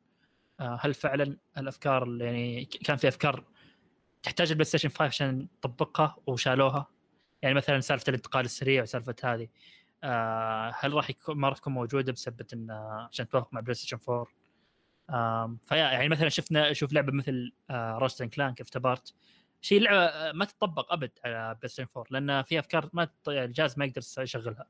هل 0.60 0.94
فعلا 0.94 1.36
الأفكار 1.58 2.02
اللي 2.02 2.24
يعني 2.24 2.64
كان 2.64 2.96
في 2.96 3.08
أفكار 3.08 3.44
تحتاج 4.22 4.48
ال 4.50 4.64
PlayStation 4.64 4.88
5 4.88 5.04
عشان 5.04 5.48
تطبقها 5.62 6.16
وشالوها؟ 6.26 6.86
يعني 7.42 7.54
مثلا 7.54 7.80
سالفة 7.80 8.04
الانتقال 8.08 8.44
السريع 8.44 8.82
وسالفة 8.82 9.14
هذه. 9.24 9.48
آه 10.04 10.74
هل 10.78 10.92
راح 10.92 11.10
يكون 11.10 11.36
ما 11.36 11.48
راح 11.48 11.58
تكون 11.58 11.72
موجودة 11.72 12.12
بسبب 12.12 12.46
ان 12.52 12.70
عشان 13.10 13.28
توافق 13.28 13.54
مع 13.54 13.60
PlayStation 13.60 13.98
4 14.08 14.20
آم، 14.22 14.26
فيا 15.66 15.76
يعني 15.76 16.08
مثلا 16.08 16.28
شفنا 16.28 16.72
شوف 16.72 16.92
لعبة 16.92 17.12
مثل 17.12 17.52
آه 17.70 17.98
Ratchet & 17.98 18.28
Clank 18.28 18.54
كيف 18.54 18.66
اعتبرت 18.66 19.14
شيء 19.60 19.80
لعبة 19.80 19.98
آه، 20.04 20.32
ما 20.32 20.44
تطبق 20.44 20.92
أبد 20.92 21.10
على 21.24 21.54
PlayStation 21.54 21.88
4 21.96 22.06
لأن 22.10 22.42
في 22.42 22.58
أفكار 22.58 22.90
ما 22.92 23.04
تط- 23.04 23.28
الجهاز 23.28 23.78
ما 23.78 23.84
يقدر 23.84 24.02
يشغلها. 24.18 24.66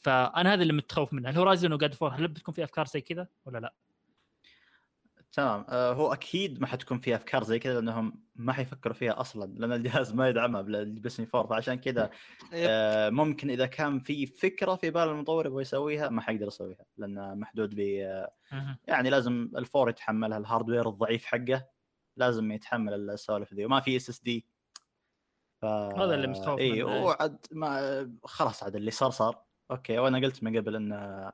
فأنا 0.00 0.52
هذا 0.52 0.62
اللي 0.62 0.72
متخوف 0.72 1.12
منه. 1.12 1.30
ال 1.30 1.35
Horizon 1.35 1.72
و 1.72 1.78
God 1.78 1.94
of 1.94 2.02
War 2.02 2.14
هل 2.14 2.28
بتكون 2.28 2.54
في 2.54 2.64
أفكار 2.64 2.86
زي 2.86 3.00
كذا 3.00 3.28
ولا 3.44 3.58
لا؟ 3.58 3.74
تمام. 5.32 5.64
آه 5.68 5.92
هو 5.92 6.12
أكيد 6.12 6.60
ما 6.60 6.66
حتكون 6.66 6.98
في 6.98 7.14
أفكار 7.14 7.44
زي 7.44 7.58
كذا 7.58 7.74
لأنهم 7.74 8.22
ما 8.36 8.52
حيفكروا 8.52 8.94
فيها 8.94 9.20
أصلا 9.20 9.52
لأن 9.58 9.72
الجهاز 9.72 10.14
ما 10.14 10.28
يدعمها 10.28 10.62
بال 10.62 10.84
Play 10.84 11.28
4 11.34 11.46
فعشان 11.46 11.74
كذا. 11.74 12.10
آه 12.54 13.10
ممكن 13.10 13.50
إذا 13.50 13.66
كان 13.66 14.00
في 14.00 14.26
فكرة 14.26 14.74
في 14.74 14.90
بال 14.90 15.08
المطور 15.08 15.46
يبغى 15.46 15.62
يسويها 15.62 16.08
ما 16.08 16.22
حيقدر 16.22 16.46
يسويها 16.46 16.84
لأنه 16.96 17.34
محدود 17.34 17.74
ب 17.74 17.80
آه، 17.80 18.32
يعني 18.84 19.10
لازم 19.10 19.50
ال 19.56 19.63
four 19.63 19.90
يتحملها 19.90 20.38
ال 20.38 20.44
hardware 20.44 20.88
الضعيف 20.88 21.24
حقه 21.24 21.66
لازم 22.16 22.52
يتحمل 22.52 23.10
السوالف 23.10 23.54
ذي 23.54 23.64
وما 23.64 23.80
في 23.80 23.96
SSD 23.96 24.46
ف... 25.60 25.64
هذا 25.64 26.14
اللي 26.14 26.26
متخوف 26.26 26.58
إي. 26.60 26.82
وعد 26.82 27.46
ما 27.52 28.12
خلاص 28.24 28.62
عاد 28.62 28.76
اللي 28.76 28.90
صار 28.90 29.10
صار. 29.10 29.42
okay 29.70 29.98
وأنا 29.98 30.18
قلت 30.18 30.42
من 30.42 30.56
قبل 30.56 30.76
إنه 30.76 31.32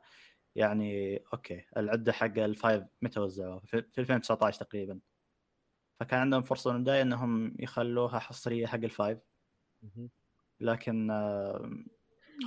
يعني 0.58 1.16
okay 1.32 1.64
العدة 1.76 2.12
حق 2.12 2.38
ال 2.38 2.47
five 2.47 2.84
متى 3.02 3.20
وزعوها؟ 3.20 3.60
في 3.60 3.82
في 3.82 4.00
2019 4.00 4.64
تقريبا 4.64 4.98
فكان 6.00 6.20
عندهم 6.20 6.42
فرصة 6.42 6.70
من 6.70 6.76
البداية 6.76 7.02
إنهم 7.02 7.56
يخلوها 7.58 8.18
حصرية 8.18 8.66
حق 8.66 8.74
ال 8.84 8.90
five. 8.90 9.18
لكن 10.60 11.10
آه، 11.10 11.70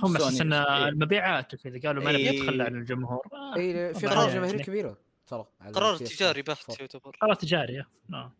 هم 0.02 0.16
أساس 0.16 0.32
سوني- 0.32 0.42
إن 0.42 0.52
إيه. 0.52 0.88
المبيعات 0.88 1.54
وكذا 1.54 1.80
قالوا 1.88 2.04
ما 2.04 2.12
نبي 2.12 2.30
إيه. 2.30 2.42
نتخلى 2.42 2.62
عن 2.64 2.74
الجمهور 2.76 3.26
آه، 3.32 3.56
اي 3.56 3.94
في 3.94 4.06
قرار 4.06 4.28
يعني. 4.28 4.34
جماهيري 4.40 4.62
كبيره 4.64 4.98
ترى 5.26 5.46
على 5.60 5.72
قرار 5.72 5.96
PS4. 5.98 6.16
تجاري 6.16 6.42
بحت 6.42 6.80
يعتبر 6.80 7.16
قرار 7.20 7.34
تجاري 7.34 7.80
آه. 8.12 8.32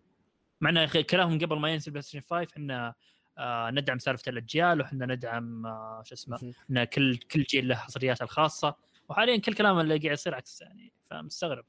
مع 0.60 0.70
إن 0.70 0.86
كلامهم 1.02 1.38
قبل 1.38 1.58
ما 1.58 1.70
ينزل 1.72 1.92
PlayStation 1.92 2.24
5 2.30 2.46
إحنا 2.52 2.94
آه 3.38 3.70
ندعم 3.70 3.98
سالفة 3.98 4.30
الأجيال 4.30 4.80
وحنا 4.80 5.06
ندعم 5.06 5.66
آه 5.66 6.02
شو 6.04 6.14
اسمه. 6.14 6.54
إن 6.70 6.84
كل 6.84 7.16
كل 7.16 7.42
جيل 7.42 7.68
له 7.68 7.74
حصرياته 7.74 8.22
الخاصة 8.22 8.74
وحاليا 9.12 9.36
كل 9.36 9.54
كلام 9.54 9.78
اللي 9.78 9.98
قاعد 9.98 10.12
يصير 10.12 10.34
عكس 10.34 10.60
يعني 10.60 10.92
فمستغرب. 11.10 11.64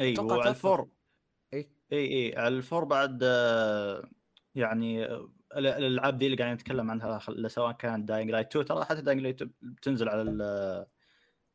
اي 0.00 0.12
توفر. 0.12 0.48
ال 0.48 0.55
four. 0.55 0.88
اي 1.54 1.70
اي 1.92 1.98
اي 2.32 2.36
على 2.38 2.48
ال 2.56 2.62
four 2.62 2.84
بعد 2.84 3.20
آه، 3.22 4.08
يعني 4.54 5.04
آه، 5.04 5.32
ال- 5.56 5.66
الألعاب 5.66 6.18
دي 6.18 6.26
اللي 6.26 6.36
قاعدين 6.36 6.54
نتكلم 6.54 6.90
عنها 6.90 7.18
خل- 7.18 7.50
سواء 7.50 7.72
كان 7.72 8.04
Dying 8.04 8.30
Light 8.30 8.46
2 8.56 8.64
ترى 8.64 8.84
حتى 8.84 9.00
Dying 9.02 9.20
Light 9.22 9.42
بتنزل 9.62 10.08
على 10.08 10.22
ال- 10.22 10.86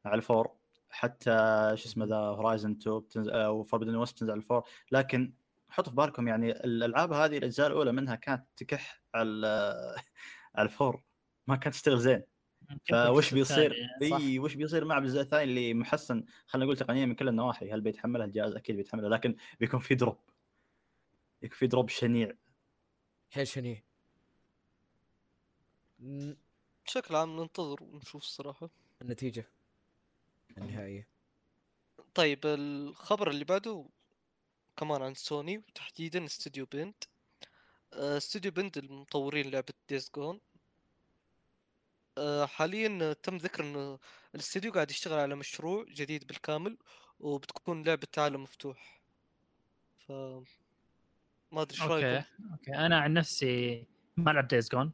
على 0.05 0.15
ال 0.15 0.21
four. 0.21 0.51
حتى 0.89 1.31
شو 1.75 1.85
اسمه 1.89 2.05
ذا 2.05 2.15
Horizon 2.15 2.71
2 2.71 2.99
بتنزل 2.99 3.31
أو 3.31 3.63
Forbidden 3.63 3.95
West 3.95 4.13
بتنزل 4.15 4.31
على 4.31 4.37
ال 4.39 4.43
four. 4.43 4.63
لكن 4.91 5.33
حطوا 5.69 5.89
في 5.89 5.95
بالكم 5.95 6.27
يعني 6.27 6.51
الألعاب 6.51 7.13
هذه 7.13 7.37
الأجزاء 7.37 7.67
الأولى 7.67 7.91
منها 7.91 8.15
كانت 8.15 8.45
تكح 8.55 9.03
على 9.15 9.47
على 10.55 10.65
ال 10.65 10.72
four. 10.72 11.03
ما 11.47 11.55
كانت 11.55 11.75
تشتغل 11.75 11.99
زين. 11.99 12.23
فوش 12.89 13.34
بيصير 13.34 13.89
صح. 14.09 14.16
إي 14.16 14.39
وش 14.39 14.55
بيصير 14.55 14.86
مع 14.86 14.97
الجزء 14.97 15.22
الثاني 15.22 15.43
اللي 15.43 15.74
محسن 15.74 16.26
خلينا 16.47 16.66
نقول 16.66 16.78
تقنيا 16.78 17.05
من 17.05 17.16
كل 17.16 17.28
النواحي 17.28 17.72
هل 17.72 17.82
بيتحملها 17.82 18.26
الجهاز؟ 18.26 18.55
أكيد 18.55 18.76
بيتحملها 18.76 19.09
لكن 19.09 19.36
بيكون 19.59 19.80
في 19.80 19.95
drop 19.95 20.17
يكون 21.41 21.57
في 21.57 21.68
drop 21.67 21.89
شنيع. 21.89 22.32
حيل 23.32 23.47
شنيع؟ 23.47 23.82
بشكل 26.86 27.16
عام 27.16 27.39
ننتظر 27.41 27.84
ونشوف 27.84 28.22
الصراحة. 28.22 28.70
النتيجة 29.01 29.47
النهائية. 30.57 31.07
طيب 32.14 32.39
الخبر 32.45 33.30
اللي 33.30 33.45
بعده 33.45 33.86
كمان 34.78 35.01
عن 35.01 35.14
سوني 35.14 35.57
وتحديدا 35.57 36.26
استوديو 36.26 36.66
Bend. 36.65 37.03
آه، 37.93 38.18
استوديو 38.18 38.51
Bend 38.51 38.77
المطورين 38.78 39.51
لعبة 39.51 39.74
Days 39.89 40.11
Gone 40.15 40.39
حاليا 42.45 43.14
تم 43.14 43.38
ذكر 43.38 43.64
انه 43.64 43.99
الاستوديو 44.36 44.72
قاعد 44.72 44.91
يشتغل 44.91 45.20
على 45.20 45.36
مشروع 45.36 45.86
جديد 45.89 46.28
بالكامل 46.28 46.78
وبتكون 47.20 47.84
لعبة 47.84 48.07
عالم 48.18 48.43
مفتوح. 48.43 49.01
ف 50.07 50.11
ما 51.51 51.61
أدري 51.61 51.72
إيش 51.72 51.82
okay 51.81 51.93
رأيكم؟ 51.93 52.26
okay. 52.51 52.75
أنا 52.76 52.99
عن 52.99 53.14
نفسي 53.14 53.86
ما 54.18 54.32
لعبت 54.32 54.51
Days 54.51 54.69
Gone 54.69 54.91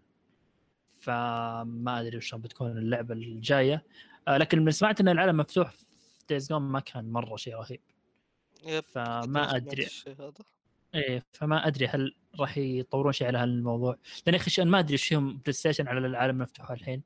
فما 0.99 1.99
أدري 1.99 2.17
وش 2.17 2.35
بتكون 2.35 2.77
اللعبة 2.77 3.13
الجاية. 3.13 3.83
آه، 4.27 4.37
لكن 4.37 4.65
من 4.65 4.71
سمعت 4.71 4.99
إن 4.99 5.07
العالم 5.07 5.37
مفتوح 5.37 5.71
في 5.71 5.85
Days 6.29 6.49
Gone 6.49 6.61
ما 6.61 6.79
كان 6.79 7.11
مرة 7.11 7.35
شيء 7.35 7.55
رهيب. 7.55 7.81
yep 8.63 8.83
فما 8.83 9.55
أدري. 9.55 9.87
هذا. 10.07 10.33
إيه 10.95 11.25
فما 11.33 11.67
أدري 11.67 11.87
هل 11.87 12.15
راح 12.39 12.57
يطورون 12.57 13.13
شيء 13.13 13.27
على 13.27 13.37
هالموضوع. 13.37 13.97
لأن 14.25 14.35
يا 14.35 14.39
أخي 14.39 14.63
ما 14.65 14.79
أدري 14.79 14.93
إيش 14.93 15.07
فيهم 15.07 15.37
PlayStation 15.37 15.87
على 15.87 16.07
العالم 16.07 16.35
المفتوح 16.35 16.71
الحين. 16.71 17.03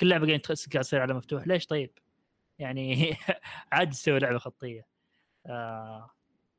كل 0.00 0.08
لعبة 0.08 0.26
قاعد 0.26 0.40
تصير 0.40 1.00
عالم 1.00 1.16
مفتوح. 1.16 1.46
ليش 1.46 1.66
طيب؟ 1.66 1.90
يعني 2.58 3.16
عادي 3.72 3.90
تسوي 3.90 4.18
لعبة 4.18 4.38
خطية. 4.38 4.86
آه 5.46 6.10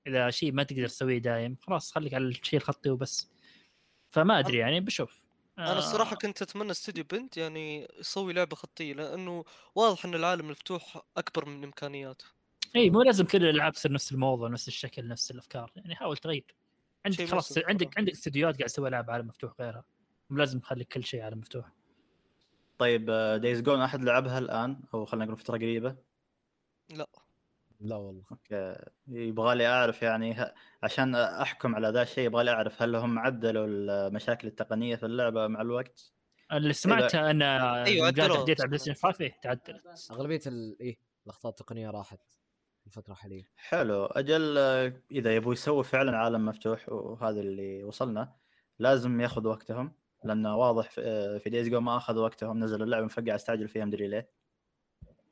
إذا 0.07 0.29
شيء 0.29 0.51
ما 0.51 0.63
تقدر 0.63 0.87
تسويه 0.87 1.17
دايم 1.17 1.57
خلاص 1.61 1.91
خليك 1.91 2.13
على 2.13 2.25
الشيء 2.25 2.59
الخطي 2.59 2.89
وبس. 2.89 3.31
فما 4.11 4.39
أدري 4.39 4.57
يعني 4.57 4.79
بشوف. 4.79 5.21
أنا 5.57 5.77
الصراحة 5.77 6.13
آه، 6.13 6.15
كنت 6.15 6.41
أتمنى 6.41 6.71
استوديو 6.71 7.03
بنت 7.03 7.37
يعني 7.37 7.87
يسوي 7.99 8.33
لعبة 8.33 8.55
خطية 8.55 8.93
لأنه 8.93 9.43
واضح 9.75 10.05
إن 10.05 10.15
العالم 10.15 10.45
المفتوح 10.45 11.01
أكبر 11.17 11.45
من 11.45 11.63
إمكانياته. 11.63 12.25
إي 12.75 12.89
مو 12.89 13.01
لازم 13.01 13.25
كل 13.25 13.43
الألعاب 13.43 13.73
تصير 13.73 13.91
نفس 13.91 14.11
الموضوع 14.11 14.49
نفس 14.49 14.67
الشكل 14.67 15.07
نفس 15.07 15.31
الأفكار. 15.31 15.71
يعني 15.75 15.95
حاول 15.95 16.17
تغير. 16.17 16.55
عندك 17.07 17.31
خلاص 17.31 17.57
عندك. 17.57 17.97
عندك 17.97 18.11
استديوهات 18.11 18.57
قاعد 18.57 18.69
تسوي 18.69 18.89
العاب 18.89 19.09
عالم 19.11 19.27
مفتوح 19.27 19.53
غيرها. 19.59 19.83
لازم 20.29 20.59
تخلي 20.59 20.83
كل 20.83 21.03
شيء 21.03 21.21
عالم 21.21 21.37
مفتوح. 21.37 21.71
طيب 22.77 23.05
Days 23.41 23.61
Gone 23.61 23.81
أحد 23.81 24.03
لعبها 24.03 24.39
الآن؟ 24.39 24.81
أو 24.93 25.05
خلينا 25.05 25.25
نقول 25.25 25.37
فترة 25.37 25.57
قريبة؟ 25.57 25.95
لا. 26.89 27.07
لا 27.79 27.95
والله. 27.95 28.23
okay. 28.31 28.75
يبغى 29.07 29.55
لي 29.55 29.67
أعرف 29.67 30.01
يعني 30.01 30.33
ه... 30.33 30.53
عشان 30.83 31.15
أحكم 31.15 31.75
على 31.75 31.89
ذا 31.89 32.01
الشيء 32.01 32.25
يبغى 32.25 32.43
لي 32.43 32.51
أعرف 32.51 32.81
هل 32.81 32.95
هم 32.95 33.19
عدلوا 33.19 33.67
المشاكل 33.67 34.47
التقنية 34.47 34.95
في 34.95 35.05
اللعبة 35.05 35.47
مع 35.47 35.61
الوقت؟ 35.61 36.11
اللي 36.51 36.73
سمعته 36.73 37.31
أن 37.31 37.41
أيوة، 37.41 38.01
قاعد 38.01 38.19
عدلوها. 38.19 38.37
تحديث 38.37 38.61
على 38.61 38.67
PlayStation 38.67 38.99
5 39.01 39.21
إيه، 39.21 39.39
تعدلت 39.41 40.07
أغلبية 40.11 40.41
ال... 40.47 40.77
إيه 40.81 40.97
الاخطاء 41.25 41.49
التقنيه 41.49 41.89
راحت. 41.89 42.19
الفترة 42.87 43.11
الحاليه 43.13 43.51
حلو 43.57 44.05
أجل 44.05 44.57
إذا 45.11 45.35
يبغوا 45.35 45.53
يسووا 45.53 45.83
فعلا 45.83 46.17
عالم 46.17 46.45
مفتوح 46.45 46.89
وهذا 46.89 47.39
اللي 47.41 47.83
وصلنا 47.83 48.35
لازم 48.79 49.21
ياخذ 49.21 49.47
وقتهم 49.47 49.93
لأنه 50.23 50.55
واضح 50.57 50.89
في- 50.89 51.01
آه، 51.03 51.37
في 51.37 51.49
Days 51.49 51.67
Gone 51.69 51.79
ما 51.79 51.97
أخذ 51.97 52.17
وقتهم 52.17 52.63
نزل 52.63 52.83
اللعبة 52.83 53.05
مفقع 53.05 53.35
استعجل 53.35 53.67
فيها 53.67 53.85
مدري 53.85 54.07
ليه 54.07 54.31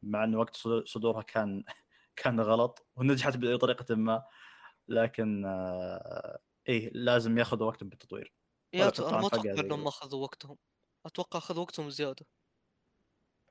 مع 0.04 0.24
انه 0.24 0.40
وقت 0.40 0.56
صدور- 0.56 0.86
صدورها 0.86 1.22
كان 1.22 1.64
كان 2.16 2.40
غلط 2.40 2.88
ونجحت 2.96 3.38
بطريقة 3.38 3.96
ما 3.96 4.24
لكن 4.88 5.46
آه، 5.46 6.40
إيه 6.70 6.90
لازم 6.94 7.38
ياخذ 7.38 7.64
وقتهم 7.64 7.90
بالتطوير 7.90 8.34
يا 8.74 8.80
ما 8.80 8.88
أتوقع 8.88 9.52
إنهم. 9.60 9.88
أخذوا 9.88 10.24
وقتهم 10.24 10.58
أتوقع 11.06 11.38
أخذوا 11.40 11.62
وقتهم 11.64 11.90
زيادة 11.90 12.26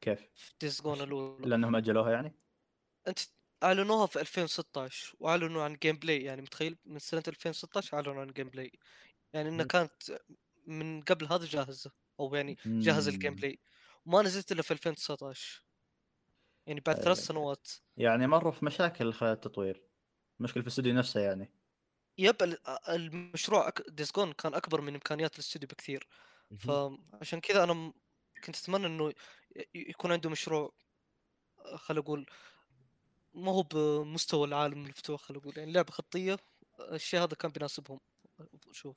كيف؟ 0.01 0.31
في 0.35 0.55
Days 0.61 0.81
الأولى 0.87 1.47
لأنهم 1.49 1.77
أجلوها 1.77 2.13
يعني؟ 2.13 2.35
أنت 3.09 3.19
أعلنوها 3.65 4.07
في 4.07 4.21
2016 4.21 5.15
وأعلنوا 5.21 5.63
عن 5.65 5.75
gameplay 5.75 6.23
يعني 6.23 6.43
متخيل 6.43 6.77
من 6.85 6.99
سنة 6.99 7.23
2016 7.29 7.97
أعلنوا 7.97 8.21
عن 8.21 8.27
gameplay 8.33 8.73
يعني 9.33 9.49
إنها. 9.49 9.67
كانت 9.67 9.93
من 10.67 11.03
قبل 11.03 11.27
هذا 11.27 11.45
جاهزة 11.47 11.93
أو 12.21 12.35
يعني 12.35 12.57
جاهز 12.67 13.09
ال 13.09 13.35
gameplay 13.35 13.59
وما 14.07 14.23
نزلت 14.23 14.53
إلا 14.53 14.63
في 14.63 14.71
2019 14.71 15.65
يعني 16.67 16.81
بعد 16.81 16.97
آه، 16.99 17.03
ثلاث 17.03 17.19
سنوات. 17.19 17.69
يعني 17.97 18.27
مروا 18.27 18.53
في 18.53 18.65
مشاكل 18.65 19.13
خلال 19.13 19.33
التطوير. 19.33 19.83
مشكلة 20.41 20.63
في 20.63 20.67
الاستوديو 20.67 20.95
نفسه 20.95 21.21
يعني. 21.21 21.53
yep 22.19 22.43
ال- 22.43 22.69
المشروع 22.89 23.69
أك... 23.69 23.83
Days 23.89 24.11
Gone 24.11 24.33
كان 24.33 24.55
أكبر 24.55 24.81
من 24.81 24.95
إمكانيات 24.95 25.35
الاستوديو 25.35 25.69
بكثير. 25.69 26.09
فعشان 26.59 27.41
كذا 27.41 27.65
أنا 27.65 27.93
كنت 28.45 28.57
أتمنى 28.59 28.87
إنه 28.87 29.13
يكون 29.75 30.13
عنده 30.13 30.31
مشروع 30.31 30.75
خل 31.75 31.99
أقول 31.99 32.27
ما 33.35 33.53
هو 33.53 33.63
بمستوى 33.63 34.47
العالم 34.47 34.85
المفتوح 34.85 35.21
خل 35.21 35.37
أقول 35.37 35.53
يعني 35.57 35.73
لعبة 35.73 35.91
خطية 35.91 36.37
الشيء 36.93 37.21
هذا 37.21 37.35
كان 37.35 37.51
بيناسبهم. 37.51 38.01
شوف. 38.73 38.97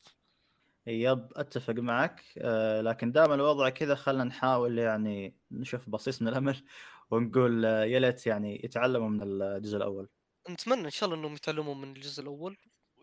يب 0.87 1.27
أتفق 1.35 1.73
معك. 1.73 2.23
آه، 2.37 2.81
لكن 2.81 3.11
دام 3.11 3.31
الوضع 3.33 3.69
كذا 3.69 3.95
خلينا 3.95 4.23
نحاول 4.23 4.79
يعني 4.79 5.35
نشوف 5.51 5.89
بصيص 5.89 6.21
من 6.21 6.27
الأمل 6.27 6.63
ونقول 7.11 7.65
آه، 7.65 7.83
يا 7.83 7.99
ليت 7.99 8.27
يعني 8.27 8.61
يتعلموا 8.63 9.09
من 9.09 9.41
الجزء 9.41 9.77
الأول. 9.77 10.09
نتمنى 10.49 10.85
إن 10.85 10.89
شاء 10.89 11.09
الله 11.09 11.19
إنهم 11.19 11.33
يتعلموا 11.33 11.75
من 11.75 11.95
الجزء 11.95 12.23
الأول. 12.23 12.57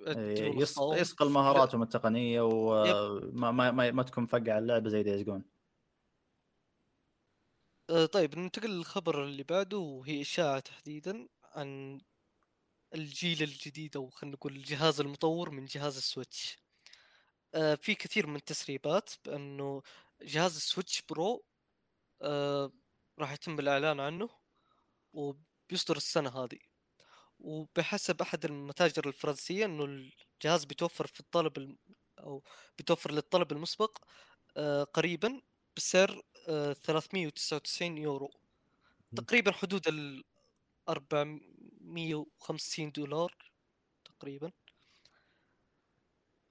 ويعدلون 0.07 0.95
إيه، 0.95 1.29
مهاراتهم 1.29 1.83
التقنية 1.83 2.41
وما 2.41 3.51
ما, 3.51 3.71
ما, 3.71 3.91
ما 3.91 4.03
تكون 4.03 4.25
مفقع 4.25 4.59
اللعبة 4.59 4.89
زي 4.89 5.03
دايز 5.03 5.23
جون 5.23 5.41
آه، 5.41 5.54
طيب 8.13 8.39
ننتقل 8.39 8.71
للخبر 8.71 9.25
اللي 9.25 9.43
بعده 9.43 9.79
وهي 9.79 10.21
إشاعة 10.23 10.61
تحديدا 10.61 11.29
عن 11.45 12.01
الجيل 12.95 13.43
الجديد 13.43 13.97
أو 13.97 14.11
خلينا 14.11 14.37
نقول 14.37 14.57
الجهاز 14.57 15.01
المطور 15.01 15.51
من 15.51 15.67
جهاز 15.67 15.97
ال 15.97 16.06
Switch 16.06 16.59
آه، 17.55 17.75
في 17.75 17.95
كثير 17.95 18.27
من 18.27 18.37
التسريبات 18.37 19.11
بأنه 19.25 19.83
جهاز 20.23 20.57
ال 20.57 20.63
Switch 20.63 21.03
Pro 21.03 21.45
آه، 22.23 22.73
راح 23.19 23.33
يتم 23.33 23.59
الإعلان 23.61 24.01
عنه 24.01 24.31
وبيصدر 25.13 25.97
السنة 25.97 26.45
هذه 26.45 26.59
وبحسب 27.39 28.23
أحد 28.23 28.45
المتاجر 28.45 29.09
الفرنسية 29.09 29.65
أنه 29.65 29.85
الجهاز 29.85 30.65
بيتوفر 30.65 31.07
في 31.07 31.21
الطلب. 31.21 31.77
أو 32.21 32.43
بيتوفر 32.79 33.13
للطلب 33.13 33.53
المسبق 33.53 33.99
آه، 34.57 34.85
قريبا 34.85 35.43
بسعر 35.77 36.23
آه، 36.34 36.34
399 36.47 37.99
يورو. 37.99 38.31
تقريبا 39.17 39.53
حدود 39.53 39.89
ال 39.89 40.25
450 40.89 42.93
دولار 42.93 43.53
تقريبا 44.05 44.53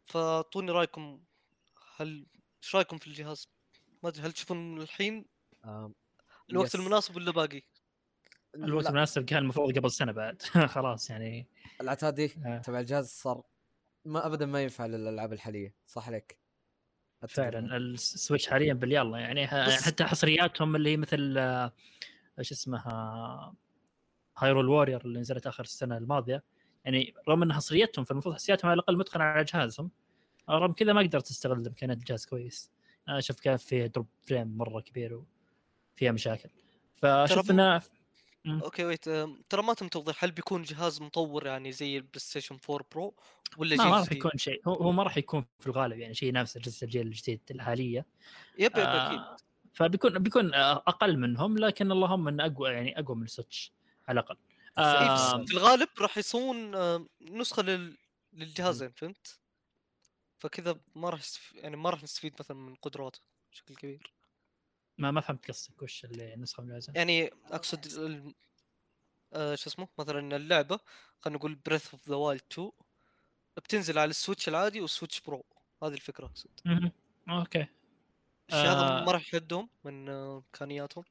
فاعطوني 0.05 0.71
رأيكم 0.71 1.23
هل 1.95 2.25
إيش 2.63 2.75
رأيكم 2.75 2.97
في 2.97 3.07
الجهاز؟ 3.07 3.47
ما 4.03 4.09
أدري 4.09 4.23
هل 4.27 4.31
تشوفون 4.33 4.81
الحين 4.81 5.25
الوقت 6.49 6.65
يس. 6.65 6.75
المناسب 6.75 7.15
ولا 7.15 7.31
باقي؟ 7.31 7.61
الوقت 8.55 8.83
لا، 8.83 8.89
المناسب 8.89 9.25
كان 9.25 9.37
المفروض 9.43 9.77
قبل 9.77 9.91
سنة 9.91 10.11
بعد 10.11 10.41
خلاص 10.75 11.09
يعني 11.09 11.47
العتاد 11.81 12.33
آه. 12.45 12.57
تبع 12.57 12.79
الجهاز 12.79 13.09
صار 13.09 13.43
ما 14.05 14.25
ابدا 14.27 14.45
ما 14.45 14.63
ينفع 14.63 14.85
للألعاب 14.85 15.33
الحالية 15.33 15.75
صح 15.87 16.09
معك. 16.09 16.42
فعلا 17.27 17.77
ال 17.77 17.87
Switch 17.87 18.47
حاليا 18.47 18.73
باليلا 18.73 19.17
يعني 19.17 19.47
حتى 19.47 20.03
حصرياتهم 20.03 20.75
اللي 20.75 20.89
هي 20.89 20.97
مثل 20.97 21.37
إيش 22.39 22.51
اسمها 22.51 23.53
Hyrule 24.37 24.69
Warriors 24.69 25.01
اللي 25.05 25.19
نزلت 25.19 25.47
آخر 25.47 25.63
السنة 25.63 25.97
الماضية 25.97 26.43
يعني 26.85 27.13
رغم 27.29 27.43
إن 27.43 27.53
حصريتهم 27.53 28.05
فالمفروض 28.05 28.35
حصرياتهم 28.35 28.71
على 28.71 28.79
الأقل 28.79 28.97
متقنة 28.97 29.23
على 29.23 29.43
جهازهم 29.43 29.91
رغم 30.49 30.71
كذا 30.71 30.93
ما 30.93 31.01
قدرت 31.01 31.27
تستغل 31.27 31.67
امكانيات 31.67 31.97
الجهاز 31.97 32.25
كويس. 32.25 32.71
أنا 33.07 33.17
أشوف 33.17 33.39
كان 33.39 33.57
في 33.57 33.87
drop 33.87 34.07
frame 34.27 34.57
مرة 34.57 34.81
كبير 34.81 35.21
وفيها 35.95 36.11
مشاكل. 36.11 36.49
فأشوف 36.95 37.51
إنه 37.51 37.81
okay 38.47 38.85
wait 38.85 39.07
أم، 39.07 39.43
ترى 39.49 39.63
ما 39.63 39.73
تم 39.73 39.87
توضيح 39.87 40.23
هل 40.23 40.31
بيكون 40.31 40.63
جهاز 40.63 41.01
مطور 41.01 41.45
يعني 41.47 41.71
زي 41.71 41.97
ال 41.97 42.19
PlayStation 42.19 42.57
4 42.69 42.85
Pro 42.91 43.15
ولا 43.57 43.75
ما, 43.75 43.85
ما 43.85 43.99
راح؟ 43.99 44.11
يكون 44.11 44.31
شيء 44.35 44.61
هو, 44.67 44.73
هو 44.73 44.91
ما 44.91 45.03
راح 45.03 45.17
يكون 45.17 45.45
في 45.59 45.67
الغالب 45.67 45.99
يعني 45.99 46.13
شيء 46.13 46.33
نفس 46.33 46.57
اجهزه 46.57 46.85
الجيل 46.85 47.07
الجديد 47.07 47.41
الحالية 47.51 48.05
yep 48.59 48.71
yep 48.71 48.77
أكيد 48.77 49.19
آه، 49.19 49.37
فبيكون 49.73 50.19
بيكون 50.19 50.53
آه، 50.53 50.83
أقل 50.87 51.17
منهم 51.17 51.57
لكن 51.57 51.91
اللهم 51.91 52.27
انه 52.27 52.45
أقوى 52.45 52.69
يعني 52.69 52.99
أقوى 52.99 53.15
من 53.17 53.23
ال 53.23 53.30
Switch 53.30 53.73
على 54.07 54.19
الأقل 54.19 54.37
آه، 54.77 55.45
في 55.45 55.53
الغالب 55.53 55.89
راح 56.01 56.17
يسوون 56.17 56.75
آم، 56.75 57.09
نسخة 57.21 57.61
لل... 57.63 57.97
للجهازين 58.33 58.91
فهمت؟ 58.91 59.39
فكذا 60.39 60.79
ما 60.95 61.09
راح. 61.09 61.21
يعني 61.55 61.77
ما 61.77 61.89
راح 61.89 62.03
نستفيد 62.03 62.33
مثلا 62.39 62.57
من 62.57 62.75
قدراته 62.75 63.19
بشكل 63.51 63.75
كبير 63.75 64.13
ما 64.97 65.11
ما 65.11 65.21
فهمت 65.21 65.47
قصدك 65.47 65.81
وش 65.81 66.05
اللي 66.05 66.33
النسخة 66.33 66.63
مجازة 66.63 66.93
يعني 66.95 67.29
أقصد 67.51 67.85
ال... 67.85 68.33
آه 69.33 69.55
شو 69.55 69.69
اسمه؟ 69.69 69.87
مثلا 69.99 70.35
اللعبة 70.35 70.79
خلينا 71.21 71.37
نقول 71.37 71.55
Breath 71.55 71.91
of 71.93 72.09
the 72.09 72.15
Wild 72.15 72.41
2 72.51 72.71
بتنزل 73.57 73.99
على 73.99 74.09
ال 74.09 74.15
Switch 74.15 74.49
العادي 74.49 74.81
وال 74.81 74.91
Switch 74.91 75.21
Pro. 75.21 75.45
هذه 75.83 75.93
الفكرة 75.93 76.25
أقصد. 76.25 76.49
okay. 77.29 77.67
الشيء 78.49 78.69
هذا؟ 78.69 79.01
آه. 79.01 79.05
ما 79.05 79.11
راح 79.11 79.21
يحدهم 79.33 79.69
من 79.83 80.09
آه، 80.09 80.37
إمكانياتهم؟ 80.37 81.03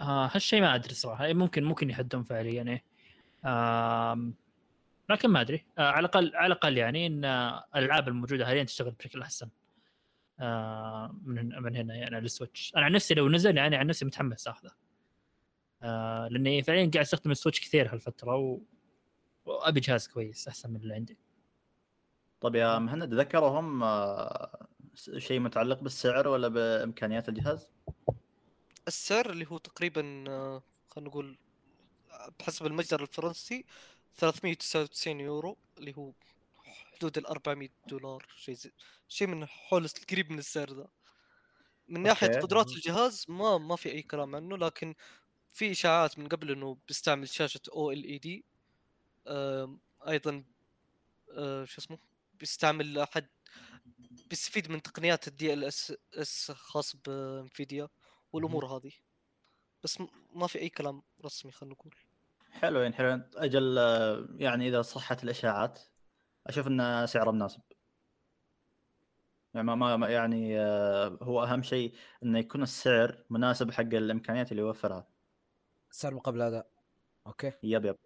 آه 0.00 0.30
هالشيء 0.34 0.60
ما 0.60 0.74
أدري 0.74 0.94
صراحة. 0.94 1.24
إيه، 1.24 1.34
ممكن 1.34 1.64
ممكن 1.64 1.90
يحدون 1.90 2.22
فعليا 2.22 2.52
يعني. 2.52 2.84
آم، 3.44 4.34
لكن 5.10 5.28
ما 5.28 5.40
أدري. 5.40 5.66
آه 5.78 5.90
على 5.90 5.98
الاقل 6.00 6.36
على 6.36 6.46
الأقل 6.46 6.78
يعني 6.78 7.06
إن 7.06 7.24
آه، 7.24 7.64
الألعاب 7.76 8.08
الموجودة 8.08 8.46
حاليا 8.46 8.64
تشتغل 8.64 8.90
بشكل 8.90 9.22
أحسن. 9.22 9.48
آه 10.40 11.16
من 11.22 11.38
هنا 11.38 11.60
من 11.60 11.76
هنا 11.76 11.94
يعني 11.94 12.16
على 12.16 12.24
ال 12.24 12.30
Switch. 12.30 12.72
أنا 12.76 12.84
عن 12.84 12.92
نفسي 12.92 13.14
لو 13.14 13.28
نزل 13.28 13.56
يعني 13.56 13.76
عن 13.76 13.86
نفسي 13.86 14.04
متحمس 14.04 14.48
أخذه. 14.48 14.70
آه 15.82 16.28
لأني 16.28 16.62
فعليا 16.62 16.90
قاعد 16.94 16.96
أستخدم 16.96 17.30
ال 17.30 17.34
Switch 17.34 17.60
كثير 17.60 17.92
هالفترة 17.92 18.36
و... 18.36 18.60
وأبي 19.44 19.80
جهاز 19.80 20.08
كويس 20.08 20.48
أحسن 20.48 20.70
من 20.70 20.76
اللي 20.76 20.94
عندي. 20.94 21.18
طيب 22.40 22.54
يا 22.54 22.78
مهند 22.78 23.14
ذكرهم 23.14 23.82
آه، 23.82 24.66
شيء 25.18 25.40
متعلق 25.40 25.80
بالسعر 25.80 26.28
ولا 26.28 26.48
بإمكانيات 26.48 27.28
الجهاز؟ 27.28 27.68
السعر 28.88 29.30
اللي 29.30 29.46
هو 29.48 29.58
تقريبا 29.58 30.24
آه، 30.28 30.62
خلينا 30.88 31.10
نقول 31.10 31.38
بحسب 32.38 32.66
المتجر 32.66 33.02
الفرنسي 33.02 33.64
399 34.16 35.20
يورو 35.20 35.56
اللي 35.78 35.96
هو 35.96 36.12
حدود 37.00 37.18
ال 37.18 37.26
400 37.26 37.68
دولار 37.86 38.26
شيء 38.36 38.54
زي 38.54 38.72
شيء 39.08 39.28
من 39.28 39.46
حول 39.46 39.88
قريب 40.10 40.32
من 40.32 40.38
السعر 40.38 40.72
ذا. 40.72 40.88
من 41.88 42.02
ناحية 42.02 42.26
okay. 42.26 42.40
قدرات 42.40 42.72
الجهاز 42.72 43.26
ما 43.28 43.58
ما 43.58 43.76
في 43.76 43.92
أي 43.92 44.02
كلام 44.02 44.36
عنه 44.36 44.56
لكن 44.56 44.94
في 45.48 45.70
إشاعات 45.70 46.18
من 46.18 46.28
قبل 46.28 46.50
إنه 46.50 46.76
بيستعمل 46.88 47.28
شاشة 47.28 47.60
OLED 47.72 48.44
أيضا 50.08 50.44
آه، 51.32 51.64
شو 51.64 51.80
اسمه؟ 51.80 51.98
بيستعمل 52.40 52.98
أحد 52.98 53.26
بيستفيد 54.30 54.70
من 54.70 54.82
تقنيات 54.82 55.28
ال 55.28 55.64
DLSS 55.64 56.50
خاص 56.50 56.96
ب 56.96 57.09
Nvidia 57.09 57.88
والأمور 58.32 58.66
هذه. 58.66 58.92
بس 59.84 59.98
ما 60.34 60.46
في 60.46 60.58
أي 60.58 60.68
كلام 60.68 61.02
رسمي 61.24 61.52
خلينا 61.52 61.74
نقول. 61.74 61.94
حلو 62.50 62.80
يعني 62.80 62.94
حلو 62.94 63.22
أجل 63.34 63.78
آه، 63.78 64.28
يعني 64.36 64.68
إذا 64.68 64.82
صحت 64.82 65.24
الإشاعات 65.24 65.80
أشوف 66.50 66.66
إن 66.66 67.06
سعره 67.06 67.30
مناسب. 67.30 67.60
يعني 69.54 69.76
ما- 69.76 70.08
يعني 70.08 70.60
آه، 70.60 71.18
هو 71.22 71.42
أهم 71.44 71.62
شيء 71.62 71.94
إنه 72.22 72.38
يكون 72.38 72.62
السعر 72.62 73.24
مناسب 73.30 73.70
حق 73.70 73.80
الإمكانيات 73.82 74.50
اللي 74.52 74.62
يوفرها. 74.62 75.06
سعر 75.90 76.14
مقابل 76.14 76.42
أداء. 76.42 76.70
okay. 77.26 77.52
yep 77.62 77.84
yep. 77.84 77.96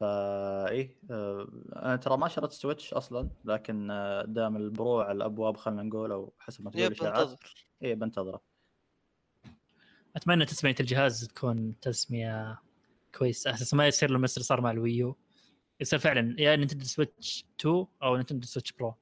فا 0.00 0.68
إيه 0.68 0.96
آه، 1.10 1.48
أنا 1.76 1.96
ترى 1.96 2.16
ما 2.16 2.28
شريت 2.28 2.52
Switch 2.52 2.94
أصلا 2.94 3.28
لكن 3.44 3.90
آه، 3.90 4.22
دام 4.24 4.56
ال 4.56 4.67
Pro 4.67 5.00
على 5.00 5.16
الأبواب 5.16 5.56
خلينا 5.56 5.82
نقول 5.82 6.12
أو 6.12 6.32
حسب 6.38 6.64
ما 6.64 6.70
تقول 6.70 6.82
الإشاعات. 6.84 7.40
إيه 7.82 7.94
بنتظره. 7.94 8.40
أتمنى 10.16 10.44
تسمية 10.44 10.74
الجهاز 10.80 11.26
تكون 11.28 11.80
تسمية 11.80 12.58
كويسه 13.18 13.50
أساس 13.54 13.74
ما 13.74 13.86
يصير 13.86 14.10
له 14.10 14.18
مثل 14.18 14.34
اللي 14.36 14.44
صار 14.44 14.60
مع 14.60 14.70
ال 14.70 14.78
Wii 14.78 15.01
U. 15.01 15.16
يصير 15.80 15.98
فعلا 15.98 16.40
يا 16.40 16.56
Nintendo 16.56 16.84
Switch 16.84 17.44
2 17.60 17.86
أو 18.02 18.16
Nintendo 18.16 18.46
Switch 18.46 18.72
Pro. 18.72 18.94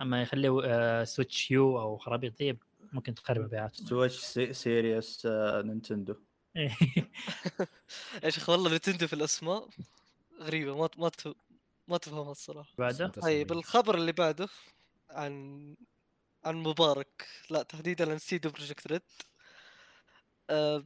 أما 0.00 0.22
يخليه 0.22 0.60
آه، 0.64 1.04
Switch 1.04 1.50
U 1.50 1.80
أو 1.80 1.96
خرابيط 1.98 2.42
ذي 2.42 2.58
ممكن 2.92 3.14
تخرب 3.14 3.44
مبيعاته 3.44 3.84
Switch 3.84 4.18
سي 4.18 4.52
Series 4.52 5.26
آه، 5.26 5.62
Nintendo. 5.62 6.14
يا 8.24 8.30
شيخ 8.30 8.48
والله 8.48 8.74
Nintendo 8.74 9.06
في 9.06 9.12
الأسماء 9.12 9.68
غريبة 10.40 10.76
ما 10.76 10.88
ما 10.98 11.10
ما 11.88 11.98
تفهمها 11.98 12.30
الصراحة. 12.32 12.70
بعده؟ 12.78 13.08
طيب 13.08 13.52
الخبر 13.52 13.94
اللي 13.94 14.12
بعده 14.12 14.48
عن 15.10 15.74
عن 16.44 16.56
مبارك. 16.56 17.28
لا 17.50 17.62
تحديدا 17.62 18.10
عن 18.10 18.18
CD 18.18 18.50
Projekt 18.50 18.86
Red. 18.86 19.02
آه 20.50 20.84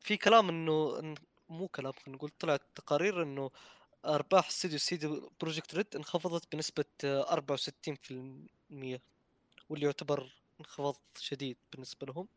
في 0.00 0.16
كلام 0.16 0.48
إنه 0.48 1.02
مو 1.48 1.68
كلام 1.68 1.92
خلينا 1.92 2.16
نقول 2.16 2.30
طلعت 2.30 2.62
تقارير 2.74 3.22
إنه 3.22 3.50
أرباح 4.04 4.48
استوديو 4.48 4.78
CD 4.78 5.30
Projekt 5.40 5.74
Red 5.74 5.86
انخفضت 5.96 6.52
بنسبة 6.52 6.84
آه، 7.04 7.34
64% 7.34 9.02
واللي 9.68 9.86
يعتبر 9.86 10.32
انخفاض 10.60 10.96
شديد 11.18 11.56
بالنسبة 11.72 12.06
لهم. 12.06 12.28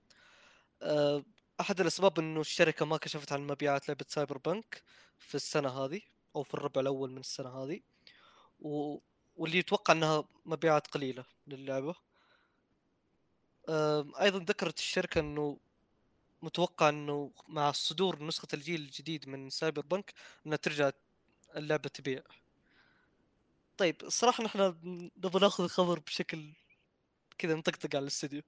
آه، 0.82 1.24
أحد 1.62 1.82
الأسباب 1.82 2.20
إنه 2.20 2.42
الشركة 2.42 2.86
ما 2.86 2.98
كشفت 2.98 3.32
عن 3.32 3.48
مبيعات 3.48 3.88
لعبة 3.90 4.06
Cyberpunk 4.10 4.84
في 5.20 5.36
السنة 5.36 5.70
هذه 5.70 6.02
أو 6.36 6.44
في 6.44 6.54
الربع 6.54 6.82
الأول 6.82 7.12
من 7.12 7.18
السنة 7.20 7.50
هذه 7.64 7.82
و... 8.62 8.98
واللي 9.38 9.58
يتوقع 9.58 9.94
إنها 9.94 10.24
مبيعات 10.46 10.88
قليلة 10.88 11.26
للعبة. 11.48 11.96
آم، 13.70 14.16
أيضا 14.22 14.40
ذكرت 14.40 14.78
الشركة 14.78 15.20
إنه 15.20 15.58
متوقع 16.42 16.90
إنه 16.90 17.32
مع 17.48 17.72
صدور 17.72 18.24
نسخة 18.24 18.48
الجيل 18.54 18.82
الجديد 18.82 19.30
من 19.30 19.50
Cyberpunk 19.50 20.14
إنها 20.46 20.58
ترجع 20.58 20.92
اللعبة 21.56 21.90
تبيع. 21.90 22.22
طيب 23.78 23.96
الصراحه 24.04 24.44
نحن 24.44 24.60
نبغى 25.18 25.40
ناخذ 25.42 25.64
الخبر 25.64 26.00
بشكل 26.00 26.54
كذا 27.38 27.56
نطقطق 27.56 27.96
على 27.96 28.04
الاستديو 28.04 28.42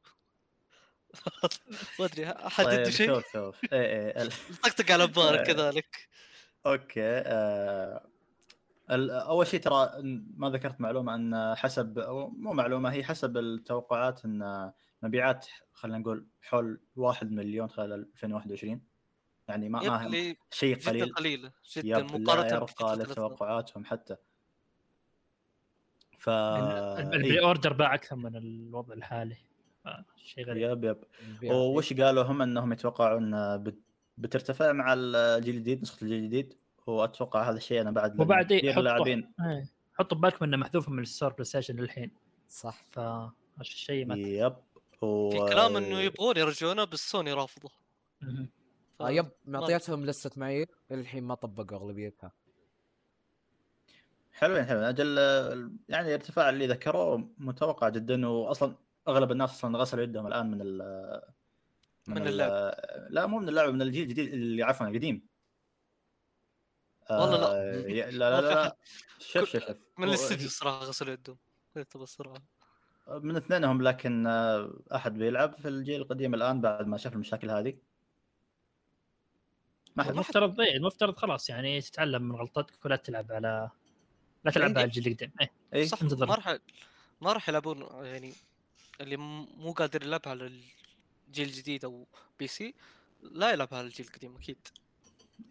ما 2.00 2.06
أدري 2.06 2.30
أحد 2.30 2.66
عنده 2.66 2.84
طيب 2.84 2.94
شيء؟ 2.94 3.08
شوف 3.08 3.32
شوف. 3.34 3.74
إيه 3.74 4.10
ال- 4.22 4.32
نطقطق 4.52 4.92
على 4.92 5.08
مبارك. 5.08 5.48
كذلك 5.48 6.10
أوكي 6.66 7.02
آه 7.04 8.08
أول 8.90 9.48
شيء 9.48 9.60
ترى 9.60 9.90
ما 10.38 10.50
ذكرت 10.50 10.82
معلومة 10.82 11.16
ان 11.16 11.56
حسب 11.56 12.00
مو 12.38 12.54
معلومة 12.54 12.92
هي 12.92 13.04
حسب 13.04 13.38
التوقعات 13.38 14.26
إن 14.26 14.72
مبيعات 15.02 15.48
خلينا 15.74 15.98
نقول 15.98 16.28
حول 16.42 16.82
1 16.96 17.32
مليون 17.32 17.70
خلال 17.70 17.94
2021 18.14 18.82
يعني 19.48 19.70
ما 19.70 19.80
ما 20.00 20.36
شيء 20.52 20.78
جدا 20.78 21.14
قليل 21.14 21.52
جدا 21.76 21.88
يب 21.88 22.12
لا 22.12 22.18
مقارنة. 22.18 23.04
لتوقعاتهم 23.04 23.86
حتى. 23.86 24.16
ف 26.18 26.30
ال 26.30 26.55
pre 26.55 27.32
إيه، 27.40 27.46
order 27.46 27.74
باع 27.74 27.94
أكثر 27.94 28.16
من 28.16 28.36
الوضع 28.36 28.94
الحالي. 28.94 29.38
آه، 29.86 30.06
شيء 30.24 30.46
غريب. 30.46 30.72
يب 30.72 30.84
يب. 31.42 31.52
وش 31.52 31.94
قالوا 31.94 32.24
هم؟ 32.24 32.42
إنهم 32.42 32.74
يتوقعون 32.74 33.58
بت- 33.58 33.82
بترتفع 34.18 34.72
مع 34.72 34.94
الجيل 34.94 35.56
الجديد 35.56 35.82
نسخة 35.82 36.04
الجيل 36.04 36.18
الجديد. 36.20 36.54
وأتوقع 36.88 37.50
هذا 37.50 37.58
الشيء 37.58 37.82
أنا 37.82 37.92
بعد 37.92 38.22
وبعد 38.22 38.52
إيه، 38.52 38.60
كثير 38.60 38.72
حطوا- 38.74 38.82
لاعبين. 38.82 39.32
حطوا 39.94 40.18
ببالكم 40.18 40.46
إنه 40.46 40.58
محذوف 40.58 40.90
من 40.90 41.00
ال 41.00 41.05
store 41.05 41.34
بلاي 41.34 41.46
ستيشن 41.46 41.76
للحين. 41.76 42.12
صح. 42.50 42.84
فالشيء 42.92 44.06
ما 44.06 44.16
يب. 44.16 44.56
و... 45.02 45.30
في 45.30 45.38
كلام 45.38 45.78
إنه 45.78 46.00
يبغون 46.00 46.38
يرجعونه 46.38 46.84
بس 46.84 47.10
سوني 47.12 47.34
رافضه. 47.34 47.70
آه 49.02 49.10
يب 49.12 49.30
معطياتهم 49.46 50.06
لسه 50.06 50.32
معايير 50.36 50.68
للحين 50.92 51.24
ما 51.24 51.36
طبقوا 51.36 51.78
أغلبيتها. 51.78 52.32
حلوين 54.32 54.66
حلوين. 54.66 54.84
أجل 54.84 55.18
يعني 55.90 56.08
الارتفاع 56.08 56.50
اللي 56.50 56.68
ذكروه 56.68 57.30
متوقع 57.38 57.90
جدا 57.90 58.28
واصلا 58.28 58.76
أغلب 59.08 59.32
الناس 59.32 59.50
أصلا 59.52 59.78
غسلوا 59.78 60.04
يدهم 60.04 60.28
الآن 60.28 60.52
من 60.52 60.62
ال 60.62 61.22
من 62.08 62.18
ال- 62.18 62.28
اللعب. 62.28 62.76
لا 63.10 63.26
مو 63.26 63.40
من 63.40 63.50
اللعبه 63.50 63.72
من 63.72 63.82
الجيل 63.82 64.04
الجديد 64.04 64.34
اللي 64.34 64.64
عفوا 64.64 64.88
القديم. 64.88 65.28
والله 67.10 67.38
لا. 67.38 67.48
آه، 67.48 68.10
لا 68.10 68.12
لا 68.12 68.42
لا. 68.42 68.62
أحد. 68.64 68.72
شوف 69.20 69.50
شوف 69.50 69.62
شوف 69.68 69.76
من 69.98 70.08
الاستديو 70.08 70.46
الصراحه 70.46 70.80
غسلوا 70.86 71.14
يدهم. 71.14 71.38
من 73.10 73.36
اثنينهم 73.36 73.82
لكن 73.82 74.28
آه، 74.28 74.80
أحد 74.96 75.14
بيلعب 75.18 75.58
في 75.58 75.68
الجيل 75.68 76.02
القديم 76.02 76.34
الآن 76.34 76.62
بعد 76.62 76.88
ما 76.88 76.98
شاف 76.98 77.14
المشاكل 77.14 77.50
هذه. 77.52 77.78
المفترض 80.00 80.62
إيه، 80.62 80.78
المفترض 80.78 81.16
خلاص 81.18 81.50
يعني 81.50 81.82
تتعلم 81.82 82.22
من 82.22 82.36
غلطتك 82.36 82.86
ولا 82.86 82.96
تلعب 82.96 83.32
على 83.32 83.70
لا 84.44 84.52
تلعب 84.52 84.78
على 84.78 84.84
الجيل 84.84 85.08
القديم 85.08 85.32
إيه. 85.42 85.52
اي 85.74 85.88
صح 85.88 86.02
انتظر. 86.02 86.26
ما 86.26 86.36
راح 86.36 86.58
ما 87.22 87.34
راح 87.34 87.50
يلعبون 87.50 88.06
يعني 88.06 88.34
اللي 89.02 89.18
مو 89.18 89.72
قادر 89.72 90.04
يلعب 90.04 90.22
على 90.26 90.46
الجيل 91.28 91.48
الجديد 91.48 91.86
أو 91.86 92.08
PC 92.40 92.74
لا 93.22 93.52
يلعب 93.52 93.70
على 93.72 93.88
الجيل 93.88 94.06
القديم 94.06 94.36
أكيد 94.36 94.68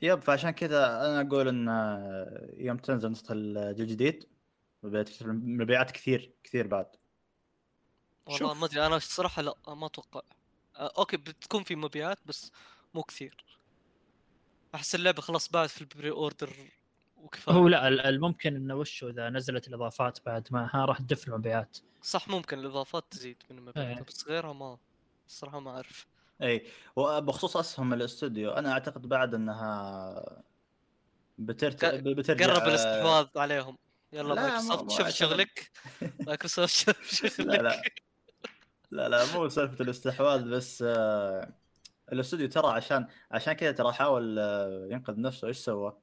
يب 0.03 0.21
فعشان 0.21 0.51
كذا 0.51 0.87
أنا 0.87 1.21
أقول 1.21 1.49
إن 1.49 1.69
آه، 1.69 2.55
يوم 2.57 2.77
تنزل 2.77 3.11
نسخة 3.11 3.33
الجيل 3.33 3.87
الجديد 3.87 4.29
مبيعات 4.83 5.91
كثير 5.91 6.33
كثير 6.45 6.67
بعد 6.67 6.87
والله. 8.27 8.55
ما 8.55 8.67
أدري 8.67 8.87
أنا 8.87 8.97
الصراحة 8.97 9.43
لا 9.43 9.55
ما 9.69 9.87
أتوقع 9.87 10.21
آه، 10.77 10.93
أوكي 10.99 11.17
بتكون 11.17 11.63
في 11.63 11.77
مبيعات 11.77 12.19
بس 12.27 12.53
مو 12.95 13.03
كثير 13.03 13.45
أحس 14.77 14.95
اللعبة 14.95 15.23
خلاص 15.23 15.49
باعت 15.49 15.71
في 15.71 15.81
ال 15.81 16.11
pre-order 16.11 16.51
وكفاية. 17.17 17.55
هو 17.57 17.69
لا 17.69 17.89
ال- 17.89 18.01
الممكن 18.01 18.57
إنه 18.57 18.75
وشو 18.75 19.09
إذا 19.09 19.31
نزلت 19.31 19.69
الإضافات 19.69 20.19
بعد 20.27 20.49
ما 20.51 20.71
ها 20.75 20.85
راح 20.85 20.99
تدف 20.99 21.29
المبيعات. 21.29 21.79
صح 22.03 22.29
ممكن 22.29 22.59
الإضافات 22.59 23.05
تزيد 23.11 23.37
من 23.51 23.59
المبيعات 23.59 23.97
إيه. 23.97 24.05
بس 24.05 24.25
غيرها 24.29 24.53
ما 24.53 24.79
الصراحة 25.27 25.61
ما 25.61 25.71
أعرف. 25.71 26.07
إي 26.43 26.67
وبخصوص 26.97 27.57
أسهم 27.57 27.93
الاستوديو 27.93 28.51
أنا 28.51 28.73
أعتقد 28.73 29.09
بعد 29.09 29.35
إنها 29.35 30.43
بترت... 31.39 31.85
بترجع 31.85 32.47
قرب 32.55 32.69
الاستحواذ 32.69 33.27
عليهم. 33.37 33.77
يلا 34.13 34.35
لا، 34.35 34.43
مايكروسوفت 34.43 34.83
ما- 34.85 34.99
شوف 34.99 35.09
شغلك. 35.09 35.71
مايكروسوفت 36.27 36.75
شوف 36.75 37.15
شغلك 37.37 37.61
لا. 37.61 37.63
لا 37.63 37.83
لا 38.91 39.09
لا 39.09 39.35
مو 39.35 39.49
سالفة 39.49 39.85
الاستحواذ 39.85 40.49
بس 40.51 40.85
آه، 40.87 41.49
الاستوديو 42.13 42.49
ترى 42.49 42.67
عشان 42.67 43.07
عشان 43.31 43.53
كذا 43.53 43.73
ترى 43.73 43.93
حاول 43.93 44.39
آه، 44.39 44.89
ينقذ 44.91 45.21
نفسه. 45.21 45.49
إيش 45.49 45.57
سوى؟ 45.57 45.97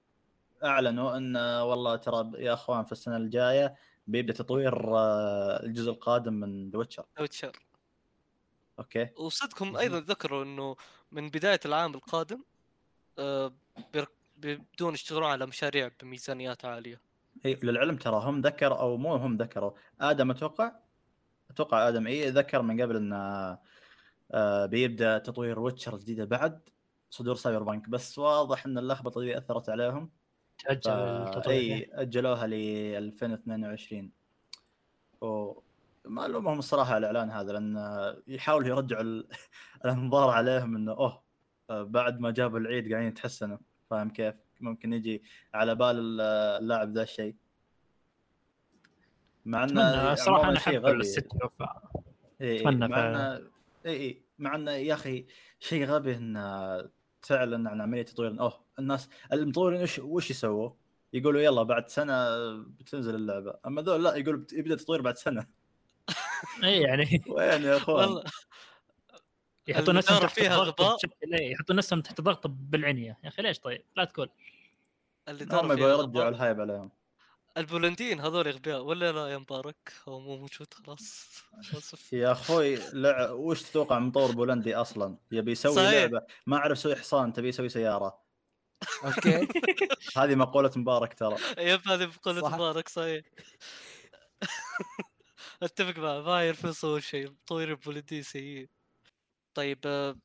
أعلنوا 0.63 1.17
إن 1.17 1.35
آه، 1.35 1.65
والله 1.65 1.95
ترى 1.95 2.31
يا 2.37 2.53
أخوان 2.53 2.85
في 2.85 2.91
السنة 2.91 3.17
الجاية 3.17 3.75
بيبدأ 4.07 4.33
تطوير 4.33 4.97
آه، 4.97 5.63
الجزء 5.63 5.91
القادم 5.91 6.33
من 6.33 6.69
ذا 6.69 6.77
ويتشر 6.77 7.05
ويتشر 7.19 7.59
أوكي. 8.79 9.09
وصدقهم 9.17 9.77
أيضا 9.77 9.99
ذكروا 9.99 10.43
إنه 10.43 10.75
من 11.11 11.29
بداية 11.29 11.59
العام 11.65 11.93
القادم 11.93 12.43
بيبدون 14.37 14.93
يشتغلون 14.93 15.29
على 15.29 15.45
مشاريع 15.45 15.91
بميزانيات 16.01 16.65
عالية. 16.65 17.01
إي 17.45 17.59
للعلم 17.63 17.97
ترى 17.97 18.15
هم 18.15 18.41
ذكر 18.41 18.79
أو 18.79 18.97
مو 18.97 19.15
هم 19.15 19.37
ذكروا 19.37 19.71
آدم 20.01 20.31
أتوقع؟ 20.31 20.71
أتوقع 21.49 21.87
آدم 21.87 22.07
إي 22.07 22.29
ذكر 22.29 22.61
من 22.61 22.81
قبل 22.81 22.95
إن 22.95 23.13
بيبدأ 24.65 25.17
تطوير 25.17 25.59
ويتشر 25.59 25.97
جديده 25.97 26.25
بعد 26.25 26.61
صدور 27.09 27.35
سايبر 27.35 27.63
بانك 27.63 27.89
بس 27.89 28.19
واضح 28.19 28.65
إن 28.65 28.77
اللخبطة 28.77 29.21
دي 29.21 29.37
أثرت 29.37 29.69
عليهم. 29.69 30.09
تأجل 30.59 30.91
إي 31.51 31.89
أجلوها 31.93 32.47
ل 32.47 32.53
2022 32.53 34.11
و 35.21 35.53
ما 36.05 36.25
ألومهم 36.25 36.59
الصراحة 36.59 36.93
على 36.93 37.09
الاعلان 37.09 37.31
هذا 37.31 37.51
لأن 37.51 37.77
يحاولوا 38.27 38.67
يرجعوا 38.67 39.01
ال- 39.01 39.27
الأنظار 39.85 40.29
عليهم 40.29 40.75
إنه 40.75 40.91
أوه 40.91 41.23
بعد 41.69 42.19
ما 42.19 42.31
جابوا 42.31 42.59
العيد 42.59 42.91
قاعدين 42.91 43.07
يتحسنوا. 43.09 43.57
فاهم 43.89 44.09
كيف؟ 44.09 44.35
ممكن 44.61 44.93
يجي 44.93 45.23
على 45.53 45.75
بال 45.75 46.21
اللاعب 46.21 46.93
ذا 46.93 47.03
الشيء. 47.03 47.35
مع 49.45 49.63
انه 49.63 49.81
أتمنى 49.91 50.15
صراحة 50.15 50.49
أنا 50.49 50.57
أحب 50.57 50.85
إي 52.41 52.59
أتمنى 52.59 52.87
مع. 52.87 53.07
انه 53.09 53.49
إي 53.85 53.91
إي. 53.95 54.22
مع 54.43 54.55
انه 54.55 54.71
يا 54.71 54.93
أخي 54.93 55.25
شيء 55.59 55.85
غبي 55.85 56.15
إن 56.15 56.33
تعلن 57.21 57.67
عن 57.67 57.81
عملية 57.81 58.01
تطوير. 58.03 58.39
أوه 58.39 58.65
الناس 58.79 59.09
المطورين 59.33 59.81
وش 59.81 59.99
وش 59.99 60.29
يسووا؟ 60.29 60.69
يقولوا 61.13 61.41
يلا 61.41 61.63
بعد 61.63 61.87
سنة 61.89 62.27
بتنزل 62.61 63.15
اللعبة. 63.15 63.53
أما 63.65 63.81
ذول 63.81 64.03
لا 64.03 64.15
يقولوا 64.15 64.39
بت- 64.39 64.53
يبدأ 64.53 64.73
التطوير 64.73 65.01
بعد 65.01 65.17
سنة. 65.17 65.47
اي 66.63 66.81
يعني. 66.81 67.23
وين 67.27 67.63
يا 67.63 67.77
أخوان؟ 67.77 68.07
والله. 68.07 68.23
يحطون 69.67 69.95
نفسهم 69.95 70.19
تحت 70.19 70.39
فيها 70.39 70.57
ضغط 70.57 70.81
غباء. 70.81 70.97
إيه، 71.33 71.51
يحطون 71.51 71.75
نفسهم 71.75 72.01
تحت 72.01 72.21
ضغط 72.21 72.47
بالعنية. 72.47 73.17
يا 73.23 73.29
أخي 73.29 73.41
ليش 73.41 73.59
طيب؟ 73.59 73.83
لا 73.95 74.03
تقول. 74.05 74.29
اللي 75.27 75.43
هم 75.43 75.49
يبغوا 75.51 75.75
فيها 75.75 75.87
يرجعوا 75.87 76.01
غباء. 76.03 76.29
ال 76.29 76.35
hype 76.35 76.61
عليهم. 76.61 76.91
البولنديين 77.57 78.19
هذول 78.19 78.47
أغبياء 78.47 78.81
ولا 78.81 79.11
لا 79.11 79.27
يا 79.27 79.37
مبارك؟ 79.37 79.93
هو 80.07 80.19
مو 80.19 80.37
موجود 80.37 80.73
خلاص. 80.73 81.27
يا 82.13 82.31
أخوي 82.31 82.75
لع... 82.93 83.31
وش 83.31 83.63
تتوقع 83.63 83.99
من 83.99 84.07
مطور 84.07 84.31
بولندي 84.31 84.75
أصلا؟ 84.75 85.17
يبي 85.31 85.51
يسوي 85.51 85.75
صحيح. 85.75 85.91
لعبة. 85.91 86.25
ما 86.47 86.57
عرف 86.57 86.77
يسوي 86.77 86.95
حصان 86.95 87.33
تبي 87.33 87.47
يسوي 87.47 87.69
سيارة. 87.69 88.23
أوكي. 89.05 89.47
هذه 90.17 90.35
مقولة 90.35 90.71
مبارك 90.75 91.13
ترى. 91.13 91.37
يب 91.57 91.87
هذه 91.87 92.11
صح. 92.25 92.53
مبارك 92.53 92.89
صحيح. 92.89 93.25
أتفق 95.63 95.99
معه 95.99 96.21
ما 96.21 96.45
يعرف 96.45 96.63
يسوي 96.63 97.01
شيء. 97.01 97.29
مطورين 97.29 97.69
البولنديين 97.69 98.23
سيئين. 98.23 98.67
طيب 99.53 99.79
آه، 99.85 100.15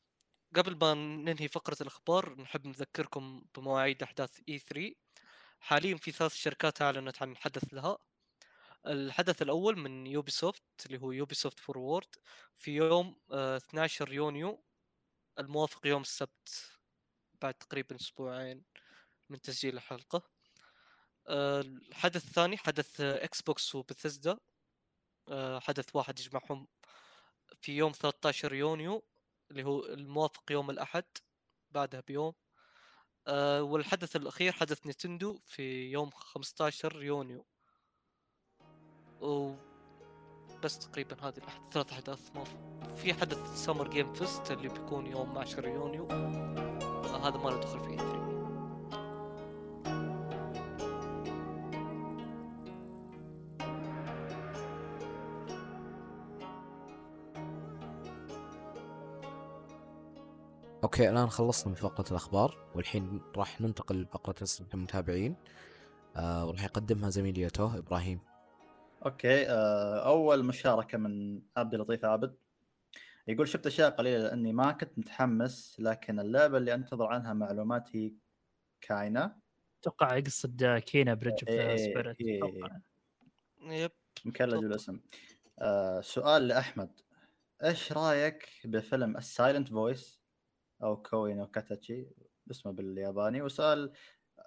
قبل 0.57 0.77
ما 0.81 0.95
ننهي 0.95 1.49
فقرة 1.49 1.77
الأخبار 1.81 2.41
نحب 2.41 2.67
نذكركم 2.67 3.43
بمواعيد 3.57 4.03
أحداث 4.03 4.31
E3 4.49 4.95
حاليا 5.61 5.97
في 5.97 6.11
ثلاث 6.13 6.35
شركات 6.35 6.83
أعلنت 6.83 7.23
عن 7.23 7.37
حدث 7.37 7.75
لها. 7.75 7.99
الحدث 8.87 9.43
الأول 9.43 9.79
من 9.79 10.07
يوبي 10.07 10.31
سوفت 10.31 10.63
اللي 10.87 10.99
هو 11.01 11.13
يوبي 11.13 11.35
سوفت 11.35 11.61
فورورد 11.61 12.17
في 12.57 12.77
يوم 12.77 13.17
آه، 13.33 13.57
12 13.57 14.13
يونيو 14.13 14.65
الموافق 15.39 15.87
يوم 15.87 16.03
السبت 16.03 16.71
بعد 17.43 17.55
تقريبا 17.55 17.97
أسبوعين 17.97 18.65
من 19.31 19.41
تسجيل 19.41 19.75
الحلقة. 19.77 20.23
آه، 21.29 21.61
الحدث 21.61 22.25
الثاني 22.25 22.57
حدث 22.59 23.01
آه، 23.01 23.25
إكس 23.25 23.43
بوكس 23.43 23.75
وبثزدا 23.75 24.39
آه، 25.29 25.61
حدث 25.61 25.97
واحد 25.97 26.21
يجمعهم 26.21 26.69
في 27.61 27.77
يوم 27.77 27.93
13 27.93 28.55
يونيو 28.55 29.05
اللي 29.51 29.65
هو 29.65 29.85
الموافق 29.87 30.53
يوم 30.53 30.71
الأحد 30.71 31.05
بعدها 31.71 32.01
بيوم. 32.01 32.35
آه، 33.29 33.63
والحدث 33.63 34.17
الأخير 34.17 34.53
حدث 34.53 34.87
نينتندو 34.87 35.39
في 35.47 35.91
يوم 35.91 36.11
15 36.11 37.03
يونيو. 37.03 37.45
و 39.21 39.53
بس 40.63 40.79
تقريبا 40.79 41.17
هذه 41.29 41.35
الأحد- 41.41 41.73
ثلاث 41.73 41.93
أحداث. 41.93 42.31
ما 42.37 42.45
في- 42.97 43.15
حدث 43.15 43.65
سمر 43.65 43.89
جيم 43.89 44.13
فيست 44.13 44.51
اللي 44.51 44.69
بيكون 44.69 45.07
يوم 45.07 45.39
10 45.39 45.69
يونيو. 45.69 46.09
آه، 46.11 47.29
هذا 47.29 47.37
ما 47.37 47.49
له 47.51 47.61
دخل 47.61 47.81
في 47.81 47.91
E3 47.91 48.38
أوكي 60.99 61.11
الآن 61.11 61.29
خلصنا 61.29 61.69
من 61.69 61.75
فقرة 61.75 62.11
الأخبار 62.11 62.71
والحين 62.75 63.21
راح 63.37 63.61
ننتقل 63.61 64.03
لفقرة 64.03 64.43
اسئله 64.43 64.69
المتابعين. 64.75 65.37
آه 66.17 66.47
وراح 66.47 66.65
يقدمها 66.65 67.11
زميلي 67.11 67.41
يوتو 67.41 67.67
إبراهيم. 67.67 68.21
أوكي 69.07 69.49
آه، 69.49 70.07
أول 70.07 70.45
مشاركة 70.45 70.99
من 70.99 71.43
عبد 71.57 71.75
اللطيف 71.75 72.05
عابد. 72.05 72.37
يقول 73.29 73.49
شفت 73.49 73.67
أشياء 73.67 73.91
قليلة 73.91 74.23
لأني 74.23 74.53
ما 74.53 74.73
كنت 74.73 74.99
متحمس 74.99 75.77
لكن 75.79 76.21
اللعبة 76.21 76.59
اللي 76.59 76.75
أنتظر 76.75 77.07
عنها 77.07 77.33
معلومات 77.33 77.97
هي 77.97 78.13
كاينا 78.81 79.39
أتوقع 79.81 80.17
يقصد 80.17 80.79
Kena 80.87 81.15
Bridge 81.15 81.39
of 81.39 81.49
إيه، 81.49 81.77
Spirit 81.77 82.21
إيه. 82.21 82.39
أتوقع. 82.39 82.79
يب. 83.63 83.91
مكلج. 84.25 84.65
الاسم 84.65 85.01
آه 85.59 86.01
سؤال 86.01 86.49
لأحمد. 86.49 86.91
إيش 87.65 87.93
رأيك 87.93 88.49
بفيلم 88.65 89.17
ال 89.17 89.24
Silent 89.24 89.69
Voice 89.69 90.18
أو 90.83 90.97
Koe 90.97 91.35
no 91.35 91.47
Katachi 91.47 92.07
اسمه 92.51 92.73
بالياباني. 92.73 93.43
وسؤال 93.43 93.93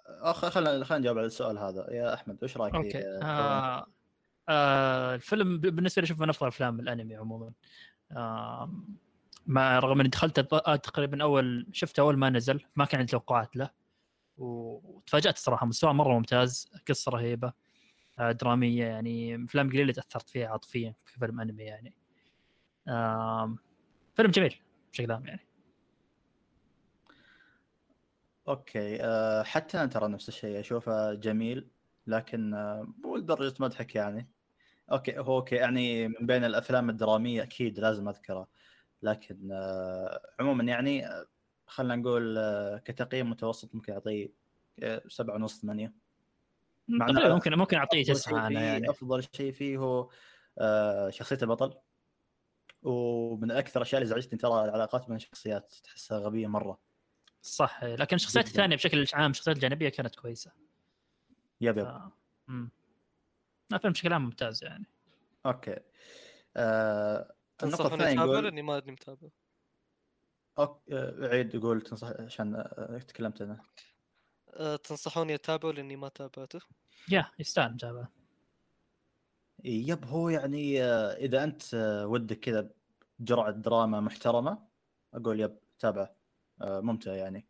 اخ 0.06 0.46
خلينا 0.46 0.84
خلينا 0.84 1.00
نجاوب 1.00 1.18
على 1.18 1.26
السؤال 1.26 1.58
هذا. 1.58 1.86
يا 1.90 2.14
أحمد 2.14 2.38
إيش 2.42 2.56
رأيك 2.56 2.74
أوكي. 2.74 2.90
في 2.90 3.20
آه 3.22 3.86
آه 4.48 5.14
الفيلم 5.14 5.58
بالنسبة 5.58 6.02
لي 6.02 6.06
اشوفه 6.06 6.22
من 6.22 6.28
أفضل 6.28 6.46
أفلام 6.46 6.80
الأنمي 6.80 7.16
عموما. 7.16 7.52
آه 8.12 8.72
ما 9.46 9.78
رغم 9.78 10.00
إني 10.00 10.08
دخلت 10.08 10.52
آه، 10.52 10.76
تقريبا 10.76 11.22
أول 11.22 11.66
شفته 11.72 12.00
أول 12.00 12.16
ما 12.16 12.30
نزل 12.30 12.60
ما 12.76 12.84
كان 12.84 13.00
عندي 13.00 13.12
توقعات 13.12 13.56
له. 13.56 13.70
وتفاجأت 14.36 15.36
الصراحه 15.36 15.66
مستوى 15.66 15.94
مرة 15.94 16.12
ممتاز 16.12 16.72
قصة 16.88 17.12
رهيبة 17.12 17.52
آه 18.18 18.32
درامية 18.32 18.84
يعني 18.84 19.44
أفلام 19.44 19.70
قليلة 19.70 19.92
تأثرت 19.92 20.28
فيها 20.28 20.48
عاطفيا 20.48 20.94
في 21.04 21.18
فيلم 21.18 21.40
أنمي 21.40 21.62
يعني. 21.62 21.96
آه 22.88 23.56
فيلم 24.14 24.30
جميل 24.30 24.60
بشكل 24.92 25.12
عام 25.12 25.26
يعني. 25.26 25.40
أوكي 28.48 29.02
آه 29.02 29.42
حتى 29.42 29.78
أنا 29.78 29.86
ترى 29.86 30.08
نفس 30.08 30.28
الشيء 30.28 30.60
أشوفه 30.60 31.14
جميل 31.14 31.68
لكن 32.06 32.54
آه 32.54 32.94
مو 33.04 33.16
لدرجة 33.16 33.54
مضحك 33.60 33.94
يعني. 33.94 34.30
أوكي 34.92 35.18
هو 35.18 35.36
أوكي 35.36 35.56
يعني 35.56 36.08
من 36.08 36.26
بين 36.26 36.44
الأفلام 36.44 36.90
الدرامية 36.90 37.42
أكيد 37.42 37.80
لازم 37.80 38.08
أذكره 38.08 38.48
لكن 39.02 39.48
آه 39.52 40.20
عموما 40.40 40.64
يعني 40.64 41.06
خلينا 41.66 41.96
نقول 41.96 42.38
كتقييم 42.78 43.30
متوسط 43.30 43.74
ممكن 43.74 43.92
أعطيه 43.92 44.32
سبعة 45.08 45.34
ونص 45.34 45.60
ثمانية. 45.60 45.92
مع 46.88 47.06
ممكن 47.34 47.58
ممكن 47.58 47.76
أعطيه 47.76 48.04
تسعة 48.04 48.46
أنا 48.46 48.62
يعني. 48.62 48.90
أفضل 48.90 49.24
شيء 49.36 49.52
فيه 49.52 49.78
هو 49.78 50.08
شخصية 51.10 51.38
البطل. 51.42 51.74
ومن 52.82 53.50
أكثر 53.50 53.80
الأشياء 53.80 54.02
اللي 54.02 54.10
زعجتني 54.10 54.38
ترى 54.38 54.64
العلاقات 54.64 55.06
بين 55.06 55.16
الشخصيات 55.16 55.74
تحسها 55.84 56.18
غبية 56.18 56.46
مرة. 56.46 56.78
صح 57.42 57.84
لكن 57.84 58.16
الشخصيات. 58.16 58.46
الثانية 58.46 58.76
بشكل 58.76 59.06
عام 59.14 59.30
الشخصيات 59.30 59.56
الجانبية 59.56 59.88
كانت 59.88 60.14
كويسة. 60.14 60.52
يب 61.60 61.78
يب. 61.78 61.84
آه. 61.84 62.12
مم. 62.48 62.70
لا 63.70 63.78
فيلم 63.78 63.92
بشكل 63.92 64.12
عام 64.12 64.24
ممتاز 64.24 64.64
يعني. 64.64 64.86
أوكي. 65.46 65.76
آه 66.56 67.34
النقطة 67.62 67.82
تنصحوني 67.82 67.94
الثانية 67.94 68.32
يقول 68.32 68.44
لاني 68.44 68.62
ما 68.62 68.76
ادري 68.76 68.92
متابع. 68.92 69.28
أوك... 70.58 70.82
آه، 70.92 71.28
عيد 71.28 71.54
يقول 71.54 71.80
تنصح 71.80 72.08
عشان 72.20 72.54
آه، 72.56 72.98
تكلمت 73.08 73.42
أنا 73.42 73.60
أه، 74.48 74.76
تنصحوني 74.76 75.34
أتابعه 75.34 75.70
لإني 75.70 75.96
ما 75.96 76.08
تابعته؟ 76.08 76.60
يا 77.08 77.30
يستاهل 77.38 77.72
متابعة. 77.72 78.12
يب 79.64 80.04
هو 80.04 80.28
يعني 80.28 80.82
آه، 80.82 81.12
إذا 81.12 81.44
أنت 81.44 81.74
آه، 81.74 82.06
ودك 82.06 82.40
كذا 82.40 82.70
جرعة 83.20 83.50
دراما 83.50 84.00
محترمة 84.00 84.68
أقول 85.14 85.40
yep 85.40 85.58
تابع 85.78 86.02
آه، 86.02 86.16
ممتع 86.64 87.12
يعني. 87.14 87.46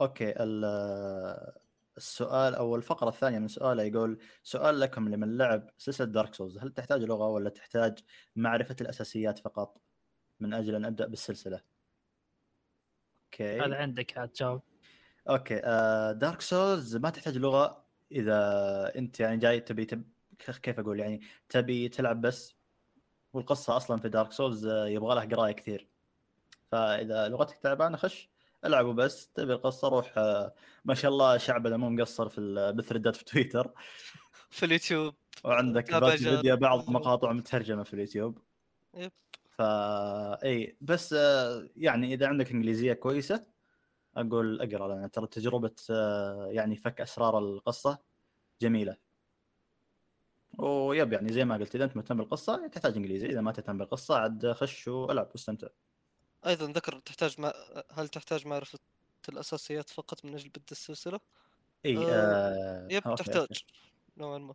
okay 0.00 0.42
ال- 0.42 0.64
آه، 0.64 1.60
السؤال 1.96 2.54
أو 2.54 2.76
الفقرة 2.76 3.08
الثانية 3.08 3.38
من 3.38 3.48
سؤاله 3.48 3.82
يقول 3.82 4.18
سؤال 4.42 4.80
لكم 4.80 5.08
لمن 5.08 5.36
لعب 5.38 5.70
سلسلة 5.78 6.06
Dark 6.06 6.34
Souls 6.34 6.58
هل 6.58 6.70
تحتاج 6.72 7.02
لغة 7.02 7.26
ولا 7.28 7.50
تحتاج 7.50 7.98
معرفة 8.36 8.76
الأساسيات 8.80 9.38
فقط؟ 9.38 9.80
من 10.40 10.54
أجل 10.54 10.74
أن 10.74 10.84
أبدأ 10.84 11.06
بالسلسلة. 11.06 11.60
okay. 13.24 13.60
هذا 13.60 13.76
عندك 13.76 14.18
عاد 14.18 14.32
جاوب. 14.32 14.62
okay 15.28 15.60
آه 15.64 16.12
Dark 16.12 16.40
Souls 16.40 16.96
ما 16.96 17.10
تحتاج 17.10 17.36
لغة 17.38 17.84
إذا 18.12 18.92
أنت 18.98 19.20
يعني 19.20 19.36
جاي 19.36 19.60
تبي 19.60 19.84
تب... 19.84 20.04
كيف- 20.38 20.80
أقول 20.80 21.00
يعني؟ 21.00 21.20
تبي 21.48 21.88
تلعب 21.88 22.20
بس 22.20 22.54
والقصة 23.32 23.76
أصلا 23.76 24.00
في 24.00 24.08
Dark 24.08 24.32
Souls 24.32 24.66
آه، 24.66 24.86
يبغى 24.86 25.14
لها 25.14 25.24
قراية 25.24 25.52
كثير. 25.52 25.91
فإذا 26.72 27.28
لغتك 27.28 27.56
تعبانة 27.56 27.96
خش 27.96 28.28
العب 28.64 28.92
وبس. 28.92 29.28
تبي 29.28 29.52
القصة؟ 29.52 29.88
روح 29.88 30.18
آه، 30.18 30.54
ما 30.84 30.94
شاء 30.94 31.10
الله 31.10 31.36
شعبنا 31.36 31.76
مو 31.76 31.90
مقصر 31.90 32.28
في 32.28 32.38
ال- 32.38 32.72
بالثريدات 32.72 33.16
في 33.16 33.24
تويتر. 33.24 33.70
في 34.50 34.64
اليوتيوب. 34.64 35.14
وعندك. 35.44 36.16
فيديو 36.16 36.56
بعض 36.56 36.90
مقاطع 36.90 37.32
مترجمة 37.32 37.82
في 37.82 37.94
اليوتيوب. 37.94 38.38
yep. 38.94 39.12
فا 39.50 40.44
إي 40.44 40.76
بس 40.80 41.12
آه، 41.12 41.68
يعني 41.76 42.14
إذا 42.14 42.26
عندك 42.26 42.50
إنجليزية 42.50 42.92
كويسة 42.92 43.46
أقول 44.16 44.60
أقرأ 44.60 44.88
لأن 44.88 45.10
ترى 45.10 45.26
تجربة 45.26 45.74
آه، 45.90 46.46
يعني 46.50 46.76
فك 46.76 47.00
أسرار 47.00 47.38
القصة 47.38 47.98
جميلة. 48.60 48.96
و 50.58 50.72
yep 50.72 51.12
يعني 51.12 51.32
زي 51.32 51.44
ما 51.44 51.56
قلت 51.56 51.74
إذا 51.74 51.84
أنت 51.84 51.96
مهتم 51.96 52.16
بالقصة 52.16 52.66
تحتاج 52.66 52.96
إنجليزي. 52.96 53.26
إذا 53.26 53.40
ما 53.40 53.52
تهتم 53.52 53.78
بالقصة 53.78 54.16
عاد 54.16 54.52
خش 54.52 54.88
والعب 54.88 55.28
واستمتع. 55.32 55.68
أيضا 56.46 56.66
ذكر 56.72 56.98
تحتاج 56.98 57.40
ما... 57.40 57.52
هل 57.92 58.08
تحتاج 58.08 58.46
معرفة 58.46 58.78
الأساسيات 59.28 59.90
فقط 59.90 60.24
من 60.24 60.34
أجل 60.34 60.48
بدء 60.48 60.62
السلسلة؟ 60.72 61.20
إي 61.86 61.96
آه، 62.12 62.14
آه 62.14 62.88
yep 62.90 63.02
okay، 63.06 63.22
تحتاج. 63.24 63.64
نوعا 64.16 64.38
ما 64.38 64.54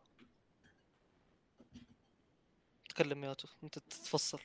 تكلم 2.89 3.23
يا 3.23 3.33
تو 3.33 3.47
أنت 3.63 3.79
تتفصل 3.79 4.39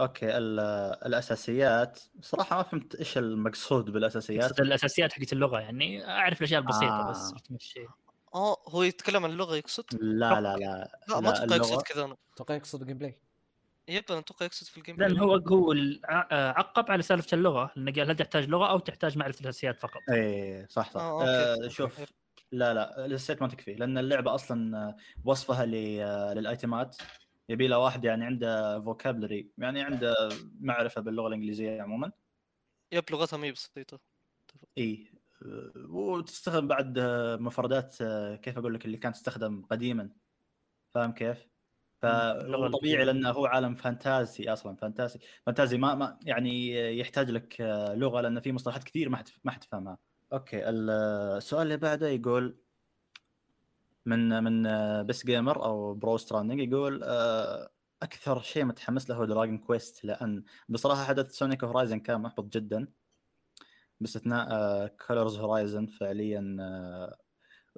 okay 0.00 0.36
ال- 0.38 0.60
الأساسيات 1.06 2.00
صراحة 2.20 2.56
ما 2.56 2.62
فهمت 2.62 2.94
إيش 2.94 3.18
المقصود 3.18 3.90
بالأساسيات 3.90 4.60
الأساسيات 4.60 5.12
حقت 5.12 5.32
اللغة 5.32 5.60
يعني 5.60 6.08
أعرف 6.08 6.38
الأشياء 6.38 6.60
البسيطة 6.60 7.02
آه. 7.02 7.10
بس 7.10 7.34
تمشي 7.48 7.86
آه 8.34 8.56
هو 8.68 8.82
يتكلم 8.82 9.24
عن 9.24 9.30
اللغة 9.30 9.56
يقصد؟ 9.56 9.84
لا 9.92 10.40
لا 10.40 10.56
لا 10.56 10.98
لا 11.08 11.20
ما 11.20 11.30
لا، 11.30 11.44
أتوقع 11.44 11.56
يقصد 11.56 11.82
كذا 11.82 12.04
أنا 12.04 12.16
أتوقع 12.34 12.54
يقصد 12.54 12.86
gameplay 12.86 13.20
yep 13.90 14.04
أنا 14.10 14.18
أتوقع 14.18 14.46
يقصد 14.46 14.66
في 14.66 14.78
ال 14.78 14.82
game 14.82 14.96
لأن. 14.96 15.18
هو 15.18 15.34
هو 15.36 15.72
آه، 15.72 16.48
عقب 16.50 16.90
على 16.90 17.02
سالفة 17.02 17.34
اللغة 17.34 17.70
لأنه 17.76 17.92
قال 17.92 18.10
هل 18.10 18.16
تحتاج 18.16 18.48
لغة 18.48 18.70
أو 18.70 18.78
تحتاج 18.78 19.18
معرفة 19.18 19.40
الأساسيات 19.40 19.80
فقط 19.80 20.00
إيه 20.10 20.66
صح 20.70 20.90
صح 20.90 21.00
آه، 21.00 21.22
آه 21.22 21.54
okay. 21.54 21.70
شوف 21.70 21.98
yep. 21.98 22.06
لا 22.52 22.74
لا 22.74 23.06
الأساسيات 23.06 23.42
ما 23.42 23.48
تكفي 23.48 23.74
لأن 23.74 23.98
اللعبة 23.98 24.34
أصلا 24.34 24.78
آه، 24.88 24.96
وصفها 25.24 25.66
ل- 25.66 26.00
آه، 26.00 26.34
للأيتمات 26.34 26.96
يبي 27.48 27.68
لها 27.68 27.78
واحد 27.78 28.04
يعني 28.04 28.24
عنده 28.24 28.80
vocabulary 28.80 29.50
يعني 29.58 29.82
عنده 29.82 30.14
معرفة 30.60 31.00
باللغة 31.00 31.28
الإنجليزية 31.28 31.82
عموما 31.82 32.12
yep 32.92 33.04
لغتها 33.10 33.36
ما 33.36 33.46
هي 33.46 33.52
بسيطة 33.52 34.00
اي 34.78 35.10
آه، 35.46 35.72
وتستخدم 35.88 36.68
بعد 36.68 36.98
آه، 36.98 37.36
مفردات 37.36 37.96
آه، 38.02 38.36
كيف 38.36 38.58
أقول 38.58 38.74
لك 38.74 38.84
اللي 38.84 38.96
كانت 38.96 39.16
تستخدم 39.16 39.62
قديما 39.70 40.10
فاهم 40.94 41.12
كيف؟ 41.12 41.49
فهو 42.02 42.68
طبيعي. 42.68 43.04
لأنه 43.04 43.30
هو 43.30 43.46
عالم 43.46 43.74
fantasy 43.74 44.48
أصلا 44.52 44.76
fantasy 44.76 45.18
fantasy 45.46 45.78
ما, 45.78 45.94
ما 45.94 46.18
يعني 46.22 46.74
يحتاج 46.98 47.30
لك 47.30 47.60
آه، 47.60 47.94
لغة 47.94 48.20
لأن 48.20 48.40
في 48.40 48.52
مصطلحات 48.52 48.84
كثير 48.84 49.08
ما 49.08 49.24
ما 49.44 49.52
حتفهمها. 49.52 49.98
okay 50.32 50.68
ال- 50.68 50.90
السؤال 51.36 51.62
اللي 51.62 51.76
بعده 51.76 52.08
يقول 52.08 52.56
من 54.06 54.44
من 54.44 54.66
آه، 54.66 55.02
Best 55.02 55.26
Gamer 55.26 55.64
أو 55.64 55.94
برو 55.94 56.16
ستراندنج 56.16 56.60
يقول 56.60 57.02
آه، 57.04 57.70
أكثر 58.02 58.40
شيء 58.40 58.64
متحمس 58.64 59.10
له 59.10 59.16
هو 59.16 59.24
Dragon 59.24 59.58
Quest 59.58 60.04
لأن 60.04 60.44
بصراحة 60.68 61.04
حدث 61.04 61.30
Sonic 61.32 61.64
Horizon 61.64 62.00
كان 62.00 62.20
محبط 62.20 62.44
جدا 62.56 62.88
باستثناء 64.00 64.86
Colors 64.86 65.38
Horizon 65.38 65.86
فعليا 65.86 66.56
آه، 66.60 67.18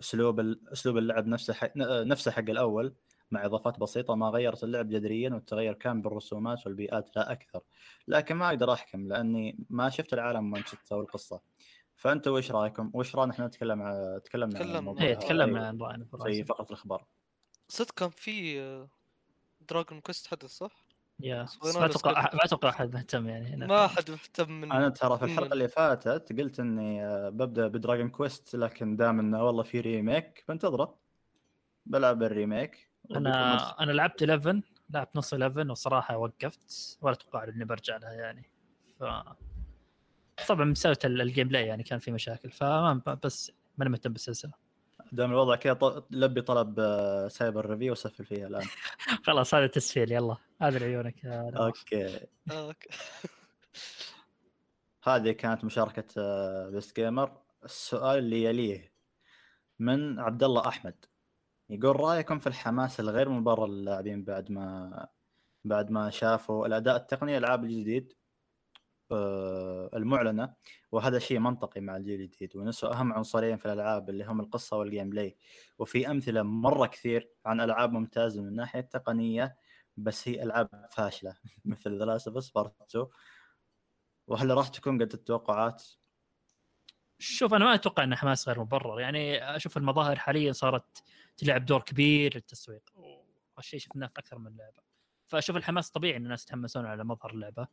أسلوب 0.00 0.40
أسلوب 0.72 0.98
اللعب 0.98 1.26
نفسه 1.26 1.54
حق 1.54 1.72
نفسه 1.76 2.30
حق 2.30 2.50
الأول 2.50 2.94
مع 3.32 3.44
إضافات 3.44 3.78
بسيطة 3.80 4.14
ما 4.14 4.28
غيرت 4.28 4.64
اللعب 4.64 4.88
جذريا 4.88 5.30
والتغير 5.30 5.72
كان 5.74 6.02
بالرسومات 6.02 6.66
والبيئات 6.66 7.16
لا 7.16 7.32
أكثر 7.32 7.60
لكن 8.08 8.34
ما 8.34 8.48
أقدر 8.48 8.72
أحكم 8.72 9.08
لأني 9.08 9.58
ما 9.70 9.90
شفت 9.90 10.12
العالم 10.14 10.52
وأنشطته 10.52 10.96
والقصة 10.96 11.40
فانتوا 11.96 12.38
وش 12.38 12.50
رأيكم؟ 12.50 12.90
وش 12.94 13.16
راينا 13.16 13.32
إحنا 13.32 13.46
نتكلم 13.46 13.82
ع- 13.82 14.18
تكلمنا 14.18 14.58
عن. 14.58 14.76
الموضوع 14.78 15.02
هذا 15.04 15.14
تكلمنا 15.14 15.66
عن 15.68 15.78
رأينا 15.80 16.04
في. 16.04 16.44
فقرة 16.44 16.66
الأخبار 16.66 17.04
صدق 17.68 17.90
كان 17.94 18.10
في 18.10 18.86
Dragon 19.68 20.00
Quest 20.00 20.26
حدث 20.26 20.50
صح؟ 20.50 20.84
يا 21.20 21.46
ما 21.64 21.86
أتوقع؟ 21.86 22.30
ما 22.34 22.44
أتوقع 22.44 22.68
أحد 22.68 22.94
مهتم 22.94 23.28
يعني 23.28 23.46
هنا 23.46 23.66
ما 23.66 23.86
حد 23.86 24.10
مهتم 24.10 24.52
من 24.60 24.72
أنا 24.72 24.88
ترى 24.88 25.18
في 25.18 25.24
الحلقة 25.24 25.46
من- 25.46 25.52
اللي 25.52 25.68
فاتت 25.68 26.32
قلت 26.40 26.60
إني 26.60 27.04
آه، 27.06 27.28
ببدأ 27.28 27.68
ب 27.68 27.74
Dragon 27.74 28.08
Quest 28.08 28.56
لكن 28.56 28.96
دام 28.96 29.18
إنه 29.20 29.44
والله 29.44 29.62
في 29.62 29.80
remake 29.80 30.44
بنتظره 30.48 30.98
بلعب 31.86 32.22
ال 32.22 32.31
remake. 32.31 32.91
أنا 33.16 33.82
أنا 33.82 33.92
لعبت 33.92 34.22
11 34.22 34.60
لعبت 34.90 35.16
نص 35.16 35.34
11 35.34 35.68
والصراحه 35.68 36.16
وقفت 36.16 36.98
ولا 37.00 37.14
أتوقع 37.14 37.44
إني 37.44 37.64
برجع 37.64 37.96
لها 37.96 38.12
يعني. 38.12 38.50
ف 39.00 39.04
طبعا 40.48 40.74
ال- 41.04 41.20
ال 41.20 41.48
gameplay 41.48 41.66
يعني 41.66 41.82
كان 41.82 41.98
في 41.98 42.10
مشاكل 42.12 42.50
فما 42.50 43.02
بس 43.24 43.52
ماني 43.78 43.90
مهتم 43.90 44.12
بالسلسلة. 44.12 44.52
دام 45.12 45.30
الوضع 45.30 45.56
كذا 45.56 45.72
ط- 45.72 46.06
لبي 46.10 46.40
طلب 46.42 46.80
آه، 46.80 47.28
Cyber 47.28 47.66
Review 47.70 47.92
وسفل 47.92 48.24
فيها 48.24 48.46
الآن. 48.46 48.66
خلاص 49.26 49.54
هذا 49.54 49.66
تسفيل 49.66 50.12
يلا. 50.12 50.36
هذا 50.62 50.78
لعيونك. 50.78 51.26
أوكي. 51.26 52.06
آه، 52.50 52.68
أوكي. 52.68 52.88
هذه 55.04 55.30
كانت 55.32 55.64
مشاركة 55.64 56.04
آه، 56.18 56.68
Best 56.70 56.96
Gamer 57.00 57.38
السؤال 57.64 58.18
اللي 58.18 58.44
يليه 58.44 58.92
من 59.78 60.20
عبد 60.20 60.42
الله 60.44 60.68
أحمد. 60.68 61.04
يقول 61.72 62.00
رأيكم 62.00 62.38
في 62.38 62.46
الحماس 62.46 63.00
الغير 63.00 63.28
مبرر 63.28 63.66
للاعبين 63.66 64.24
بعد 64.24 64.50
ما 64.50 65.06
بعد 65.64 65.90
ما 65.90 66.10
شافوا 66.10 66.66
الأداء 66.66 66.96
التقني 66.96 67.38
الألعاب 67.38 67.64
الجديد؟ 67.64 68.12
آه، 69.12 69.90
المعلنة. 69.94 70.54
وهذا 70.92 71.18
شيء 71.18 71.38
منطقي 71.38 71.80
مع 71.80 71.96
الجيل 71.96 72.20
الجديد. 72.20 72.56
ونسوا 72.56 72.94
أهم 72.94 73.12
عنصرين 73.12 73.56
في 73.56 73.66
الألعاب 73.66 74.10
اللي 74.10 74.24
هم 74.24 74.40
القصة 74.40 74.76
وال 74.76 75.10
gameplay 75.10 75.36
وفي 75.78 76.10
أمثلة 76.10 76.42
مرة 76.42 76.86
كثير 76.86 77.30
عن 77.46 77.60
ألعاب 77.60 77.92
ممتازة 77.92 78.42
من 78.42 78.48
الناحية 78.48 78.80
التقنية 78.80 79.56
بس 79.96 80.28
هي 80.28 80.42
ألعاب 80.42 80.86
فاشلة 80.90 81.36
مثل 81.64 81.98
The 81.98 82.04
Last 82.04 82.28
of 82.28 82.36
Us 82.36 82.50
Part 82.50 82.74
2 82.90 83.06
وهل 84.26 84.50
راح 84.50 84.68
تكون 84.68 85.02
قد 85.02 85.12
التوقعات؟ 85.12 85.84
شوف 87.18 87.54
أنا 87.54 87.64
ما 87.64 87.74
أتوقع 87.74 88.04
ان 88.04 88.14
حماس 88.14 88.48
غير 88.48 88.60
مبرر. 88.60 89.00
يعني 89.00 89.56
أشوف 89.56 89.76
المظاهر 89.76 90.18
حاليا 90.18 90.52
صارت 90.52 91.02
تلعب 91.36 91.64
دور 91.64 91.82
كبير 91.82 92.34
للتسويق. 92.34 92.82
والشيء 93.56 93.80
شفناه 93.80 94.06
في 94.06 94.18
أكثر 94.18 94.38
من 94.38 94.56
لعبة. 94.56 94.82
فأشوف 95.26 95.56
الحماس 95.56 95.90
طبيعي 95.90 96.16
إن 96.16 96.24
الناس 96.24 96.42
يتحمسون 96.42 96.86
على 96.86 97.04
مظهر 97.04 97.30
اللعبة. 97.30 97.68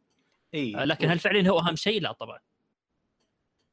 إي 0.53 0.77
آه، 0.77 0.85
لكن 0.85 1.09
هل 1.09 1.19
فعليا 1.19 1.49
هو 1.49 1.59
أهم 1.59 1.75
شيء؟ 1.75 2.01
لا 2.01 2.11
طبعا. 2.11 2.39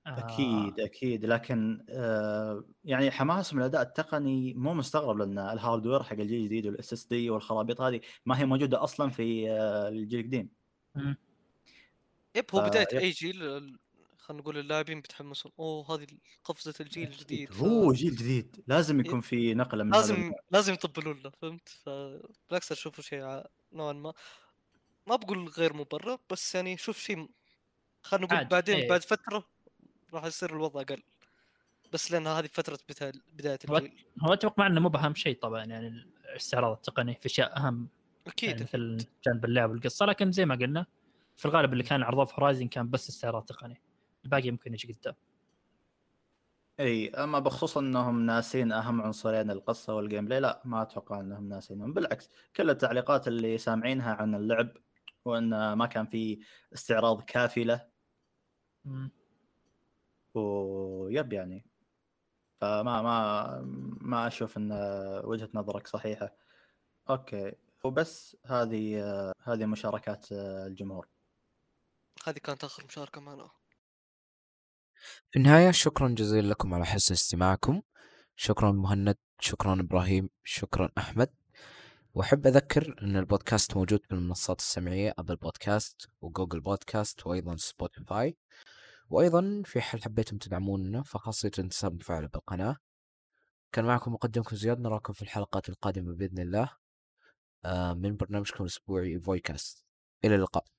آه، 0.06 0.18
أكيد. 0.18 0.80
أكيد 0.80 1.24
لكن 1.24 1.86
آه 1.90 2.64
يعني 2.84 3.10
حماسهم 3.10 3.60
الاداء 3.60 3.82
التقني 3.82 4.54
مو 4.54 4.74
مستغرب 4.74 5.18
لأن 5.18 5.38
ال 5.38 5.45
hardware 5.45 6.02
حق 6.02 6.12
الجيل 6.12 6.40
الجديد 6.40 6.66
وال 6.66 6.92
SSD 6.92 7.30
والخرابيط 7.30 7.80
هذه 7.80 8.00
ما 8.26 8.40
هي 8.40 8.44
موجودة 8.44 8.84
أصلا 8.84 9.10
في 9.10 9.50
آه 9.50 9.88
الجيل 9.88 10.20
القديم. 10.20 10.50
yep 12.36 12.44
هو 12.54 12.60
بداية. 12.60 12.98
أي 12.98 13.10
جيل 13.10 13.78
خلينا 14.26 14.42
نقول 14.42 14.58
اللاعبين 14.58 15.00
بيتحمسون 15.00 15.52
أوه 15.58 15.94
هذه 15.94 16.06
قفزة 16.44 16.74
الجيل 16.80 17.08
الجديد 17.08 17.52
ف- 17.52 17.60
هو 17.62 17.92
جيل 17.92 18.16
جديد 18.16 18.64
لازم 18.66 19.00
يكون 19.00 19.20
في 19.20 19.54
نقلة 19.54 19.84
من 19.84 19.90
لازم. 19.90 20.32
لازم 20.50 20.72
يطبلون 20.72 21.20
له 21.24 21.30
فهمت؟ 21.30 21.68
فبالعكس 21.68 22.72
اشوفه 22.72 23.02
شيء 23.02 23.42
نوعا 23.72 23.92
ما. 23.92 24.12
ما 25.06 25.16
بقول 25.16 25.48
غير 25.48 25.72
مبرر 25.74 26.18
بس 26.30 26.54
يعني 26.54 26.76
شوف 26.76 26.98
شيء 26.98 27.28
خلينا 28.02 28.26
نقول 28.26 28.44
بعدين 28.44 28.76
إيه. 28.76 28.88
بعد 28.88 29.02
فترة 29.02 29.44
راح 30.14 30.24
يصير 30.24 30.56
الوضع 30.56 30.80
أقل. 30.80 31.02
بس 31.92 32.12
لأن 32.12 32.26
هذه 32.26 32.48
فترة 32.52 32.78
بداية 33.32 33.58
هو- 33.70 33.76
الجيل. 33.76 34.04
هو 34.22 34.32
أتوقع 34.32 34.66
إنه 34.66 34.80
مو 34.80 34.88
بأهم 34.88 35.14
شيء 35.14 35.38
طبعا 35.38 35.64
يعني 35.64 35.86
الاستعراض 35.88 36.72
التقني 36.76 37.14
في 37.14 37.26
أشياء 37.26 37.56
أهم 37.56 37.88
يعني 38.26 38.26
أكيد. 38.26 38.62
مثل 38.62 39.06
جانب 39.26 39.44
اللعب 39.44 39.70
والقصة 39.70 40.06
لكن 40.06 40.32
زي 40.32 40.46
ما 40.46 40.54
قلنا 40.54 40.86
في 41.36 41.44
الغالب 41.46 41.72
اللي 41.72 41.84
كان 41.84 42.02
عرضوه 42.02 42.24
في 42.24 42.34
Horizon 42.38 42.68
كان 42.68 42.90
بس 42.90 43.08
استعراض 43.08 43.44
تقني. 43.44 43.80
الباقي 44.26 44.50
ممكن 44.50 44.74
يجي 44.74 44.92
قدام 44.92 45.14
إي 46.80 47.10
أما 47.10 47.38
بخصوص 47.38 47.78
أنهم 47.78 48.26
ناسين 48.26 48.72
أهم 48.72 49.02
عنصرين 49.02 49.50
القصة 49.50 49.94
وال 49.94 50.24
gameplay 50.24 50.40
لا 50.40 50.62
ما 50.64 50.82
أتوقع 50.82 51.20
أنهم 51.20 51.48
ناسينهم. 51.48 51.92
بالعكس 51.92 52.30
كل 52.56 52.70
التعليقات 52.70 53.28
اللي 53.28 53.58
سامعينها 53.58 54.14
عن 54.14 54.34
اللعب 54.34 54.68
وأن 55.24 55.72
ما 55.72 55.86
كان 55.86 56.06
في 56.06 56.40
استعراض 56.74 57.22
كافي 57.22 57.64
له. 57.64 57.88
و 60.34 60.59
yep 60.59 61.32
يعني. 61.32 61.66
فما 62.60 63.02
ما 63.02 63.60
ما 64.00 64.26
أشوف 64.26 64.56
أن 64.56 64.72
وجهة 65.24 65.48
نظرك 65.54 65.86
صحيحة. 65.86 66.36
okay. 67.10 67.52
وبس 67.84 68.36
هذه 68.46 69.02
هذه 69.42 69.66
مشاركات 69.66 70.26
الجمهور. 70.32 71.08
هذه 72.26 72.38
كانت 72.38 72.64
آخر 72.64 72.84
مشاركة 72.84 73.20
معنا. 73.20 73.50
في 75.30 75.38
النهاية 75.38 75.70
شكرا 75.70 76.08
جزيلا 76.08 76.48
لكم 76.48 76.74
على 76.74 76.86
حسن 76.86 77.14
استماعكم. 77.14 77.82
شكرا 78.36 78.72
مهند 78.72 79.16
شكرا 79.40 79.80
إبراهيم 79.80 80.28
شكرا 80.44 80.88
أحمد. 80.98 81.28
وأحب 82.14 82.46
أذكر 82.46 82.96
أن 83.02 83.16
البودكاست 83.16 83.76
موجود 83.76 84.00
في 84.06 84.12
المنصات 84.12 84.60
السمعية 84.60 85.14
أبل 85.18 85.36
بودكاست 85.36 86.08
وجوجل 86.20 86.60
بودكاست 86.60 87.26
وأيضا 87.26 87.56
سبوتيفاي. 87.56 88.36
وأيضا 89.10 89.62
في 89.64 89.80
حال 89.80 90.02
حبيتم 90.04 90.38
تدعموننا 90.38 91.02
فخاصية 91.02 91.50
انتساب 91.58 91.94
مفعلة 91.94 92.26
بالقناة. 92.26 92.76
كان 93.72 93.84
معكم 93.84 94.12
مقدمكم 94.12 94.56
زياد 94.56 94.80
نراكم 94.80 95.12
في 95.12 95.22
الحلقات 95.22 95.68
القادمة 95.68 96.14
بإذن 96.14 96.38
الله 96.38 96.70
آه، 97.64 97.94
من 97.94 98.16
برنامجكم 98.16 98.64
الأسبوعي 98.64 99.20
فويكاست 99.20 99.84
إلى 100.24 100.34
اللقاء. 100.34 100.75